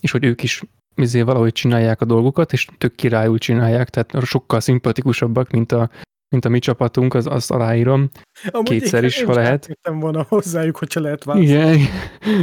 és 0.00 0.10
hogy 0.10 0.24
ők 0.24 0.42
is 0.42 0.62
izé 0.96 1.22
valahogy 1.22 1.52
csinálják 1.52 2.00
a 2.00 2.04
dolgokat, 2.04 2.52
és 2.52 2.66
tök 2.78 2.94
királyul 2.94 3.38
csinálják, 3.38 3.90
tehát 3.90 4.24
sokkal 4.24 4.60
szimpatikusabbak, 4.60 5.50
mint 5.50 5.72
a, 5.72 5.90
mint 6.32 6.44
a 6.44 6.48
mi 6.48 6.58
csapatunk, 6.58 7.14
az, 7.14 7.26
azt 7.26 7.50
aláírom. 7.50 8.10
Amúgy 8.50 8.68
Kétszer 8.68 9.04
is, 9.04 9.22
ha 9.22 9.34
lehet. 9.34 9.52
átjöttem 9.52 9.98
volna 9.98 10.26
hozzájuk, 10.28 10.76
hogyha 10.76 11.00
lehet 11.00 11.24
válaszolni. 11.24 11.52
Igen. 11.52 11.78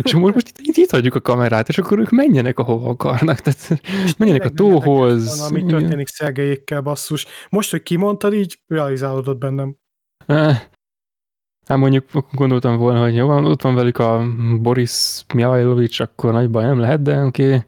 És 0.03 0.13
most, 0.13 0.33
most 0.33 0.51
itt, 0.59 0.75
itt, 0.77 0.89
hagyjuk 0.89 1.15
a 1.15 1.21
kamerát, 1.21 1.67
és 1.69 1.77
akkor 1.77 1.99
ők 1.99 2.09
menjenek, 2.09 2.59
ahova 2.59 2.89
akarnak. 2.89 3.39
Tehát 3.39 3.81
menjenek 4.17 4.41
a 4.41 4.45
nem 4.45 4.55
tóhoz. 4.55 5.13
érdekes 5.13 5.39
volna, 5.39 5.53
Mi 5.53 5.59
Igen. 5.59 5.79
történik 5.79 6.07
Szergejékkel, 6.07 6.81
basszus. 6.81 7.25
Most, 7.49 7.71
hogy 7.71 7.83
kimondtad, 7.83 8.33
így 8.33 8.59
realizálódott 8.67 9.37
bennem. 9.37 9.75
Eh, 10.25 10.61
Hát 11.69 11.77
mondjuk 11.77 12.05
gondoltam 12.31 12.77
volna, 12.77 13.01
hogy 13.01 13.15
jó, 13.15 13.27
van, 13.27 13.45
ott 13.45 13.61
van 13.61 13.75
velük 13.75 13.97
a 13.97 14.25
Boris 14.61 15.23
Mihajlovics, 15.33 15.99
akkor 15.99 16.31
nagy 16.31 16.49
baj 16.49 16.63
nem 16.63 16.79
lehet, 16.79 17.01
de 17.01 17.23
oké. 17.23 17.45
Okay. 17.45 17.59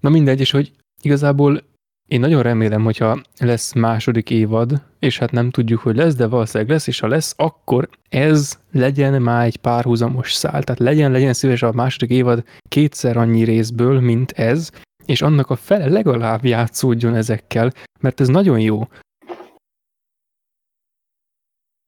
Na 0.00 0.08
mindegy, 0.08 0.40
és 0.40 0.50
hogy 0.50 0.72
igazából 1.02 1.62
én 2.08 2.20
nagyon 2.20 2.42
remélem, 2.42 2.84
hogyha 2.84 3.22
lesz 3.38 3.72
második 3.72 4.30
évad, 4.30 4.82
és 4.98 5.18
hát 5.18 5.30
nem 5.30 5.50
tudjuk, 5.50 5.80
hogy 5.80 5.96
lesz, 5.96 6.14
de 6.14 6.26
valószínűleg 6.26 6.72
lesz, 6.72 6.86
és 6.86 7.00
ha 7.00 7.06
lesz, 7.06 7.34
akkor 7.36 7.88
ez 8.08 8.58
legyen 8.72 9.22
már 9.22 9.44
egy 9.46 9.56
párhuzamos 9.56 10.32
szál. 10.32 10.62
Tehát 10.62 10.80
legyen, 10.80 11.10
legyen 11.10 11.32
szíves 11.32 11.62
a 11.62 11.72
második 11.72 12.10
évad 12.10 12.44
kétszer 12.68 13.16
annyi 13.16 13.44
részből, 13.44 14.00
mint 14.00 14.30
ez, 14.30 14.70
és 15.04 15.22
annak 15.22 15.50
a 15.50 15.56
fele 15.56 15.88
legalább 15.88 16.44
játszódjon 16.44 17.14
ezekkel, 17.14 17.72
mert 18.00 18.20
ez 18.20 18.28
nagyon 18.28 18.60
jó 18.60 18.82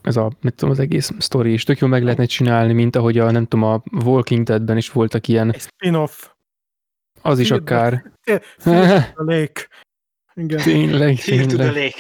ez 0.03 0.17
a, 0.17 0.31
mit 0.41 0.55
tudom, 0.55 0.71
az 0.71 0.79
egész 0.79 1.11
sztori 1.19 1.53
is 1.53 1.65
tök 1.65 1.79
jó 1.79 1.87
meg 1.87 2.03
lehetne 2.03 2.25
csinálni, 2.25 2.73
mint 2.73 2.97
ahogy 2.97 3.19
a, 3.19 3.31
nem 3.31 3.47
tudom, 3.47 3.69
a 3.69 3.83
Walking 4.05 4.47
Deadben 4.47 4.77
is 4.77 4.91
voltak 4.91 5.29
ilyen, 5.29 5.55
spin-off. 5.59 6.29
az 7.23 7.39
is 7.39 7.51
akár. 7.51 8.13
The 8.57 9.13
Lake. 9.15 9.69
Igen. 10.41 10.63
Tényleg, 10.63 11.19
tényleg. 11.19 11.93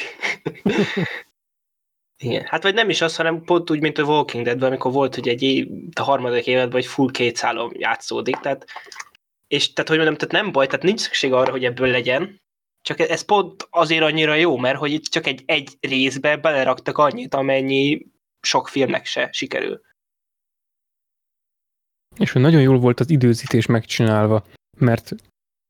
Igen. 2.22 2.44
Hát 2.44 2.62
vagy 2.62 2.74
nem 2.74 2.88
is 2.88 3.00
az, 3.00 3.16
hanem 3.16 3.42
pont 3.44 3.70
úgy, 3.70 3.80
mint 3.80 3.98
a 3.98 4.02
Walking 4.02 4.44
Deadben, 4.44 4.68
amikor 4.68 4.92
volt 4.92 5.16
ugye 5.16 5.30
egy 5.30 5.42
év, 5.42 5.68
a 5.94 6.02
harmadik 6.02 6.46
évadban 6.46 6.80
egy 6.80 6.86
full 6.86 7.10
két 7.10 7.36
szálom 7.36 7.70
játszódik, 7.74 8.36
tehát 8.36 8.66
és 9.46 9.72
tehát, 9.72 9.88
hogy 9.88 9.98
mondjam, 9.98 10.18
tehát 10.18 10.44
nem 10.44 10.52
baj, 10.52 10.66
tehát 10.66 10.82
nincs 10.82 11.00
szükség 11.00 11.32
arra, 11.32 11.50
hogy 11.50 11.64
ebből 11.64 11.88
legyen, 11.88 12.40
csak 12.82 12.98
ez 12.98 13.22
pont 13.22 13.66
azért 13.70 14.02
annyira 14.02 14.34
jó, 14.34 14.56
mert 14.56 14.78
hogy 14.78 14.92
itt 14.92 15.04
csak 15.04 15.26
egy, 15.26 15.42
egy 15.46 15.76
részbe 15.80 16.36
beleraktak 16.36 16.98
annyit, 16.98 17.34
amennyi 17.34 18.06
sok 18.40 18.68
filmnek 18.68 19.06
se 19.06 19.28
sikerül. 19.32 19.80
És 22.16 22.32
hogy 22.32 22.42
nagyon 22.42 22.60
jól 22.60 22.78
volt 22.78 23.00
az 23.00 23.10
időzítés 23.10 23.66
megcsinálva, 23.66 24.46
mert 24.78 25.12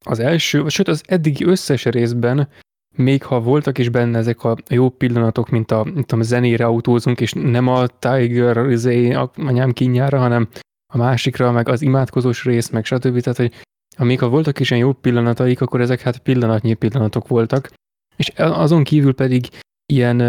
az 0.04 0.18
első, 0.18 0.68
sőt 0.68 0.88
az 0.88 1.02
eddigi 1.06 1.44
összes 1.44 1.84
részben, 1.84 2.48
még 2.96 3.24
ha 3.24 3.40
voltak 3.40 3.78
is 3.78 3.88
benne 3.88 4.18
ezek 4.18 4.44
a 4.44 4.56
jó 4.68 4.88
pillanatok, 4.88 5.48
mint 5.48 5.70
a, 5.70 5.84
mint 5.84 6.12
a 6.12 6.22
zenére 6.22 6.64
autózunk, 6.64 7.20
és 7.20 7.32
nem 7.32 7.68
a 7.68 7.86
Tiger 7.86 8.70
izé, 8.70 9.12
a 9.12 9.30
anyám 9.36 9.72
kínjára, 9.72 10.18
hanem 10.18 10.48
a 10.92 10.96
másikra, 10.96 11.52
meg 11.52 11.68
az 11.68 11.82
imádkozós 11.82 12.44
rész, 12.44 12.68
meg 12.68 12.84
stb. 12.84 13.20
Tehát, 13.20 13.38
hogy 13.38 13.52
amíg 13.96 14.18
ha 14.18 14.28
voltak 14.28 14.60
is 14.60 14.70
ilyen 14.70 14.82
jó 14.82 14.92
pillanataik, 14.92 15.60
akkor 15.60 15.80
ezek 15.80 16.00
hát 16.00 16.18
pillanatnyi 16.18 16.74
pillanatok 16.74 17.28
voltak. 17.28 17.70
És 18.16 18.28
azon 18.36 18.84
kívül 18.84 19.14
pedig 19.14 19.48
ilyen, 19.86 20.20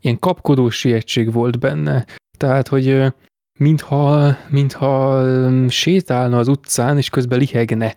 ilyen 0.00 0.18
kapkodó 0.18 0.70
sietség 0.70 1.32
volt 1.32 1.58
benne. 1.58 2.06
Tehát, 2.38 2.68
hogy 2.68 3.12
mintha, 3.58 4.36
mintha 4.48 5.22
sétálna 5.68 6.38
az 6.38 6.48
utcán, 6.48 6.96
és 6.96 7.10
közben 7.10 7.38
lihegne. 7.38 7.96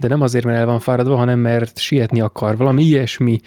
De 0.00 0.08
nem 0.08 0.20
azért, 0.20 0.44
mert 0.44 0.58
el 0.58 0.66
van 0.66 0.80
fáradva, 0.80 1.16
hanem 1.16 1.38
mert 1.38 1.78
sietni 1.78 2.20
akar. 2.20 2.56
Valami 2.56 2.82
ilyesmi 2.82 3.40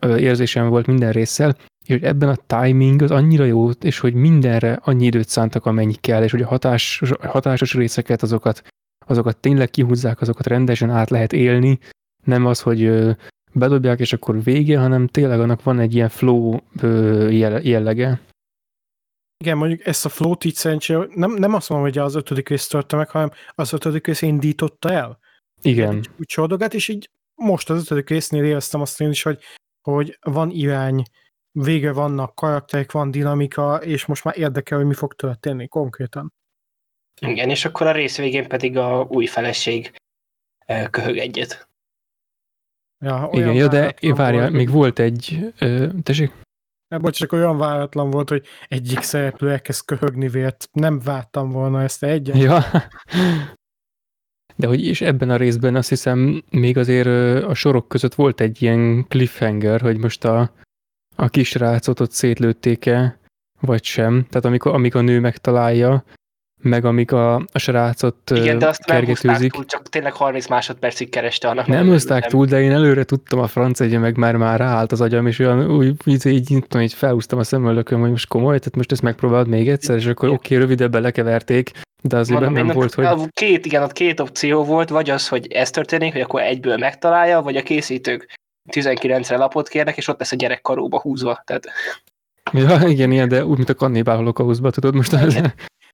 érzésem 0.00 0.68
volt 0.68 0.86
minden 0.86 1.12
résszel, 1.12 1.56
és 1.86 1.92
hogy 1.92 2.04
ebben 2.04 2.28
a 2.28 2.62
timing 2.62 3.02
az 3.02 3.10
annyira 3.10 3.44
jó, 3.44 3.70
és 3.70 3.98
hogy 3.98 4.14
mindenre 4.14 4.80
annyi 4.82 5.04
időt 5.04 5.28
szántak, 5.28 5.66
amennyi 5.66 5.94
kell, 5.94 6.22
és 6.22 6.30
hogy 6.30 6.42
a 6.42 6.46
hatás, 6.46 7.02
hatásos 7.20 7.74
részeket, 7.74 8.22
azokat, 8.22 8.62
azokat 9.06 9.36
tényleg 9.36 9.70
kihúzzák, 9.70 10.20
azokat 10.20 10.46
rendesen 10.46 10.90
át 10.90 11.10
lehet 11.10 11.32
élni, 11.32 11.78
nem 12.24 12.46
az, 12.46 12.60
hogy 12.60 12.92
bedobják, 13.52 14.00
és 14.00 14.12
akkor 14.12 14.42
vége, 14.42 14.78
hanem 14.78 15.06
tényleg 15.06 15.40
annak 15.40 15.62
van 15.62 15.78
egy 15.78 15.94
ilyen 15.94 16.08
flow 16.08 16.58
jellege. 17.62 18.20
Igen, 19.44 19.56
mondjuk 19.56 19.86
ezt 19.86 20.04
a 20.04 20.08
flow-t 20.08 20.44
így 20.44 20.54
szerencsére, 20.54 21.06
nem, 21.14 21.32
nem 21.32 21.54
azt 21.54 21.68
mondom, 21.68 21.88
hogy 21.88 21.98
az 21.98 22.14
ötödik 22.14 22.48
rész 22.48 22.66
törte 22.66 22.96
meg, 22.96 23.08
hanem 23.08 23.30
az 23.54 23.72
ötödik 23.72 24.06
rész 24.06 24.22
indította 24.22 24.90
el. 24.90 25.18
Igen. 25.66 25.96
Úgy 25.96 26.26
csordogat, 26.26 26.74
és 26.74 26.88
így 26.88 27.10
most 27.34 27.70
az 27.70 27.80
ötödik 27.80 28.08
résznél 28.08 28.44
éreztem 28.44 28.80
azt 28.80 29.00
én 29.00 29.10
is, 29.10 29.22
hogy, 29.22 29.42
hogy 29.80 30.18
van 30.20 30.50
irány, 30.50 31.02
vége 31.50 31.92
vannak 31.92 32.34
karakterek, 32.34 32.92
van 32.92 33.10
dinamika, 33.10 33.76
és 33.76 34.06
most 34.06 34.24
már 34.24 34.38
érdekel, 34.38 34.78
hogy 34.78 34.86
mi 34.86 34.94
fog 34.94 35.14
történni 35.14 35.68
konkrétan. 35.68 36.32
Igen, 37.20 37.50
és 37.50 37.64
akkor 37.64 37.86
a 37.86 37.92
rész 37.92 38.16
végén 38.16 38.48
pedig 38.48 38.76
a 38.76 39.06
új 39.08 39.26
feleség 39.26 39.92
köhög 40.90 41.16
egyet. 41.16 41.68
Ja, 43.04 43.28
Igen, 43.32 43.54
ja, 43.54 43.68
de 43.68 43.94
várjál, 44.00 44.40
volt, 44.40 44.52
még 44.52 44.70
volt 44.70 44.98
egy, 44.98 45.52
ö, 45.58 45.88
tessék? 46.02 46.32
Hát, 46.88 47.00
bocs, 47.00 47.16
csak 47.16 47.32
olyan 47.32 47.58
váratlan 47.58 48.10
volt, 48.10 48.28
hogy 48.28 48.46
egyik 48.68 49.00
szereplő 49.00 49.50
elkezd 49.50 49.84
köhögni 49.84 50.28
vért. 50.28 50.68
Nem 50.72 51.00
vártam 51.00 51.50
volna 51.50 51.82
ezt 51.82 52.02
egyen. 52.02 52.36
Ja. 52.36 52.64
De 54.56 54.66
hogy 54.66 54.86
is 54.86 55.00
ebben 55.00 55.30
a 55.30 55.36
részben 55.36 55.74
azt 55.74 55.88
hiszem 55.88 56.42
még 56.50 56.76
azért 56.76 57.06
a 57.44 57.54
sorok 57.54 57.88
között 57.88 58.14
volt 58.14 58.40
egy 58.40 58.62
ilyen 58.62 59.06
cliffhanger, 59.08 59.80
hogy 59.80 59.98
most 59.98 60.24
a, 60.24 60.52
a 61.16 61.28
kisrácot 61.28 62.00
ott 62.00 62.10
szétlőtték-e, 62.10 63.18
vagy 63.60 63.84
sem. 63.84 64.26
Tehát 64.28 64.44
amikor, 64.44 64.74
amikor 64.74 65.00
a 65.00 65.04
nő 65.04 65.20
megtalálja, 65.20 66.04
meg 66.62 66.84
amíg 66.84 67.12
a, 67.12 67.34
a 67.34 67.58
srácot 67.58 68.30
Igen, 68.30 68.58
de 68.58 68.66
azt 68.66 68.78
húzták 68.78 69.04
kergetőzik. 69.04 69.52
túl, 69.52 69.64
csak 69.64 69.88
tényleg 69.88 70.12
30 70.12 70.48
másodpercig 70.48 71.10
kereste 71.10 71.48
annak. 71.48 71.66
Nem 71.66 71.86
örültem. 71.86 72.20
túl, 72.20 72.46
de 72.46 72.60
én 72.60 72.72
előre 72.72 73.04
tudtam 73.04 73.38
a 73.38 73.46
franc 73.46 73.80
egye, 73.80 73.98
meg 73.98 74.16
már 74.16 74.36
már 74.36 74.58
ráállt 74.58 74.92
az 74.92 75.00
agyam, 75.00 75.26
és 75.26 75.38
olyan 75.38 75.70
úgy, 75.70 75.94
így, 76.04 76.26
így, 76.26 76.50
így, 76.50 76.76
így 76.78 76.94
felhúztam 76.94 77.38
a 77.38 77.44
szemöldököm, 77.44 78.00
hogy 78.00 78.10
most 78.10 78.28
komoly, 78.28 78.58
tehát 78.58 78.76
most 78.76 78.92
ezt 78.92 79.02
megpróbálod 79.02 79.48
még 79.48 79.68
egyszer, 79.68 79.96
és 79.96 80.06
akkor 80.06 80.28
oké, 80.28 80.54
okay, 80.54 80.58
rövidebben 80.58 81.02
lekeverték, 81.02 81.70
de 82.02 82.16
azért 82.16 82.40
Mondom, 82.40 82.66
nem 82.66 82.74
volt, 82.74 82.94
hogy 82.94 83.06
Két, 83.30 83.66
igen, 83.66 83.82
ott 83.82 83.92
két 83.92 84.20
opció 84.20 84.64
volt, 84.64 84.88
vagy 84.88 85.10
az, 85.10 85.28
hogy 85.28 85.52
ez 85.52 85.70
történik, 85.70 86.12
hogy 86.12 86.20
akkor 86.20 86.40
egyből 86.40 86.76
megtalálja, 86.76 87.40
vagy 87.40 87.56
a 87.56 87.62
készítők 87.62 88.34
19-re 88.72 89.36
lapot 89.36 89.68
kérnek, 89.68 89.96
és 89.96 90.08
ott 90.08 90.18
lesz 90.18 90.32
a 90.32 90.36
gyerek 90.36 90.60
karóba 90.60 91.00
húzva. 91.00 91.42
Tehát 91.44 91.64
Ja, 92.52 92.88
igen, 92.88 93.12
ilyen, 93.12 93.28
de 93.28 93.44
úgy, 93.44 93.56
mint 93.56 93.68
a 93.68 93.74
kannibál 93.74 94.16
holokauszba, 94.16 94.70
tudod 94.70 94.94
most. 94.94 95.12
Az, 95.12 95.40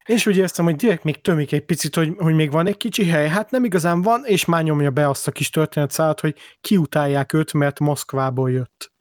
Én 0.07 0.17
is 0.17 0.27
úgy 0.27 0.37
éreztem, 0.37 0.65
hogy 0.65 0.77
direkt 0.77 1.05
még 1.05 1.21
tömik 1.21 1.53
egy 1.53 1.65
picit, 1.65 1.95
hogy, 1.95 2.15
hogy 2.19 2.35
még 2.35 2.51
van 2.51 2.67
egy 2.67 2.77
kicsi 2.77 3.05
hely. 3.05 3.29
Hát 3.29 3.51
nem 3.51 3.65
igazán 3.65 4.03
van, 4.03 4.25
és 4.25 4.45
már 4.45 4.63
nyomja 4.63 4.91
be 4.91 5.09
azt 5.09 5.29
a 5.29 5.33
kis 5.33 5.51
történetszállat, 5.51 6.21
hogy 6.21 6.37
kiutálják 6.61 7.33
őt, 7.33 7.53
mert 7.53 7.79
Moszkvából 7.79 8.51
jött. 8.51 8.93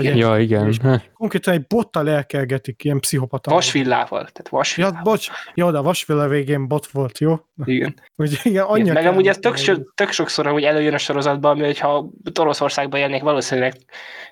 Igen. 0.00 0.16
ja, 0.16 0.38
igen. 0.38 0.66
És- 0.68 0.78
Konkrétan 1.12 1.54
egy 1.54 1.66
bottal 1.66 2.08
elkergetik, 2.10 2.84
ilyen 2.84 3.00
pszichopata. 3.00 3.50
Vasvillával. 3.50 4.20
Tehát 4.20 4.48
vasvillával. 4.48 4.96
Ja, 4.98 5.02
bocs, 5.10 5.28
jó, 5.54 5.70
de 5.70 5.78
a 5.78 5.82
vasvilla 5.82 6.28
végén 6.28 6.68
bot 6.68 6.86
volt, 6.86 7.18
jó? 7.18 7.36
Igen. 7.64 7.94
Hogy 8.16 8.38
igen, 8.42 8.64
annyi 8.64 8.80
Igen. 8.80 8.94
Meg 8.94 9.06
amúgy 9.06 9.26
ez 9.28 9.38
tök, 9.38 9.56
so, 9.56 9.74
tök 9.94 10.10
sokszor 10.10 10.46
amúgy 10.46 10.62
előjön 10.64 10.94
a 10.94 10.98
sorozatban, 10.98 11.50
ami, 11.50 11.64
hogyha 11.64 12.10
Oroszországban 12.40 13.00
élnék, 13.00 13.22
valószínűleg 13.22 13.74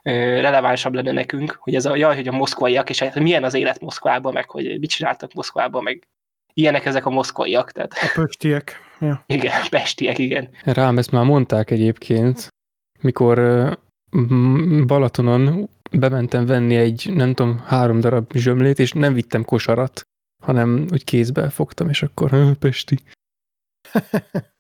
ö, 0.03 0.11
relevánsabb 0.41 0.95
lenne 0.95 1.13
nekünk, 1.13 1.59
hogy 1.61 1.75
ez 1.75 1.87
a 1.87 1.97
jaj, 1.97 2.15
hogy 2.15 2.29
a 2.29 2.33
moszkvaiak, 2.33 2.91
és 2.91 2.99
hát 2.99 3.19
milyen 3.21 3.45
az 3.45 3.55
élet 3.55 3.81
Moszkvában, 3.81 4.33
meg 4.33 4.51
hogy 4.51 4.79
mit 4.81 4.91
csináltak 4.91 5.33
Moszkvában, 5.33 5.83
meg 5.83 6.09
ilyenek 6.53 6.85
ezek 6.87 7.07
a 7.07 7.11
moszkvaiak, 7.11 7.73
tehát 7.73 7.93
A 7.93 8.11
pöstiek. 8.15 8.89
Ja. 9.01 9.25
igen, 9.27 9.53
pestiek, 9.71 10.19
igen. 10.19 10.49
Rám 10.65 10.99
ezt 10.99 11.11
már 11.11 11.25
mondták 11.25 11.71
egyébként, 11.71 12.49
mikor 13.01 13.39
Balatonon 14.87 15.69
bementem 15.91 16.47
venni 16.47 16.77
egy, 16.77 17.11
nem 17.15 17.35
tudom, 17.35 17.59
három 17.59 18.01
darab 18.01 18.33
zsömlét, 18.33 18.79
és 18.79 18.93
nem 18.93 19.13
vittem 19.15 19.45
kosarat, 19.45 20.03
hanem 20.43 20.87
úgy 20.93 21.05
kézbe 21.05 21.51
fogtam, 21.51 21.89
és 21.89 22.03
akkor 22.03 22.33
"Ö, 22.33 22.51
Pesti. 22.59 22.99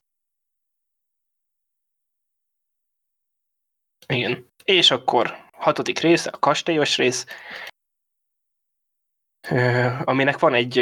Igen. 4.06 4.46
És 4.64 4.90
akkor 4.90 5.48
hatodik 5.52 5.98
rész, 5.98 6.26
a 6.26 6.38
kastélyos 6.38 6.96
rész, 6.96 7.26
aminek 10.04 10.38
van 10.38 10.54
egy 10.54 10.76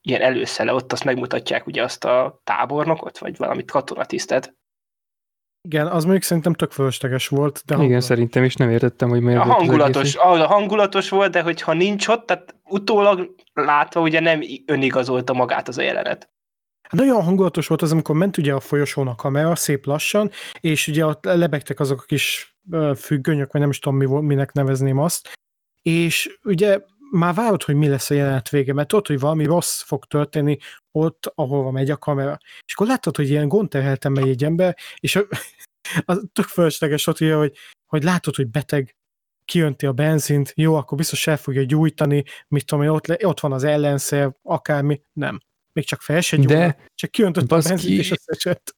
ilyen 0.00 0.20
előszele, 0.20 0.72
ott 0.72 0.92
azt 0.92 1.04
megmutatják 1.04 1.66
ugye 1.66 1.82
azt 1.82 2.04
a 2.04 2.40
tábornokot, 2.44 3.18
vagy 3.18 3.36
valamit 3.36 3.70
katonatisztet. 3.70 4.54
Igen, 5.66 5.86
az 5.86 6.02
mondjuk 6.02 6.22
szerintem 6.24 6.52
tök 6.52 6.70
fölösleges 6.70 7.28
volt, 7.28 7.52
de 7.54 7.60
Igen, 7.66 7.78
hangulat. 7.78 8.02
szerintem 8.02 8.44
is 8.44 8.54
nem 8.54 8.70
értettem, 8.70 9.08
hogy 9.08 9.20
miért 9.20 9.40
A 9.40 9.44
volt 9.44 9.56
az 9.58 9.66
hangulatos, 9.66 10.16
hangulatos 10.46 11.08
volt, 11.08 11.32
de 11.32 11.42
hogyha 11.42 11.72
nincs 11.72 12.08
ott, 12.08 12.26
tehát 12.26 12.54
utólag 12.64 13.34
látva 13.54 14.00
ugye 14.00 14.20
nem 14.20 14.40
önigazolta 14.66 15.32
magát 15.32 15.68
az 15.68 15.78
a 15.78 15.82
jelenet. 15.82 16.30
Nagyon 16.90 17.22
hangulatos 17.22 17.66
volt 17.66 17.82
az, 17.82 17.92
amikor 17.92 18.16
ment 18.16 18.36
ugye 18.36 18.52
a 18.52 18.60
folyosón 18.60 19.08
a 19.08 19.14
kamera, 19.14 19.54
szép 19.54 19.86
lassan, 19.86 20.30
és 20.60 20.88
ugye 20.88 21.06
ott 21.06 21.24
lebegtek 21.24 21.80
azok 21.80 22.00
a 22.00 22.04
kis 22.06 22.56
függönyök, 22.96 23.52
vagy 23.52 23.60
nem 23.60 23.70
is 23.70 23.78
tudom, 23.78 23.98
mi, 23.98 24.04
volt- 24.04 24.24
minek 24.24 24.52
nevezném 24.52 24.98
azt, 24.98 25.32
és 25.82 26.38
ugye 26.44 26.78
már 27.16 27.34
várod, 27.34 27.62
hogy 27.62 27.74
mi 27.74 27.88
lesz 27.88 28.10
a 28.10 28.14
jelenet 28.14 28.48
vége, 28.48 28.72
mert 28.72 28.92
ott, 28.92 29.06
hogy 29.06 29.18
valami 29.18 29.44
rossz 29.44 29.82
fog 29.82 30.04
történni 30.04 30.56
ott, 30.90 31.32
ahova 31.34 31.70
megy 31.70 31.90
a 31.90 31.96
kamera. 31.96 32.38
És 32.66 32.72
akkor 32.72 32.86
láttad, 32.86 33.16
hogy 33.16 33.30
ilyen 33.30 33.48
gondterhelten 33.48 34.12
megy 34.12 34.28
egy 34.28 34.44
ember, 34.44 34.76
és 34.98 35.16
a, 35.16 35.26
az 36.04 36.24
tök 36.32 36.46
fölösleges 36.46 37.04
volt, 37.04 37.20
ugye, 37.20 37.34
hogy, 37.34 37.56
hogy 37.86 38.02
látod, 38.02 38.34
hogy 38.34 38.48
beteg, 38.48 38.96
kijönti 39.44 39.86
a 39.86 39.92
benzint, 39.92 40.52
jó, 40.56 40.74
akkor 40.74 40.98
biztos 40.98 41.26
el 41.26 41.36
fogja 41.36 41.62
gyújtani, 41.62 42.24
mit 42.48 42.66
tudom 42.66 42.84
én, 42.84 42.90
ott, 42.90 43.06
le, 43.06 43.16
ott 43.22 43.40
van 43.40 43.52
az 43.52 43.64
ellenszer, 43.64 44.36
akármi, 44.42 45.02
nem. 45.12 45.40
Még 45.72 45.84
csak 45.84 46.00
fel 46.00 46.20
se 46.20 46.36
gyújt, 46.36 46.48
De 46.48 46.78
csak 46.94 47.10
kiöntötte 47.10 47.54
a 47.54 47.58
benzint, 47.58 47.98
és 47.98 48.10
összeesett. 48.10 48.75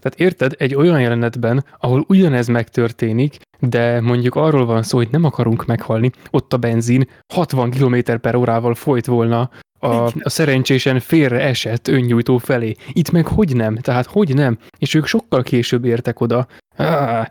Tehát 0.00 0.20
érted, 0.20 0.54
egy 0.58 0.74
olyan 0.74 1.00
jelenetben, 1.00 1.64
ahol 1.78 2.04
ugyanez 2.08 2.46
megtörténik, 2.46 3.36
de 3.60 4.00
mondjuk 4.00 4.34
arról 4.34 4.66
van 4.66 4.82
szó, 4.82 4.96
hogy 4.96 5.08
nem 5.10 5.24
akarunk 5.24 5.66
meghalni, 5.66 6.10
ott 6.30 6.52
a 6.52 6.56
benzin 6.56 7.08
60 7.34 7.70
km 7.70 7.96
per 8.20 8.34
órával 8.34 8.74
folyt 8.74 9.06
volna 9.06 9.50
a, 9.78 9.86
a 10.04 10.28
szerencsésen 10.28 11.00
félre 11.00 11.40
esett 11.40 11.88
öngyújtó 11.88 12.38
felé. 12.38 12.74
Itt 12.92 13.10
meg 13.10 13.26
hogy 13.26 13.56
nem? 13.56 13.76
Tehát 13.76 14.06
hogy 14.06 14.34
nem? 14.34 14.58
És 14.78 14.94
ők 14.94 15.06
sokkal 15.06 15.42
később 15.42 15.84
értek 15.84 16.20
oda. 16.20 16.46
Ah, 16.76 17.26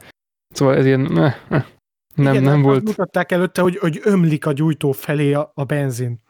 szóval 0.49 0.75
ez 0.75 0.85
ilyen... 0.85 1.01
Nem, 2.15 2.33
Igen, 2.33 2.43
nem 2.43 2.61
volt... 2.61 2.83
mutatták 2.83 3.31
előtte, 3.31 3.61
hogy, 3.61 3.77
hogy 3.77 3.99
ömlik 4.03 4.45
a 4.45 4.51
gyújtó 4.51 4.91
felé 4.91 5.33
a, 5.33 5.51
a 5.53 5.63
benzin. 5.63 6.21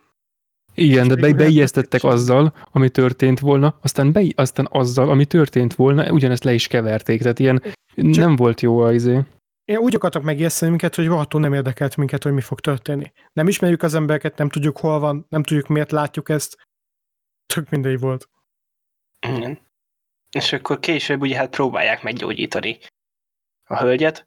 Igen, 0.78 1.08
de 1.08 1.16
be, 1.16 1.34
beijesztettek 1.34 2.04
azzal, 2.04 2.54
ami 2.72 2.90
történt 2.90 3.40
volna, 3.40 3.78
aztán, 3.82 4.12
be, 4.12 4.24
aztán 4.36 4.68
azzal, 4.72 5.10
ami 5.10 5.26
történt 5.26 5.76
volna, 5.76 6.12
ugyanezt 6.12 6.44
le 6.44 6.54
is 6.54 6.68
keverték. 6.68 7.22
Tehát 7.22 7.40
ilyen 7.40 7.64
nem 7.96 8.36
volt 8.36 8.62
jó 8.62 8.80
az 8.80 8.94
izé. 8.94 9.20
Én 9.66 9.78
úgy 9.78 9.96
akartak 9.96 10.24
megijeszteni 10.24 10.70
minket, 10.70 10.96
hogy 10.96 11.06
rohadtul 11.06 11.42
nem 11.42 11.54
érdekelt 11.54 11.96
minket, 11.98 12.24
hogy 12.24 12.34
mi 12.34 12.42
fog 12.42 12.60
történni. 12.60 13.12
Nem 13.34 13.48
ismerjük 13.48 13.84
az 13.84 13.94
embereket, 13.94 14.38
nem 14.38 14.50
tudjuk 14.50 14.78
hol 14.78 15.00
van, 15.00 15.26
nem 15.30 15.44
tudjuk 15.44 15.68
miért 15.68 15.92
látjuk 15.92 16.30
ezt. 16.30 16.68
Tök 17.54 17.70
mindegy 17.70 18.00
volt. 18.00 18.30
Igen. 19.28 19.60
És 20.32 20.54
akkor 20.54 20.80
később 20.80 21.22
ugye 21.22 21.36
hát 21.38 21.50
próbálják 21.50 22.04
meggyógyítani 22.04 22.80
a 23.64 23.80
hölgyet, 23.80 24.26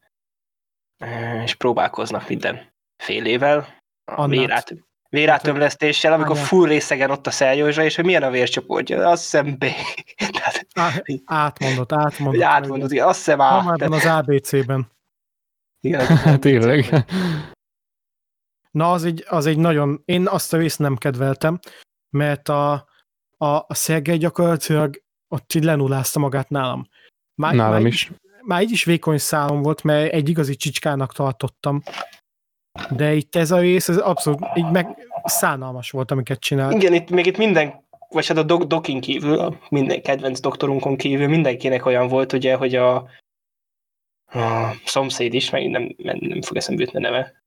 és 1.45 1.55
próbálkoznak 1.55 2.29
minden 2.29 2.73
félével, 2.97 3.59
a 4.05 4.13
Annát. 4.13 4.39
vérát, 4.39 4.75
vérátömlesztéssel, 5.11 6.13
amikor 6.13 6.37
full 6.37 6.69
részegen 6.69 7.11
ott 7.11 7.27
a 7.27 7.31
szeljózsa, 7.31 7.85
és 7.85 7.97
hogy 7.97 8.05
milyen 8.05 8.23
a 8.23 8.31
vércsoportja, 8.31 9.09
azt 9.09 9.23
hiszem 9.23 9.57
B. 9.59 9.65
Tehát, 10.33 10.67
Á, 10.75 11.03
átmondott, 11.25 11.93
átmondott. 11.93 12.35
hogy 12.35 12.43
átmondod, 12.43 12.93
igen, 12.93 13.07
azt 13.07 13.19
hiszem 13.19 13.41
A. 13.41 13.77
Tehát, 13.77 13.95
az 13.95 14.05
ABC-ben. 14.07 14.91
igen, 15.81 16.07
Hát 16.17 16.41
tényleg. 16.41 17.05
Na, 18.71 18.93
az 18.93 19.05
egy, 19.05 19.25
az 19.29 19.47
egy 19.47 19.59
nagyon... 19.59 20.03
Én 20.05 20.27
azt 20.29 20.53
a 20.53 20.57
részt 20.57 20.79
nem 20.79 20.97
kedveltem, 20.97 21.59
mert 22.11 22.49
a, 22.49 22.73
a, 23.37 23.47
a 23.47 23.75
Szergej 23.75 24.17
gyakorlatilag 24.17 25.03
ott 25.29 25.55
így 25.55 25.65
lenulázta 25.65 26.19
magát 26.19 26.49
nálam. 26.49 26.89
Már, 27.35 27.55
Nálam 27.55 27.73
már 27.73 27.87
is. 27.87 28.11
már 28.43 28.63
így 28.63 28.71
is 28.71 28.85
vékony 28.85 29.19
szálom 29.19 29.63
volt, 29.63 29.83
mert 29.83 30.13
egy 30.13 30.29
igazi 30.29 30.57
csicskának 30.57 31.13
tartottam. 31.13 31.83
De 32.91 33.13
itt 33.15 33.37
ez 33.37 33.51
a 33.51 33.59
rész, 33.59 33.89
ez 33.89 33.97
abszolút 33.97 34.41
így 34.55 34.71
meg 34.71 35.09
szánalmas 35.25 35.91
volt, 35.91 36.11
amiket 36.11 36.41
csinált. 36.41 36.75
igen, 36.75 36.95
itt, 36.95 37.11
még 37.11 37.27
itt 37.27 37.37
minden, 37.37 37.85
vagy 38.09 38.27
hát 38.27 38.37
a 38.37 38.43
dok, 38.43 38.63
dokin 38.63 39.01
kívül, 39.01 39.39
a 39.39 39.59
minden 39.69 40.03
kedvenc 40.03 40.41
doktorunkon 40.41 40.97
kívül 40.97 41.29
mindenkinek 41.29 41.87
olyan 41.87 42.09
volt, 42.09 42.33
ugye, 42.33 42.55
hogy 42.55 42.75
a, 42.75 42.95
a 44.25 44.73
szomszéd 44.85 45.35
is, 45.35 45.51
meg 45.51 45.71
nem, 45.71 45.95
nem, 45.97 46.19
nem 46.21 46.43
fog 46.43 46.57
eszembe 46.57 46.83
jutni 46.83 46.99
a 46.99 47.11
neve, 47.11 47.41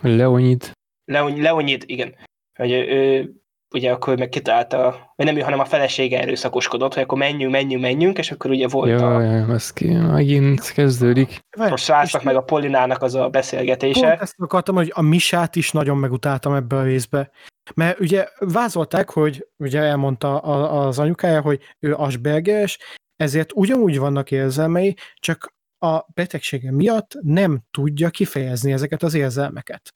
Leonid. 0.00 0.72
Leon, 1.04 1.40
Leonid, 1.40 1.82
igen. 1.86 2.14
Hogy 2.58 2.70
ő 2.70 3.34
ugye 3.74 3.90
akkor 3.92 4.18
meg 4.18 4.28
kitalálta, 4.28 5.12
vagy 5.16 5.26
nem 5.26 5.36
ő, 5.36 5.40
hanem 5.40 5.58
a 5.58 5.64
felesége 5.64 6.20
erőszakoskodott, 6.20 6.94
hogy 6.94 7.02
akkor 7.02 7.18
menjünk, 7.18 7.52
menjünk, 7.52 7.82
menjünk, 7.82 8.18
és 8.18 8.30
akkor 8.30 8.50
ugye 8.50 8.68
volt 8.68 8.88
Ja, 8.88 9.16
a, 9.16 9.20
ja, 9.20 9.52
ez 9.52 9.72
ki, 9.72 9.92
megint 9.92 10.72
kezdődik. 10.72 11.38
A 11.50 11.76
srácnak 11.76 12.20
és 12.20 12.26
meg 12.26 12.36
a 12.36 12.40
Polinának 12.40 13.02
az 13.02 13.14
a 13.14 13.18
Pont 13.18 13.32
beszélgetése. 13.32 14.16
ezt 14.20 14.34
akartam, 14.38 14.74
hogy 14.74 14.92
a 14.94 15.02
Misát 15.02 15.56
is 15.56 15.70
nagyon 15.70 15.96
megutáltam 15.96 16.54
ebbe 16.54 16.76
a 16.76 16.82
részbe. 16.82 17.30
Mert 17.74 18.00
ugye 18.00 18.28
vázolták, 18.38 19.10
hogy 19.10 19.46
ugye 19.56 19.80
elmondta 19.80 20.38
az 20.38 20.98
anyukája, 20.98 21.40
hogy 21.40 21.60
ő 21.80 21.94
Aspergeres, 21.94 22.78
ezért 23.16 23.50
ugyanúgy 23.54 23.98
vannak 23.98 24.30
érzelmei, 24.30 24.96
csak 25.14 25.54
a 25.78 26.06
betegsége 26.14 26.72
miatt 26.72 27.12
nem 27.20 27.60
tudja 27.70 28.10
kifejezni 28.10 28.72
ezeket 28.72 29.02
az 29.02 29.14
érzelmeket. 29.14 29.94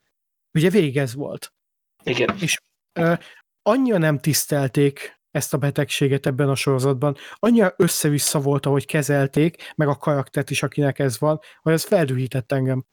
Ugye 0.55 0.71
végig 0.71 0.97
ez 0.97 1.15
volt. 1.15 1.53
Igen. 2.05 2.37
Ö, 2.93 3.13
annyira 3.69 3.99
nem 3.99 4.19
tisztelték 4.19 5.21
ezt 5.31 5.55
a 5.55 5.59
betegséget 5.59 6.27
ebben 6.27 6.49
a 6.49 6.55
sorozatban, 6.55 7.17
annyira 7.35 7.75
össze-vissza 7.77 8.41
volt, 8.41 8.67
ahogy 8.67 8.87
kezelték, 8.87 9.73
meg 9.77 9.89
a 9.89 9.97
karaktert 9.97 10.51
is, 10.51 10.63
akinek 10.63 10.99
ez 10.99 11.19
van, 11.19 11.41
hogy 11.63 11.73
ez 11.73 11.85
feldühített 11.85 12.53
engem. 12.53 12.85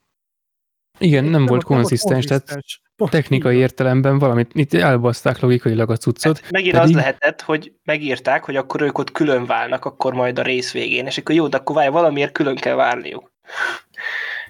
Igen, 0.99 1.23
nem 1.23 1.45
volt 1.45 1.67
nem 1.67 1.78
konzisztens, 1.78 2.26
tehát 2.26 2.43
konzisztens. 2.43 2.82
Pont 2.95 3.11
technikai 3.11 3.55
így 3.55 3.61
értelemben 3.61 4.19
valamit, 4.19 4.51
itt 4.53 4.73
elbaszták 4.73 5.39
logikailag 5.39 5.89
a 5.89 5.97
cuccot. 5.97 6.39
Hát 6.39 6.51
megint 6.51 6.76
pedig- 6.76 6.95
az 6.95 7.01
lehetett, 7.01 7.41
hogy 7.41 7.73
megírták, 7.84 8.43
hogy 8.43 8.55
akkor 8.55 8.82
ők 8.82 8.97
ott 8.97 9.11
külön 9.11 9.45
válnak, 9.45 9.86
akkor 9.86 10.13
majd 10.13 10.39
a 10.39 10.41
rész 10.41 10.71
végén, 10.71 11.05
és 11.05 11.17
akkor 11.17 11.36
jó, 11.36 11.47
de 11.47 11.57
akkor 11.57 11.76
várj, 11.76 11.89
valamiért 11.89 12.32
külön 12.32 12.55
kell 12.55 12.76
várniuk. 12.76 13.34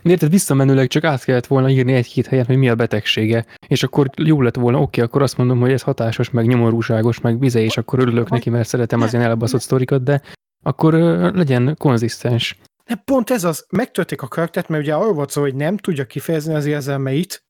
Érted, 0.09 0.29
visszamenőleg 0.29 0.87
csak 0.87 1.03
át 1.03 1.23
kellett 1.23 1.47
volna 1.47 1.69
írni 1.69 1.93
egy-két 1.93 2.27
helyen, 2.27 2.45
hogy 2.45 2.57
mi 2.57 2.69
a 2.69 2.75
betegsége, 2.75 3.45
és 3.67 3.83
akkor 3.83 4.09
jó 4.15 4.41
lett 4.41 4.55
volna, 4.55 4.81
oké, 4.81 5.01
akkor 5.01 5.21
azt 5.21 5.37
mondom, 5.37 5.59
hogy 5.59 5.71
ez 5.71 5.81
hatásos, 5.81 6.29
meg 6.29 6.45
nyomorúságos, 6.45 7.19
meg 7.19 7.39
vize, 7.39 7.59
és 7.59 7.77
akkor 7.77 7.99
örülök 7.99 8.29
neki, 8.29 8.49
mert 8.49 8.67
szeretem 8.67 9.01
az 9.01 9.13
ilyen 9.13 9.25
elbaszott 9.25 9.61
sztorikat, 9.61 10.03
de 10.03 10.21
akkor 10.63 10.93
legyen 11.33 11.75
konzisztens. 11.77 12.57
De 12.85 12.95
pont 12.95 13.29
ez 13.29 13.43
az, 13.43 13.65
megtörték 13.69 14.21
a 14.21 14.27
karaktert, 14.27 14.67
mert 14.67 14.83
ugye 14.83 14.93
arról 14.93 15.13
volt 15.13 15.29
szó, 15.29 15.41
hogy 15.41 15.55
nem 15.55 15.77
tudja 15.77 16.05
kifejezni 16.05 16.53
az 16.53 16.65
érzelmeit, 16.65 17.45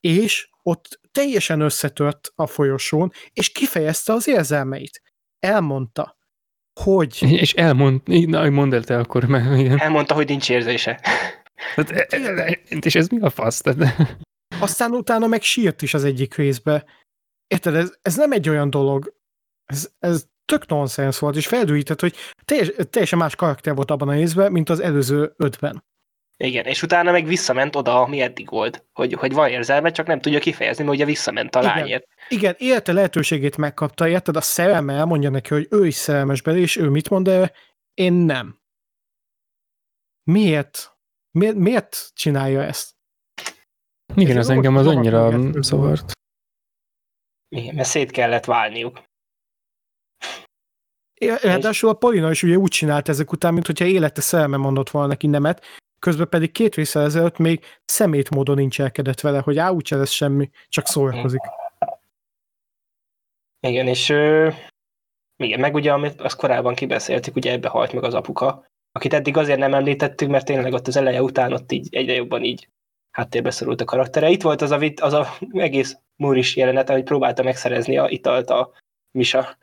és 0.00 0.48
ott 0.62 1.00
teljesen 1.10 1.60
összetört 1.60 2.32
a 2.34 2.46
folyosón, 2.46 3.12
és 3.32 3.52
kifejezte 3.52 4.12
az 4.12 4.28
érzelmeit. 4.28 5.02
Elmondta, 5.38 6.18
hogy... 6.80 7.18
És 7.22 7.52
elmond, 7.52 8.00
na, 8.04 8.50
mondd 8.50 8.74
el 8.74 8.84
te 8.84 8.98
akkor, 8.98 9.24
mert 9.24 9.58
igen. 9.58 9.78
Elmondta, 9.78 10.14
hogy 10.14 10.28
nincs 10.28 10.50
érzése. 10.50 11.00
Tehát, 11.74 12.12
e- 12.12 12.16
e- 12.16 12.60
e- 12.68 12.76
és 12.80 12.94
ez 12.94 13.08
mi 13.08 13.20
a 13.20 13.30
fasz? 13.30 13.60
Tehát, 13.60 14.16
Aztán 14.60 14.90
utána 14.90 15.26
meg 15.26 15.42
sírt 15.42 15.82
is 15.82 15.94
az 15.94 16.04
egyik 16.04 16.34
részbe. 16.34 16.84
Érted, 17.46 17.74
ez, 17.74 17.94
ez 18.02 18.16
nem 18.16 18.32
egy 18.32 18.48
olyan 18.48 18.70
dolog, 18.70 19.14
ez, 19.64 19.90
ez 19.98 20.26
tök 20.44 20.66
nonsens 20.66 21.18
volt, 21.18 21.36
és 21.36 21.46
feldújített, 21.46 22.00
hogy 22.00 22.14
teljes, 22.44 22.70
teljesen 22.90 23.18
más 23.18 23.36
karakter 23.36 23.74
volt 23.74 23.90
abban 23.90 24.08
a 24.08 24.12
részben, 24.12 24.52
mint 24.52 24.68
az 24.68 24.80
előző 24.80 25.34
ötben. 25.36 25.84
Igen, 26.36 26.64
és 26.64 26.82
utána 26.82 27.10
meg 27.10 27.26
visszament 27.26 27.76
oda, 27.76 28.00
ami 28.00 28.20
eddig 28.20 28.50
volt. 28.50 28.84
Hogy, 28.92 29.12
hogy 29.12 29.32
van 29.32 29.48
érzelme, 29.48 29.90
csak 29.90 30.06
nem 30.06 30.20
tudja 30.20 30.38
kifejezni, 30.38 30.84
mert 30.84 30.96
ugye 30.96 31.04
visszament 31.04 31.54
a 31.54 31.60
Igen. 31.60 31.74
lányért. 31.76 32.06
Igen, 32.28 32.54
élete 32.58 32.92
lehetőségét 32.92 33.56
megkapta, 33.56 34.08
érted? 34.08 34.36
A 34.36 34.40
szerelme 34.40 34.94
elmondja 34.94 35.30
neki, 35.30 35.54
hogy 35.54 35.66
ő 35.70 35.86
is 35.86 35.94
szerelmes 35.94 36.42
bele, 36.42 36.58
és 36.58 36.76
ő 36.76 36.88
mit 36.88 37.10
mond 37.10 37.28
erre? 37.28 37.52
Én 37.94 38.12
nem. 38.12 38.60
Miért? 40.24 40.91
Miért, 41.32 41.56
miért 41.56 42.10
csinálja 42.14 42.62
ezt? 42.62 42.90
igen, 44.14 44.36
Ez 44.36 44.36
ez 44.36 44.48
engem 44.48 44.76
az 44.76 44.86
annyira 44.86 45.62
szavart. 45.62 46.12
Igen, 47.48 47.74
mert 47.74 47.88
szét 47.88 48.10
kellett 48.10 48.44
válniuk. 48.44 49.02
É- 51.20 51.40
Ráadásul 51.40 51.88
a 51.88 51.94
Polina 51.94 52.30
is 52.30 52.42
ugye 52.42 52.56
úgy 52.56 52.70
csinált 52.70 53.08
ezek 53.08 53.32
után, 53.32 53.52
mint 53.52 53.66
hogyha 53.66 53.84
élete 53.84 54.20
szerelme 54.20 54.56
mondott 54.56 54.90
volna 54.90 55.08
neki 55.08 55.26
nemet, 55.26 55.64
közben 55.98 56.28
pedig 56.28 56.52
két 56.52 56.74
résszel 56.74 57.02
ezelőtt 57.02 57.38
még 57.38 57.64
szemét 57.84 58.30
módon 58.30 58.58
incselkedett 58.58 59.20
vele, 59.20 59.38
hogy 59.40 59.58
á, 59.58 59.70
úgyse 59.70 59.96
lesz 59.96 60.10
semmi, 60.10 60.50
csak 60.68 60.86
szórakozik. 60.86 61.40
Igen, 63.60 63.86
és 63.88 64.08
ö, 64.08 64.50
igen, 65.36 65.60
meg 65.60 65.74
ugye, 65.74 65.92
amit 65.92 66.20
azt 66.20 66.36
korábban 66.36 66.74
kibeszéltük, 66.74 67.36
ugye 67.36 67.52
ebbe 67.52 67.68
halt 67.68 67.92
meg 67.92 68.04
az 68.04 68.14
apuka, 68.14 68.66
akit 68.92 69.12
eddig 69.12 69.36
azért 69.36 69.58
nem 69.58 69.74
említettük, 69.74 70.28
mert 70.28 70.44
tényleg 70.44 70.72
ott 70.72 70.86
az 70.86 70.96
eleje 70.96 71.22
után 71.22 71.52
ott 71.52 71.72
így 71.72 71.88
egyre 71.90 72.12
jobban 72.12 72.42
így 72.42 72.68
háttérbe 73.10 73.50
szorult 73.50 73.80
a 73.80 73.84
karaktere. 73.84 74.28
Itt 74.28 74.42
volt 74.42 74.62
az 74.62 74.70
a, 74.70 74.78
vit, 74.78 75.00
az 75.00 75.12
a 75.12 75.26
egész 75.52 75.96
múris 76.16 76.56
jelenet, 76.56 76.90
hogy 76.90 77.02
próbálta 77.02 77.42
megszerezni 77.42 77.98
a 77.98 78.08
italt 78.08 78.50
a 78.50 78.72
Misa. 79.10 79.56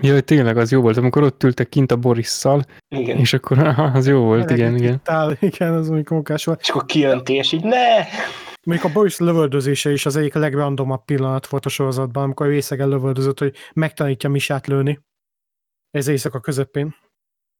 Jaj, 0.00 0.20
tényleg 0.20 0.56
az 0.56 0.70
jó 0.70 0.80
volt, 0.80 0.96
amikor 0.96 1.22
ott 1.22 1.42
ültek 1.42 1.68
kint 1.68 1.92
a 1.92 1.96
Borisszal, 1.96 2.64
Igen. 2.88 3.18
és 3.18 3.32
akkor 3.32 3.58
az 3.76 4.06
jó 4.06 4.20
volt, 4.20 4.50
igen, 4.50 4.76
igen. 4.76 5.02
Tál, 5.02 5.36
igen, 5.40 5.72
az 5.72 5.86
mondjuk 5.86 6.08
munkás 6.08 6.44
volt. 6.44 6.60
És 6.60 6.68
akkor 6.68 6.84
kijönti, 6.84 7.34
és 7.34 7.52
így 7.52 7.64
ne! 7.64 8.04
Mondjuk 8.66 8.90
a 8.90 8.92
Boris 8.92 9.18
lövöldözése 9.18 9.92
is 9.92 10.06
az 10.06 10.16
egyik 10.16 10.34
legrandomabb 10.34 11.04
pillanat 11.04 11.46
volt 11.46 11.66
a 11.66 11.68
sorozatban, 11.68 12.22
amikor 12.22 12.46
részegen 12.46 12.88
lövöldözött, 12.88 13.38
hogy 13.38 13.56
megtanítja 13.74 14.28
Misát 14.28 14.66
lőni. 14.66 15.00
Ez 15.90 16.08
éjszaka 16.08 16.40
közepén. 16.40 16.94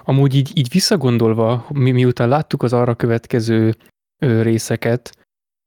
Amúgy 0.05 0.35
így, 0.35 0.51
így 0.55 0.69
visszagondolva, 0.73 1.67
mi, 1.73 1.91
miután 1.91 2.29
láttuk 2.29 2.63
az 2.63 2.73
arra 2.73 2.95
következő 2.95 3.75
ö, 4.23 4.43
részeket, 4.43 5.13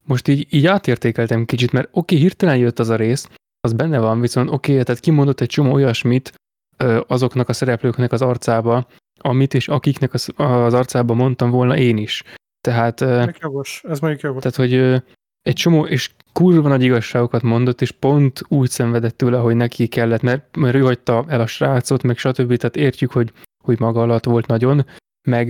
most 0.06 0.28
így, 0.28 0.48
így 0.50 0.66
átértékeltem 0.66 1.46
kicsit, 1.46 1.72
mert 1.72 1.88
oké, 1.88 1.98
okay, 2.00 2.18
hirtelen 2.18 2.58
jött 2.58 2.80
az 2.80 2.90
a 2.90 2.96
rész, 2.96 3.30
az 3.60 3.74
benne 3.74 4.00
van, 4.00 4.20
viszont 4.20 4.50
oké, 4.52 4.72
okay, 4.72 4.84
tehát 4.84 5.02
kimondott 5.02 5.42
egy 5.42 5.50
csomó 5.50 5.74
olyasmit 5.74 6.34
ö, 6.78 7.02
azoknak 7.08 7.50
a 7.50 7.54
szereplőknek 7.54 8.12
az 8.12 8.22
arcába, 8.22 8.88
amit 9.20 9.54
és 9.54 9.68
akiknek 9.68 10.14
az, 10.14 10.30
az 10.36 10.74
arcába 10.74 11.14
mondtam 11.14 11.50
volna 11.50 11.78
én 11.78 11.98
is. 11.98 12.24
Tehát, 12.62 13.00
Mondjuk 13.00 13.40
jogos, 13.40 13.84
ez 13.88 14.00
mondjuk 14.00 14.24
jogos. 14.24 14.42
tehát 14.42 14.58
hogy 14.58 14.74
ö, 14.74 14.98
egy 15.42 15.56
csomó, 15.56 15.86
és 15.86 16.12
kurva 16.34 16.68
nagy 16.68 16.84
igazságokat 16.84 17.42
mondott, 17.42 17.82
és 17.82 17.92
pont 17.92 18.42
úgy 18.48 18.70
szenvedett 18.70 19.18
tőle, 19.18 19.38
hogy 19.38 19.56
neki 19.56 19.88
kellett, 19.88 20.22
mert, 20.22 20.58
mert 20.58 20.76
ő 20.76 20.82
hagyta 20.82 21.26
el 21.28 21.42
a 21.42 21.48
srácot, 21.48 22.04
meg 22.04 22.18
stb. 22.18 22.56
Tehát 22.56 22.76
értjük, 22.76 23.12
hogy, 23.12 23.32
hogy 23.68 23.80
maga 23.80 24.02
alatt 24.02 24.24
volt 24.24 24.48
nagyon, 24.48 24.86
meg, 25.28 25.48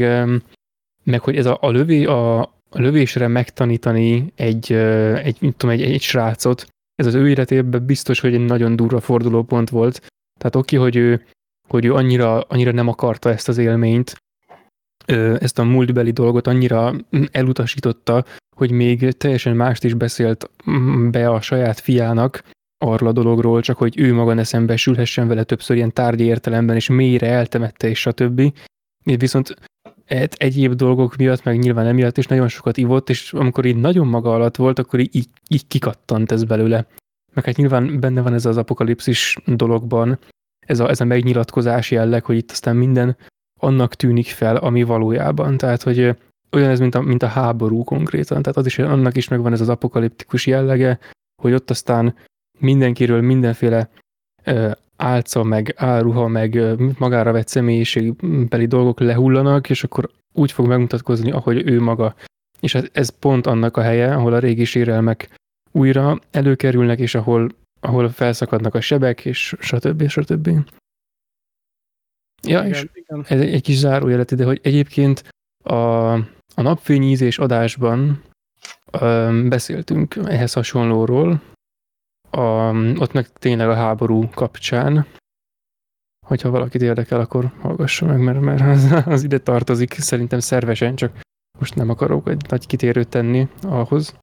meg 1.04 1.22
hogy 1.22 1.36
ez 1.38 1.46
a, 1.46 1.58
a, 1.62 1.70
lövé, 1.70 2.06
a, 2.06 2.40
a 2.42 2.80
lövésre 2.80 3.28
megtanítani 3.28 4.32
egy, 4.36 4.72
egy, 4.72 5.38
tudom, 5.40 5.76
egy, 5.76 5.82
egy 5.82 6.02
srácot, 6.02 6.66
ez 6.96 7.06
az 7.06 7.14
ő 7.14 7.30
életében 7.30 7.86
biztos, 7.86 8.20
hogy 8.20 8.34
egy 8.34 8.46
nagyon 8.46 8.76
durva 8.76 9.00
fordulópont 9.00 9.70
volt. 9.70 10.08
Tehát 10.40 10.56
oké, 10.56 10.78
hogy 10.78 10.96
ő, 10.96 11.26
hogy 11.68 11.86
ő 11.86 11.94
annyira, 11.94 12.42
annyira 12.42 12.72
nem 12.72 12.88
akarta 12.88 13.30
ezt 13.30 13.48
az 13.48 13.58
élményt, 13.58 14.16
ezt 15.40 15.60
a 15.60 15.64
múltbeli 15.64 16.12
dolgot 16.12 16.48
annyira 16.48 16.92
mm, 16.92 17.24
elutasította, 17.32 18.26
hogy 18.56 18.72
még 18.72 19.12
teljesen 19.12 19.56
mást 19.56 19.84
is 19.84 19.94
beszélt 19.94 20.50
mm, 20.70 21.10
be 21.10 21.30
a 21.30 21.42
saját 21.42 21.80
fiának 21.80 22.44
arról 22.78 23.10
a 23.10 23.12
dologról, 23.12 23.62
csak 23.62 23.78
hogy 23.78 24.00
ő 24.00 24.14
maga 24.14 24.34
ne 24.34 24.44
szembesülhessen 24.44 25.28
vele 25.28 25.44
többször 25.44 25.76
ilyen 25.76 25.94
tárgyi 25.94 26.24
értelemben, 26.24 26.76
és 26.76 26.90
mélyre 26.90 27.28
eltemette, 27.28 27.90
és 27.90 28.00
stb. 28.00 28.54
Viszont 29.04 29.56
egy- 30.06 30.36
egyéb 30.38 30.74
dolgok 30.74 31.16
miatt, 31.16 31.44
meg 31.44 31.60
nyilván 31.60 31.86
emiatt 31.86 32.18
is 32.18 32.28
nagyon 32.28 32.48
sokat 32.48 32.78
ivott, 32.78 33.10
és 33.10 33.34
amikor 33.34 33.66
így 33.66 33.76
nagyon 33.76 34.08
maga 34.08 34.34
alatt 34.34 34.56
volt, 34.56 34.80
akkor 34.80 35.00
így, 35.00 35.28
így, 35.48 35.68
kikattant 35.68 36.32
ez 36.32 36.44
belőle. 36.44 36.88
Meg 37.34 37.46
hát 37.46 37.56
nyilván 37.56 38.00
benne 38.00 38.22
van 38.22 38.34
ez 38.34 38.46
az 38.46 38.58
apokalipszis 38.58 39.38
dologban, 39.46 40.20
ez 40.68 40.80
a, 40.80 40.90
ez 40.90 41.02
a 41.02 41.06
megnyilatkozás 41.06 41.92
jelleg, 41.92 42.26
hogy 42.26 42.38
itt 42.38 42.52
aztán 42.52 42.76
minden 42.76 43.18
annak 43.60 43.96
tűnik 43.96 44.28
fel, 44.28 44.56
ami 44.56 44.84
valójában. 44.84 45.58
Tehát, 45.58 45.84
hogy 45.84 46.00
olyan 46.52 46.70
ez, 46.70 46.80
mint 46.80 46.96
a, 46.96 47.02
mint 47.02 47.24
a 47.24 47.28
háború 47.28 47.84
konkrétan. 47.84 48.42
Tehát 48.42 48.58
az 48.58 48.66
is, 48.66 48.80
annak 48.80 49.18
is 49.18 49.28
megvan 49.28 49.54
ez 49.54 49.62
az 49.62 49.70
apokaliptikus 49.70 50.48
jellege, 50.48 51.00
hogy 51.42 51.54
ott 51.54 51.70
aztán 51.70 52.16
mindenkiről 52.58 53.22
mindenféle 53.22 53.90
álca, 54.96 55.44
meg 55.44 55.74
áruha, 55.76 56.28
meg 56.28 56.60
magára 56.98 57.32
vett 57.32 57.48
személyiségbeli 57.48 58.66
dolgok 58.66 59.00
lehullanak, 59.00 59.70
és 59.70 59.84
akkor 59.84 60.10
úgy 60.34 60.52
fog 60.52 60.68
megmutatkozni, 60.68 61.32
ahogy 61.32 61.70
ő 61.70 61.82
maga. 61.82 62.16
És 62.60 62.76
ez, 62.76 62.86
ez 62.92 63.10
pont 63.10 63.48
annak 63.48 63.78
a 63.78 63.82
helye, 63.82 64.16
ahol 64.16 64.34
a 64.34 64.40
régi 64.40 64.64
sérelmek 64.64 65.30
újra 65.72 66.20
előkerülnek, 66.32 67.00
és 67.00 67.16
ahol, 67.16 67.52
ahol 67.80 68.10
felszakadnak 68.10 68.76
a 68.76 68.82
sebek, 68.82 69.26
és 69.26 69.56
stb. 69.60 70.08
stb. 70.08 70.50
Ja, 72.48 72.62
és 72.62 72.78
igen, 72.78 72.90
igen. 72.94 73.26
ez 73.28 73.40
egy, 73.40 73.54
egy 73.54 73.62
kis 73.62 73.78
zárójelet 73.78 74.32
ide, 74.32 74.46
hogy 74.46 74.60
egyébként 74.64 75.24
a, 75.64 76.14
a 76.56 76.62
napfényízés 76.62 77.40
adásban 77.40 78.22
ö, 78.92 79.42
beszéltünk 79.50 80.16
ehhez 80.16 80.54
hasonlóról, 80.54 81.42
a, 82.30 82.74
ott 83.00 83.12
meg 83.14 83.28
tényleg 83.34 83.70
a 83.70 83.76
háború 83.76 84.30
kapcsán, 84.30 85.08
hogyha 86.26 86.50
valakit 86.50 86.82
érdekel, 86.82 87.20
akkor 87.20 87.54
hallgassa 87.62 88.06
meg, 88.06 88.20
mert, 88.20 88.40
mert 88.40 88.62
az, 88.62 88.92
az 89.06 89.24
ide 89.24 89.40
tartozik 89.40 89.94
szerintem 89.94 90.40
szervesen, 90.40 90.96
csak 90.96 91.20
most 91.60 91.76
nem 91.76 91.90
akarok 91.90 92.30
egy 92.30 92.50
nagy 92.50 92.68
kitérőt 92.68 93.10
tenni 93.10 93.48
ahhoz. 93.62 94.20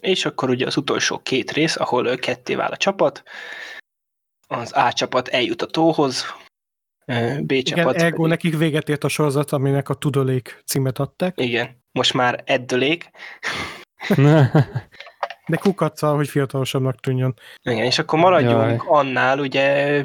És 0.00 0.24
akkor 0.24 0.48
ugye 0.50 0.66
az 0.66 0.76
utolsó 0.76 1.18
két 1.18 1.50
rész, 1.50 1.76
ahol 1.76 2.16
ketté 2.16 2.54
vál 2.54 2.72
a 2.72 2.76
csapat. 2.76 3.22
Az 4.46 4.72
A 4.72 4.92
csapat 4.92 5.28
eljut 5.28 5.62
a 5.62 5.66
tóhoz, 5.66 6.24
B 7.40 7.50
Igen, 7.50 7.62
csapat 7.62 7.96
ergo 7.96 8.16
pedig- 8.16 8.28
nekik 8.30 8.56
véget 8.58 8.88
ért 8.88 9.04
a 9.04 9.08
sorozat, 9.08 9.52
aminek 9.52 9.88
a 9.88 9.94
Tudolék 9.94 10.62
címet 10.66 10.98
adták, 10.98 11.40
Igen, 11.40 11.82
most 11.92 12.14
már 12.14 12.42
eddölék. 12.46 13.10
de 15.48 15.56
kukaccal, 15.56 16.16
hogy 16.16 16.28
fiatalosabbnak 16.28 17.00
tűnjön. 17.00 17.34
Igen, 17.62 17.84
és 17.84 17.98
akkor 17.98 18.18
maradjunk 18.18 18.56
Jaj. 18.56 18.78
annál, 18.86 19.38
ugye 19.38 20.04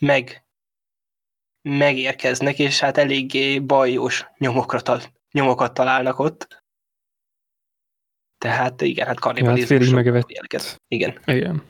meg 0.00 0.44
megérkeznek, 1.68 2.58
és 2.58 2.80
hát 2.80 2.96
eléggé 2.96 3.58
bajós 3.58 4.26
nyomokra 4.38 4.80
tal- 4.80 5.12
nyomokat 5.32 5.74
találnak 5.74 6.18
ott. 6.18 6.64
Tehát 8.38 8.80
igen, 8.80 9.06
hát 9.06 9.20
kannibalizmus. 9.20 9.68
félig 9.68 9.94
megevett. 9.94 10.30
jelget. 10.30 10.76
Igen. 10.88 11.18
Igen. 11.24 11.62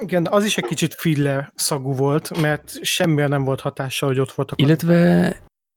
Igen, 0.00 0.26
az 0.26 0.44
is 0.44 0.58
egy 0.58 0.64
kicsit 0.64 0.94
filler 0.94 1.52
szagú 1.54 1.94
volt, 1.94 2.40
mert 2.40 2.84
semmilyen 2.84 3.28
nem 3.28 3.44
volt 3.44 3.60
hatása, 3.60 4.06
hogy 4.06 4.18
ott 4.18 4.32
voltak. 4.32 4.60
Illetve, 4.60 5.36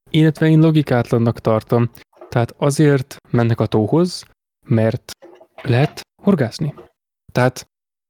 illetve 0.10 0.48
én 0.48 0.60
logikátlannak 0.60 1.40
tartom. 1.40 1.92
Tehát 2.30 2.54
azért 2.58 3.16
mennek 3.30 3.60
a 3.60 3.66
tóhoz, 3.66 4.24
mert 4.66 5.12
lehet 5.62 6.02
horgászni. 6.22 6.74
Tehát 7.34 7.70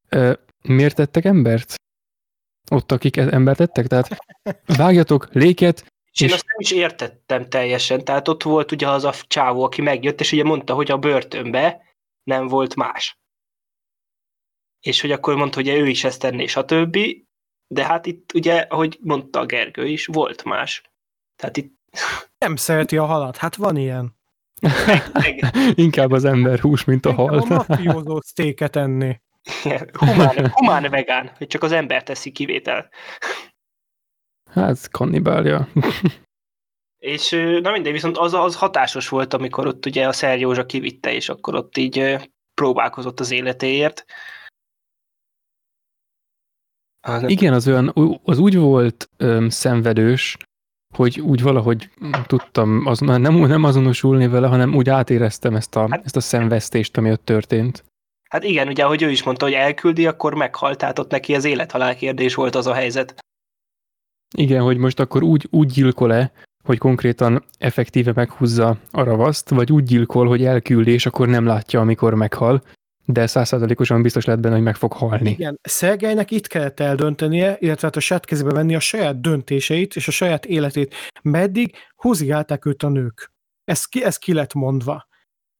ö, 0.09 0.33
miért 0.61 0.95
tettek 0.95 1.25
embert? 1.25 1.75
Ott, 2.71 2.91
akik 2.91 3.17
e- 3.17 3.33
embert 3.33 3.57
tettek? 3.57 3.87
Tehát 3.87 4.17
vágjatok 4.65 5.27
léket, 5.33 5.85
És 6.11 6.21
én 6.21 6.27
És- 6.27 6.33
azt 6.33 6.45
nem 6.45 6.59
is 6.59 6.71
értettem 6.71 7.49
teljesen, 7.49 8.03
tehát 8.03 8.27
ott 8.27 8.43
volt 8.43 8.71
ugye 8.71 8.89
az 8.89 9.03
a 9.03 9.13
csávó, 9.27 9.63
aki 9.63 9.81
megjött, 9.81 10.19
és 10.19 10.31
ugye 10.31 10.43
mondta, 10.43 10.73
hogy 10.73 10.91
a 10.91 10.97
börtönbe 10.97 11.81
nem 12.23 12.47
volt 12.47 12.75
más. 12.75 13.19
És 14.79 15.01
hogy 15.01 15.11
akkor 15.11 15.35
mondta, 15.35 15.55
hogy 15.57 15.67
ő 15.67 15.87
is 15.87 16.03
ezt 16.03 16.19
tenné, 16.19 16.45
stb. 16.45 16.97
De 17.67 17.85
hát 17.85 18.05
itt 18.05 18.33
ugye, 18.33 18.59
ahogy 18.59 18.97
mondta 19.01 19.39
a 19.39 19.45
Gergő 19.45 19.87
is, 19.87 20.05
volt 20.05 20.43
más. 20.43 20.81
Tehát 21.35 21.57
itt 21.57 21.79
Nem 22.37 22.55
szereti 22.55 22.97
a 22.97 23.05
halat. 23.05 23.37
Hát 23.37 23.55
van 23.55 23.75
ilyen. 23.77 24.19
Meg, 25.13 25.39
Inkább 25.75 26.11
az 26.11 26.25
ember 26.25 26.59
hús, 26.59 26.83
mint 26.83 27.05
a 27.05 27.09
Inkább 27.09 27.27
hal. 27.27 27.39
A 27.39 27.45
mafiózó 27.67 28.19
sztéket 28.21 28.75
enni. 28.75 29.21
humán, 29.91 30.49
humán 30.53 30.89
vegán, 30.89 31.31
hogy 31.37 31.47
csak 31.47 31.63
az 31.63 31.71
ember 31.71 32.03
teszi 32.03 32.31
kivétel. 32.31 32.89
Hát, 34.51 34.91
kannibálja. 34.91 35.67
És 36.97 37.29
na 37.61 37.71
mindegy, 37.71 37.91
viszont 37.91 38.17
az, 38.17 38.33
az 38.33 38.55
hatásos 38.55 39.09
volt, 39.09 39.33
amikor 39.33 39.67
ott 39.67 39.85
ugye 39.85 40.07
a 40.07 40.11
Szer 40.11 40.39
Józsa 40.39 40.65
kivitte, 40.65 41.13
és 41.13 41.29
akkor 41.29 41.55
ott 41.55 41.77
így 41.77 42.17
próbálkozott 42.53 43.19
az 43.19 43.31
életéért. 43.31 44.05
Az, 46.99 47.29
Igen, 47.29 47.53
az 47.53 47.67
olyan, 47.67 47.93
az 48.23 48.39
úgy 48.39 48.57
volt 48.57 49.09
öm, 49.17 49.49
szenvedős, 49.49 50.37
hogy 50.93 51.19
úgy 51.19 51.41
valahogy 51.41 51.89
tudtam 52.27 52.85
az, 52.85 52.99
nem, 52.99 53.21
nem 53.35 53.63
azonosulni 53.63 54.27
vele, 54.27 54.47
hanem 54.47 54.75
úgy 54.75 54.89
átéreztem 54.89 55.55
ezt 55.55 55.75
a, 55.75 55.87
Hát- 55.89 56.05
ezt 56.05 56.15
a 56.15 56.19
szenvesztést, 56.19 56.97
ami 56.97 57.11
ott 57.11 57.25
történt. 57.25 57.83
Hát 58.29 58.43
igen, 58.43 58.67
ugye, 58.67 58.83
ahogy 58.83 59.01
ő 59.01 59.09
is 59.09 59.23
mondta, 59.23 59.45
hogy 59.45 59.53
elküldi, 59.53 60.07
akkor 60.07 60.33
meghalt, 60.33 60.77
tehát 60.77 60.99
ott 60.99 61.11
neki 61.11 61.35
az 61.35 61.45
élethalál 61.45 61.95
kérdés 61.95 62.35
volt 62.35 62.55
az 62.55 62.67
a 62.67 62.73
helyzet. 62.73 63.19
Igen, 64.37 64.61
hogy 64.61 64.77
most 64.77 64.99
akkor 64.99 65.23
úgy, 65.23 65.47
úgy 65.49 65.67
gyilkol-e, 65.67 66.31
hogy 66.63 66.77
konkrétan 66.77 67.43
effektíve 67.57 68.11
meghúzza 68.15 68.77
a 68.91 69.03
ravaszt, 69.03 69.49
vagy 69.49 69.71
úgy 69.71 69.83
gyilkol, 69.83 70.27
hogy 70.27 70.45
elküldi, 70.45 70.91
és 70.91 71.05
akkor 71.05 71.27
nem 71.27 71.45
látja, 71.45 71.79
amikor 71.79 72.13
meghal, 72.13 72.63
de 73.13 73.27
százszázalékosan 73.27 74.01
biztos 74.01 74.25
lett 74.25 74.39
benne, 74.39 74.55
hogy 74.55 74.63
meg 74.63 74.75
fog 74.75 74.93
halni. 74.93 75.29
Igen, 75.29 75.59
Szergelynek 75.61 76.31
itt 76.31 76.47
kellett 76.47 76.79
eldöntenie, 76.79 77.57
illetve 77.59 77.87
hát 77.87 77.95
a 77.95 77.99
saját 77.99 78.25
kezébe 78.25 78.51
venni 78.51 78.75
a 78.75 78.79
saját 78.79 79.21
döntéseit 79.21 79.95
és 79.95 80.07
a 80.07 80.11
saját 80.11 80.45
életét. 80.45 80.95
Meddig 81.21 81.75
húzigálták 81.95 82.65
őt 82.65 82.83
a 82.83 82.89
nők. 82.89 83.31
Ez 83.63 83.85
ki, 83.85 84.03
ez 84.03 84.17
ki 84.17 84.33
lett 84.33 84.53
mondva. 84.53 85.09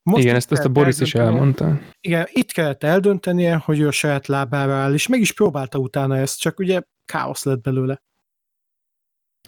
Igen, 0.03 0.30
itt 0.30 0.36
ezt, 0.36 0.52
ezt 0.52 0.65
a 0.65 0.69
Boris 0.69 0.99
is 0.99 1.15
elmondta. 1.15 1.80
Igen, 2.02 2.28
itt 2.32 2.52
kellett 2.52 2.84
eldöntenie, 2.84 3.56
hogy 3.56 3.80
ő 3.80 3.88
a 3.88 3.91
saját 3.91 4.28
lábára 4.28 4.73
áll, 4.73 4.94
és 4.94 5.07
meg 5.07 5.19
is 5.19 5.34
próbálta 5.34 5.78
utána 5.78 6.18
ezt, 6.18 6.40
csak 6.40 6.60
ugye 6.60 6.82
káosz 7.06 7.44
lett 7.44 7.61
belőle. 7.61 8.02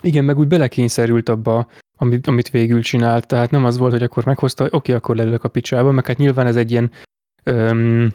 Igen, 0.02 0.26
meg 0.26 0.38
úgy 0.38 0.48
belekényszerült 0.48 1.30
abba, 1.30 1.68
amit, 1.98 2.28
amit 2.28 2.50
végül 2.50 2.82
csinált, 2.82 3.28
tehát 3.28 3.52
nem 3.52 3.66
az 3.66 3.78
volt, 3.78 3.92
hogy 3.92 4.04
akkor 4.04 4.26
meghozta, 4.26 4.68
oké, 4.70 4.94
akkor 4.94 5.16
lelök 5.16 5.44
a 5.44 5.50
picsába, 5.50 5.92
meg 5.92 6.06
hát 6.06 6.18
nyilván 6.18 6.48
ez 6.48 6.56
egy 6.56 6.72
ilyen 6.72 6.92
öm, 7.44 8.14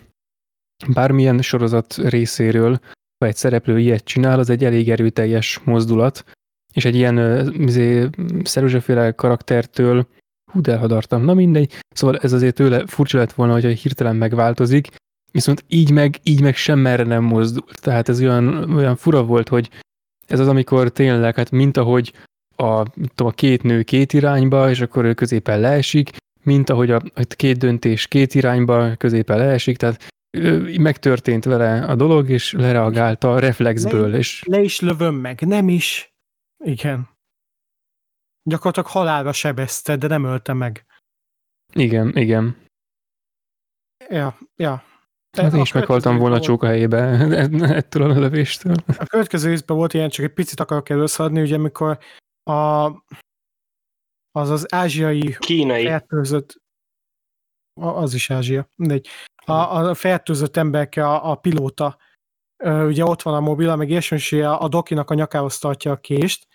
bármilyen 0.89 1.43
sorozat 1.43 1.97
részéről, 1.97 2.81
ha 3.19 3.27
egy 3.27 3.37
szereplő 3.37 3.79
ilyet 3.79 4.05
csinál, 4.05 4.39
az 4.39 4.51
egy 4.51 4.65
elég 4.65 4.91
erőteljes 4.91 5.61
mozdulat, 5.65 6.25
és 6.73 6.85
egy 6.85 6.95
ilyen 6.95 7.47
izé, 7.53 8.09
szeruzsaféle 8.43 9.13
karaktertől 9.13 10.07
hú, 10.53 10.61
de 10.61 10.73
elhadartam, 10.73 11.25
na 11.25 11.35
mindegy, 11.35 11.73
szóval 11.95 12.19
ez 12.19 12.33
azért 12.33 12.55
tőle 12.55 12.87
furcsa 12.87 13.19
lett 13.19 13.33
volna, 13.33 13.53
hogy 13.53 13.65
hirtelen 13.65 14.17
megváltozik, 14.17 14.89
viszont 15.33 15.65
így 15.69 15.91
meg, 15.91 16.19
így 16.23 16.43
meg 16.43 16.57
sem 16.57 16.79
merre 16.79 17.03
nem 17.03 17.25
mozdult. 17.25 17.81
Tehát 17.81 18.09
ez 18.09 18.21
olyan, 18.21 18.75
olyan 18.75 18.97
fura 18.97 19.25
volt, 19.25 19.49
hogy 19.49 19.71
ez 20.27 20.41
az, 20.41 20.49
amikor 20.49 20.89
tényleg, 20.89 21.35
hát 21.35 21.51
mint 21.51 21.77
ahogy 21.77 22.13
a, 22.57 22.83
tudom, 22.93 23.27
a 23.27 23.31
két 23.31 23.63
nő 23.63 23.83
két 23.83 24.13
irányba, 24.13 24.71
és 24.71 24.81
akkor 24.81 25.05
ő 25.05 25.15
középen 25.15 25.61
leesik, 25.61 26.11
mint 26.49 26.71
ahogy 26.71 26.91
a, 26.91 27.03
a 27.15 27.23
két 27.37 27.59
döntés 27.59 28.07
két 28.07 28.35
irányba, 28.35 28.97
középen 28.97 29.39
leesik, 29.39 29.77
tehát 29.77 30.07
megtörtént 30.79 31.45
vele 31.45 31.85
a 31.85 31.95
dolog, 31.95 32.31
és 32.31 32.53
lereagálta 32.53 33.33
a 33.33 33.39
reflexből, 33.39 34.15
és 34.15 34.43
Le 34.47 34.61
is 34.61 34.81
lövöm 34.81 35.15
meg, 35.15 35.41
nem 35.41 35.69
is. 35.69 36.13
Igen. 36.65 37.09
Gyakorlatilag 38.43 38.89
halálra 38.89 39.33
sebezte, 39.33 39.97
de 39.97 40.07
nem 40.07 40.25
ölte 40.25 40.53
meg. 40.53 40.87
igen, 41.75 42.17
igen. 42.17 42.57
Ja, 44.09 44.39
ja. 44.57 44.83
Hát 45.37 45.53
én 45.53 45.61
is 45.61 45.73
meghaltam 45.73 46.19
volna 46.19 46.37
a 46.37 46.41
csóka 46.41 46.67
helyébe 46.67 47.01
ettől 47.81 48.11
a 48.11 48.19
lövéstől. 48.19 48.75
A 48.87 49.07
következő 49.07 49.49
részben 49.49 49.77
volt 49.77 49.95
ilyen, 49.95 50.09
csak 50.09 50.25
egy 50.25 50.33
picit 50.33 50.61
akarok 50.61 50.89
előszadni, 50.89 51.41
ugye 51.41 51.55
amikor 51.55 51.99
a, 52.51 52.87
az 54.33 54.51
az 54.51 54.73
ázsiai 54.75 55.37
Kínai. 55.39 55.85
fertőzött, 55.85 56.61
az 57.81 58.15
is 58.15 58.31
Ázsia, 58.31 58.71
mindegy, 58.75 59.07
a, 59.45 59.53
a 59.53 59.95
fertőzött 59.95 60.57
emberke, 60.57 61.07
a, 61.09 61.31
a 61.31 61.35
pilóta, 61.35 61.99
ö, 62.57 62.87
ugye 62.87 63.05
ott 63.05 63.23
van 63.23 63.35
a 63.35 63.41
mobil, 63.41 63.77
meg 63.77 63.91
ilyesmi, 63.91 64.41
a, 64.41 64.63
a 64.63 64.69
dokinak 64.69 65.11
a 65.11 65.15
nyakához 65.15 65.59
tartja 65.59 65.93
a 65.93 65.97
kést, 65.97 66.47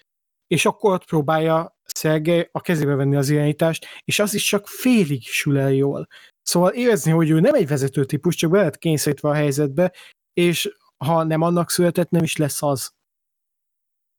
és 0.47 0.65
akkor 0.65 0.93
ott 0.93 1.05
próbálja 1.05 1.77
Szergej 1.83 2.49
a 2.51 2.61
kezébe 2.61 2.95
venni 2.95 3.15
az 3.15 3.29
irányítást, 3.29 3.85
és 4.03 4.19
az 4.19 4.33
is 4.33 4.43
csak 4.43 4.67
félig 4.67 5.21
sül 5.21 5.57
el 5.57 5.71
jól. 5.71 6.07
Szóval 6.41 6.71
érezni, 6.71 7.11
hogy 7.11 7.29
ő 7.29 7.39
nem 7.39 7.53
egy 7.53 7.67
vezető 7.67 8.05
típus, 8.05 8.35
csak 8.35 8.51
be 8.51 8.61
lett 8.61 8.77
kényszerítve 8.77 9.29
a 9.29 9.33
helyzetbe, 9.33 9.93
és 10.33 10.75
ha 11.05 11.23
nem 11.23 11.41
annak 11.41 11.69
született, 11.69 12.09
nem 12.09 12.23
is 12.23 12.37
lesz 12.37 12.63
az. 12.63 12.91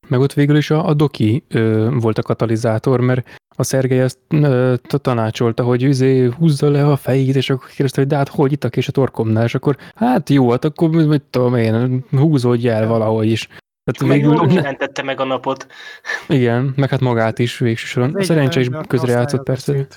Meg 0.09 0.21
ott 0.21 0.33
végül 0.33 0.57
is 0.57 0.71
a, 0.71 0.87
a 0.87 0.95
Doki 0.95 1.45
ö, 1.49 1.91
volt 2.01 2.19
a 2.19 2.23
katalizátor, 2.23 3.01
mert 3.01 3.39
a 3.57 3.63
Szergej 3.63 4.01
azt 4.01 4.19
ö, 4.29 4.75
tanácsolta, 4.87 5.63
hogy 5.63 5.83
üzé 5.83 6.25
húzza 6.25 6.71
le 6.71 6.87
a 6.87 6.97
fejét, 6.97 7.37
és 7.37 7.51
akkor 7.51 7.69
kérdezte, 7.69 8.01
hogy 8.01 8.11
de 8.11 8.17
hát 8.17 8.29
hogy 8.29 8.53
itt 8.53 8.65
a 8.65 8.69
kés 8.69 8.89
a 8.89 8.93
torkomnál, 8.93 9.45
és 9.45 9.55
akkor 9.55 9.77
hát 9.95 10.31
jó, 10.31 10.51
hát 10.51 10.65
akkor 10.65 10.91
mit 10.91 11.23
tudom 11.23 11.55
én, 11.55 12.05
húzódj 12.11 12.69
el 12.69 12.87
valahogy 12.87 13.27
is. 13.29 13.49
Tehát 13.85 14.13
Meg 14.21 14.31
végül, 14.31 14.63
mentette 14.63 15.03
meg 15.03 15.21
a 15.21 15.25
napot. 15.25 15.67
igen, 16.29 16.73
meg 16.77 16.89
hát 16.89 17.01
magát 17.01 17.39
is 17.39 17.59
végső 17.59 17.87
soron. 17.87 18.15
A 18.15 18.23
szerencse 18.23 18.61
is 18.61 18.69
közrejátszott 18.87 19.43
persze. 19.43 19.73
beszéd. 19.73 19.97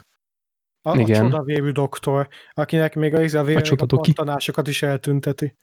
A, 0.81 0.97
Igen. 0.97 1.25
a 1.25 1.29
csodavérű 1.29 1.71
doktor, 1.71 2.27
akinek 2.53 2.95
még 2.95 3.13
a, 3.13 3.19
a, 3.19 3.37
a, 3.37 3.61
a 3.77 3.85
pattanásokat 3.85 4.67
is 4.67 4.81
eltünteti. 4.81 5.55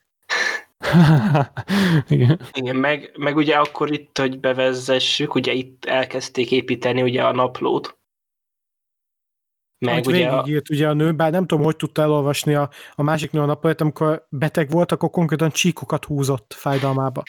igen. 2.09 2.39
Igen, 2.53 2.75
meg, 2.75 3.11
meg 3.17 3.35
ugye 3.35 3.55
akkor 3.55 3.91
itt, 3.91 4.17
hogy 4.17 4.39
bevezessük, 4.39 5.35
ugye 5.35 5.51
itt 5.51 5.85
elkezdték 5.85 6.51
építeni 6.51 7.01
ugye 7.01 7.23
a 7.23 7.31
naplót. 7.31 7.97
Meg 9.77 9.93
Amit 9.93 10.07
ugye 10.07 10.29
a, 10.29 10.35
végigírt 10.35 10.69
ugye 10.69 10.87
a 10.87 10.93
nő, 10.93 11.13
bár 11.13 11.31
nem 11.31 11.45
tudom, 11.45 11.63
hogy 11.63 11.75
tudta 11.75 12.01
elolvasni 12.01 12.53
a, 12.53 12.69
a 12.95 13.03
másik 13.03 13.31
nő 13.31 13.39
a 13.39 13.45
napolat, 13.45 13.81
amikor 13.81 14.25
beteg 14.29 14.69
volt, 14.69 14.91
akkor 14.91 15.09
konkrétan 15.09 15.51
csíkokat 15.51 16.05
húzott 16.05 16.53
fájdalmába. 16.53 17.23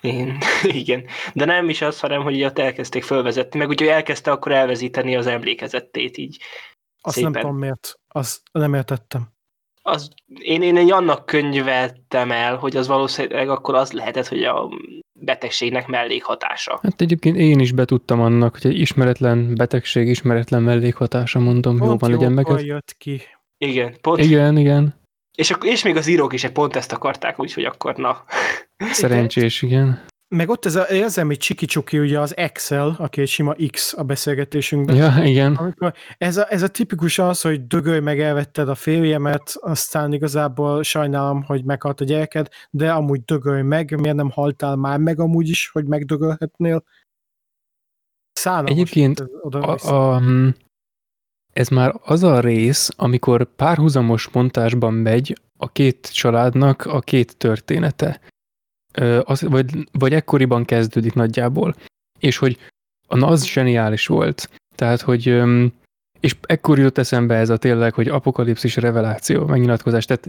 Igen, 0.00 0.38
igen. 0.82 1.04
De 1.34 1.44
nem 1.44 1.68
is 1.68 1.82
az, 1.82 2.00
hanem 2.00 2.22
hogy 2.22 2.42
ott 2.42 2.58
elkezdték 2.58 3.02
fölvezetni, 3.02 3.58
meg 3.58 3.68
ugye 3.68 3.92
elkezdte 3.92 4.30
akkor 4.30 4.52
elvezíteni 4.52 5.16
az 5.16 5.26
emlékezetét 5.26 6.16
így. 6.16 6.42
Azt 7.00 7.14
Szépen. 7.14 7.30
nem 7.30 7.40
tudom 7.40 7.56
miért. 7.56 7.94
Azt 8.08 8.40
nem 8.52 8.74
értettem. 8.74 9.36
Az, 9.88 10.10
én, 10.38 10.62
én 10.62 10.76
egy 10.76 10.90
annak 10.90 11.26
könyveltem 11.26 12.30
el, 12.30 12.56
hogy 12.56 12.76
az 12.76 12.86
valószínűleg 12.86 13.48
akkor 13.48 13.74
az 13.74 13.92
lehetett, 13.92 14.26
hogy 14.26 14.44
a 14.44 14.68
betegségnek 15.12 15.86
mellékhatása. 15.86 16.78
Hát 16.82 17.00
egyébként 17.00 17.36
én 17.36 17.58
is 17.58 17.72
betudtam 17.72 18.20
annak, 18.20 18.58
hogy 18.60 18.70
egy 18.70 18.78
ismeretlen 18.78 19.54
betegség, 19.54 20.08
ismeretlen 20.08 20.62
mellékhatása, 20.62 21.38
mondom, 21.38 21.76
jó 21.76 21.86
Pont 21.86 22.00
van, 22.00 22.10
legyen 22.10 22.32
meg. 22.32 22.48
ez. 22.48 22.62
jött 22.62 22.94
ki. 22.98 23.20
Igen, 23.58 23.94
pont. 24.00 24.18
Igen, 24.24 24.56
igen. 24.56 24.94
És, 25.36 25.50
akkor, 25.50 25.70
és 25.70 25.82
még 25.82 25.96
az 25.96 26.06
írók 26.06 26.32
is 26.32 26.44
egy 26.44 26.52
pont 26.52 26.76
ezt 26.76 26.92
akarták, 26.92 27.40
úgyhogy 27.40 27.64
akkor 27.64 27.96
na. 27.96 28.24
Szerencsés, 28.78 29.62
igen. 29.62 30.06
Meg 30.30 30.48
ott 30.48 30.64
ez 30.64 30.76
a 30.76 30.86
érzelmi 30.90 31.36
csiki-csuki, 31.36 31.98
ugye 31.98 32.20
az 32.20 32.36
Excel, 32.36 32.96
aki 32.98 33.20
egy 33.20 33.28
sima 33.28 33.54
X 33.70 33.94
a 33.96 34.02
beszélgetésünkben. 34.02 34.96
Ja, 34.96 35.24
igen. 35.24 35.54
Amikor 35.54 35.94
ez, 36.18 36.36
a, 36.36 36.52
ez 36.52 36.62
a 36.62 36.68
tipikus 36.68 37.18
az, 37.18 37.40
hogy 37.40 37.66
dögölj 37.66 38.00
meg 38.00 38.20
elvetted 38.20 38.68
a 38.68 38.74
férjemet, 38.74 39.56
aztán 39.60 40.12
igazából 40.12 40.82
sajnálom, 40.82 41.42
hogy 41.42 41.64
meghalt 41.64 42.00
a 42.00 42.04
gyereked, 42.04 42.48
de 42.70 42.92
amúgy 42.92 43.24
dögölj 43.24 43.62
meg, 43.62 44.00
miért 44.00 44.16
nem 44.16 44.30
haltál 44.30 44.76
már 44.76 44.98
meg 44.98 45.20
amúgy 45.20 45.48
is, 45.48 45.68
hogy 45.72 45.84
megdögölhetnél? 45.84 46.84
Szánalmas 48.32 48.70
Egyébként 48.70 49.20
ez 49.20 49.26
oda 49.40 49.58
A, 49.60 49.94
a, 49.94 50.20
mm, 50.20 50.48
ez 51.52 51.68
már 51.68 51.94
az 52.02 52.22
a 52.22 52.40
rész, 52.40 52.90
amikor 52.96 53.54
párhuzamos 53.56 54.28
montásban 54.28 54.94
megy 54.94 55.40
a 55.56 55.72
két 55.72 56.12
családnak 56.12 56.86
a 56.86 57.00
két 57.00 57.36
története. 57.36 58.20
Az, 59.22 59.40
vagy, 59.42 59.88
vagy 59.92 60.12
ekkoriban 60.12 60.64
kezdődik 60.64 61.14
nagyjából. 61.14 61.74
És 62.18 62.36
hogy 62.36 62.58
az 63.08 63.46
zseniális 63.46 64.06
volt. 64.06 64.50
Tehát, 64.74 65.00
hogy 65.00 65.42
és 66.20 66.36
ekkor 66.40 66.78
jutott 66.78 66.98
eszembe 66.98 67.34
ez 67.34 67.50
a 67.50 67.56
tényleg, 67.56 67.94
hogy 67.94 68.08
apokalipszis 68.08 68.76
reveláció, 68.76 69.44
megnyilatkozás. 69.46 70.04
Tehát 70.04 70.26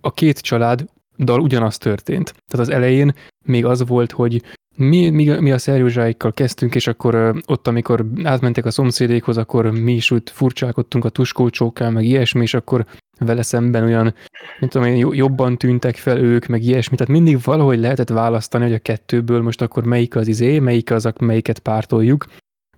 a 0.00 0.12
két 0.12 0.38
család 0.38 0.84
dal 1.18 1.40
ugyanaz 1.40 1.78
történt. 1.78 2.34
Tehát 2.48 2.66
az 2.66 2.74
elején 2.74 3.14
még 3.44 3.64
az 3.64 3.86
volt, 3.86 4.12
hogy 4.12 4.42
mi, 4.76 5.10
mi, 5.10 5.24
mi 5.40 5.52
a 5.52 5.58
szerjózsáikkal 5.58 6.32
kezdtünk, 6.32 6.74
és 6.74 6.86
akkor 6.86 7.14
ö, 7.14 7.38
ott, 7.46 7.66
amikor 7.66 8.06
átmentek 8.22 8.64
a 8.64 8.70
szomszédékhoz, 8.70 9.36
akkor 9.36 9.70
mi 9.70 9.92
is 9.92 10.10
úgy 10.10 10.30
furcsálkodtunk 10.30 11.04
a 11.04 11.08
tuskócsókkal, 11.08 11.90
meg 11.90 12.04
ilyesmi, 12.04 12.42
és 12.42 12.54
akkor 12.54 12.86
vele 13.18 13.42
szemben 13.42 13.84
olyan, 13.84 14.14
mint 14.60 14.72
tudom 14.72 15.14
jobban 15.14 15.58
tűntek 15.58 15.96
fel 15.96 16.18
ők, 16.18 16.46
meg 16.46 16.62
ilyesmi. 16.62 16.96
Tehát 16.96 17.12
mindig 17.12 17.42
valahogy 17.42 17.78
lehetett 17.78 18.08
választani, 18.08 18.64
hogy 18.64 18.72
a 18.72 18.78
kettőből 18.78 19.42
most 19.42 19.62
akkor 19.62 19.84
melyik 19.84 20.16
az 20.16 20.28
izé, 20.28 20.58
melyik 20.58 20.90
az, 20.90 21.08
melyiket 21.18 21.58
pártoljuk. 21.58 22.26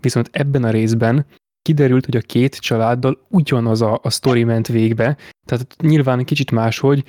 Viszont 0.00 0.28
ebben 0.32 0.64
a 0.64 0.70
részben 0.70 1.26
kiderült, 1.62 2.04
hogy 2.04 2.16
a 2.16 2.20
két 2.20 2.56
családdal 2.56 3.26
ugyanaz 3.28 3.82
a, 3.82 4.00
a 4.02 4.10
sztori 4.10 4.44
ment 4.44 4.68
végbe, 4.68 5.16
tehát 5.46 5.76
nyilván 5.82 6.24
kicsit 6.24 6.50
máshogy, 6.50 7.04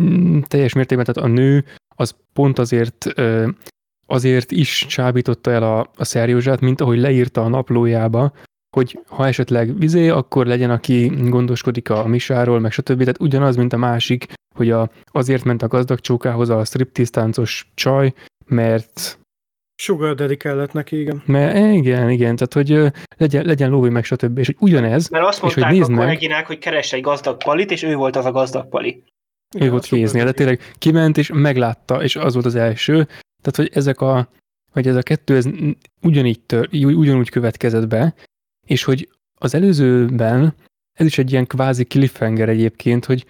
mm, 0.00 0.40
teljes 0.40 0.72
mértékben, 0.72 1.04
tehát 1.04 1.30
a 1.30 1.34
nő 1.34 1.64
az 1.96 2.14
pont 2.32 2.58
azért 2.58 3.06
azért 4.06 4.50
is 4.50 4.86
csábította 4.88 5.50
el 5.50 5.62
a, 5.62 5.90
a 5.96 6.04
Szerjózsát, 6.04 6.60
mint 6.60 6.80
ahogy 6.80 6.98
leírta 6.98 7.42
a 7.42 7.48
naplójába, 7.48 8.32
hogy 8.76 8.98
ha 9.06 9.26
esetleg 9.26 9.78
vizé, 9.78 10.08
akkor 10.08 10.46
legyen, 10.46 10.70
aki 10.70 11.06
gondoskodik 11.06 11.90
a 11.90 12.06
misáról, 12.06 12.60
meg 12.60 12.72
stb. 12.72 12.98
Tehát 12.98 13.20
ugyanaz, 13.20 13.56
mint 13.56 13.72
a 13.72 13.76
másik, 13.76 14.26
hogy 14.54 14.70
a, 14.70 14.90
azért 15.04 15.44
ment 15.44 15.62
a 15.62 15.68
gazdag 15.68 16.00
csókához 16.00 16.48
a 16.48 16.64
striptease 16.64 17.10
táncos 17.10 17.70
csaj, 17.74 18.12
mert 18.46 19.18
Sugar 19.76 20.14
daddy 20.14 20.36
kellett 20.36 20.72
neki, 20.72 21.00
igen. 21.00 21.22
Mert 21.26 21.74
igen, 21.74 22.10
igen, 22.10 22.36
tehát 22.36 22.52
hogy 22.52 22.92
legyen, 23.16 23.44
legyen 23.44 23.70
lóvé 23.70 23.88
meg 23.88 24.04
stb. 24.04 24.38
És 24.38 24.46
hogy 24.46 24.56
ugyanez. 24.58 25.08
Mert 25.08 25.26
azt 25.26 25.42
mondták 25.42 25.72
és 25.72 25.80
hogy 25.80 25.92
a 25.92 25.96
kolléginák, 25.96 26.46
hogy 26.46 26.58
keres 26.58 26.92
egy 26.92 27.00
gazdag 27.00 27.36
palit, 27.36 27.70
és 27.70 27.82
ő 27.82 27.94
volt 27.94 28.16
az 28.16 28.24
a 28.24 28.30
gazdag 28.30 28.68
pali. 28.68 29.02
Ő 29.58 29.70
volt 29.70 29.84
kéznél, 29.84 30.24
de 30.24 30.32
tényleg 30.32 30.60
kiment 30.78 31.16
és 31.16 31.30
meglátta, 31.32 32.02
és 32.02 32.16
az 32.16 32.32
volt 32.32 32.46
az 32.46 32.54
első. 32.54 33.08
Tehát, 33.44 33.56
hogy 33.56 33.70
ezek 33.72 34.00
a, 34.00 34.28
hogy 34.72 34.88
ez 34.88 34.96
a 34.96 35.02
kettő 35.02 35.36
ez 35.36 35.46
ugyanígy 36.02 36.40
tör, 36.40 36.68
ugyanúgy 36.72 37.30
következett 37.30 37.88
be, 37.88 38.14
és 38.66 38.84
hogy 38.84 39.08
az 39.40 39.54
előzőben 39.54 40.54
ez 40.98 41.06
is 41.06 41.18
egy 41.18 41.32
ilyen 41.32 41.46
kvázi 41.46 41.84
cliffhanger 41.84 42.48
egyébként, 42.48 43.04
hogy 43.04 43.26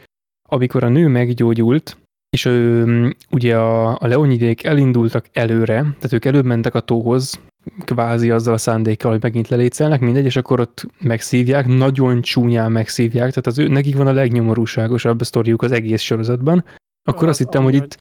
amikor 0.48 0.84
a 0.84 0.88
nő 0.88 1.08
meggyógyult, 1.08 1.96
és 2.30 2.44
ő, 2.44 3.16
ugye 3.30 3.56
a, 3.56 3.98
a 4.00 4.06
leonidék 4.06 4.64
elindultak 4.64 5.28
előre, 5.32 5.74
tehát 5.74 6.12
ők 6.12 6.24
előbb 6.24 6.44
mentek 6.44 6.74
a 6.74 6.80
tóhoz, 6.80 7.40
kvázi 7.84 8.30
azzal 8.30 8.54
a 8.54 8.58
szándékkal, 8.58 9.10
hogy 9.10 9.22
megint 9.22 9.48
lelétszelnek, 9.48 10.00
mindegy, 10.00 10.24
és 10.24 10.36
akkor 10.36 10.60
ott 10.60 10.86
megszívják, 11.00 11.66
nagyon 11.66 12.22
csúnyán 12.22 12.72
megszívják, 12.72 13.28
tehát 13.28 13.46
az 13.46 13.58
ő, 13.58 13.68
nekik 13.68 13.96
van 13.96 14.06
a 14.06 14.12
legnyomorúságosabb 14.12 15.20
a 15.20 15.24
sztoriuk 15.24 15.62
az 15.62 15.72
egész 15.72 16.02
sorozatban. 16.02 16.64
Akkor 17.08 17.22
az, 17.22 17.28
azt 17.28 17.38
hittem, 17.38 17.62
hogy 17.62 17.74
itt... 17.74 17.96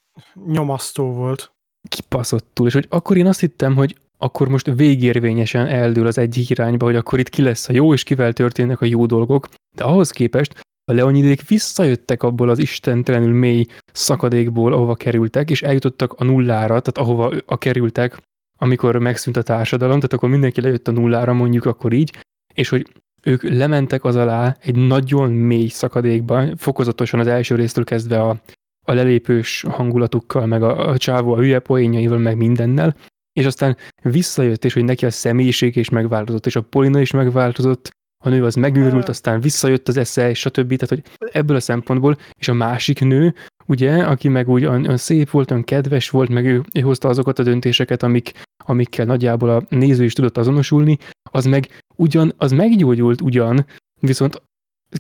Nyomasztó 0.46 1.12
volt. 1.12 1.52
Kipaszottul, 1.90 2.68
és 2.68 2.74
hogy 2.74 2.86
akkor 2.90 3.18
én 3.18 3.28
azt 3.28 3.40
hittem, 3.40 3.76
hogy 3.76 3.98
akkor 4.18 4.48
most 4.48 4.74
végérvényesen 4.76 5.68
eldől 5.68 6.08
az 6.08 6.18
egyik 6.18 6.50
irányba, 6.50 6.86
hogy 6.86 6.96
akkor 6.96 7.20
itt 7.20 7.30
ki 7.30 7.42
lesz 7.42 7.70
a 7.70 7.74
jó, 7.74 7.94
és 7.94 8.04
kivel 8.04 8.34
történnek 8.34 8.82
a 8.82 8.86
jó 8.86 9.06
dolgok. 9.06 9.48
De 9.76 9.84
ahhoz 9.84 10.12
képest 10.12 10.60
a 10.92 10.94
leonidék 10.94 11.48
visszajöttek 11.48 12.24
abból 12.24 12.50
az 12.50 12.60
istentelenül 12.60 13.34
mély 13.34 13.66
szakadékból, 13.92 14.74
ahova 14.74 14.96
kerültek, 14.96 15.50
és 15.50 15.62
eljutottak 15.62 16.14
a 16.14 16.24
nullára, 16.24 16.80
tehát 16.80 16.98
ahova 16.98 17.34
a 17.46 17.58
kerültek, 17.58 18.18
amikor 18.60 18.98
megszűnt 18.98 19.38
a 19.38 19.42
társadalom, 19.42 19.96
tehát 19.96 20.14
akkor 20.14 20.30
mindenki 20.30 20.62
lejött 20.62 20.88
a 20.88 20.92
nullára, 20.92 21.34
mondjuk 21.34 21.66
akkor 21.66 21.94
így, 21.94 22.18
és 22.54 22.70
hogy 22.70 22.88
ők 23.24 23.44
lementek 23.44 24.04
az 24.04 24.16
alá 24.16 24.58
egy 24.60 24.76
nagyon 24.76 25.32
mély 25.32 25.68
szakadékba, 25.68 26.58
fokozatosan 26.58 27.20
az 27.20 27.28
első 27.28 27.56
résztől 27.56 27.84
kezdve 27.84 28.22
a, 28.22 28.42
a 28.84 28.94
lelépős 28.94 29.66
hangulatukkal, 29.70 30.46
meg 30.46 30.64
a, 30.64 30.90
a 30.90 30.98
csávó 30.98 31.34
a 31.34 31.38
hülye 31.38 31.60
poénjaival, 31.60 32.18
meg 32.18 32.38
mindennel, 32.38 32.96
és 33.34 33.46
aztán 33.46 33.78
visszajött, 34.02 34.66
és 34.66 34.74
hogy 34.74 34.84
neki 34.84 35.06
a 35.06 35.12
személyiség 35.12 35.76
is 35.76 35.90
megváltozott, 35.90 36.46
és 36.46 36.56
a 36.56 36.62
Polina 36.62 37.00
is 37.00 37.12
megváltozott, 37.12 37.92
a 38.26 38.30
nő 38.30 38.44
az 38.46 38.56
megőrült, 38.56 39.10
aztán 39.10 39.42
visszajött 39.42 39.88
az 39.88 39.98
esze, 39.98 40.30
és 40.30 40.40
stb. 40.40 40.76
Tehát, 40.76 40.90
hogy 40.90 41.32
ebből 41.32 41.56
a 41.56 41.60
szempontból, 41.60 42.18
és 42.38 42.48
a 42.48 42.54
másik 42.54 43.00
nő, 43.00 43.34
ugye, 43.66 44.04
aki 44.04 44.28
meg 44.28 44.50
úgy 44.50 44.66
olyan, 44.66 44.84
olyan 44.84 44.98
szép 44.98 45.30
volt, 45.30 45.52
olyan 45.52 45.64
kedves 45.64 46.10
volt, 46.10 46.30
meg 46.30 46.46
ő, 46.46 46.62
ő 46.74 46.80
hozta 46.80 47.08
azokat 47.08 47.40
a 47.40 47.44
döntéseket, 47.44 48.04
amik, 48.04 48.32
amikkel 48.66 49.06
nagyjából 49.06 49.50
a 49.50 49.64
néző 49.70 50.04
is 50.04 50.14
tudott 50.14 50.38
azonosulni, 50.38 50.98
az 51.32 51.46
meg 51.46 51.68
ugyan, 51.96 52.34
az 52.38 52.52
meggyógyult 52.52 53.22
ugyan, 53.22 53.66
viszont 54.00 54.42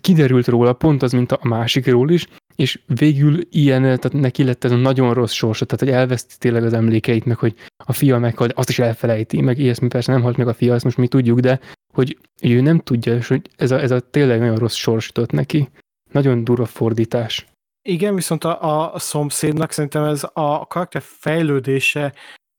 kiderült 0.01 0.47
róla 0.47 0.73
pont 0.73 1.03
az, 1.03 1.11
mint 1.11 1.31
a 1.31 1.39
másikról 1.47 2.10
is, 2.10 2.27
és 2.55 2.80
végül 2.85 3.39
ilyen, 3.49 3.81
tehát 3.81 4.13
neki 4.13 4.43
lett 4.43 4.63
ez 4.63 4.71
a 4.71 4.75
nagyon 4.75 5.13
rossz 5.13 5.31
sorsa, 5.31 5.65
tehát 5.65 5.84
hogy 5.85 6.01
elveszti 6.01 6.35
tényleg 6.38 6.63
az 6.63 6.73
emlékeit, 6.73 7.25
meg 7.25 7.38
hogy 7.38 7.55
a 7.77 7.93
fia 7.93 8.17
meghal, 8.17 8.49
azt 8.49 8.69
is 8.69 8.80
elfelejti, 8.80 9.41
meg 9.41 9.57
ilyesmi 9.57 9.88
persze 9.88 10.11
nem 10.11 10.21
halt 10.21 10.38
meg 10.38 10.47
a 10.47 10.53
fia, 10.53 10.73
azt 10.73 10.84
most 10.84 10.97
mi 10.97 11.07
tudjuk, 11.07 11.39
de 11.39 11.59
hogy 11.93 12.17
ő 12.41 12.61
nem 12.61 12.80
tudja, 12.80 13.15
és 13.15 13.27
hogy 13.27 13.49
ez 13.55 13.71
a, 13.71 13.81
ez 13.81 13.91
a 13.91 13.99
tényleg 13.99 14.39
nagyon 14.39 14.55
rossz 14.55 14.75
sors 14.75 15.07
jutott 15.07 15.31
neki. 15.31 15.69
Nagyon 16.11 16.43
durva 16.43 16.65
fordítás. 16.65 17.45
Igen, 17.89 18.15
viszont 18.15 18.43
a, 18.43 18.93
a 18.93 18.99
szomszédnak 18.99 19.71
szerintem 19.71 20.03
ez 20.03 20.23
a 20.34 20.67
karakter 20.67 21.01
fejlődése 21.01 22.13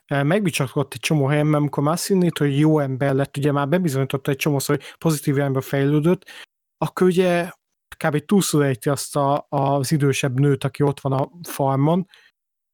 eh, 0.05 0.25
megbicsakodott 0.25 0.93
egy 0.93 1.01
csomó 1.01 1.27
helyen, 1.27 1.47
mert 1.47 1.61
amikor 1.61 1.83
már 1.83 1.99
színít, 1.99 2.39
hogy 2.39 2.59
jó 2.59 2.79
ember 2.79 3.15
lett, 3.15 3.37
ugye 3.37 3.53
már 3.53 3.69
bebizonyította 3.69 4.31
egy 4.31 4.37
csomó, 4.37 4.59
hogy 4.67 4.83
pozitív 4.99 5.37
irányba 5.37 5.61
fejlődött, 5.61 6.31
akkor 6.79 7.07
ugye 7.07 7.51
kb. 7.97 8.25
túlszulejti 8.25 8.89
azt 8.89 9.17
a, 9.17 9.47
az 9.49 9.93
idősebb 9.93 10.39
nőt, 10.39 10.65
aki 10.65 10.83
ott 10.83 11.01
van 11.01 11.13
a 11.13 11.31
farmon, 11.49 12.07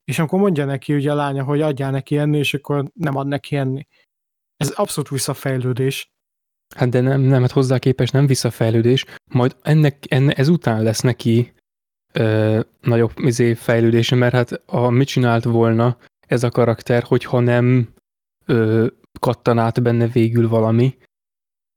és 0.05 0.19
akkor 0.19 0.39
mondja 0.39 0.65
neki 0.65 0.95
ugye 0.95 1.13
a 1.13 1.15
lánya, 1.15 1.45
hogy 1.45 1.61
adjál 1.61 1.91
neki 1.91 2.19
enni, 2.19 2.39
és 2.39 2.55
akkor 2.55 2.91
nem 2.95 3.17
ad 3.17 3.27
neki 3.27 3.57
enni. 3.57 3.87
Ez 4.57 4.71
abszolút 4.71 5.11
visszafejlődés. 5.11 6.11
Hát 6.77 6.89
de 6.89 7.01
nem, 7.01 7.21
nem, 7.21 7.41
hát 7.41 7.51
hozzá 7.51 7.79
képest 7.79 8.13
nem 8.13 8.27
visszafejlődés, 8.27 9.05
majd 9.33 9.57
ennek, 9.63 10.05
enne, 10.09 10.33
ezután 10.33 10.83
lesz 10.83 11.01
neki 11.01 11.53
ö, 12.13 12.61
nagyobb 12.81 13.13
izé, 13.17 13.55
fejlődése, 13.55 14.17
mert 14.17 14.35
hát 14.35 14.53
a, 14.67 14.89
mit 14.89 15.09
csinált 15.09 15.45
volna 15.45 15.97
ez 16.27 16.43
a 16.43 16.51
karakter, 16.51 17.03
hogyha 17.03 17.41
nem 17.41 17.95
ö, 18.47 18.87
kattan 19.21 19.59
át 19.59 19.83
benne 19.83 20.07
végül 20.07 20.49
valami, 20.49 20.97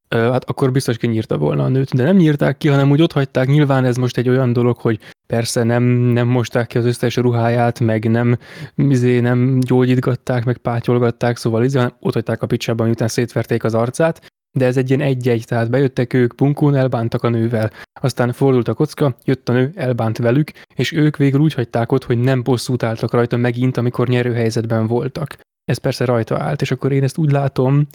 hát 0.10 0.50
akkor 0.50 0.72
biztos 0.72 0.98
kinyírta 0.98 1.38
volna 1.38 1.64
a 1.64 1.68
nőt, 1.68 1.96
de 1.96 2.04
nem 2.04 2.16
nyírták 2.16 2.58
ki, 2.58 2.68
hanem 2.68 2.92
úgy 2.92 3.02
ott 3.02 3.12
hagyták. 3.12 3.48
Nyilván 3.48 3.86
ez 3.86 3.96
most 3.96 4.18
egy 4.18 4.30
olyan 4.30 4.54
dolog, 4.54 4.78
hogy 4.78 5.00
persze 5.28 5.64
nem, 5.64 5.84
nem 5.84 6.28
mosták 6.28 6.68
ki 6.68 6.78
az 6.78 6.86
összes 6.86 7.16
ruháját, 7.16 7.80
meg 7.80 8.10
nem, 8.10 8.38
izé, 8.76 9.20
nem 9.20 9.60
gyógyítgatták, 9.60 10.46
meg 10.46 10.58
pátyolgatták, 10.58 11.38
szóval 11.38 11.64
izé, 11.64 11.78
hanem 11.78 11.96
ott 12.00 12.14
hagyták 12.14 12.42
a 12.42 12.48
picsában, 12.48 12.86
miután 12.86 13.08
szétverték 13.08 13.64
az 13.64 13.74
arcát, 13.74 14.32
de 14.58 14.66
ez 14.66 14.78
egy 14.78 14.90
ilyen 14.90 15.02
egy-egy, 15.02 15.46
tehát 15.46 15.70
bejöttek 15.70 16.14
ők, 16.14 16.36
punkún 16.36 16.76
elbántak 16.76 17.24
a 17.24 17.30
nővel. 17.30 17.72
Aztán 18.02 18.32
fordult 18.32 18.68
a 18.68 18.74
kocka, 18.74 19.16
jött 19.26 19.50
a 19.50 19.54
nő, 19.54 19.72
elbánt 19.76 20.18
velük, 20.18 20.52
és 20.76 20.92
ők 20.92 21.18
végül 21.18 21.40
úgy 21.40 21.54
hagyták 21.54 21.92
ott, 21.92 22.04
hogy 22.04 22.18
nem 22.18 22.44
bosszút 22.44 22.84
álltak 22.84 23.12
rajta 23.12 23.38
megint, 23.38 23.78
amikor 23.78 24.08
nyerőhelyzetben 24.08 24.88
voltak. 24.88 25.38
Ez 25.66 25.78
persze 25.78 26.06
rajta 26.06 26.40
állt, 26.40 26.62
és 26.62 26.72
akkor 26.72 26.92
én 26.92 27.04
ezt 27.04 27.18
úgy 27.18 27.32
látom, 27.32 27.88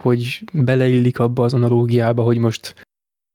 hogy 0.00 0.44
beleillik 0.52 1.18
abba 1.18 1.44
az 1.44 1.54
analógiába, 1.54 2.22
hogy 2.22 2.38
most 2.38 2.86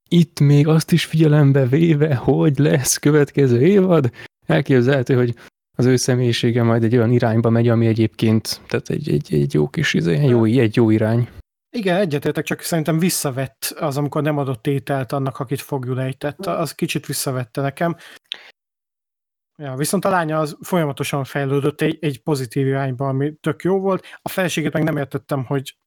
itt 0.10 0.40
még 0.40 0.68
azt 0.68 0.92
is 0.92 1.06
figyelembe 1.06 1.66
véve, 1.66 2.16
hogy 2.16 2.58
lesz 2.58 2.98
következő 2.98 3.62
évad, 3.62 4.12
elképzelhető, 4.46 5.16
hogy 5.16 5.36
az 5.78 5.86
ő 5.86 5.96
személyisége 5.96 6.64
majd 6.64 6.84
egy 6.84 6.96
olyan 6.96 7.12
irányba 7.12 7.50
megy, 7.50 7.68
ami 7.68 7.88
egyébként, 7.88 8.62
tehát 8.68 8.90
egy, 8.90 9.10
egy, 9.10 9.34
egy 9.34 9.54
jó 9.54 9.68
kis 9.68 9.94
izé, 9.94 10.26
jó, 10.26 10.44
egy 10.44 10.76
jó 10.76 10.90
irány. 10.90 11.30
Igen, 11.76 11.98
egyetértek, 11.98 12.44
csak 12.44 12.62
szerintem 12.62 13.00
visszavett 13.00 13.74
az, 13.80 13.98
amikor 13.98 14.22
nem 14.22 14.38
adott 14.38 14.68
ételt 14.68 15.12
annak, 15.12 15.40
akit 15.40 15.62
fogjul 15.62 16.02
ejtett. 16.02 16.46
Az 16.46 16.76
kicsit 16.76 17.06
visszavette 17.06 17.62
nekem. 17.62 17.96
Ja, 19.62 19.76
viszont 19.76 20.06
a 20.06 20.10
lánya 20.10 20.40
az 20.40 20.58
folyamatosan 20.62 21.24
fejlődött 21.24 21.82
egy, 21.82 21.98
egy 22.02 22.22
pozitív 22.24 22.68
irányba, 22.68 23.08
ami 23.08 23.34
tök 23.34 23.64
jó 23.64 23.80
volt. 23.80 24.06
A 24.22 24.30
feleséget 24.30 24.74
meg 24.74 24.84
nem 24.84 24.98
értettem, 24.98 25.46
hogy 25.46 25.78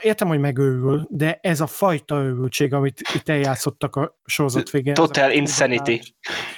Értem, 0.00 0.28
hogy 0.28 0.38
megőrül, 0.38 1.06
de 1.10 1.38
ez 1.42 1.60
a 1.60 1.66
fajta 1.66 2.22
őrültség, 2.22 2.72
amit 2.72 3.00
itt 3.14 3.28
eljátszottak 3.28 3.96
a 3.96 4.18
sorozat 4.24 4.70
végén. 4.70 4.94
Total 4.94 5.30
insanity. 5.30 6.00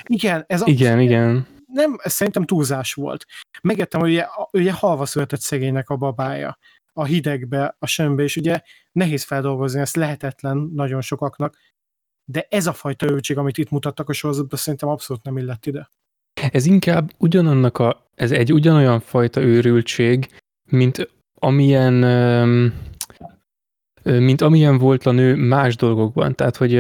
Igen, 0.03 0.45
ez 0.47 0.62
igen, 0.65 1.01
igen. 1.01 1.47
Nem, 1.66 1.97
ez 2.03 2.12
szerintem 2.12 2.45
túlzás 2.45 2.95
volt. 2.95 3.27
Megértem, 3.62 4.01
hogy 4.01 4.11
ugye, 4.11 4.27
ugye 4.51 4.73
halva 4.73 5.07
született 5.07 5.40
szegénynek 5.40 5.89
a 5.89 5.97
babája 5.97 6.59
a 6.93 7.05
hidegbe, 7.05 7.77
a 7.78 7.86
sömbbe, 7.86 8.23
és 8.23 8.36
ugye 8.36 8.61
nehéz 8.93 9.24
feldolgozni, 9.24 9.81
ezt 9.81 9.97
lehetetlen 9.97 10.70
nagyon 10.74 11.01
sokaknak, 11.01 11.57
de 12.24 12.47
ez 12.51 12.66
a 12.66 12.73
fajta 12.73 13.07
őrültség, 13.07 13.39
amit 13.39 13.59
itt 13.59 13.70
mutattak 13.70 14.09
a 14.09 14.12
sorozatban, 14.12 14.59
szerintem 14.59 14.89
abszolút 14.89 15.23
nem 15.23 15.39
illett 15.39 15.66
ide. 15.66 15.90
Ez 16.51 16.66
inkább 16.66 17.11
ugyanannak 17.19 17.78
a, 17.78 18.11
ez 18.15 18.31
egy 18.31 18.53
ugyanolyan 18.53 19.01
fajta 19.01 19.40
őrültség, 19.40 20.28
mint 20.70 21.11
amilyen 21.35 22.03
mint 24.09 24.41
amilyen 24.41 24.79
volt 24.79 25.07
a 25.07 25.11
nő 25.11 25.35
más 25.35 25.77
dolgokban. 25.77 26.35
Tehát, 26.35 26.57
hogy 26.57 26.71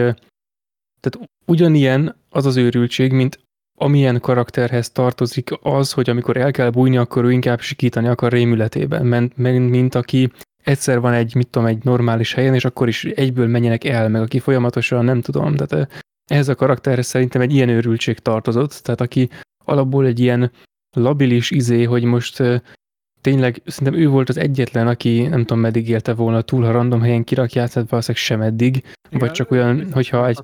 tehát 1.00 1.28
ugyanilyen 1.46 2.16
az 2.28 2.46
az 2.46 2.56
őrültség, 2.56 3.12
mint 3.12 3.40
amilyen 3.78 4.20
karakterhez 4.20 4.90
tartozik 4.90 5.50
az, 5.62 5.92
hogy 5.92 6.10
amikor 6.10 6.36
el 6.36 6.50
kell 6.50 6.70
bújni, 6.70 6.96
akkor 6.96 7.24
ő 7.24 7.32
inkább 7.32 7.60
sikítani 7.60 8.08
akar 8.08 8.32
rémületében, 8.32 9.32
mint, 9.36 9.68
mint 9.70 9.94
aki 9.94 10.32
egyszer 10.64 11.00
van 11.00 11.12
egy, 11.12 11.34
mit 11.34 11.48
tudom, 11.48 11.68
egy 11.68 11.84
normális 11.84 12.32
helyen, 12.32 12.54
és 12.54 12.64
akkor 12.64 12.88
is 12.88 13.04
egyből 13.04 13.46
menjenek 13.46 13.84
el, 13.84 14.08
meg 14.08 14.22
aki 14.22 14.38
folyamatosan, 14.38 15.04
nem 15.04 15.20
tudom, 15.20 15.54
tehát 15.54 16.04
ehhez 16.30 16.48
a 16.48 16.54
karakterhez 16.54 17.06
szerintem 17.06 17.40
egy 17.40 17.54
ilyen 17.54 17.68
őrültség 17.68 18.18
tartozott, 18.18 18.80
tehát 18.82 19.00
aki 19.00 19.30
alapból 19.64 20.06
egy 20.06 20.18
ilyen 20.20 20.50
labilis 20.96 21.50
izé, 21.50 21.84
hogy 21.84 22.04
most 22.04 22.42
tényleg 23.20 23.62
szerintem 23.66 24.02
ő 24.02 24.08
volt 24.08 24.28
az 24.28 24.36
egyetlen, 24.36 24.86
aki 24.88 25.26
nem 25.26 25.40
tudom 25.40 25.60
meddig 25.60 25.88
élte 25.88 26.14
volna 26.14 26.42
túl, 26.42 26.64
ha 26.64 26.70
random 26.70 27.00
helyen 27.00 27.24
kirakják, 27.24 27.70
tehát 27.70 27.90
valószínűleg 27.90 28.24
sem 28.24 28.40
eddig, 28.40 28.76
igen, 28.76 29.18
vagy 29.18 29.30
csak 29.30 29.50
olyan, 29.50 29.92
hogyha 29.92 30.26
egy... 30.26 30.38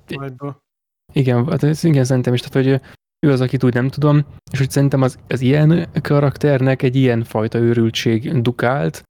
Igen, 1.12 1.46
hát 1.46 1.62
ez 1.62 1.84
igen, 1.84 2.05
szerintem 2.05 2.34
is, 2.34 2.40
tehát 2.40 2.68
hogy 2.68 2.80
ő 3.26 3.32
az, 3.32 3.40
akit 3.40 3.64
úgy 3.64 3.74
nem 3.74 3.88
tudom, 3.88 4.24
és 4.52 4.59
hogy 4.59 4.70
szerintem 4.70 5.02
az, 5.02 5.18
az 5.28 5.40
ilyen 5.40 5.88
karakternek 6.02 6.82
egy 6.82 6.96
ilyen 6.96 7.24
fajta 7.24 7.59
őrültség 7.59 8.40
dukált, 8.40 9.02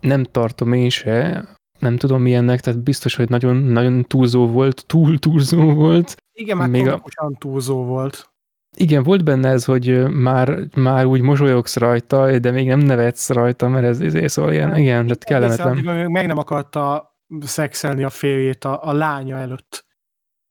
nem 0.00 0.24
tartom 0.24 0.72
én 0.72 0.90
se, 0.90 1.48
nem 1.78 1.96
tudom 1.96 2.22
milyennek, 2.22 2.60
tehát 2.60 2.82
biztos, 2.82 3.14
hogy 3.14 3.28
nagyon, 3.28 3.56
nagyon 3.56 4.04
túlzó 4.04 4.46
volt, 4.46 4.86
túl 4.86 5.18
túlzó 5.18 5.74
volt. 5.74 6.16
Igen, 6.32 6.56
már 6.56 6.68
Még 6.68 6.88
a... 6.88 7.02
túlzó 7.38 7.84
volt. 7.84 8.30
Igen, 8.76 9.02
volt 9.02 9.24
benne 9.24 9.48
ez, 9.48 9.64
hogy 9.64 10.08
már, 10.08 10.58
már 10.74 11.04
úgy 11.04 11.20
mosolyogsz 11.20 11.76
rajta, 11.76 12.38
de 12.38 12.50
még 12.50 12.66
nem 12.66 12.78
nevetsz 12.78 13.30
rajta, 13.30 13.68
mert 13.68 13.84
ez, 13.84 14.14
ez 14.14 14.32
szóval 14.32 14.52
ilyen, 14.52 14.76
igen, 14.76 15.02
tehát 15.06 15.24
kellemetlen. 15.24 16.10
Meg 16.10 16.26
nem 16.26 16.38
akarta 16.38 17.10
szexelni 17.40 18.04
a 18.04 18.10
férjét 18.10 18.64
a, 18.64 18.78
a 18.82 18.92
lánya 18.92 19.36
előtt. 19.36 19.86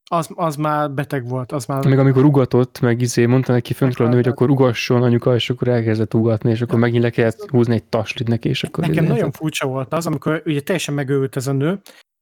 Az, 0.10 0.30
az 0.35 0.56
már 0.56 0.91
beteg 0.91 1.27
volt. 1.27 1.52
Az 1.52 1.65
már... 1.65 1.85
Meg 1.85 1.99
amikor 1.99 2.26
ugatott, 2.26 2.80
meg 2.80 3.02
izé, 3.02 3.26
mondta 3.26 3.52
neki 3.52 3.73
föntről 3.73 4.07
a 4.07 4.10
nő, 4.10 4.15
hogy 4.15 4.27
akkor 4.27 4.49
ugasson 4.49 5.03
anyuka, 5.03 5.35
és 5.35 5.49
akkor 5.49 5.68
elkezdett 5.68 6.14
ugatni, 6.14 6.52
és 6.52 6.61
akkor 6.61 6.80
megint 6.80 7.03
le 7.03 7.10
kellett 7.10 7.49
húzni 7.49 7.73
egy 7.73 7.84
taslit 7.84 8.27
neki, 8.27 8.49
és 8.49 8.64
akkor... 8.64 8.88
Nekem 8.88 9.03
izé, 9.03 9.14
nagyon 9.14 9.31
furcsa 9.31 9.68
volt 9.68 9.94
az, 9.94 10.07
amikor 10.07 10.41
ugye 10.45 10.61
teljesen 10.61 10.94
megőrült 10.94 11.35
ez 11.35 11.48
a 11.48 11.52
nő, 11.52 11.81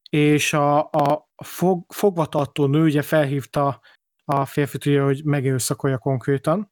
és 0.09 0.53
a, 0.53 0.79
a 0.79 1.29
fog, 1.43 1.85
fogvatartó 1.87 2.65
nő 2.65 2.83
ugye 2.83 3.01
felhívta 3.01 3.79
a 4.25 4.45
férfit, 4.45 4.85
ugye, 4.85 5.01
hogy 5.01 5.23
megőszakolja 5.23 5.97
konkrétan, 5.97 6.71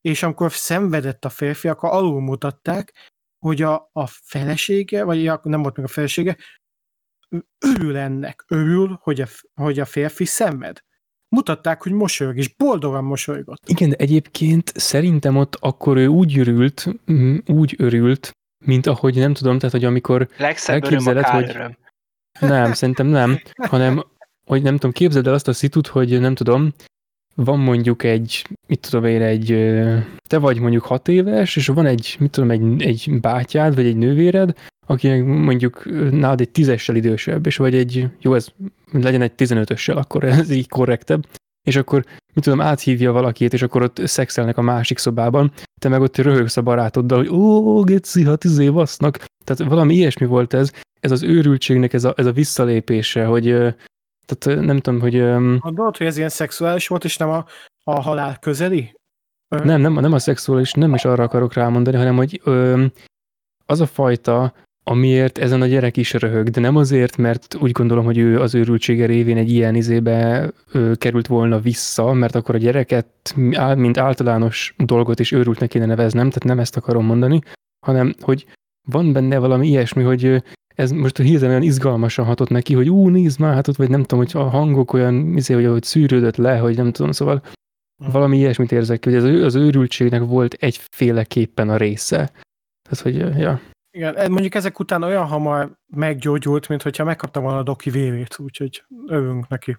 és 0.00 0.22
amikor 0.22 0.52
szenvedett 0.52 1.24
a 1.24 1.28
férfi, 1.28 1.68
akkor 1.68 1.90
alul 1.90 2.20
mutatták, 2.20 2.92
hogy 3.38 3.62
a, 3.62 3.90
a 3.92 4.06
felesége, 4.06 5.04
vagy 5.04 5.32
nem 5.42 5.62
volt 5.62 5.76
meg 5.76 5.84
a 5.84 5.88
felesége, 5.88 6.36
örül 7.58 7.96
ennek, 7.96 8.44
örül, 8.48 8.98
hogy 9.02 9.20
a, 9.20 9.26
hogy 9.54 9.78
a 9.78 9.84
férfi 9.84 10.24
szenved. 10.24 10.84
Mutatták, 11.28 11.82
hogy 11.82 11.92
mosolyog, 11.92 12.36
és 12.36 12.54
boldogan 12.54 13.04
mosolygott. 13.04 13.68
Igen, 13.68 13.88
de 13.88 13.96
egyébként 13.96 14.72
szerintem 14.74 15.36
ott 15.36 15.54
akkor 15.54 15.96
ő 15.96 16.06
úgy 16.06 16.38
örült, 16.38 16.86
úgy 17.46 17.74
örült, 17.78 18.30
mint 18.64 18.86
ahogy 18.86 19.14
nem 19.14 19.34
tudom, 19.34 19.58
tehát 19.58 19.74
hogy 19.74 19.84
amikor 19.84 20.28
Legszebb 20.36 20.74
elképzeled, 20.74 21.24
hogy... 21.24 21.48
Öröm. 21.48 21.76
Nem, 22.40 22.72
szerintem 22.72 23.06
nem, 23.06 23.40
hanem 23.54 24.04
hogy 24.50 24.62
nem 24.62 24.74
tudom, 24.74 24.90
képzeld 24.90 25.26
el 25.26 25.34
azt 25.34 25.48
a 25.48 25.52
szitut, 25.52 25.86
hogy 25.86 26.20
nem 26.20 26.34
tudom, 26.34 26.72
van 27.34 27.58
mondjuk 27.58 28.02
egy, 28.02 28.46
mit 28.66 28.80
tudom 28.80 29.04
én, 29.04 29.22
egy, 29.22 29.46
te 30.28 30.38
vagy 30.38 30.58
mondjuk 30.58 30.84
hat 30.84 31.08
éves, 31.08 31.56
és 31.56 31.66
van 31.66 31.86
egy, 31.86 32.16
mit 32.18 32.30
tudom, 32.30 32.50
egy, 32.50 32.82
egy 32.82 33.20
bátyád, 33.20 33.74
vagy 33.74 33.86
egy 33.86 33.96
nővéred, 33.96 34.58
aki 34.86 35.20
mondjuk 35.20 35.84
nálad 36.10 36.40
egy 36.40 36.50
tízessel 36.50 36.96
idősebb, 36.96 37.46
és 37.46 37.56
vagy 37.56 37.74
egy, 37.74 38.08
jó, 38.20 38.34
ez 38.34 38.48
legyen 38.92 39.22
egy 39.22 39.32
tizenötössel, 39.32 39.96
akkor 39.96 40.24
ez 40.24 40.50
így 40.50 40.68
korrektebb, 40.68 41.26
és 41.66 41.76
akkor, 41.76 42.04
mit 42.34 42.44
tudom, 42.44 42.60
áthívja 42.60 43.12
valakit, 43.12 43.52
és 43.52 43.62
akkor 43.62 43.82
ott 43.82 44.06
szexelnek 44.06 44.56
a 44.56 44.62
másik 44.62 44.98
szobában, 44.98 45.52
te 45.80 45.88
meg 45.88 46.00
ott 46.00 46.16
röhögsz 46.16 46.56
a 46.56 46.62
barátoddal, 46.62 47.18
hogy 47.18 47.28
ó, 47.28 47.82
geci, 47.82 48.24
hát 48.24 48.44
izé 48.44 48.68
vasznak. 48.68 49.24
Tehát 49.44 49.72
valami 49.72 49.94
ilyesmi 49.94 50.26
volt 50.26 50.54
ez, 50.54 50.72
ez 51.00 51.10
az 51.10 51.22
őrültségnek 51.22 51.92
ez 51.92 52.04
a, 52.04 52.14
ez 52.16 52.26
a 52.26 52.32
visszalépése, 52.32 53.24
hogy 53.24 53.74
tehát 54.26 54.60
nem 54.60 54.78
tudom, 54.78 55.00
hogy... 55.00 55.20
Gondolod, 55.58 55.96
hogy 55.96 56.06
ez 56.06 56.16
ilyen 56.16 56.28
szexuális 56.28 56.88
volt, 56.88 57.04
és 57.04 57.16
nem 57.16 57.30
a, 57.30 57.44
a 57.84 58.00
halál 58.00 58.38
közeli? 58.38 58.94
Nem, 59.48 59.80
nem, 59.80 59.92
nem 59.92 60.12
a 60.12 60.18
szexuális, 60.18 60.72
nem 60.72 60.94
is 60.94 61.04
arra 61.04 61.22
akarok 61.22 61.54
rámondani, 61.54 61.96
hanem 61.96 62.16
hogy 62.16 62.40
ö, 62.44 62.84
az 63.66 63.80
a 63.80 63.86
fajta 63.86 64.52
amiért 64.88 65.38
ezen 65.38 65.62
a 65.62 65.66
gyerek 65.66 65.96
is 65.96 66.12
röhög, 66.12 66.48
de 66.48 66.60
nem 66.60 66.76
azért, 66.76 67.16
mert 67.16 67.56
úgy 67.60 67.70
gondolom, 67.70 68.04
hogy 68.04 68.18
ő 68.18 68.40
az 68.40 68.54
őrültsége 68.54 69.06
révén 69.06 69.36
egy 69.36 69.50
ilyen 69.50 69.74
izébe 69.74 70.50
ö, 70.72 70.92
került 70.94 71.26
volna 71.26 71.58
vissza, 71.58 72.12
mert 72.12 72.34
akkor 72.34 72.54
a 72.54 72.58
gyereket, 72.58 73.34
mint 73.76 73.98
általános 73.98 74.74
dolgot 74.78 75.20
is 75.20 75.32
őrültnek 75.32 75.68
kéne 75.68 75.86
neveznem, 75.86 76.28
tehát 76.28 76.44
nem 76.44 76.58
ezt 76.58 76.76
akarom 76.76 77.04
mondani, 77.04 77.40
hanem 77.86 78.14
hogy 78.20 78.46
van 78.88 79.12
benne 79.12 79.38
valami 79.38 79.66
ilyesmi, 79.68 80.02
hogy 80.02 80.42
ez 80.76 80.90
most 80.90 81.16
hirtelen 81.16 81.50
olyan 81.50 81.62
izgalmasan 81.62 82.24
hatott 82.24 82.48
neki, 82.48 82.74
hogy 82.74 82.90
ú, 82.90 83.08
nézd 83.08 83.40
már, 83.40 83.54
hát 83.54 83.68
ott, 83.68 83.76
vagy 83.76 83.90
nem 83.90 84.02
tudom, 84.02 84.24
hogy 84.24 84.42
a 84.42 84.48
hangok 84.48 84.92
olyan, 84.92 85.36
izé, 85.36 85.54
hogy, 85.54 85.66
hogy 85.66 85.82
szűrődött 85.82 86.36
le, 86.36 86.58
hogy 86.58 86.76
nem 86.76 86.92
tudom, 86.92 87.12
szóval 87.12 87.42
valami 87.96 88.36
ilyesmit 88.36 88.72
érzek, 88.72 89.04
hogy 89.04 89.14
ez 89.14 89.24
az 89.24 89.54
őrültségnek 89.54 90.22
volt 90.22 90.52
egyféleképpen 90.52 91.68
a 91.68 91.76
része. 91.76 92.30
Tehát, 92.88 93.00
hogy, 93.02 93.38
ja. 93.40 93.60
Igen, 93.90 94.30
mondjuk 94.30 94.54
ezek 94.54 94.78
után 94.78 95.02
olyan 95.02 95.26
hamar 95.26 95.72
meggyógyult, 95.86 96.68
mint 96.68 96.82
hogyha 96.82 97.04
megkaptam 97.04 97.42
volna 97.42 97.58
a 97.58 97.62
doki 97.62 97.90
vérét, 97.90 98.38
úgyhogy 98.38 98.84
övünk 99.06 99.48
neki. 99.48 99.76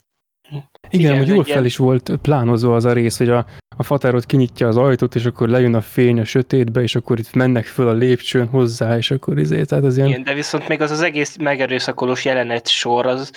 Igen, 0.49 0.65
Igen 0.89 1.17
hogy 1.17 1.27
jól 1.27 1.43
fel 1.43 1.65
is 1.65 1.77
volt 1.77 2.11
plánozva 2.21 2.75
az 2.75 2.85
a 2.85 2.93
rész, 2.93 3.17
hogy 3.17 3.29
a, 3.29 3.45
a 3.77 3.83
fatárot 3.83 4.25
kinyitja 4.25 4.67
az 4.67 4.77
ajtót, 4.77 5.15
és 5.15 5.25
akkor 5.25 5.49
lejön 5.49 5.73
a 5.73 5.81
fény 5.81 6.19
a 6.19 6.25
sötétbe, 6.25 6.81
és 6.81 6.95
akkor 6.95 7.19
itt 7.19 7.33
mennek 7.33 7.65
föl 7.65 7.87
a 7.87 7.93
lépcsőn 7.93 8.47
hozzá, 8.47 8.97
és 8.97 9.11
akkor 9.11 9.39
izé, 9.39 9.63
tehát 9.63 9.83
az 9.83 9.97
ilyen... 9.97 10.09
Igen, 10.09 10.23
de 10.23 10.33
viszont 10.33 10.67
még 10.67 10.81
az 10.81 10.91
az 10.91 11.01
egész 11.01 11.37
megerőszakolós 11.37 12.25
jelenet 12.25 12.67
sor, 12.67 13.05
az 13.05 13.31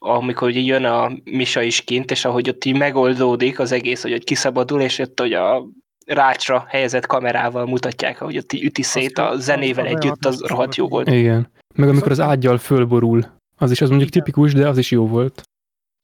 amikor 0.00 0.48
ugye 0.48 0.60
jön 0.60 0.84
a 0.84 1.10
Misa 1.24 1.62
is 1.62 1.80
kint, 1.80 2.10
és 2.10 2.24
ahogy 2.24 2.48
ott 2.48 2.64
így 2.64 2.78
megoldódik 2.78 3.58
az 3.58 3.72
egész, 3.72 4.02
hogy 4.02 4.12
ott 4.12 4.24
kiszabadul, 4.24 4.80
és 4.80 4.98
ott 4.98 5.20
hogy 5.20 5.32
a 5.32 5.66
rácsra 6.06 6.64
helyezett 6.68 7.06
kamerával 7.06 7.66
mutatják, 7.66 8.18
hogy 8.18 8.36
ott 8.36 8.52
üti 8.52 8.82
szét 8.82 9.18
a 9.18 9.36
zenével 9.36 9.86
együtt, 9.86 10.24
az 10.24 10.40
rohadt 10.46 10.74
jó 10.74 10.88
volt. 10.88 11.08
Igen. 11.08 11.50
Meg 11.74 11.88
amikor 11.88 12.10
az 12.10 12.20
ágyal 12.20 12.58
fölborul, 12.58 13.26
az 13.56 13.70
is 13.70 13.80
az 13.80 13.88
mondjuk 13.88 14.10
tipikus, 14.10 14.52
de 14.52 14.68
az 14.68 14.78
is 14.78 14.90
jó 14.90 15.06
volt. 15.06 15.42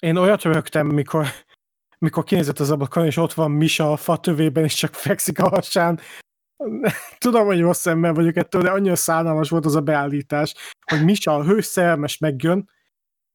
Én 0.05 0.17
olyat 0.17 0.43
rögtem, 0.43 0.87
mikor, 0.87 1.27
mikor 1.99 2.25
kinézett 2.25 2.59
az 2.59 2.71
ablakon, 2.71 3.05
és 3.05 3.17
ott 3.17 3.33
van 3.33 3.51
Misa 3.51 3.93
a 3.93 3.97
fa 3.97 4.17
tövében, 4.17 4.65
és 4.65 4.75
csak 4.75 4.95
fekszik 4.95 5.39
a 5.39 5.49
hasán. 5.49 6.01
Tudom, 7.19 7.47
hogy 7.47 7.61
rossz 7.61 7.87
ember 7.87 8.15
vagyok 8.15 8.37
ettől, 8.37 8.63
de 8.63 8.71
annyira 8.71 8.97
szánalmas 8.97 9.51
volt 9.51 9.65
az 9.65 9.75
a 9.75 9.81
beállítás, 9.81 10.55
hogy 10.91 11.05
Misa 11.05 11.35
a 11.35 11.45
hőszermes 11.45 12.19
megjön, 12.19 12.71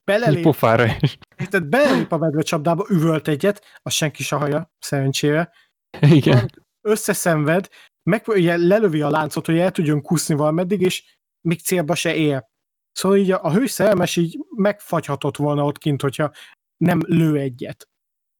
belelép, 0.03 0.43
pofára 0.43 0.85
is. 0.99 1.17
Tehát 1.49 1.69
belelép 1.69 2.11
a 2.11 2.17
medve 2.17 2.41
csapdába, 2.41 2.85
üvölt 2.89 3.27
egyet, 3.27 3.65
az 3.81 3.93
senki 3.93 4.23
se 4.23 4.35
haja, 4.35 4.71
szerencsére, 4.79 5.51
igen. 5.99 6.49
Összeszenved, 6.81 7.67
meg 8.03 8.27
ugye 8.27 8.57
lelövi 8.57 9.01
a 9.01 9.09
láncot, 9.09 9.45
hogy 9.45 9.57
el 9.57 9.71
tudjon 9.71 10.01
kuszni 10.01 10.35
valameddig, 10.35 10.81
és 10.81 11.17
még 11.41 11.59
célba 11.59 11.95
se 11.95 12.15
ér. 12.15 12.47
Szóval 12.91 13.17
így 13.17 13.31
a, 13.31 13.43
a 13.43 13.51
hőszerelmes 13.51 14.15
így 14.15 14.37
megfagyhatott 14.55 15.37
volna 15.37 15.63
ott 15.63 15.77
kint, 15.77 16.01
hogyha 16.01 16.31
nem 16.79 16.99
lő 17.05 17.37
egyet, 17.37 17.89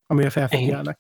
amire 0.06 0.30
felfigyelnek. 0.30 0.99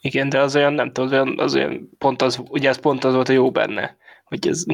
Igen, 0.00 0.28
de 0.28 0.40
az 0.40 0.56
olyan, 0.56 0.72
nem 0.72 0.92
tudom, 0.92 1.38
az 1.38 1.54
olyan 1.54 1.90
pont 1.98 2.22
az, 2.22 2.42
ugye 2.48 2.68
ez 2.68 2.80
pont 2.80 3.04
az 3.04 3.14
volt 3.14 3.28
a 3.28 3.32
jó 3.32 3.50
benne, 3.50 3.96
hogy 4.24 4.48
ez 4.48 4.64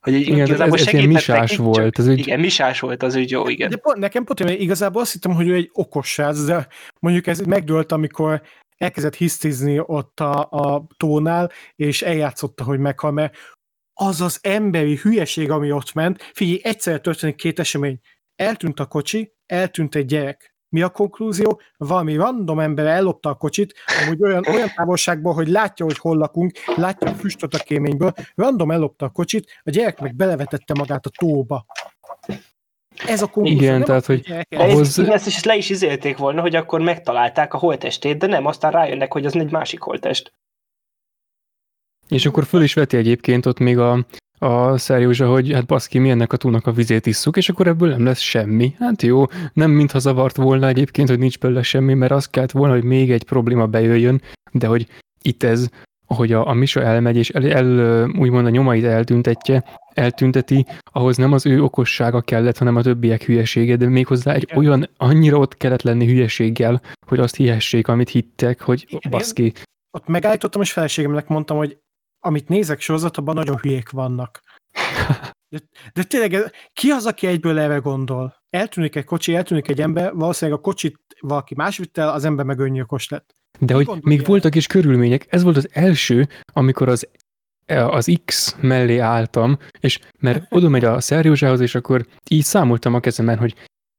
hogy 0.00 0.14
igen, 0.14 0.46
igazából 0.46 0.78
ez, 0.78 0.86
ez 0.86 0.92
ilyen 0.92 1.08
misás 1.08 1.56
volt. 1.56 1.98
Ez 1.98 2.08
úgy... 2.08 2.18
Igen, 2.18 2.40
misás 2.40 2.80
volt 2.80 3.02
az 3.02 3.14
úgy 3.16 3.30
jó, 3.30 3.48
igen. 3.48 3.70
De 3.70 3.76
pont, 3.76 3.98
nekem 3.98 4.24
pont 4.24 4.40
igazából 4.40 5.02
azt 5.02 5.12
hittem, 5.12 5.32
hogy 5.32 5.48
ő 5.48 5.54
egy 5.54 5.70
okos 5.72 6.12
srác, 6.12 6.44
de 6.44 6.66
mondjuk 7.00 7.26
ez 7.26 7.40
megdőlt, 7.40 7.92
amikor 7.92 8.42
elkezdett 8.76 9.14
hisztizni 9.14 9.78
ott 9.78 10.20
a, 10.20 10.48
a 10.50 10.86
tónál, 10.96 11.50
és 11.76 12.02
eljátszotta, 12.02 12.64
hogy 12.64 12.78
meghal, 12.78 13.10
mert 13.10 13.36
az 13.94 14.20
az 14.20 14.38
emberi 14.42 14.96
hülyeség, 14.96 15.50
ami 15.50 15.72
ott 15.72 15.92
ment, 15.92 16.30
figyelj, 16.32 16.60
egyszer 16.62 17.00
történik 17.00 17.36
két 17.36 17.58
esemény. 17.58 18.00
Eltűnt 18.42 18.80
a 18.80 18.86
kocsi, 18.86 19.32
eltűnt 19.46 19.94
egy 19.94 20.06
gyerek. 20.06 20.54
Mi 20.68 20.82
a 20.82 20.88
konklúzió? 20.88 21.60
Valami 21.76 22.16
random 22.16 22.58
ember 22.58 22.86
ellopta 22.86 23.28
a 23.28 23.34
kocsit, 23.34 23.74
amúgy 24.02 24.22
olyan, 24.22 24.44
olyan 24.48 24.68
távolságból, 24.76 25.32
hogy 25.32 25.48
látja, 25.48 25.84
hogy 25.84 25.98
hol 25.98 26.16
lakunk, 26.16 26.52
látja 26.76 27.10
a 27.10 27.14
füstöt 27.14 27.54
a 27.54 27.58
kéményből, 27.58 28.12
random 28.34 28.70
ellopta 28.70 29.06
a 29.06 29.10
kocsit, 29.10 29.60
a 29.62 29.70
gyerek 29.70 30.00
meg 30.00 30.14
belevetette 30.14 30.74
magát 30.74 31.06
a 31.06 31.10
tóba. 31.18 31.66
Ez 33.06 33.22
a 33.22 33.26
konklúzió. 33.26 33.60
Igen, 33.60 33.84
tehát, 33.84 34.06
hogy 34.06 34.46
ahhoz... 34.48 34.98
Ezt 34.98 35.26
is 35.26 35.44
le 35.44 35.56
is 35.56 35.70
izélték 35.70 36.16
volna, 36.16 36.40
hogy 36.40 36.54
akkor 36.54 36.80
megtalálták 36.80 37.54
a 37.54 37.58
holtestét, 37.58 38.18
de 38.18 38.26
nem, 38.26 38.46
aztán 38.46 38.72
rájönnek, 38.72 39.12
hogy 39.12 39.26
az 39.26 39.36
egy 39.36 39.50
másik 39.50 39.80
holtest. 39.80 40.32
És 42.08 42.26
akkor 42.26 42.44
föl 42.44 42.62
is 42.62 42.74
veti 42.74 42.96
egyébként 42.96 43.46
ott 43.46 43.58
még 43.58 43.78
a, 43.78 44.06
a 44.42 44.78
Szerjózsa, 44.78 45.28
hogy 45.28 45.52
hát 45.52 45.66
baszki, 45.66 45.98
mi 45.98 46.10
ennek 46.10 46.32
a 46.32 46.36
túlnak 46.36 46.66
a 46.66 46.72
vizét 46.72 47.06
isszuk, 47.06 47.36
és 47.36 47.48
akkor 47.48 47.66
ebből 47.66 47.88
nem 47.88 48.04
lesz 48.04 48.20
semmi. 48.20 48.74
Hát 48.78 49.02
jó, 49.02 49.24
nem 49.52 49.70
mintha 49.70 49.98
zavart 49.98 50.36
volna 50.36 50.68
egyébként, 50.68 51.08
hogy 51.08 51.18
nincs 51.18 51.38
belőle 51.38 51.62
semmi, 51.62 51.94
mert 51.94 52.12
az 52.12 52.26
kellett 52.26 52.50
volna, 52.50 52.74
hogy 52.74 52.84
még 52.84 53.10
egy 53.10 53.24
probléma 53.24 53.66
bejöjjön, 53.66 54.22
de 54.52 54.66
hogy 54.66 54.86
itt 55.22 55.42
ez, 55.42 55.68
hogy 56.06 56.32
a, 56.32 56.48
a 56.48 56.52
Misa 56.52 56.82
elmegy, 56.82 57.16
és 57.16 57.30
el, 57.30 57.52
el, 57.52 58.08
úgymond 58.18 58.46
a 58.46 58.50
nyomait 58.50 58.84
eltüntetje, 58.84 59.64
eltünteti, 59.94 60.66
ahhoz 60.92 61.16
nem 61.16 61.32
az 61.32 61.46
ő 61.46 61.62
okossága 61.62 62.20
kellett, 62.20 62.58
hanem 62.58 62.76
a 62.76 62.82
többiek 62.82 63.22
hülyesége, 63.22 63.76
de 63.76 63.88
méghozzá 63.88 64.32
egy 64.32 64.48
olyan, 64.54 64.88
annyira 64.96 65.38
ott 65.38 65.56
kellett 65.56 65.82
lenni 65.82 66.06
hülyeséggel, 66.06 66.80
hogy 67.06 67.18
azt 67.18 67.36
hihessék, 67.36 67.88
amit 67.88 68.08
hittek, 68.08 68.60
hogy 68.60 68.84
Igen, 68.88 69.10
baszki. 69.10 69.52
Ott 69.90 70.06
megállítottam, 70.06 70.62
és 70.62 70.72
feleségemnek 70.72 71.28
mondtam, 71.28 71.56
hogy 71.56 71.78
amit 72.24 72.48
nézek 72.48 72.80
sorozatban, 72.80 73.34
nagyon 73.34 73.56
hülyék 73.56 73.90
vannak. 73.90 74.40
De, 75.48 75.58
de 75.92 76.02
tényleg, 76.02 76.52
ki 76.72 76.90
az, 76.90 77.06
aki 77.06 77.26
egyből 77.26 77.58
erre 77.58 77.76
gondol? 77.76 78.36
Eltűnik 78.50 78.96
egy 78.96 79.04
kocsi, 79.04 79.34
eltűnik 79.34 79.68
egy 79.68 79.80
ember, 79.80 80.14
valószínűleg 80.14 80.60
a 80.60 80.62
kocsit 80.62 80.98
valaki 81.20 81.54
más 81.54 81.76
vitt 81.76 81.98
el, 81.98 82.08
az 82.08 82.24
ember 82.24 82.44
meg 82.44 82.58
öngyilkos 82.58 83.08
lett. 83.08 83.34
De 83.58 83.74
hogy 83.74 83.86
még 83.86 84.18
ilyen? 84.18 84.24
voltak 84.24 84.54
is 84.54 84.66
körülmények, 84.66 85.26
ez 85.28 85.42
volt 85.42 85.56
az 85.56 85.68
első, 85.72 86.28
amikor 86.52 86.88
az 86.88 87.08
az 87.66 88.18
X 88.24 88.56
mellé 88.60 88.98
álltam, 88.98 89.58
és 89.80 89.98
mert 90.18 90.44
oda 90.54 90.68
megy 90.68 90.84
a 90.84 91.00
Szerjózsához, 91.00 91.60
és 91.60 91.74
akkor 91.74 92.06
így 92.30 92.42
számoltam 92.42 92.94
a 92.94 93.00
kezemen, 93.00 93.38
hogy 93.38 93.54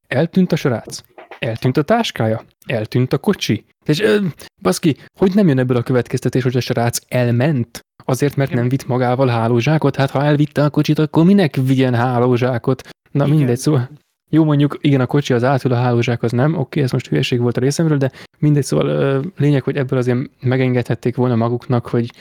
eltűnt 0.08 0.52
a 0.52 0.56
srác, 0.56 1.02
eltűnt 1.44 1.78
a 1.78 1.82
táskája, 1.82 2.44
eltűnt 2.66 3.14
a 3.14 3.18
kocsi. 3.18 3.66
És 3.86 4.00
ö, 4.00 4.18
baszki, 4.62 4.98
hogy 5.20 5.32
nem 5.34 5.48
jön 5.48 5.60
ebből 5.60 5.78
a 5.78 5.84
következtetés, 5.84 6.44
hogy 6.44 6.58
a 6.58 6.60
srác 6.60 7.00
elment? 7.08 7.80
Azért, 8.06 8.36
mert 8.36 8.54
nem 8.54 8.70
vitt 8.70 8.88
magával 8.88 9.28
hálózsákot? 9.28 9.96
Hát 9.96 10.10
ha 10.10 10.24
elvitte 10.24 10.64
a 10.64 10.70
kocsit, 10.70 11.00
akkor 11.00 11.26
minek 11.26 11.56
vigyen 11.56 11.96
hálózsákot? 11.96 12.90
Na 13.12 13.26
Igen. 13.26 13.38
mindegy, 13.38 13.58
szóval 13.58 13.90
jó, 14.30 14.44
mondjuk 14.44 14.78
igen, 14.82 15.02
a 15.02 15.06
kocsi 15.06 15.34
az 15.34 15.44
átül, 15.44 15.72
a 15.72 15.76
hálózsák 15.76 16.24
az 16.24 16.32
nem, 16.32 16.58
oké, 16.58 16.82
ez 16.82 16.92
most 16.92 17.08
hülyeség 17.08 17.40
volt 17.40 17.58
a 17.58 17.60
részemről, 17.60 17.98
de 17.98 18.12
mindegy, 18.40 18.64
szóval 18.64 19.24
lényeg, 19.38 19.64
hogy 19.64 19.78
ebből 19.78 20.00
azért 20.00 20.20
megengedhették 20.40 21.16
volna 21.16 21.36
maguknak, 21.36 21.88
hogy 21.88 22.12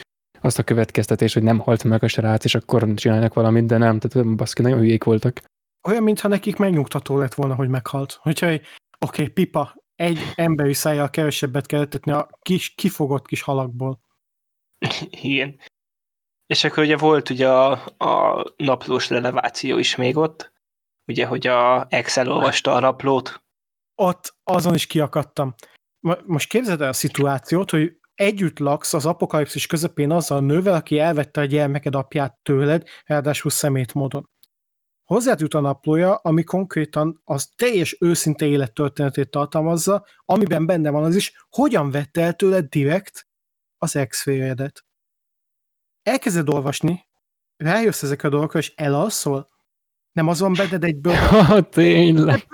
azt 0.40 0.59
a 0.59 0.62
következtetés, 0.62 1.35
hogy 1.35 1.43
nem 1.43 1.59
halt 1.59 1.85
meg 1.85 2.03
a 2.03 2.09
srác, 2.09 2.44
és 2.44 2.55
akkor 2.55 2.94
csinálnak 2.94 3.35
valamit, 3.35 3.66
de 3.66 3.77
nem, 3.77 3.99
tehát 3.99 4.36
baszki, 4.36 4.62
nagyon 4.62 4.78
hülyék 4.78 5.05
voltak. 5.05 5.43
Olyan, 5.89 6.03
mintha 6.03 6.28
nekik 6.28 6.57
megnyugtató 6.57 7.19
lett 7.19 7.35
volna, 7.35 7.55
hogy 7.55 7.69
meghalt. 7.69 8.19
Hogyha 8.23 8.51
oké, 9.03 9.23
okay, 9.23 9.29
pipa, 9.29 9.74
egy 9.95 10.19
emberi 10.35 10.73
szájjal 10.74 11.11
kevesebbet 11.11 11.66
kell 11.66 11.87
tetni 11.87 12.12
a 12.12 12.29
kis, 12.43 12.74
kifogott 12.74 13.27
kis 13.27 13.43
halakból. 13.43 14.01
Igen. 15.11 15.61
És 16.47 16.65
akkor 16.65 16.83
ugye 16.83 16.97
volt 16.97 17.31
ugye 17.31 17.49
a, 17.49 17.70
a 17.97 18.45
naplós 18.57 19.09
releváció 19.09 19.79
is 19.79 19.97
még 19.97 20.16
ott, 20.16 20.53
ugye, 21.07 21.27
hogy 21.27 21.47
a 21.47 21.87
Excel 21.89 22.33
olvasta 22.33 22.73
a 22.74 22.81
naplót. 22.81 23.43
Ott 23.95 24.37
azon 24.45 24.74
is 24.74 24.87
kiakadtam. 24.87 25.55
Most 26.24 26.49
képzeld 26.49 26.81
el 26.81 26.89
a 26.89 26.93
szituációt, 26.93 27.70
hogy 27.70 27.97
együtt 28.15 28.59
laksz 28.59 28.95
az 28.95 29.07
apokalipszis 29.07 29.66
közepén 29.66 30.11
azzal 30.11 30.39
a 30.39 30.41
nővel, 30.41 30.74
aki 30.74 30.99
elvette 30.99 31.41
a 31.41 31.45
gyermeked 31.45 31.95
apját 31.95 32.39
tőled, 32.43 32.89
ráadásul 33.05 33.51
szemét 33.51 33.95
módon. 33.95 34.31
Hozzád 35.13 35.41
jut 35.41 35.55
a 35.55 35.61
naplója, 35.61 36.15
ami 36.15 36.45
konkrétan 36.45 37.21
az 37.25 37.49
teljes 37.57 37.97
őszinte 38.01 38.47
élettörténetét 38.47 39.31
tartalmazza, 39.31 40.07
amiben 40.25 40.67
benne 40.67 40.91
van 40.91 41.05
az 41.05 41.17
is, 41.17 41.47
hogyan 41.51 41.91
vette 41.91 42.21
el 42.23 42.33
tőled 42.33 42.69
direkt 42.69 43.27
az 43.79 43.97
ex 43.97 44.23
-férjedet. 44.23 44.85
Elkezded 46.03 46.49
olvasni, 46.49 47.07
rájössz 47.57 48.03
ezekre 48.03 48.29
a 48.29 48.31
dolgokra, 48.31 48.59
és 48.59 48.73
elalszol, 48.77 49.49
nem 50.13 50.29
az 50.29 50.41
van 50.41 50.53
benned 50.53 50.85
egyből. 50.85 51.15
Ha, 51.47 51.69
tényleg. 51.69 52.47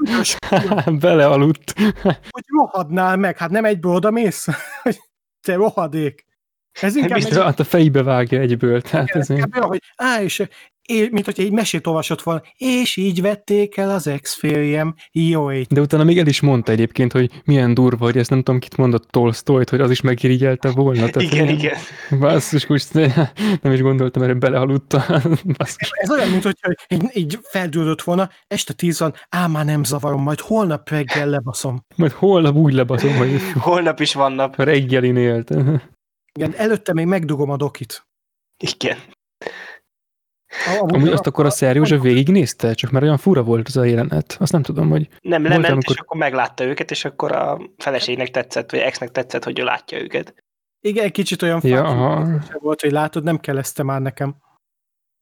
Belealudt. 1.00 1.74
Hogy 2.34 2.44
rohadnál 2.46 3.16
meg, 3.16 3.36
hát 3.36 3.50
nem 3.50 3.64
egyből 3.64 3.94
oda 3.94 4.10
mész. 4.10 4.46
Te 5.40 5.54
rohadék. 5.54 6.26
Ez 6.80 6.96
inkább... 6.96 7.18
Biztos, 7.18 7.36
hát 7.36 7.60
a 7.60 7.64
fejbe 7.64 8.02
vágja 8.02 8.40
egyből. 8.40 8.82
Tehát 8.82 9.10
ez 9.10 9.30
olyan, 9.30 9.52
hogy 9.52 9.82
á, 9.96 10.22
és 10.22 10.48
mint 10.88 11.24
hogy 11.24 11.40
egy 11.40 11.52
mesét 11.52 11.86
olvasott 11.86 12.22
volna, 12.22 12.42
és 12.56 12.96
így 12.96 13.20
vették 13.20 13.76
el 13.76 13.90
az 13.90 14.06
ex-férjem, 14.06 14.94
jó 15.12 15.52
ég. 15.52 15.66
De 15.66 15.80
utána 15.80 16.04
még 16.04 16.18
el 16.18 16.26
is 16.26 16.40
mondta 16.40 16.72
egyébként, 16.72 17.12
hogy 17.12 17.30
milyen 17.44 17.74
durva, 17.74 18.04
hogy 18.04 18.16
ezt 18.16 18.30
nem 18.30 18.42
tudom, 18.42 18.60
kit 18.60 18.76
mondott 18.76 19.08
Tolstoyt, 19.10 19.70
hogy 19.70 19.80
az 19.80 19.90
is 19.90 20.00
megirigyelte 20.00 20.70
volna. 20.70 21.08
Tehát 21.08 21.32
igen, 21.32 21.48
igen. 21.48 21.76
Basszus, 22.18 22.66
most 22.66 22.92
nem 23.62 23.72
is 23.72 23.80
gondoltam, 23.80 24.22
erre 24.22 24.34
belealudta. 24.34 25.04
Ez 25.90 26.10
olyan, 26.10 26.28
mint 26.30 26.42
hogy 26.42 26.56
így, 26.88 27.04
így 27.12 27.38
feldődött 27.42 28.02
volna, 28.02 28.30
este 28.46 28.72
tíz 28.72 28.98
van, 28.98 29.14
á, 29.28 29.46
már 29.46 29.64
nem 29.64 29.84
zavarom, 29.84 30.22
majd 30.22 30.40
holnap 30.40 30.88
reggel 30.88 31.28
lebaszom. 31.28 31.84
Majd 31.96 32.12
holnap 32.12 32.54
úgy 32.54 32.72
lebaszom, 32.72 33.16
hogy... 33.16 33.40
holnap 33.68 34.00
is 34.00 34.14
van 34.14 34.32
nap. 34.32 34.56
Reggelin 34.56 35.16
élt. 35.16 35.50
Igen, 36.32 36.54
előtte 36.56 36.92
még 36.92 37.06
megdugom 37.06 37.50
a 37.50 37.56
dokit. 37.56 38.06
Igen. 38.56 38.98
Amúgy, 40.78 40.94
Amúgy 40.94 41.08
azt 41.08 41.26
akkor 41.26 41.46
a 41.46 41.50
Szerjózsa 41.50 41.98
végignézte? 41.98 42.74
Csak 42.74 42.90
mert 42.90 43.04
olyan 43.04 43.16
fura 43.16 43.42
volt 43.42 43.68
az 43.68 43.76
a 43.76 43.84
jelenet. 43.84 44.36
Azt 44.38 44.52
nem 44.52 44.62
tudom, 44.62 44.90
hogy... 44.90 45.08
Nem, 45.20 45.42
lement, 45.42 45.64
amikor... 45.64 45.94
és 45.94 46.00
akkor 46.00 46.16
meglátta 46.16 46.64
őket, 46.64 46.90
és 46.90 47.04
akkor 47.04 47.32
a 47.32 47.58
feleségnek 47.76 48.30
tetszett, 48.30 48.70
vagy 48.70 48.80
exnek 48.80 49.10
tetszett, 49.10 49.44
hogy 49.44 49.58
ő 49.58 49.64
látja 49.64 50.00
őket. 50.00 50.34
Igen, 50.80 51.04
egy 51.04 51.12
kicsit 51.12 51.42
olyan 51.42 51.60
ja, 51.62 52.40
volt, 52.60 52.80
hogy 52.80 52.92
látod, 52.92 53.24
nem 53.24 53.38
kell 53.38 53.58
ezt 53.58 53.82
már 53.82 54.00
nekem. 54.00 54.36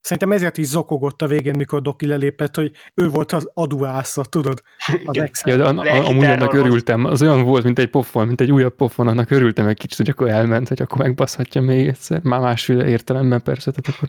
Szerintem 0.06 0.32
ezért 0.32 0.58
is 0.58 0.66
zokogott 0.66 1.22
a 1.22 1.26
végén, 1.26 1.56
mikor 1.56 1.82
Doki 1.82 2.06
lelépett, 2.06 2.54
hogy 2.54 2.72
ő 2.94 3.08
volt 3.08 3.32
az 3.32 3.50
aduásza, 3.54 4.24
tudod? 4.24 4.62
Az 5.04 5.18
ex 5.18 5.42
ja, 5.44 5.56
de 5.56 5.64
a, 5.64 5.68
a, 5.68 6.06
amúgy 6.06 6.24
annak 6.24 6.52
örültem. 6.52 7.04
Az 7.04 7.22
olyan 7.22 7.42
volt, 7.42 7.64
mint 7.64 7.78
egy 7.78 7.90
pofon, 7.90 8.26
mint 8.26 8.40
egy 8.40 8.52
újabb 8.52 8.74
pofon, 8.74 9.08
annak 9.08 9.30
örültem 9.30 9.66
egy 9.66 9.78
kicsit, 9.78 9.96
hogy 9.96 10.08
akkor 10.08 10.28
elment, 10.28 10.68
hogy 10.68 10.82
akkor 10.82 10.98
megbaszhatja 10.98 11.60
még 11.60 11.86
egyszer. 11.88 12.22
Már 12.22 12.40
másféle 12.40 12.88
értelemben 12.88 13.42
persze, 13.42 13.70
tehát 13.70 14.00
akkor 14.00 14.08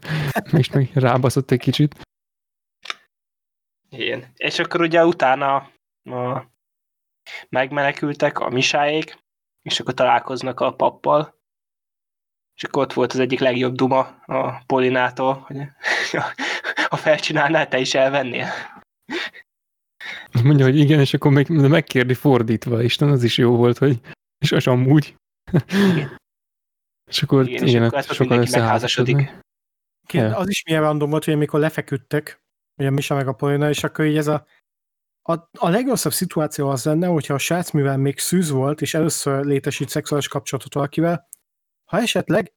még, 0.51 0.65
még 0.73 0.89
rábaszott 0.93 1.51
egy 1.51 1.59
kicsit. 1.59 1.95
Igen. 3.89 4.25
És 4.35 4.59
akkor 4.59 4.81
ugye 4.81 5.05
utána 5.05 5.55
a, 6.03 6.45
megmenekültek 7.49 8.39
a 8.39 8.49
misáék, 8.49 9.17
és 9.61 9.79
akkor 9.79 9.93
találkoznak 9.93 10.59
a 10.59 10.73
pappal, 10.73 11.36
és 12.57 12.63
akkor 12.63 12.83
ott 12.83 12.93
volt 12.93 13.13
az 13.13 13.19
egyik 13.19 13.39
legjobb 13.39 13.75
duma 13.75 13.99
a 14.25 14.63
Polinától, 14.65 15.33
hogy 15.33 15.57
ha 16.89 16.95
felcsinálnál, 16.95 17.67
te 17.67 17.79
is 17.79 17.93
elvennél. 17.93 18.47
Mondja, 20.43 20.65
hogy 20.65 20.77
igen, 20.77 20.99
és 20.99 21.13
akkor 21.13 21.31
meg, 21.31 21.49
megkérdi 21.49 22.13
fordítva, 22.13 22.83
Isten, 22.83 23.09
az 23.09 23.23
is 23.23 23.37
jó 23.37 23.55
volt, 23.55 23.77
hogy 23.77 23.99
és 24.37 24.51
az 24.51 24.67
amúgy. 24.67 25.15
Igen. 25.67 26.15
És 27.11 27.23
akkor 27.23 27.47
igen, 27.47 27.67
igen, 27.67 27.83
és 27.83 27.89
akkor 27.89 28.15
sokan 28.15 28.39
összeházasodik. 28.39 29.31
Ja. 30.11 30.37
Az 30.37 30.49
is 30.49 30.63
milyen 30.63 30.81
random 30.81 31.09
volt, 31.09 31.23
hogy 31.23 31.33
amikor 31.33 31.59
lefeküdtek, 31.59 32.39
ugye 32.79 32.89
Misa 32.89 33.15
meg 33.15 33.27
a 33.27 33.33
Polina, 33.33 33.69
és 33.69 33.83
akkor 33.83 34.05
így 34.05 34.17
ez 34.17 34.27
a 34.27 34.45
a, 35.29 35.49
a 35.57 35.69
legrosszabb 35.69 36.11
szituáció 36.11 36.69
az 36.69 36.85
lenne, 36.85 37.07
hogyha 37.07 37.33
a 37.33 37.37
srác, 37.37 37.71
mivel 37.71 37.97
még 37.97 38.19
szűz 38.19 38.49
volt, 38.49 38.81
és 38.81 38.93
először 38.93 39.45
létesít 39.45 39.89
szexuális 39.89 40.27
kapcsolatot 40.27 40.73
valakivel, 40.73 41.27
ha 41.87 42.01
esetleg 42.01 42.53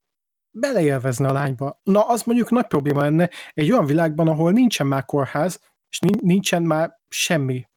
beleélvezne 0.50 1.28
a 1.28 1.32
lányba. 1.32 1.80
Na, 1.82 2.08
az 2.08 2.22
mondjuk 2.22 2.50
nagy 2.50 2.66
probléma 2.66 3.00
lenne 3.00 3.30
egy 3.54 3.72
olyan 3.72 3.86
világban, 3.86 4.28
ahol 4.28 4.52
nincsen 4.52 4.86
már 4.86 5.04
kórház, 5.04 5.60
és 5.88 5.98
nincsen 6.20 6.62
már 6.62 6.98
semmi. 7.08 7.68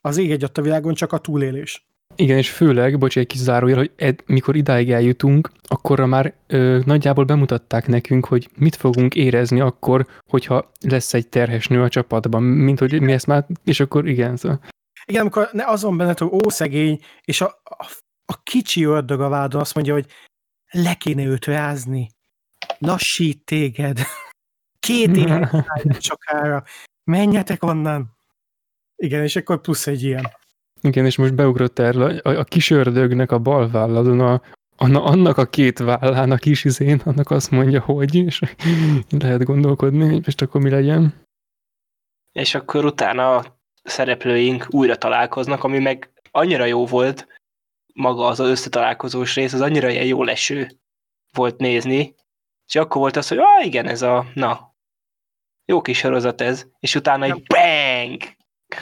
Az 0.00 0.16
ég 0.16 0.30
egy 0.30 0.50
a 0.54 0.62
világon 0.62 0.94
csak 0.94 1.12
a 1.12 1.18
túlélés. 1.18 1.86
Igen, 2.16 2.38
és 2.38 2.50
főleg, 2.50 2.98
bocs, 2.98 3.18
egy 3.18 3.26
kis 3.26 3.38
zárójel, 3.38 3.78
hogy 3.78 3.92
ed, 3.96 4.22
mikor 4.26 4.56
idáig 4.56 4.90
eljutunk, 4.90 5.50
akkorra 5.62 6.06
már 6.06 6.34
ö, 6.46 6.80
nagyjából 6.84 7.24
bemutatták 7.24 7.86
nekünk, 7.86 8.26
hogy 8.26 8.48
mit 8.56 8.76
fogunk 8.76 9.14
érezni 9.14 9.60
akkor, 9.60 10.06
hogyha 10.26 10.70
lesz 10.80 11.14
egy 11.14 11.28
terhes 11.28 11.66
nő 11.66 11.82
a 11.82 11.88
csapatban, 11.88 12.42
mint 12.42 12.78
hogy 12.78 13.00
mi 13.00 13.12
ezt 13.12 13.26
már, 13.26 13.46
és 13.64 13.80
akkor 13.80 14.08
igen, 14.08 14.36
szóval. 14.36 14.60
Igen, 15.04 15.20
amikor 15.20 15.48
ne 15.52 15.66
azon 15.66 15.96
benned, 15.96 16.18
hogy 16.18 16.28
ó, 16.32 16.48
szegény, 16.48 17.00
és 17.24 17.40
a, 17.40 17.60
a, 17.64 17.86
a 18.24 18.42
kicsi 18.42 18.84
ördög 18.84 19.20
a 19.20 19.28
vádon 19.28 19.60
azt 19.60 19.74
mondja, 19.74 19.92
hogy 19.92 20.06
le 20.70 20.94
kéne 20.94 21.24
őt 21.24 21.44
rázni. 21.44 22.08
Lassít 22.78 23.44
téged. 23.44 23.98
Két 24.80 25.16
év 25.16 25.28
sokára. 25.98 26.64
Menjetek 27.04 27.64
onnan. 27.64 28.16
Igen, 28.96 29.22
és 29.22 29.36
akkor 29.36 29.60
plusz 29.60 29.86
egy 29.86 30.02
ilyen. 30.02 30.30
Igen, 30.80 31.04
és 31.04 31.16
most 31.16 31.34
beugrott 31.34 31.78
erre 31.78 32.04
a, 32.04 32.38
a 32.38 32.44
kis 32.44 32.70
ördögnek 32.70 33.32
a 33.32 33.38
bal 33.38 33.70
válladon 33.70 34.20
a, 34.20 34.42
annak 34.76 35.36
a 35.36 35.46
két 35.46 35.78
vállán, 35.78 36.30
a 36.30 36.36
kis 36.36 36.64
izén, 36.64 37.00
annak 37.04 37.30
azt 37.30 37.50
mondja, 37.50 37.80
hogy, 37.80 38.14
és 38.14 38.40
lehet 39.24 39.44
gondolkodni, 39.44 40.08
hogy 40.08 40.24
most 40.24 40.42
akkor 40.42 40.60
mi 40.60 40.70
legyen. 40.70 41.14
És 42.32 42.54
akkor 42.54 42.84
utána 42.84 43.36
a 43.36 43.60
szereplőink 43.82 44.66
újra 44.70 44.96
találkoznak, 44.96 45.64
ami 45.64 45.78
meg 45.78 46.10
annyira 46.30 46.64
jó 46.64 46.86
volt, 46.86 47.37
maga 47.94 48.26
az 48.26 48.38
összetalálkozós 48.38 49.34
rész, 49.34 49.52
az 49.52 49.60
annyira 49.60 49.88
ilyen 49.88 50.06
jó 50.06 50.22
leső 50.22 50.78
volt 51.32 51.58
nézni, 51.58 52.14
és 52.66 52.74
akkor 52.74 53.00
volt 53.00 53.16
az, 53.16 53.28
hogy 53.28 53.38
ah, 53.38 53.66
igen, 53.66 53.86
ez 53.86 54.02
a, 54.02 54.26
na, 54.34 54.76
jó 55.64 55.80
kis 55.80 55.98
sorozat 55.98 56.40
ez, 56.40 56.66
és 56.80 56.94
utána 56.94 57.24
egy 57.24 57.42
bang! 57.42 58.22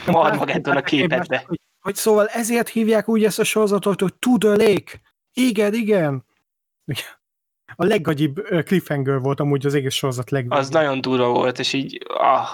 Armageddon 0.05 0.77
a 0.77 0.81
képedbe. 0.81 1.43
Hogy, 1.47 1.59
hogy 1.79 1.95
szóval 1.95 2.27
ezért 2.27 2.69
hívják 2.69 3.07
úgy 3.07 3.23
ezt 3.23 3.39
a 3.39 3.43
sorozatot, 3.43 4.01
hogy 4.01 4.15
To 4.15 4.37
the 4.37 4.49
Lake. 4.49 5.01
Igen, 5.33 5.73
igen. 5.73 6.25
A 7.75 7.85
leggagyibb 7.85 8.39
cliffhanger 8.65 9.19
volt 9.19 9.39
amúgy 9.39 9.65
az 9.65 9.73
egész 9.73 9.93
sorozat 9.93 10.29
legvégén. 10.29 10.57
Az 10.57 10.69
nagyon 10.69 11.01
durva 11.01 11.29
volt, 11.29 11.59
és 11.59 11.73
így, 11.73 12.05
ah. 12.07 12.47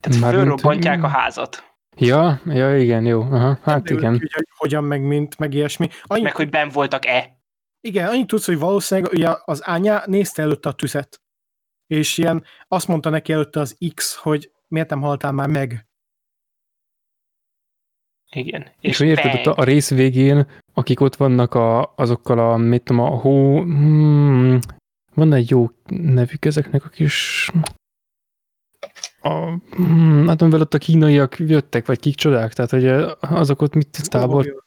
Tehát 0.00 0.18
fölrobbantják 0.18 1.02
a 1.02 1.08
házat. 1.08 1.69
Ja, 1.96 2.40
ja, 2.46 2.78
igen, 2.78 3.04
jó. 3.06 3.20
Aha, 3.20 3.58
hát 3.62 3.82
De 3.82 3.94
igen. 3.94 4.12
Úgy, 4.12 4.32
hogy 4.32 4.46
hogyan, 4.56 4.84
meg 4.84 5.02
mint, 5.02 5.38
meg 5.38 5.54
ilyesmi. 5.54 5.88
Annyi, 6.02 6.22
Meg, 6.22 6.36
hogy 6.36 6.48
ben 6.48 6.68
voltak-e. 6.68 7.38
Igen, 7.80 8.08
annyit 8.08 8.26
tudsz, 8.26 8.46
hogy 8.46 8.58
valószínűleg 8.58 9.12
ugye 9.12 9.28
az 9.44 9.60
anyja 9.60 10.02
nézte 10.06 10.42
előtte 10.42 10.68
a 10.68 10.72
tüzet. 10.72 11.20
És 11.86 12.18
ilyen 12.18 12.44
azt 12.68 12.88
mondta 12.88 13.10
neki 13.10 13.32
előtte 13.32 13.60
az 13.60 13.76
X, 13.94 14.14
hogy 14.14 14.52
miért 14.68 14.90
nem 14.90 15.00
haltál 15.00 15.32
már 15.32 15.48
meg. 15.48 15.88
Igen. 18.30 18.66
És 18.80 18.98
hogy 18.98 19.06
érted, 19.06 19.34
ott 19.34 19.58
a 19.58 19.64
rész 19.64 19.90
végén, 19.90 20.46
akik 20.74 21.00
ott 21.00 21.16
vannak 21.16 21.54
a, 21.54 21.92
azokkal 21.96 22.38
a, 22.38 22.56
mit 22.56 22.82
tudom, 22.82 23.02
a 23.02 23.16
hó... 23.16 23.60
Hmm, 23.60 24.58
van 25.14 25.32
egy 25.32 25.50
jó 25.50 25.68
nevük 25.88 26.44
ezeknek 26.44 26.84
a 26.84 26.88
kis... 26.88 27.50
A, 29.22 29.58
hmm, 29.70 30.26
hát 30.26 30.42
amivel 30.42 30.60
ott 30.60 30.74
a 30.74 30.78
kínaiak 30.78 31.38
jöttek, 31.38 31.86
vagy 31.86 31.98
kik 31.98 32.14
csodák, 32.14 32.52
tehát 32.52 32.70
hogy 32.70 32.84
ö, 32.84 33.10
azok 33.20 33.62
ott 33.62 33.74
mit 33.74 34.08
tábor... 34.08 34.64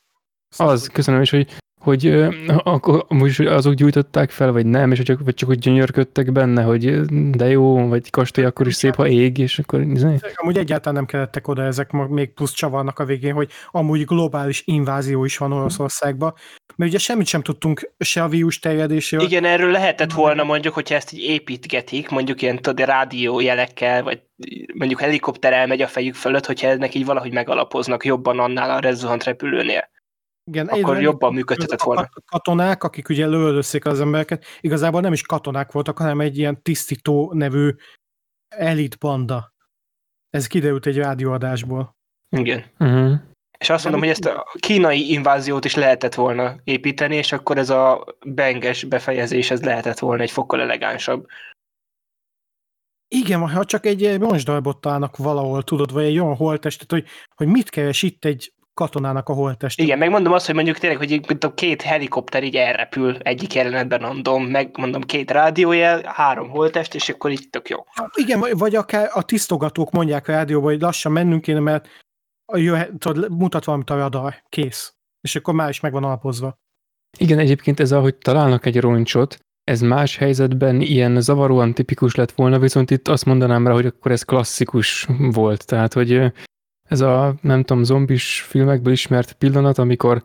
Az, 0.58 0.88
köszönöm, 0.88 1.22
és 1.22 1.30
hogy, 1.30 1.48
hogy 1.84 2.30
akkor 2.64 3.06
most 3.08 3.40
azok 3.40 3.74
gyújtották 3.74 4.30
fel, 4.30 4.52
vagy 4.52 4.66
nem, 4.66 4.92
és 4.92 4.98
hogy 4.98 5.06
csak, 5.06 5.20
vagy 5.24 5.34
csak 5.34 5.48
hogy 5.50 5.60
gyönyörködtek 5.60 6.32
benne, 6.32 6.64
hogy 6.64 7.02
de 7.32 7.48
jó, 7.48 7.88
vagy 7.88 8.10
kastély 8.10 8.46
akkor 8.46 8.68
is 8.68 8.76
szép, 8.76 8.96
ha 8.96 9.08
ég, 9.08 9.38
és 9.38 9.60
akkor 9.60 9.82
izé. 9.82 10.16
Amúgy 10.36 10.58
egyáltalán 10.58 10.96
nem 10.96 11.06
kellettek 11.06 11.48
oda 11.48 11.64
ezek, 11.64 11.92
még 11.92 12.34
plusz 12.34 12.54
csavarnak 12.54 13.00
a 13.00 13.06
végén, 13.06 13.34
hogy 13.34 13.50
amúgy 13.72 14.06
globális 14.06 14.64
invázió 14.66 15.26
is 15.26 15.38
van 15.38 15.52
Oroszországban. 15.52 16.34
Mert 16.76 16.92
ugye 16.92 17.00
semmit 17.00 17.28
sem 17.28 17.42
tudtunk 17.42 17.92
se 18.00 18.24
a 18.24 18.28
vírus 18.28 18.60
terjedéséről. 18.60 19.26
Igen, 19.26 19.46
erről 19.46 19.72
lehetett 19.72 20.12
volna 20.12 20.44
mondjuk, 20.44 20.74
hogyha 20.74 20.96
ezt 20.96 21.14
így 21.14 21.24
építgetik, 21.24 22.10
mondjuk 22.10 22.42
ilyen 22.42 22.56
tudod, 22.56 22.88
rádiójelekkel, 22.88 24.04
vagy 24.04 24.22
mondjuk 24.74 25.00
helikopter 25.00 25.54
elmegy 25.54 25.82
a 25.82 25.88
fejük 25.88 26.16
fölött, 26.16 26.46
hogyha 26.46 26.68
ennek 26.68 26.96
így 26.96 27.06
valahogy 27.06 27.34
megalapoznak 27.34 28.06
jobban 28.06 28.40
annál 28.40 28.70
a 28.70 28.80
rezuhant 28.80 29.24
repülőnél. 29.24 29.92
Igen, 30.46 30.68
Akkor 30.68 31.02
jobban 31.02 31.34
működhetett 31.34 31.80
a 31.80 31.86
volna. 31.86 32.02
kat- 32.02 32.26
katonák, 32.26 32.84
akik 32.84 33.10
ugye 33.10 33.26
lövöldözték 33.26 33.86
az 33.86 34.00
embereket, 34.00 34.46
igazából 34.62 35.02
nem 35.02 35.14
is 35.14 35.22
katonák 35.22 35.72
voltak, 35.72 35.98
hanem 35.98 36.20
egy 36.22 36.38
ilyen 36.38 36.62
tisztító 36.62 37.34
nevű 37.34 37.76
elit 38.48 38.98
banda. 38.98 39.54
Ez 40.30 40.48
kiderült 40.48 40.86
egy 40.86 40.98
rádióadásból. 40.98 41.96
Igen. 42.30 42.64
Uh-huh. 42.80 43.14
És 43.58 43.70
azt 43.70 43.84
mondom, 43.84 44.02
hogy 44.02 44.10
ezt 44.10 44.26
a 44.26 44.46
kínai 44.60 45.12
inváziót 45.12 45.66
is 45.66 45.76
lehetett 45.76 46.14
volna 46.14 46.56
építeni, 46.64 47.16
és 47.16 47.32
akkor 47.32 47.58
ez 47.58 47.70
a 47.70 48.06
benges 48.26 48.84
befejezés, 48.84 49.52
ez 49.52 49.64
lehetett 49.64 50.00
volna 50.00 50.22
egy 50.22 50.32
fokkal 50.32 50.62
elegánsabb. 50.62 51.28
Igen, 53.08 53.50
ha 53.50 53.66
csak 53.66 53.86
egy 53.86 54.18
roncsdarabot 54.18 54.82
találnak 54.82 55.18
valahol, 55.18 55.64
tudod, 55.64 55.94
vagy 55.94 56.04
egy 56.04 56.20
olyan 56.20 56.36
holttestet, 56.36 56.92
hogy, 56.92 57.06
hogy 57.36 57.48
mit 57.48 57.70
keres 57.70 58.02
itt 58.02 58.26
egy 58.26 58.54
katonának 58.74 59.30
a 59.30 59.34
holttest. 59.34 59.80
Igen, 59.80 59.98
megmondom 59.98 60.34
azt, 60.34 60.46
hogy 60.46 60.56
mondjuk 60.56 60.78
tényleg, 60.78 60.98
hogy 61.00 61.12
így, 61.12 61.28
mint 61.28 61.44
a 61.44 61.54
két 61.54 61.82
helikopter 61.82 62.44
így 62.44 62.56
elrepül 62.56 63.18
egyik 63.18 63.54
jelenetben 63.54 64.24
mondom 64.78 65.02
két 65.02 65.32
rádiójel, 65.32 66.02
három 66.06 66.50
holtest, 66.50 66.96
és 66.96 67.10
akkor 67.10 67.32
így 67.32 67.48
tök 67.50 67.70
jó. 67.70 67.78
Igen, 68.14 68.40
vagy- 68.40 68.76
akár 68.76 69.10
a 69.14 69.24
tisztogatók 69.24 69.92
mondják 69.92 70.28
a 70.28 70.32
rádióban, 70.32 70.72
hogy 70.72 70.82
lassan 70.82 71.12
mennünk 71.12 71.42
kéne, 71.42 71.60
mert 71.60 71.88
a 72.52 72.58
jöhet, 72.58 72.92
tudod, 72.98 73.32
mutat 73.32 73.66
valamit 73.66 73.90
a 73.90 73.96
radar, 73.96 74.44
kész. 74.50 74.94
És 75.22 75.36
akkor 75.36 75.54
már 75.54 75.70
is 75.70 75.80
meg 75.80 75.92
van 75.92 76.04
alapozva. 76.04 76.58
Igen, 77.18 77.40
egyébként 77.40 77.80
ez, 77.80 77.92
ahogy 77.92 78.16
találnak 78.16 78.66
egy 78.66 78.80
roncsot, 78.80 79.40
ez 79.64 79.82
más 79.82 80.18
helyzetben 80.18 80.82
ilyen 80.82 81.22
zavaróan 81.22 81.74
tipikus 81.74 82.16
lett 82.16 82.32
volna, 82.32 82.60
viszont 82.60 82.92
itt 82.92 83.08
azt 83.08 83.26
mondanám 83.26 83.68
rá, 83.68 83.74
hogy 83.74 83.86
akkor 83.86 84.12
ez 84.12 84.24
klasszikus 84.24 85.08
volt. 85.18 85.66
Tehát, 85.66 85.94
hogy 85.94 86.32
ez 86.94 87.02
a, 87.02 87.36
nem 87.42 87.64
tudom, 87.64 87.84
zombis 87.84 88.42
filmekből 88.42 88.94
ismert 88.94 89.34
pillanat, 89.34 89.78
amikor 89.78 90.24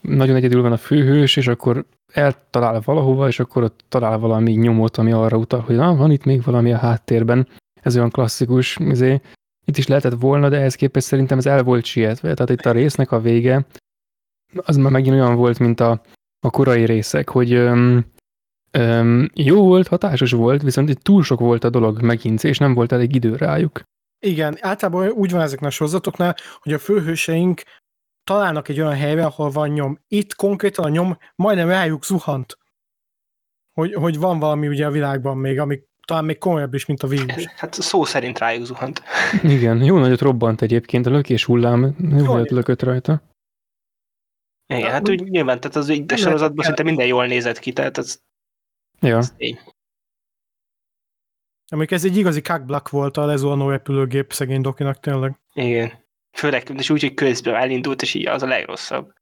nagyon 0.00 0.36
egyedül 0.36 0.62
van 0.62 0.72
a 0.72 0.76
főhős, 0.76 1.36
és 1.36 1.46
akkor 1.46 1.84
eltalál 2.12 2.80
valahova, 2.84 3.28
és 3.28 3.40
akkor 3.40 3.62
ott 3.62 3.84
talál 3.88 4.18
valami 4.18 4.52
nyomot, 4.52 4.96
ami 4.96 5.12
arra 5.12 5.36
utal, 5.36 5.60
hogy 5.60 5.76
na, 5.76 5.96
van 5.96 6.10
itt 6.10 6.24
még 6.24 6.42
valami 6.42 6.72
a 6.72 6.78
háttérben. 6.78 7.48
Ez 7.82 7.96
olyan 7.96 8.10
klasszikus, 8.10 8.76
izé. 8.76 9.20
itt 9.64 9.76
is 9.76 9.86
lehetett 9.86 10.20
volna, 10.20 10.48
de 10.48 10.56
ehhez 10.56 10.74
képest 10.74 11.06
szerintem 11.06 11.38
ez 11.38 11.46
el 11.46 11.62
volt 11.62 11.84
sietve. 11.84 12.34
Tehát 12.34 12.50
itt 12.50 12.66
a 12.66 12.72
résznek 12.72 13.12
a 13.12 13.20
vége, 13.20 13.66
az 14.56 14.76
már 14.76 14.92
megint 14.92 15.14
olyan 15.14 15.34
volt, 15.34 15.58
mint 15.58 15.80
a, 15.80 16.02
a 16.40 16.50
korai 16.50 16.84
részek, 16.84 17.28
hogy 17.28 17.52
öm, 17.52 18.04
öm, 18.70 19.30
jó 19.34 19.62
volt, 19.64 19.88
hatásos 19.88 20.32
volt, 20.32 20.62
viszont 20.62 20.88
itt 20.88 21.02
túl 21.02 21.22
sok 21.22 21.40
volt 21.40 21.64
a 21.64 21.70
dolog 21.70 22.02
megint, 22.02 22.44
és 22.44 22.58
nem 22.58 22.74
volt 22.74 22.92
elég 22.92 23.14
idő 23.14 23.36
rájuk. 23.36 23.82
Igen, 24.20 24.56
általában 24.60 25.08
úgy 25.08 25.30
van 25.30 25.40
ezeknek 25.40 25.68
a 25.68 25.72
sorozatoknál, 25.72 26.36
hogy 26.62 26.72
a 26.72 26.78
főhőseink 26.78 27.62
találnak 28.24 28.68
egy 28.68 28.80
olyan 28.80 28.94
helyre, 28.96 29.24
ahol 29.24 29.50
van 29.50 29.68
nyom. 29.68 29.98
Itt 30.08 30.34
konkrétan 30.34 30.84
a 30.84 30.88
nyom 30.88 31.18
majdnem 31.34 31.68
rájuk 31.68 32.04
zuhant. 32.04 32.58
Hogy, 33.72 33.94
hogy 33.94 34.18
van 34.18 34.38
valami 34.38 34.68
ugye 34.68 34.86
a 34.86 34.90
világban 34.90 35.36
még, 35.36 35.60
ami 35.60 35.82
talán 36.06 36.24
még 36.24 36.38
komolyabb 36.38 36.74
is, 36.74 36.86
mint 36.86 37.02
a 37.02 37.06
vírus. 37.06 37.46
Hát 37.46 37.74
szó 37.74 38.04
szerint 38.04 38.38
rájuk 38.38 38.64
zuhant. 38.64 39.02
Igen, 39.42 39.82
jó 39.82 39.98
nagyot 39.98 40.20
robbant 40.20 40.62
egyébként, 40.62 41.06
a 41.06 41.10
lökés 41.10 41.44
hullám, 41.44 41.96
jó 41.98 42.24
nagyot 42.24 42.50
lökött 42.50 42.82
rajta. 42.82 43.22
Igen, 44.66 44.90
hát 44.90 45.08
úgy- 45.08 45.28
nyilván, 45.30 45.60
tehát 45.60 45.76
az 45.76 45.88
így 45.88 46.16
sorozatban 46.16 46.64
szinte 46.64 46.82
minden 46.82 47.06
jól 47.06 47.26
nézett 47.26 47.58
ki, 47.58 47.72
tehát 47.72 47.98
ez, 47.98 48.20
Ja, 49.00 49.22
tény. 49.36 49.58
Amikor 51.70 51.96
ez 51.96 52.04
egy 52.04 52.16
igazi 52.16 52.40
kakblak 52.40 52.88
volt 52.88 53.16
a 53.16 53.24
lezuhanó 53.24 53.68
repülőgép 53.68 54.32
szegény 54.32 54.60
dokinak 54.60 55.00
tényleg. 55.00 55.38
Igen. 55.52 55.92
Főleg, 56.32 56.70
és 56.76 56.90
úgy, 56.90 57.00
hogy 57.00 57.14
közben 57.14 57.54
elindult, 57.54 58.02
és 58.02 58.14
így 58.14 58.26
az 58.26 58.42
a 58.42 58.46
legrosszabb. 58.46 59.16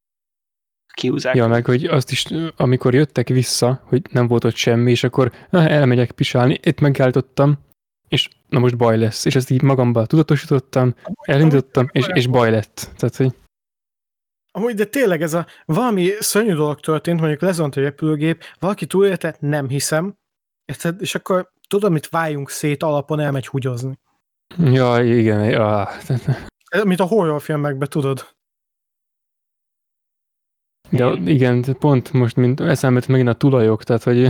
Kiúzák. 0.94 1.34
ja, 1.34 1.46
meg 1.46 1.64
hogy 1.64 1.84
azt 1.84 2.10
is, 2.10 2.26
amikor 2.56 2.94
jöttek 2.94 3.28
vissza, 3.28 3.82
hogy 3.84 4.02
nem 4.10 4.26
volt 4.26 4.44
ott 4.44 4.54
semmi, 4.54 4.90
és 4.90 5.04
akkor 5.04 5.32
na, 5.50 5.68
elmegyek 5.68 6.12
pisálni, 6.12 6.58
itt 6.62 6.80
megállítottam, 6.80 7.58
és 8.08 8.28
na 8.48 8.58
most 8.58 8.76
baj 8.76 8.98
lesz. 8.98 9.24
És 9.24 9.34
ezt 9.34 9.50
így 9.50 9.62
magamban 9.62 10.06
tudatosítottam, 10.06 10.94
elindítottam, 11.22 11.88
és, 11.92 12.06
és 12.12 12.26
baj 12.26 12.50
lett. 12.50 12.90
Tehát, 12.96 13.16
hogy 13.16 13.34
Amúgy, 14.50 14.74
de 14.74 14.84
tényleg 14.84 15.22
ez 15.22 15.34
a 15.34 15.46
valami 15.64 16.10
szörnyű 16.18 16.54
dolog 16.54 16.80
történt, 16.80 17.20
mondjuk 17.20 17.40
lezuhant 17.40 17.76
egy 17.76 17.82
repülőgép, 17.82 18.44
valaki 18.58 18.86
túlélte, 18.86 19.36
nem 19.40 19.68
hiszem, 19.68 20.16
érted? 20.64 21.00
és 21.00 21.14
akkor 21.14 21.52
tudod, 21.66 21.92
mit 21.92 22.08
váljunk 22.08 22.50
szét 22.50 22.82
alapon 22.82 23.20
elmegy 23.20 23.46
húgyozni. 23.46 23.98
ja, 24.58 25.04
igen, 25.04 25.44
ja, 25.44 25.88
mint 26.84 27.00
a 27.00 27.04
horrorfilmekben, 27.04 27.88
tudod. 27.88 28.34
De 30.90 31.06
igen, 31.12 31.76
pont 31.78 32.12
most 32.12 32.36
mint 32.36 32.60
eszembe 32.60 33.02
megint 33.08 33.28
a 33.28 33.32
tulajok, 33.32 33.84
tehát 33.84 34.02
hogy, 34.02 34.28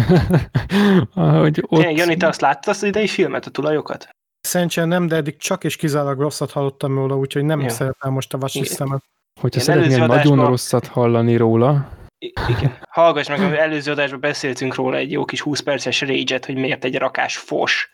hogy 1.40 1.64
ott... 1.66 1.82
Jani, 1.82 2.16
te 2.16 2.26
azt 2.26 2.40
láttad 2.40 2.74
az 2.74 2.82
idei 2.82 3.06
filmet, 3.06 3.46
a 3.46 3.50
tulajokat? 3.50 4.08
Szerencsére 4.40 4.86
nem, 4.86 5.06
de 5.06 5.16
eddig 5.16 5.36
csak 5.36 5.64
és 5.64 5.76
kizárólag 5.76 6.20
rosszat 6.20 6.50
hallottam 6.50 6.94
róla, 6.94 7.16
úgyhogy 7.16 7.44
nem 7.44 7.60
Ja. 7.60 7.68
szerepel 7.68 8.10
most 8.10 8.34
a 8.34 8.38
watchlistemen. 8.38 9.02
Hogyha 9.40 9.60
szeretnél 9.60 9.98
nagyon 9.98 10.10
adásban- 10.10 10.46
rosszat 10.48 10.86
hallani 10.86 11.36
róla, 11.36 11.88
Igen. 12.18 12.78
Hallgass 12.88 13.28
meg, 13.28 13.40
az 13.40 13.52
előző 13.52 13.90
adásban 13.92 14.20
beszéltünk 14.20 14.74
róla 14.74 14.96
egy 14.96 15.10
jó 15.10 15.24
kis 15.24 15.40
20 15.40 15.60
perces 15.60 16.00
rage 16.00 16.40
hogy 16.46 16.56
miért 16.56 16.84
egy 16.84 16.96
rakás 16.96 17.36
fos. 17.36 17.92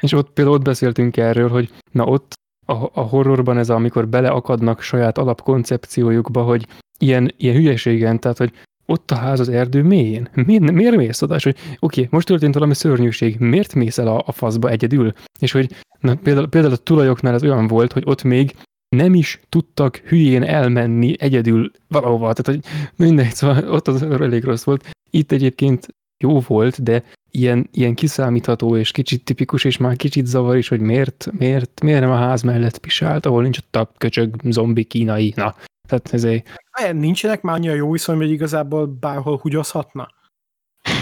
és 0.00 0.12
ott 0.12 0.30
például 0.30 0.56
ott 0.56 0.64
beszéltünk 0.64 1.16
erről, 1.16 1.48
hogy 1.48 1.70
na 1.90 2.04
ott 2.04 2.34
a, 2.66 2.72
a 2.72 3.00
horrorban 3.00 3.58
ez, 3.58 3.70
amikor 3.70 4.08
beleakadnak 4.08 4.80
saját 4.80 5.18
alapkoncepciójukba, 5.18 6.42
hogy 6.42 6.66
ilyen, 6.98 7.34
ilyen 7.36 7.54
hülyeségen, 7.54 8.20
tehát 8.20 8.38
hogy 8.38 8.52
ott 8.86 9.10
a 9.10 9.16
ház 9.16 9.40
az 9.40 9.48
erdő 9.48 9.82
mélyén. 9.82 10.28
Miért, 10.34 10.70
miért 10.70 10.96
mész 10.96 11.22
oda? 11.22 11.34
És 11.34 11.44
hogy 11.44 11.56
oké, 11.78 12.06
most 12.10 12.26
történt 12.26 12.54
valami 12.54 12.74
szörnyűség, 12.74 13.38
miért 13.38 13.74
mész 13.74 13.98
el 13.98 14.06
a, 14.06 14.22
a 14.26 14.32
faszba 14.32 14.68
egyedül? 14.68 15.12
És 15.38 15.52
hogy 15.52 15.74
na, 16.00 16.14
például, 16.14 16.48
például 16.48 16.72
a 16.72 16.76
tulajoknál 16.76 17.34
ez 17.34 17.42
olyan 17.42 17.66
volt, 17.66 17.92
hogy 17.92 18.02
ott 18.06 18.22
még 18.22 18.54
nem 18.96 19.14
is 19.14 19.40
tudtak 19.48 19.96
hülyén 19.96 20.42
elmenni 20.42 21.14
egyedül 21.18 21.70
valahova. 21.88 22.32
Tehát, 22.32 22.62
hogy 22.62 22.72
mindegy, 22.96 23.34
szóval 23.34 23.68
ott 23.68 23.88
az 23.88 24.02
elég 24.02 24.44
rossz 24.44 24.64
volt. 24.64 24.90
Itt 25.10 25.32
egyébként 25.32 25.86
jó 26.24 26.40
volt, 26.40 26.82
de 26.82 27.04
ilyen, 27.30 27.68
ilyen 27.72 27.94
kiszámítható 27.94 28.76
és 28.76 28.90
kicsit 28.90 29.24
tipikus, 29.24 29.64
és 29.64 29.76
már 29.76 29.96
kicsit 29.96 30.26
zavar 30.26 30.56
is, 30.56 30.68
hogy 30.68 30.80
miért, 30.80 31.28
miért, 31.38 31.80
miért 31.80 32.00
nem 32.00 32.10
a 32.10 32.16
ház 32.16 32.42
mellett 32.42 32.78
pisált, 32.78 33.26
ahol 33.26 33.42
nincs 33.42 33.58
ott 33.58 33.76
a 33.76 33.92
köcsög 33.98 34.34
zombi 34.44 34.84
kínai. 34.84 35.32
Na, 35.36 35.54
tehát 35.88 36.12
ezért 36.12 36.48
Vajon 36.78 36.96
Nincsenek 36.96 37.42
már 37.42 37.54
annyira 37.54 37.74
jó 37.74 37.90
viszony, 37.90 38.16
hogy 38.16 38.30
igazából 38.30 38.86
bárhol 38.86 39.38
húgyozhatna? 39.38 40.08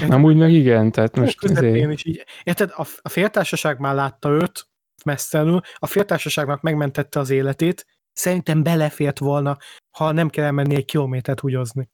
Amúgy 0.08 0.36
meg 0.36 0.52
igen, 0.52 0.90
tehát 0.90 1.16
most 1.16 1.38
közepén 1.38 1.70
azért, 1.70 1.92
is 1.92 2.04
így. 2.04 2.24
Érted, 2.42 2.70
a, 2.76 2.86
a 3.02 3.08
féltársaság 3.08 3.78
már 3.78 3.94
látta 3.94 4.28
őt 4.28 4.69
messzenül, 5.04 5.60
a 5.74 5.86
féltársaságnak 5.86 6.60
megmentette 6.60 7.20
az 7.20 7.30
életét, 7.30 7.86
szerintem 8.12 8.62
belefért 8.62 9.18
volna, 9.18 9.56
ha 9.96 10.12
nem 10.12 10.28
kell 10.28 10.44
elmenni 10.44 10.74
egy 10.74 10.84
kilométert 10.84 11.40
húgyozni. 11.40 11.88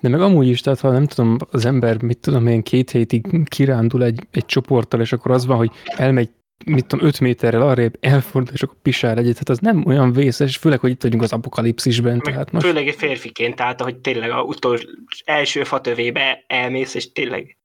de 0.00 0.08
meg 0.08 0.20
amúgy 0.20 0.48
is, 0.48 0.60
tehát 0.60 0.80
ha 0.80 0.90
nem 0.90 1.06
tudom, 1.06 1.36
az 1.50 1.64
ember, 1.64 2.02
mit 2.02 2.18
tudom 2.18 2.46
én, 2.46 2.62
két 2.62 2.90
hétig 2.90 3.48
kirándul 3.48 4.04
egy, 4.04 4.26
egy 4.30 4.46
csoporttal, 4.46 5.00
és 5.00 5.12
akkor 5.12 5.30
az 5.30 5.46
van, 5.46 5.56
hogy 5.56 5.70
elmegy 5.84 6.30
mit 6.64 6.86
tudom, 6.86 7.06
5 7.06 7.20
méterrel 7.20 7.62
arrébb 7.62 7.96
elfordul, 8.00 8.54
és 8.54 8.62
akkor 8.62 8.76
pisál 8.82 9.18
egyet, 9.18 9.38
hát 9.38 9.48
az 9.48 9.58
nem 9.58 9.86
olyan 9.86 10.12
vészes, 10.12 10.56
főleg, 10.56 10.80
hogy 10.80 10.90
itt 10.90 11.02
vagyunk 11.02 11.22
az 11.22 11.32
apokalipszisben, 11.32 12.20
Meg 12.24 12.32
tehát 12.32 12.52
most 12.52 12.66
Főleg 12.66 12.88
egy 12.88 12.94
férfiként, 12.94 13.56
tehát 13.56 13.80
hogy 13.80 13.96
tényleg 13.96 14.30
a 14.30 14.42
utolsó 14.42 14.88
első 15.24 15.64
fatövébe 15.64 16.44
elmész, 16.46 16.94
és 16.94 17.12
tényleg 17.12 17.58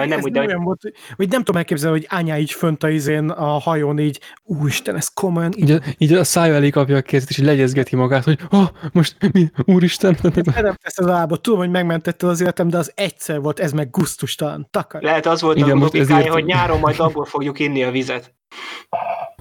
Hát 0.00 0.08
nem 0.08 0.18
ez 0.18 0.24
úgy, 0.24 0.32
de 0.32 0.40
olyan 0.40 0.62
volt, 0.64 0.80
hogy 1.16 1.28
nem 1.28 1.38
tudom 1.42 1.56
elképzelni, 1.56 1.98
hogy 1.98 2.18
anyá 2.18 2.38
így 2.38 2.50
fönt 2.52 2.82
a 2.82 2.88
izén 2.88 3.30
a 3.30 3.44
hajón 3.58 3.98
így, 3.98 4.20
úristen, 4.42 4.96
ez 4.96 5.08
komolyan, 5.08 5.52
így 5.56 5.62
így, 5.62 5.70
a- 5.70 5.80
így 5.98 6.12
a 6.12 6.24
szája 6.24 6.54
elé 6.54 6.70
kapja 6.70 6.96
a 6.96 7.00
kezét, 7.02 7.28
és 7.30 7.38
így 7.38 7.44
legyezgeti 7.44 7.96
magát, 7.96 8.24
hogy 8.24 8.38
oh, 8.50 8.68
most 8.92 9.16
mi, 9.32 9.50
úristen, 9.64 10.14
Te 10.16 10.30
nem 10.62 10.74
tesz 10.82 10.98
az 10.98 11.06
lába. 11.06 11.36
Tudom, 11.36 11.58
hogy 11.58 11.70
megmentette 11.70 12.26
az 12.26 12.40
életem, 12.40 12.68
de 12.68 12.78
az 12.78 12.92
egyszer 12.94 13.40
volt, 13.40 13.58
ez 13.60 13.72
meg 13.72 13.90
gusztustalan. 13.90 14.66
Takar. 14.70 15.02
lehet 15.02 15.26
az 15.26 15.40
volt 15.40 15.56
Igen, 15.56 15.76
a 15.76 15.80
logikája, 15.80 16.16
ezért- 16.18 16.32
hogy 16.32 16.44
nyáron 16.44 16.78
majd 16.80 17.00
abból 17.00 17.24
fogjuk 17.24 17.58
inni 17.58 17.82
a 17.82 17.90
vizet. 17.90 18.34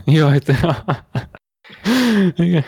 jaj, 0.06 0.40
te... 0.40 0.84
Igen. 2.36 2.64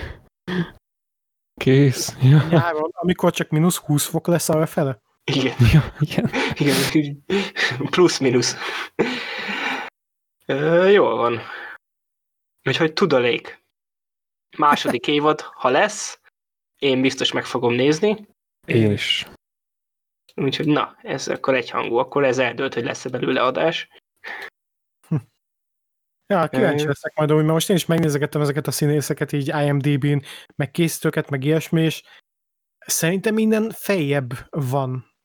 Kész. 1.62 2.16
Ja, 2.22 2.44
Nyáron, 2.50 2.90
amikor 2.94 3.32
csak 3.32 3.50
mínusz 3.50 3.78
20 3.78 4.06
fok 4.06 4.28
lesz 4.28 4.50
arra 4.50 4.66
fele. 4.66 5.00
Igen, 5.34 5.56
ja, 5.74 5.94
igen. 6.00 6.30
igen. 6.54 7.24
Plusz-minusz. 7.90 8.56
Jól 10.92 11.16
van. 11.16 11.42
Úgyhogy 12.68 12.94
tudalék. 12.94 13.64
Második 14.58 15.08
évad, 15.18 15.42
ha 15.42 15.70
lesz, 15.70 16.20
én 16.80 17.02
biztos 17.02 17.32
meg 17.32 17.46
fogom 17.46 17.74
nézni. 17.74 18.28
Én 18.66 18.92
is. 18.92 19.26
Úgyhogy 20.36 20.68
na, 20.68 20.98
ez 21.02 21.28
akkor 21.28 21.56
egyhangú, 21.56 21.96
akkor 21.96 22.24
ez 22.24 22.38
eldőlt, 22.38 22.74
hogy 22.74 22.84
lesz-e 22.84 23.10
belőle 23.10 23.42
adás. 23.44 23.88
Ja, 26.34 26.48
kíváncsi 26.48 26.86
leszek 26.86 27.16
majd, 27.16 27.30
mert 27.30 27.48
most 27.48 27.70
én 27.70 27.76
is 27.76 27.86
megnézegettem 27.86 28.42
ezeket 28.42 28.68
a 28.68 28.72
színészeket 28.72 29.32
így 29.32 29.48
IMDb-n, 29.48 30.26
meg 30.56 30.72
készítőket, 30.72 31.30
meg 31.30 31.44
ilyesmi, 31.44 31.82
és 31.82 32.04
szerintem 32.78 33.34
minden 33.34 33.70
feljebb 33.70 34.34
van 34.50 35.17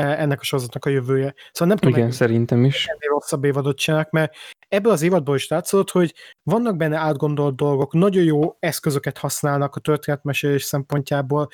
ennek 0.00 0.40
a 0.40 0.44
sorozatnak 0.44 0.84
a 0.84 0.90
jövője. 0.90 1.34
Szóval 1.52 1.68
nem 1.68 1.76
tudom, 1.76 1.94
Igen, 1.94 2.04
hogy 2.04 2.14
szerintem 2.14 2.64
is. 2.64 2.86
ennél 2.86 3.08
rosszabb 3.08 3.44
évadot 3.44 3.78
csinálnak, 3.78 4.10
mert 4.10 4.34
ebből 4.68 4.92
az 4.92 5.02
évadból 5.02 5.36
is 5.36 5.48
látszott, 5.48 5.90
hogy 5.90 6.14
vannak 6.42 6.76
benne 6.76 6.96
átgondolt 6.96 7.56
dolgok, 7.56 7.92
nagyon 7.92 8.24
jó 8.24 8.56
eszközöket 8.58 9.18
használnak 9.18 9.76
a 9.76 9.80
történetmesélés 9.80 10.62
szempontjából, 10.62 11.48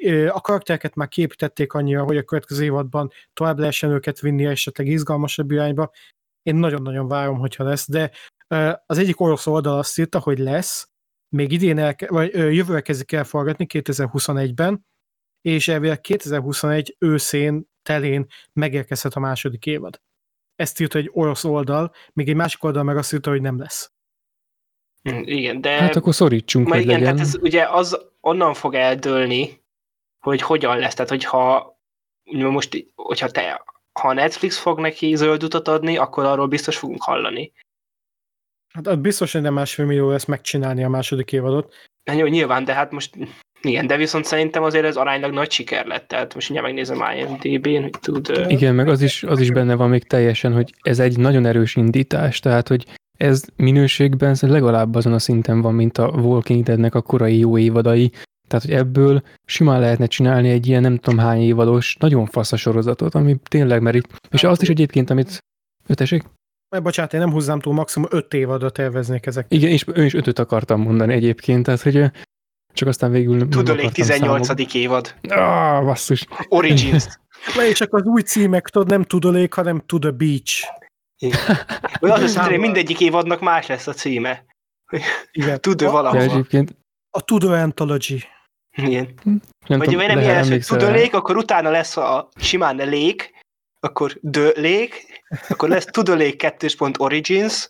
Ö, 0.00 0.28
a 0.28 0.40
karaktereket 0.40 0.94
már 0.94 1.08
képítették 1.08 1.72
annyira, 1.72 2.04
hogy 2.04 2.16
a 2.16 2.22
következő 2.22 2.64
évadban 2.64 3.10
tovább 3.32 3.58
lehessen 3.58 3.90
őket 3.90 4.20
vinni 4.20 4.44
esetleg 4.44 4.86
izgalmasabb 4.86 5.50
irányba. 5.50 5.90
Én 6.42 6.54
nagyon-nagyon 6.54 7.08
várom, 7.08 7.38
hogyha 7.38 7.64
lesz, 7.64 7.90
de 7.90 8.10
ö, 8.48 8.72
az 8.86 8.98
egyik 8.98 9.20
orosz 9.20 9.46
oldal 9.46 9.78
azt 9.78 9.98
írta, 9.98 10.18
hogy 10.18 10.38
lesz, 10.38 10.88
még 11.28 11.52
idén 11.52 11.78
elke, 11.78 12.06
vagy 12.08 12.34
jövőre 12.34 12.80
kezdik 12.80 13.12
el 13.12 13.24
forgatni 13.24 13.66
2021-ben, 13.68 14.86
és 15.40 15.68
elvileg 15.68 16.00
2021 16.00 16.96
őszén, 16.98 17.70
telén 17.82 18.26
megérkezhet 18.52 19.14
a 19.14 19.20
második 19.20 19.66
évad. 19.66 20.00
Ezt 20.56 20.80
írta 20.80 20.98
egy 20.98 21.10
orosz 21.12 21.44
oldal, 21.44 21.94
még 22.12 22.28
egy 22.28 22.34
másik 22.34 22.64
oldal 22.64 22.82
meg 22.82 22.96
azt 22.96 23.12
írta, 23.12 23.30
hogy 23.30 23.40
nem 23.40 23.58
lesz. 23.58 23.92
Hm, 25.02 25.22
Igen, 25.24 25.60
de... 25.60 25.70
Hát 25.70 25.96
akkor 25.96 26.14
szorítsunk, 26.14 26.68
hogy 26.68 26.80
igen, 26.80 26.98
legyen. 26.98 27.14
tehát 27.14 27.20
ez 27.28 27.36
ugye 27.40 27.68
az 27.68 28.06
onnan 28.20 28.54
fog 28.54 28.74
eldőlni, 28.74 29.62
hogy 30.18 30.42
hogyan 30.42 30.78
lesz. 30.78 30.94
Tehát, 30.94 31.10
hogyha 31.10 31.76
most, 32.30 32.86
hogyha 32.94 33.28
te, 33.28 33.64
ha 34.00 34.12
Netflix 34.12 34.58
fog 34.58 34.80
neki 34.80 35.16
zöld 35.16 35.42
utat 35.42 35.68
adni, 35.68 35.96
akkor 35.96 36.24
arról 36.24 36.46
biztos 36.46 36.76
fogunk 36.76 37.02
hallani. 37.02 37.52
Hát 38.74 38.86
az 38.86 38.96
biztos, 38.96 39.32
hogy 39.32 39.40
nem 39.40 39.54
másfél 39.54 39.86
millió 39.86 40.10
lesz 40.10 40.24
megcsinálni 40.24 40.84
a 40.84 40.88
második 40.88 41.32
évadot. 41.32 41.74
Hát 42.04 42.18
Jó, 42.18 42.26
nyilván, 42.26 42.64
de 42.64 42.74
hát 42.74 42.90
most 42.90 43.16
igen, 43.62 43.86
de 43.86 43.96
viszont 43.96 44.24
szerintem 44.24 44.62
azért 44.62 44.84
ez 44.84 44.96
aránylag 44.96 45.32
nagy 45.32 45.50
siker 45.50 45.86
lett. 45.86 46.08
Tehát 46.08 46.34
most 46.34 46.50
ugye 46.50 46.60
megnézem 46.60 47.02
IMDb-n, 47.16 47.82
hogy 47.82 47.94
tud... 48.00 48.46
Igen, 48.48 48.74
meg 48.74 48.88
az 48.88 49.02
is, 49.02 49.22
az 49.22 49.40
is 49.40 49.50
benne 49.50 49.74
van 49.74 49.88
még 49.88 50.04
teljesen, 50.04 50.52
hogy 50.52 50.74
ez 50.82 50.98
egy 50.98 51.18
nagyon 51.18 51.46
erős 51.46 51.76
indítás, 51.76 52.40
tehát, 52.40 52.68
hogy 52.68 52.86
ez 53.18 53.44
minőségben 53.56 54.36
legalább 54.40 54.94
azon 54.94 55.12
a 55.12 55.18
szinten 55.18 55.60
van, 55.60 55.74
mint 55.74 55.98
a 55.98 56.06
Walking 56.06 56.64
Deadnek 56.64 56.94
a 56.94 57.02
korai 57.02 57.38
jó 57.38 57.58
évadai, 57.58 58.10
tehát, 58.48 58.64
hogy 58.64 58.74
ebből 58.74 59.22
simán 59.44 59.80
lehetne 59.80 60.06
csinálni 60.06 60.48
egy 60.50 60.66
ilyen 60.66 60.82
nem 60.82 60.96
tudom 60.96 61.18
hány 61.18 61.40
évados, 61.40 61.96
nagyon 62.00 62.26
fasz 62.26 62.52
a 62.52 62.56
sorozatot, 62.56 63.14
ami 63.14 63.36
tényleg 63.48 63.82
merik. 63.82 64.06
És 64.30 64.44
azt 64.44 64.62
is 64.62 64.68
egyébként, 64.68 65.10
amit 65.10 65.38
Ötesek? 65.86 66.22
Majd 66.68 66.82
bocsánat, 66.82 67.12
én 67.12 67.20
nem 67.20 67.32
húzzám 67.32 67.60
túl, 67.60 67.74
maximum 67.74 68.08
öt 68.10 68.34
évadra 68.34 68.70
terveznék 68.70 69.26
ezek. 69.26 69.46
Igen, 69.48 69.70
és 69.70 69.84
ő 69.94 70.04
is 70.04 70.14
ötöt 70.14 70.38
akartam 70.38 70.80
mondani 70.80 71.12
egyébként, 71.12 71.64
tehát, 71.64 71.80
hogy 71.80 72.04
csak 72.72 72.88
aztán 72.88 73.10
végül 73.10 73.36
nem 73.36 73.50
Tudolék 73.50 73.84
akartam 73.84 74.04
18. 74.04 74.46
számolni. 74.46 74.66
évad. 74.72 75.14
Ah, 75.28 75.84
basszus. 75.84 76.26
Origins. 76.48 77.04
Mert 77.56 77.74
csak 77.74 77.94
az 77.94 78.02
új 78.02 78.22
címek, 78.22 78.68
tudod, 78.68 78.88
nem 78.88 79.02
tudolék, 79.02 79.52
hanem 79.54 79.82
to 79.86 79.98
the 79.98 80.10
beach. 80.10 80.64
Vagy 82.00 82.10
az 82.10 82.22
azt 82.22 82.36
hogy 82.36 82.58
mindegyik 82.58 83.00
évadnak 83.00 83.40
más 83.40 83.66
lesz 83.66 83.86
a 83.86 83.92
címe. 83.92 84.44
Igen. 85.32 85.60
Tudő 85.60 85.86
A- 85.86 86.14
Ja, 86.14 86.20
egyébként 86.20 86.76
A 87.10 87.20
Tudor 87.20 87.52
Anthology. 87.52 88.28
Igen. 88.76 89.14
nem 89.24 89.78
Vagy 89.78 89.88
tudom, 89.88 90.06
nem 90.06 90.18
ilyen 90.18 90.34
lesz, 90.34 90.48
hogy 90.48 90.78
tudolék, 90.78 91.14
akkor 91.14 91.36
utána 91.36 91.70
lesz 91.70 91.96
a 91.96 92.28
simán 92.36 92.76
lék, 92.76 93.30
akkor 93.80 94.18
dölék, 94.20 95.22
akkor 95.48 95.68
lesz 95.68 95.84
tudolék 95.84 96.36
2. 96.36 96.68
Origins, 96.98 97.68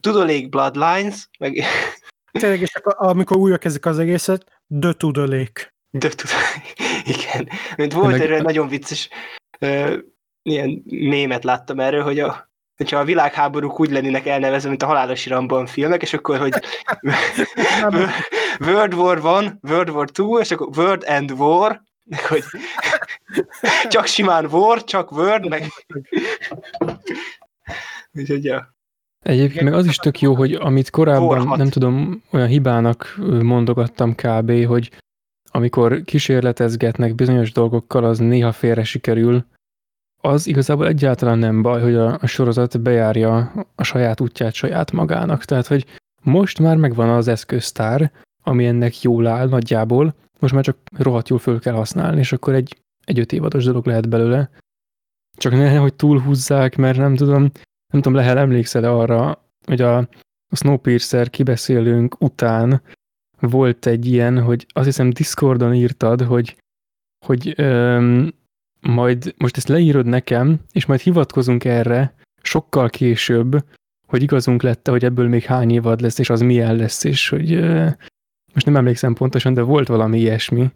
tudolék 0.00 0.48
Bloodlines, 0.48 1.28
meg 1.38 1.64
Tényleg, 2.32 2.60
és 2.60 2.74
akkor, 2.74 2.94
amikor 2.98 3.36
újra 3.36 3.58
kezdik 3.58 3.86
az 3.86 3.98
egészet, 3.98 4.44
the 4.80 4.92
tudolék. 4.92 5.74
de 5.90 6.08
tudolék. 6.08 6.72
Igen. 7.04 7.48
Mint 7.76 7.92
volt 7.92 8.10
Meg- 8.10 8.20
erről 8.20 8.40
nagyon 8.40 8.68
vicces 8.68 9.08
ö, 9.58 9.96
ilyen 10.42 10.82
mémet 10.84 11.44
láttam 11.44 11.80
erről, 11.80 12.02
hogy 12.02 12.18
a 12.18 12.48
hogyha 12.76 12.98
a 12.98 13.04
világháborúk 13.04 13.80
úgy 13.80 13.90
lennének 13.90 14.26
elnevezve, 14.26 14.68
mint 14.68 14.82
a 14.82 14.86
halálos 14.86 15.26
iramban 15.26 15.66
filmek, 15.66 16.02
és 16.02 16.12
akkor, 16.12 16.38
hogy 16.38 16.52
World 18.66 18.94
War 18.94 19.18
One, 19.24 19.58
World 19.62 19.90
War 19.90 20.10
Two, 20.10 20.38
és 20.38 20.50
akkor 20.50 20.68
World 20.76 21.04
and 21.06 21.30
War, 21.30 21.82
meg 22.04 22.26
hogy 22.26 22.44
csak 23.88 24.06
simán 24.06 24.46
War, 24.46 24.84
csak 24.84 25.12
Word, 25.12 25.48
meg... 25.48 25.64
Úgyhogy, 28.12 28.44
ja. 28.44 28.74
Egyébként 29.24 29.64
meg 29.64 29.72
az 29.72 29.86
is 29.86 29.96
tök 29.96 30.20
jó, 30.20 30.34
hogy 30.34 30.52
amit 30.52 30.90
korábban, 30.90 31.38
Forhat. 31.38 31.56
nem 31.58 31.68
tudom, 31.68 32.22
olyan 32.30 32.48
hibának 32.48 33.18
mondogattam 33.42 34.14
kb., 34.14 34.64
hogy 34.64 34.90
amikor 35.50 36.02
kísérletezgetnek 36.04 37.14
bizonyos 37.14 37.52
dolgokkal, 37.52 38.04
az 38.04 38.18
néha 38.18 38.52
félre 38.52 38.84
sikerül, 38.84 39.44
az 40.22 40.46
igazából 40.46 40.86
egyáltalán 40.86 41.38
nem 41.38 41.62
baj, 41.62 41.82
hogy 41.82 41.94
a, 41.94 42.18
a 42.20 42.26
sorozat 42.26 42.80
bejárja 42.80 43.52
a 43.74 43.82
saját 43.82 44.20
útját 44.20 44.54
saját 44.54 44.92
magának. 44.92 45.44
Tehát, 45.44 45.66
hogy 45.66 45.86
most 46.22 46.58
már 46.58 46.76
megvan 46.76 47.08
az 47.08 47.28
eszköztár, 47.28 48.12
ami 48.42 48.66
ennek 48.66 49.02
jól 49.02 49.26
áll 49.26 49.48
nagyjából, 49.48 50.14
most 50.38 50.54
már 50.54 50.64
csak 50.64 50.76
rohadt 50.96 51.28
jól 51.28 51.38
föl 51.38 51.60
kell 51.60 51.74
használni, 51.74 52.18
és 52.18 52.32
akkor 52.32 52.54
egy, 52.54 52.76
egy 53.04 53.18
öt 53.18 53.32
évados 53.32 53.64
dolog 53.64 53.86
lehet 53.86 54.08
belőle. 54.08 54.50
Csak 55.36 55.52
ne, 55.52 55.76
hogy 55.76 55.94
túlhúzzák, 55.94 56.76
mert 56.76 56.98
nem 56.98 57.14
tudom, 57.14 57.50
nem 57.90 58.00
tudom, 58.02 58.14
Lehel 58.14 58.38
emlékszel 58.38 58.84
arra, 58.84 59.44
hogy 59.66 59.80
a, 59.80 60.08
Snowpiercer 60.56 61.30
kibeszélünk 61.30 62.20
után 62.20 62.82
volt 63.40 63.86
egy 63.86 64.06
ilyen, 64.06 64.42
hogy 64.42 64.66
azt 64.68 64.86
hiszem 64.86 65.10
Discordon 65.10 65.74
írtad, 65.74 66.22
hogy, 66.22 66.56
hogy 67.26 67.52
öm, 67.56 68.34
majd 68.80 69.34
most 69.36 69.56
ezt 69.56 69.68
leírod 69.68 70.06
nekem, 70.06 70.60
és 70.72 70.86
majd 70.86 71.00
hivatkozunk 71.00 71.64
erre 71.64 72.14
sokkal 72.42 72.88
később, 72.88 73.64
hogy 74.06 74.22
igazunk 74.22 74.62
lett, 74.62 74.88
hogy 74.88 75.04
ebből 75.04 75.28
még 75.28 75.42
hány 75.42 75.70
évad 75.70 76.00
lesz, 76.00 76.18
és 76.18 76.30
az 76.30 76.40
milyen 76.40 76.76
lesz, 76.76 77.04
és 77.04 77.28
hogy 77.28 77.52
ö, 77.52 77.88
most 78.54 78.66
nem 78.66 78.76
emlékszem 78.76 79.14
pontosan, 79.14 79.54
de 79.54 79.62
volt 79.62 79.88
valami 79.88 80.18
ilyesmi, 80.18 80.70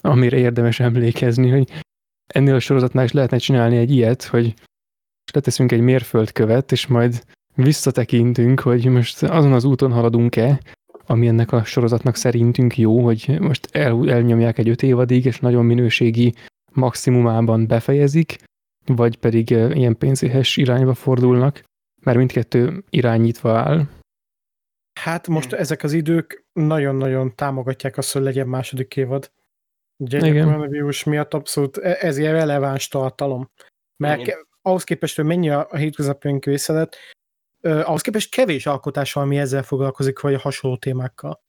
amire 0.00 0.36
érdemes 0.36 0.80
emlékezni, 0.80 1.50
hogy 1.50 1.70
ennél 2.26 2.54
a 2.54 2.60
sorozatnál 2.60 3.04
is 3.04 3.12
lehetne 3.12 3.38
csinálni 3.38 3.76
egy 3.76 3.90
ilyet, 3.90 4.22
hogy 4.22 4.54
leteszünk 5.34 5.72
egy 5.72 5.80
mérföldkövet, 5.80 6.72
és 6.72 6.86
majd 6.86 7.24
visszatekintünk, 7.54 8.60
hogy 8.60 8.84
most 8.84 9.22
azon 9.22 9.52
az 9.52 9.64
úton 9.64 9.92
haladunk-e, 9.92 10.60
ami 11.06 11.26
ennek 11.26 11.52
a 11.52 11.64
sorozatnak 11.64 12.16
szerintünk 12.16 12.78
jó, 12.78 13.04
hogy 13.04 13.38
most 13.40 13.68
el, 13.72 14.10
elnyomják 14.10 14.58
egy 14.58 14.68
öt 14.68 14.82
évadig, 14.82 15.24
és 15.24 15.40
nagyon 15.40 15.64
minőségi 15.64 16.34
maximumában 16.72 17.66
befejezik, 17.66 18.36
vagy 18.86 19.16
pedig 19.16 19.50
ilyen 19.50 19.98
pénzéhes 19.98 20.56
irányba 20.56 20.94
fordulnak, 20.94 21.62
mert 22.02 22.16
mindkettő 22.16 22.84
irányítva 22.90 23.58
áll. 23.58 23.86
Hát 25.00 25.28
most 25.28 25.50
hmm. 25.50 25.58
ezek 25.58 25.82
az 25.82 25.92
idők 25.92 26.44
nagyon-nagyon 26.52 27.34
támogatják 27.34 27.96
azt, 27.96 28.12
hogy 28.12 28.22
legyen 28.22 28.48
második 28.48 28.96
évad. 28.96 29.30
Ugye 29.96 30.18
Igen. 30.18 30.42
a 30.42 30.44
koronavírus 30.44 31.04
miatt 31.04 31.34
abszolút 31.34 31.76
e- 31.76 31.96
ez 32.00 32.18
ilyen 32.18 32.32
releváns 32.32 32.88
tartalom. 32.88 33.50
Mert 33.96 34.20
Igen. 34.20 34.48
Ahhoz 34.62 34.84
képest, 34.84 35.16
hogy 35.16 35.24
mennyi 35.24 35.50
a, 35.50 35.66
a 35.70 35.76
hétköznapjánk 35.76 36.44
vészelet, 36.44 36.96
ahhoz 37.62 38.00
képest 38.00 38.30
kevés 38.30 38.66
alkotás 38.66 39.16
ami 39.16 39.38
ezzel 39.38 39.62
foglalkozik, 39.62 40.20
vagy 40.20 40.34
a 40.34 40.38
hasonló 40.38 40.76
témákkal. 40.76 41.42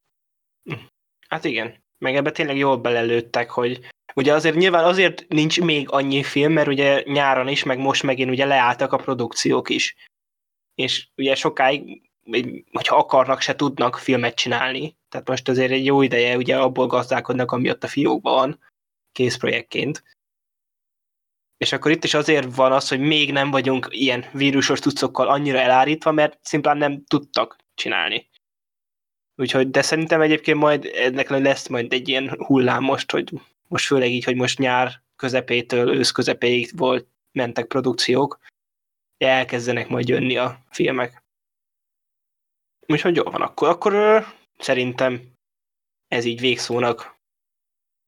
Hát 1.28 1.44
igen, 1.44 1.84
meg 1.98 2.16
ebbe 2.16 2.32
tényleg 2.32 2.58
jól 2.58 2.78
belelőttek, 2.78 3.50
hogy 3.50 3.88
ugye 4.16 4.34
azért 4.34 4.56
nyilván 4.56 4.84
azért 4.84 5.28
nincs 5.28 5.62
még 5.62 5.90
annyi 5.90 6.24
film, 6.24 6.52
mert 6.52 6.68
ugye 6.68 7.04
nyáron 7.06 7.48
is, 7.48 7.64
meg 7.64 7.80
most 7.80 8.04
megint 8.04 8.30
ugye 8.30 8.46
leálltak 8.46 8.94
a 8.94 8.98
produkciók 8.98 9.70
is. 9.70 9.96
És 10.76 11.08
ugye 11.16 11.36
sokáig, 11.36 12.02
hogyha 12.72 12.96
akarnak, 12.96 13.42
se 13.42 13.56
tudnak 13.56 13.98
filmet 13.98 14.36
csinálni. 14.36 14.98
Tehát 15.10 15.28
most 15.28 15.50
azért 15.50 15.72
egy 15.72 15.86
jó 15.86 16.02
ideje 16.02 16.38
ugye 16.38 16.58
abból 16.58 16.88
gazdálkodnak, 16.88 17.52
ami 17.52 17.70
ott 17.70 17.84
a 17.84 17.88
fiókban 17.88 18.34
van, 18.34 18.60
készprojektként. 19.12 20.04
És 21.62 21.72
akkor 21.72 21.92
itt 21.92 22.04
is 22.04 22.14
azért 22.14 22.56
van 22.56 22.72
az, 22.72 22.88
hogy 22.90 23.00
még 23.00 23.32
nem 23.32 23.52
vagyunk 23.52 23.88
ilyen 23.90 24.26
vírusos 24.34 24.80
tudszokkal 24.80 25.28
annyira 25.28 25.60
elárítva, 25.60 26.12
mert 26.12 26.38
szimplán 26.42 26.78
nem 26.78 27.04
tudtak 27.04 27.56
csinálni. 27.74 28.30
Úgyhogy, 29.36 29.70
de 29.70 29.82
szerintem 29.82 30.22
egyébként 30.22 30.58
majd 30.58 30.86
ennek 30.94 31.30
lesz 31.30 31.68
majd 31.68 31.94
egy 31.94 32.08
ilyen 32.08 32.30
hullám 32.30 32.84
most, 32.84 33.12
hogy 33.12 33.32
most 33.68 33.86
főleg 33.86 34.10
így, 34.10 34.24
hogy 34.24 34.36
most 34.36 34.58
nyár 34.58 35.04
közepétől 35.16 35.94
ősz 35.96 36.12
közepéig 36.12 36.78
volt, 36.78 37.08
mentek 37.32 37.66
produkciók, 37.66 38.40
elkezdenek 39.18 39.88
majd 39.88 40.08
jönni 40.08 40.38
a 40.38 40.60
filmek. 40.70 41.24
Úgyhogy 42.88 43.16
jó 43.16 43.24
van, 43.24 43.42
akkor, 43.42 43.68
akkor 43.68 44.24
szerintem 44.58 45.22
ez 46.08 46.26
így 46.26 46.40
végszónak 46.40 47.20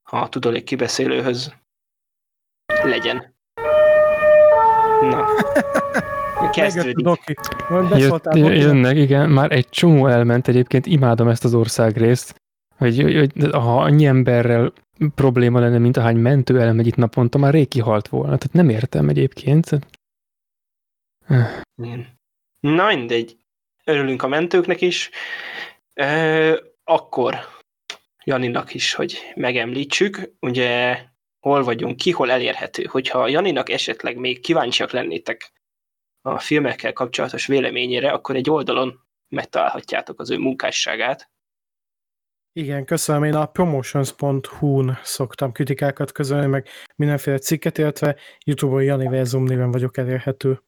a 0.04 0.30
tudalék 0.30 0.64
kibeszélőhöz 0.64 1.54
legyen. 2.84 3.33
Na. 5.10 5.26
Kezdődik. 6.52 7.08
Jött, 7.96 8.28
jönnek, 8.34 8.98
igen, 8.98 9.30
már 9.30 9.52
egy 9.52 9.70
csomó 9.70 10.08
elment 10.08 10.48
egyébként, 10.48 10.86
imádom 10.86 11.28
ezt 11.28 11.44
az 11.44 11.54
országrészt, 11.54 12.36
hogy, 12.78 13.02
hogy 13.02 13.52
ha 13.52 13.82
annyi 13.82 14.06
emberrel 14.06 14.74
probléma 15.16 15.60
lenne, 15.60 15.78
mint 15.78 15.98
ahány 15.98 16.18
mentő 16.18 16.62
elmegy 16.62 16.88
itt 16.88 16.96
naponta, 16.96 17.38
már 17.38 17.54
rég 17.54 17.68
kihalt 17.68 18.08
volna. 18.08 18.38
Tehát 18.38 18.54
nem 18.54 18.70
értem 18.70 19.10
egyébként. 19.10 19.70
Na 22.60 22.88
mindegy. 22.88 23.38
Örülünk 23.84 24.24
a 24.24 24.28
mentőknek 24.28 24.82
is. 24.82 25.10
E, 25.94 26.60
akkor 26.84 27.36
Janinak 28.24 28.74
is, 28.74 28.94
hogy 28.94 29.18
megemlítsük. 29.36 30.34
Ugye 30.40 31.00
hol 31.44 31.64
vagyunk, 31.64 31.98
ki 31.98 32.12
hol 32.12 32.32
elérhető. 32.32 32.84
Hogyha 32.84 33.28
Janinak 33.28 33.70
esetleg 33.70 34.18
még 34.18 34.40
kíváncsiak 34.40 34.92
lennétek 34.92 35.52
a 36.22 36.40
filmekkel 36.40 36.94
kapcsolatos 36.94 37.48
véleményére, 37.48 38.12
akkor 38.12 38.36
egy 38.36 38.50
oldalon 38.50 39.00
megtalálhatjátok 39.30 40.20
az 40.20 40.32
ő 40.32 40.38
munkásságát. 40.38 41.32
Igen, 42.52 42.86
köszönöm. 42.86 43.24
Én 43.24 43.34
a 43.36 43.46
promotions.hu-n 43.46 44.98
szoktam 45.04 45.52
kritikákat 45.52 46.12
közölni, 46.12 46.48
meg 46.48 46.68
mindenféle 46.96 47.38
cikket, 47.38 47.78
illetve 47.78 48.16
YouTube-on 48.46 48.84
Jani 48.84 49.08
Verzum 49.08 49.44
néven 49.44 49.72
vagyok 49.72 49.98
elérhető. 49.98 50.64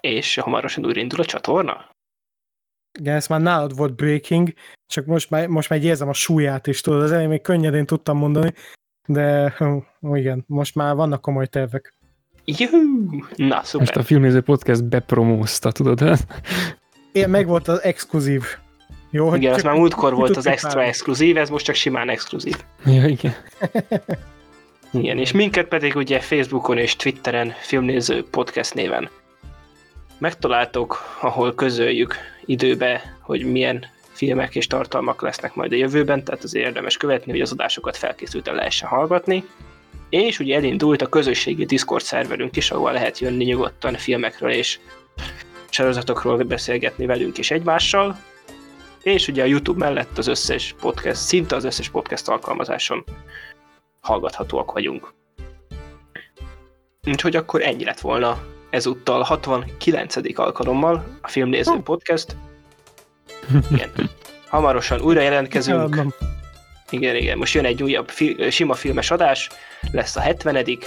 És 0.00 0.34
hamarosan 0.34 0.86
újra 0.86 1.18
a 1.18 1.24
csatorna? 1.24 1.90
Igen, 2.98 3.14
ez 3.14 3.26
már 3.26 3.40
nálad 3.40 3.76
volt 3.76 3.96
breaking, 3.96 4.52
csak 4.86 5.06
most 5.06 5.30
már, 5.30 5.46
most 5.46 5.68
már 5.68 5.82
érzem 5.82 6.08
a 6.08 6.12
súlyát 6.12 6.66
is, 6.66 6.80
tudod, 6.80 7.02
az 7.02 7.10
elején 7.10 7.28
még 7.28 7.40
könnyedén 7.40 7.86
tudtam 7.86 8.18
mondani, 8.18 8.52
de 9.06 9.54
igen, 10.12 10.44
most 10.46 10.74
már 10.74 10.94
vannak 10.94 11.20
komoly 11.20 11.46
tervek. 11.46 11.94
Juhu! 12.44 12.78
Na, 13.36 13.60
szuper. 13.62 13.80
Most 13.80 13.96
a 13.96 14.02
Filmnéző 14.02 14.40
Podcast 14.40 14.84
bepromózta, 14.84 15.72
tudod? 15.72 16.16
Én 17.12 17.28
meg 17.28 17.46
volt 17.46 17.68
az 17.68 17.82
exkluzív. 17.82 18.42
Jó, 19.10 19.34
igen, 19.34 19.54
az 19.54 19.62
már 19.62 19.74
múltkor 19.74 20.14
volt 20.14 20.36
az 20.36 20.46
extra 20.46 20.78
pár. 20.78 20.88
exkluzív, 20.88 21.36
ez 21.36 21.48
most 21.48 21.64
csak 21.64 21.74
simán 21.74 22.08
exkluzív. 22.08 22.56
Ja, 22.84 23.06
igen. 23.06 23.34
igen, 24.92 25.18
és 25.18 25.32
minket 25.32 25.66
pedig 25.66 25.96
ugye 25.96 26.20
Facebookon 26.20 26.78
és 26.78 26.96
Twitteren 26.96 27.52
Filmnéző 27.60 28.24
Podcast 28.30 28.74
néven 28.74 29.10
megtaláltok, 30.18 31.16
ahol 31.20 31.54
közöljük 31.54 32.14
időbe, 32.44 33.16
hogy 33.20 33.44
milyen 33.44 33.84
filmek 34.16 34.54
és 34.54 34.66
tartalmak 34.66 35.22
lesznek 35.22 35.54
majd 35.54 35.72
a 35.72 35.76
jövőben, 35.76 36.24
tehát 36.24 36.44
azért 36.44 36.66
érdemes 36.66 36.96
követni, 36.96 37.32
hogy 37.32 37.40
az 37.40 37.52
adásokat 37.52 37.96
felkészülten 37.96 38.54
lehessen 38.54 38.88
hallgatni. 38.88 39.44
És 40.08 40.38
ugye 40.38 40.56
elindult 40.56 41.02
a 41.02 41.06
közösségi 41.06 41.64
Discord 41.64 42.02
szerverünk 42.02 42.56
is, 42.56 42.70
ahol 42.70 42.92
lehet 42.92 43.18
jönni 43.18 43.44
nyugodtan 43.44 43.94
filmekről 43.94 44.50
és 44.50 44.78
sorozatokról 45.70 46.36
beszélgetni 46.36 47.06
velünk 47.06 47.38
és 47.38 47.50
egymással. 47.50 48.18
És 49.02 49.28
ugye 49.28 49.42
a 49.42 49.46
YouTube 49.46 49.84
mellett 49.84 50.18
az 50.18 50.26
összes 50.26 50.74
podcast, 50.80 51.20
szinte 51.20 51.56
az 51.56 51.64
összes 51.64 51.88
podcast 51.88 52.28
alkalmazáson 52.28 53.04
hallgathatóak 54.00 54.72
vagyunk. 54.72 55.12
Úgyhogy 57.06 57.36
akkor 57.36 57.62
ennyi 57.62 57.84
lett 57.84 58.00
volna 58.00 58.42
ezúttal 58.70 59.22
69. 59.22 60.38
alkalommal 60.38 61.18
a 61.20 61.28
Filmnéző 61.28 61.80
Podcast. 61.82 62.36
Igen. 63.70 63.90
Hamarosan 64.48 65.00
újra 65.00 65.20
jelentkezünk. 65.20 66.02
Igen, 66.90 67.16
igen, 67.16 67.38
most 67.38 67.54
jön 67.54 67.64
egy 67.64 67.82
újabb 67.82 68.08
fi- 68.08 68.52
sima 68.52 68.74
filmes 68.74 69.10
adás, 69.10 69.48
lesz 69.92 70.16
a 70.16 70.20
70 70.20 70.78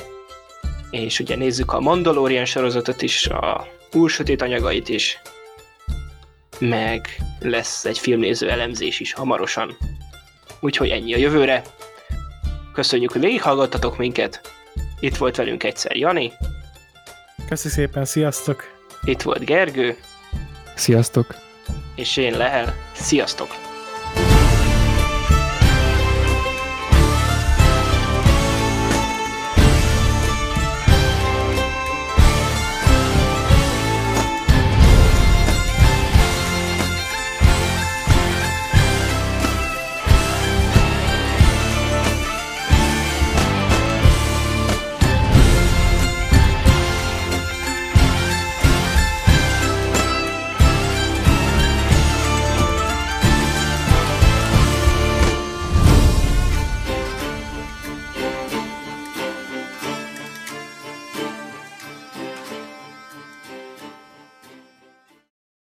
és 0.90 1.20
ugye 1.20 1.36
nézzük 1.36 1.74
a 1.74 1.80
Mandalorian 1.80 2.46
sorozatot 2.46 3.02
is, 3.02 3.28
a 3.28 3.68
úrsötét 3.94 4.42
anyagait 4.42 4.90
is, 4.90 5.22
meg 6.60 7.18
lesz 7.40 7.86
egy 7.86 8.00
filmnéző 8.00 8.50
elemzés 8.50 9.00
is 9.00 9.14
hamarosan. 9.14 9.78
Úgyhogy 10.60 10.90
ennyi 10.90 11.14
a 11.14 11.18
jövőre. 11.18 11.62
Köszönjük, 12.74 13.12
hogy 13.12 13.22
végighallgattatok 13.22 13.98
minket. 13.98 14.42
Itt 15.00 15.18
volt 15.18 15.36
velünk 15.36 15.64
egyszer 15.64 15.96
Jani. 15.96 16.32
Köszi 17.48 17.70
szépen, 17.70 18.06
sziasztok! 18.06 18.64
Itt 19.04 19.22
volt 19.22 19.46
Gergő. 19.46 19.98
Sziasztok! 20.76 21.49
És 22.00 22.18
én 22.18 22.38
Lehel. 22.38 22.74
Sziasztok! 22.94 23.69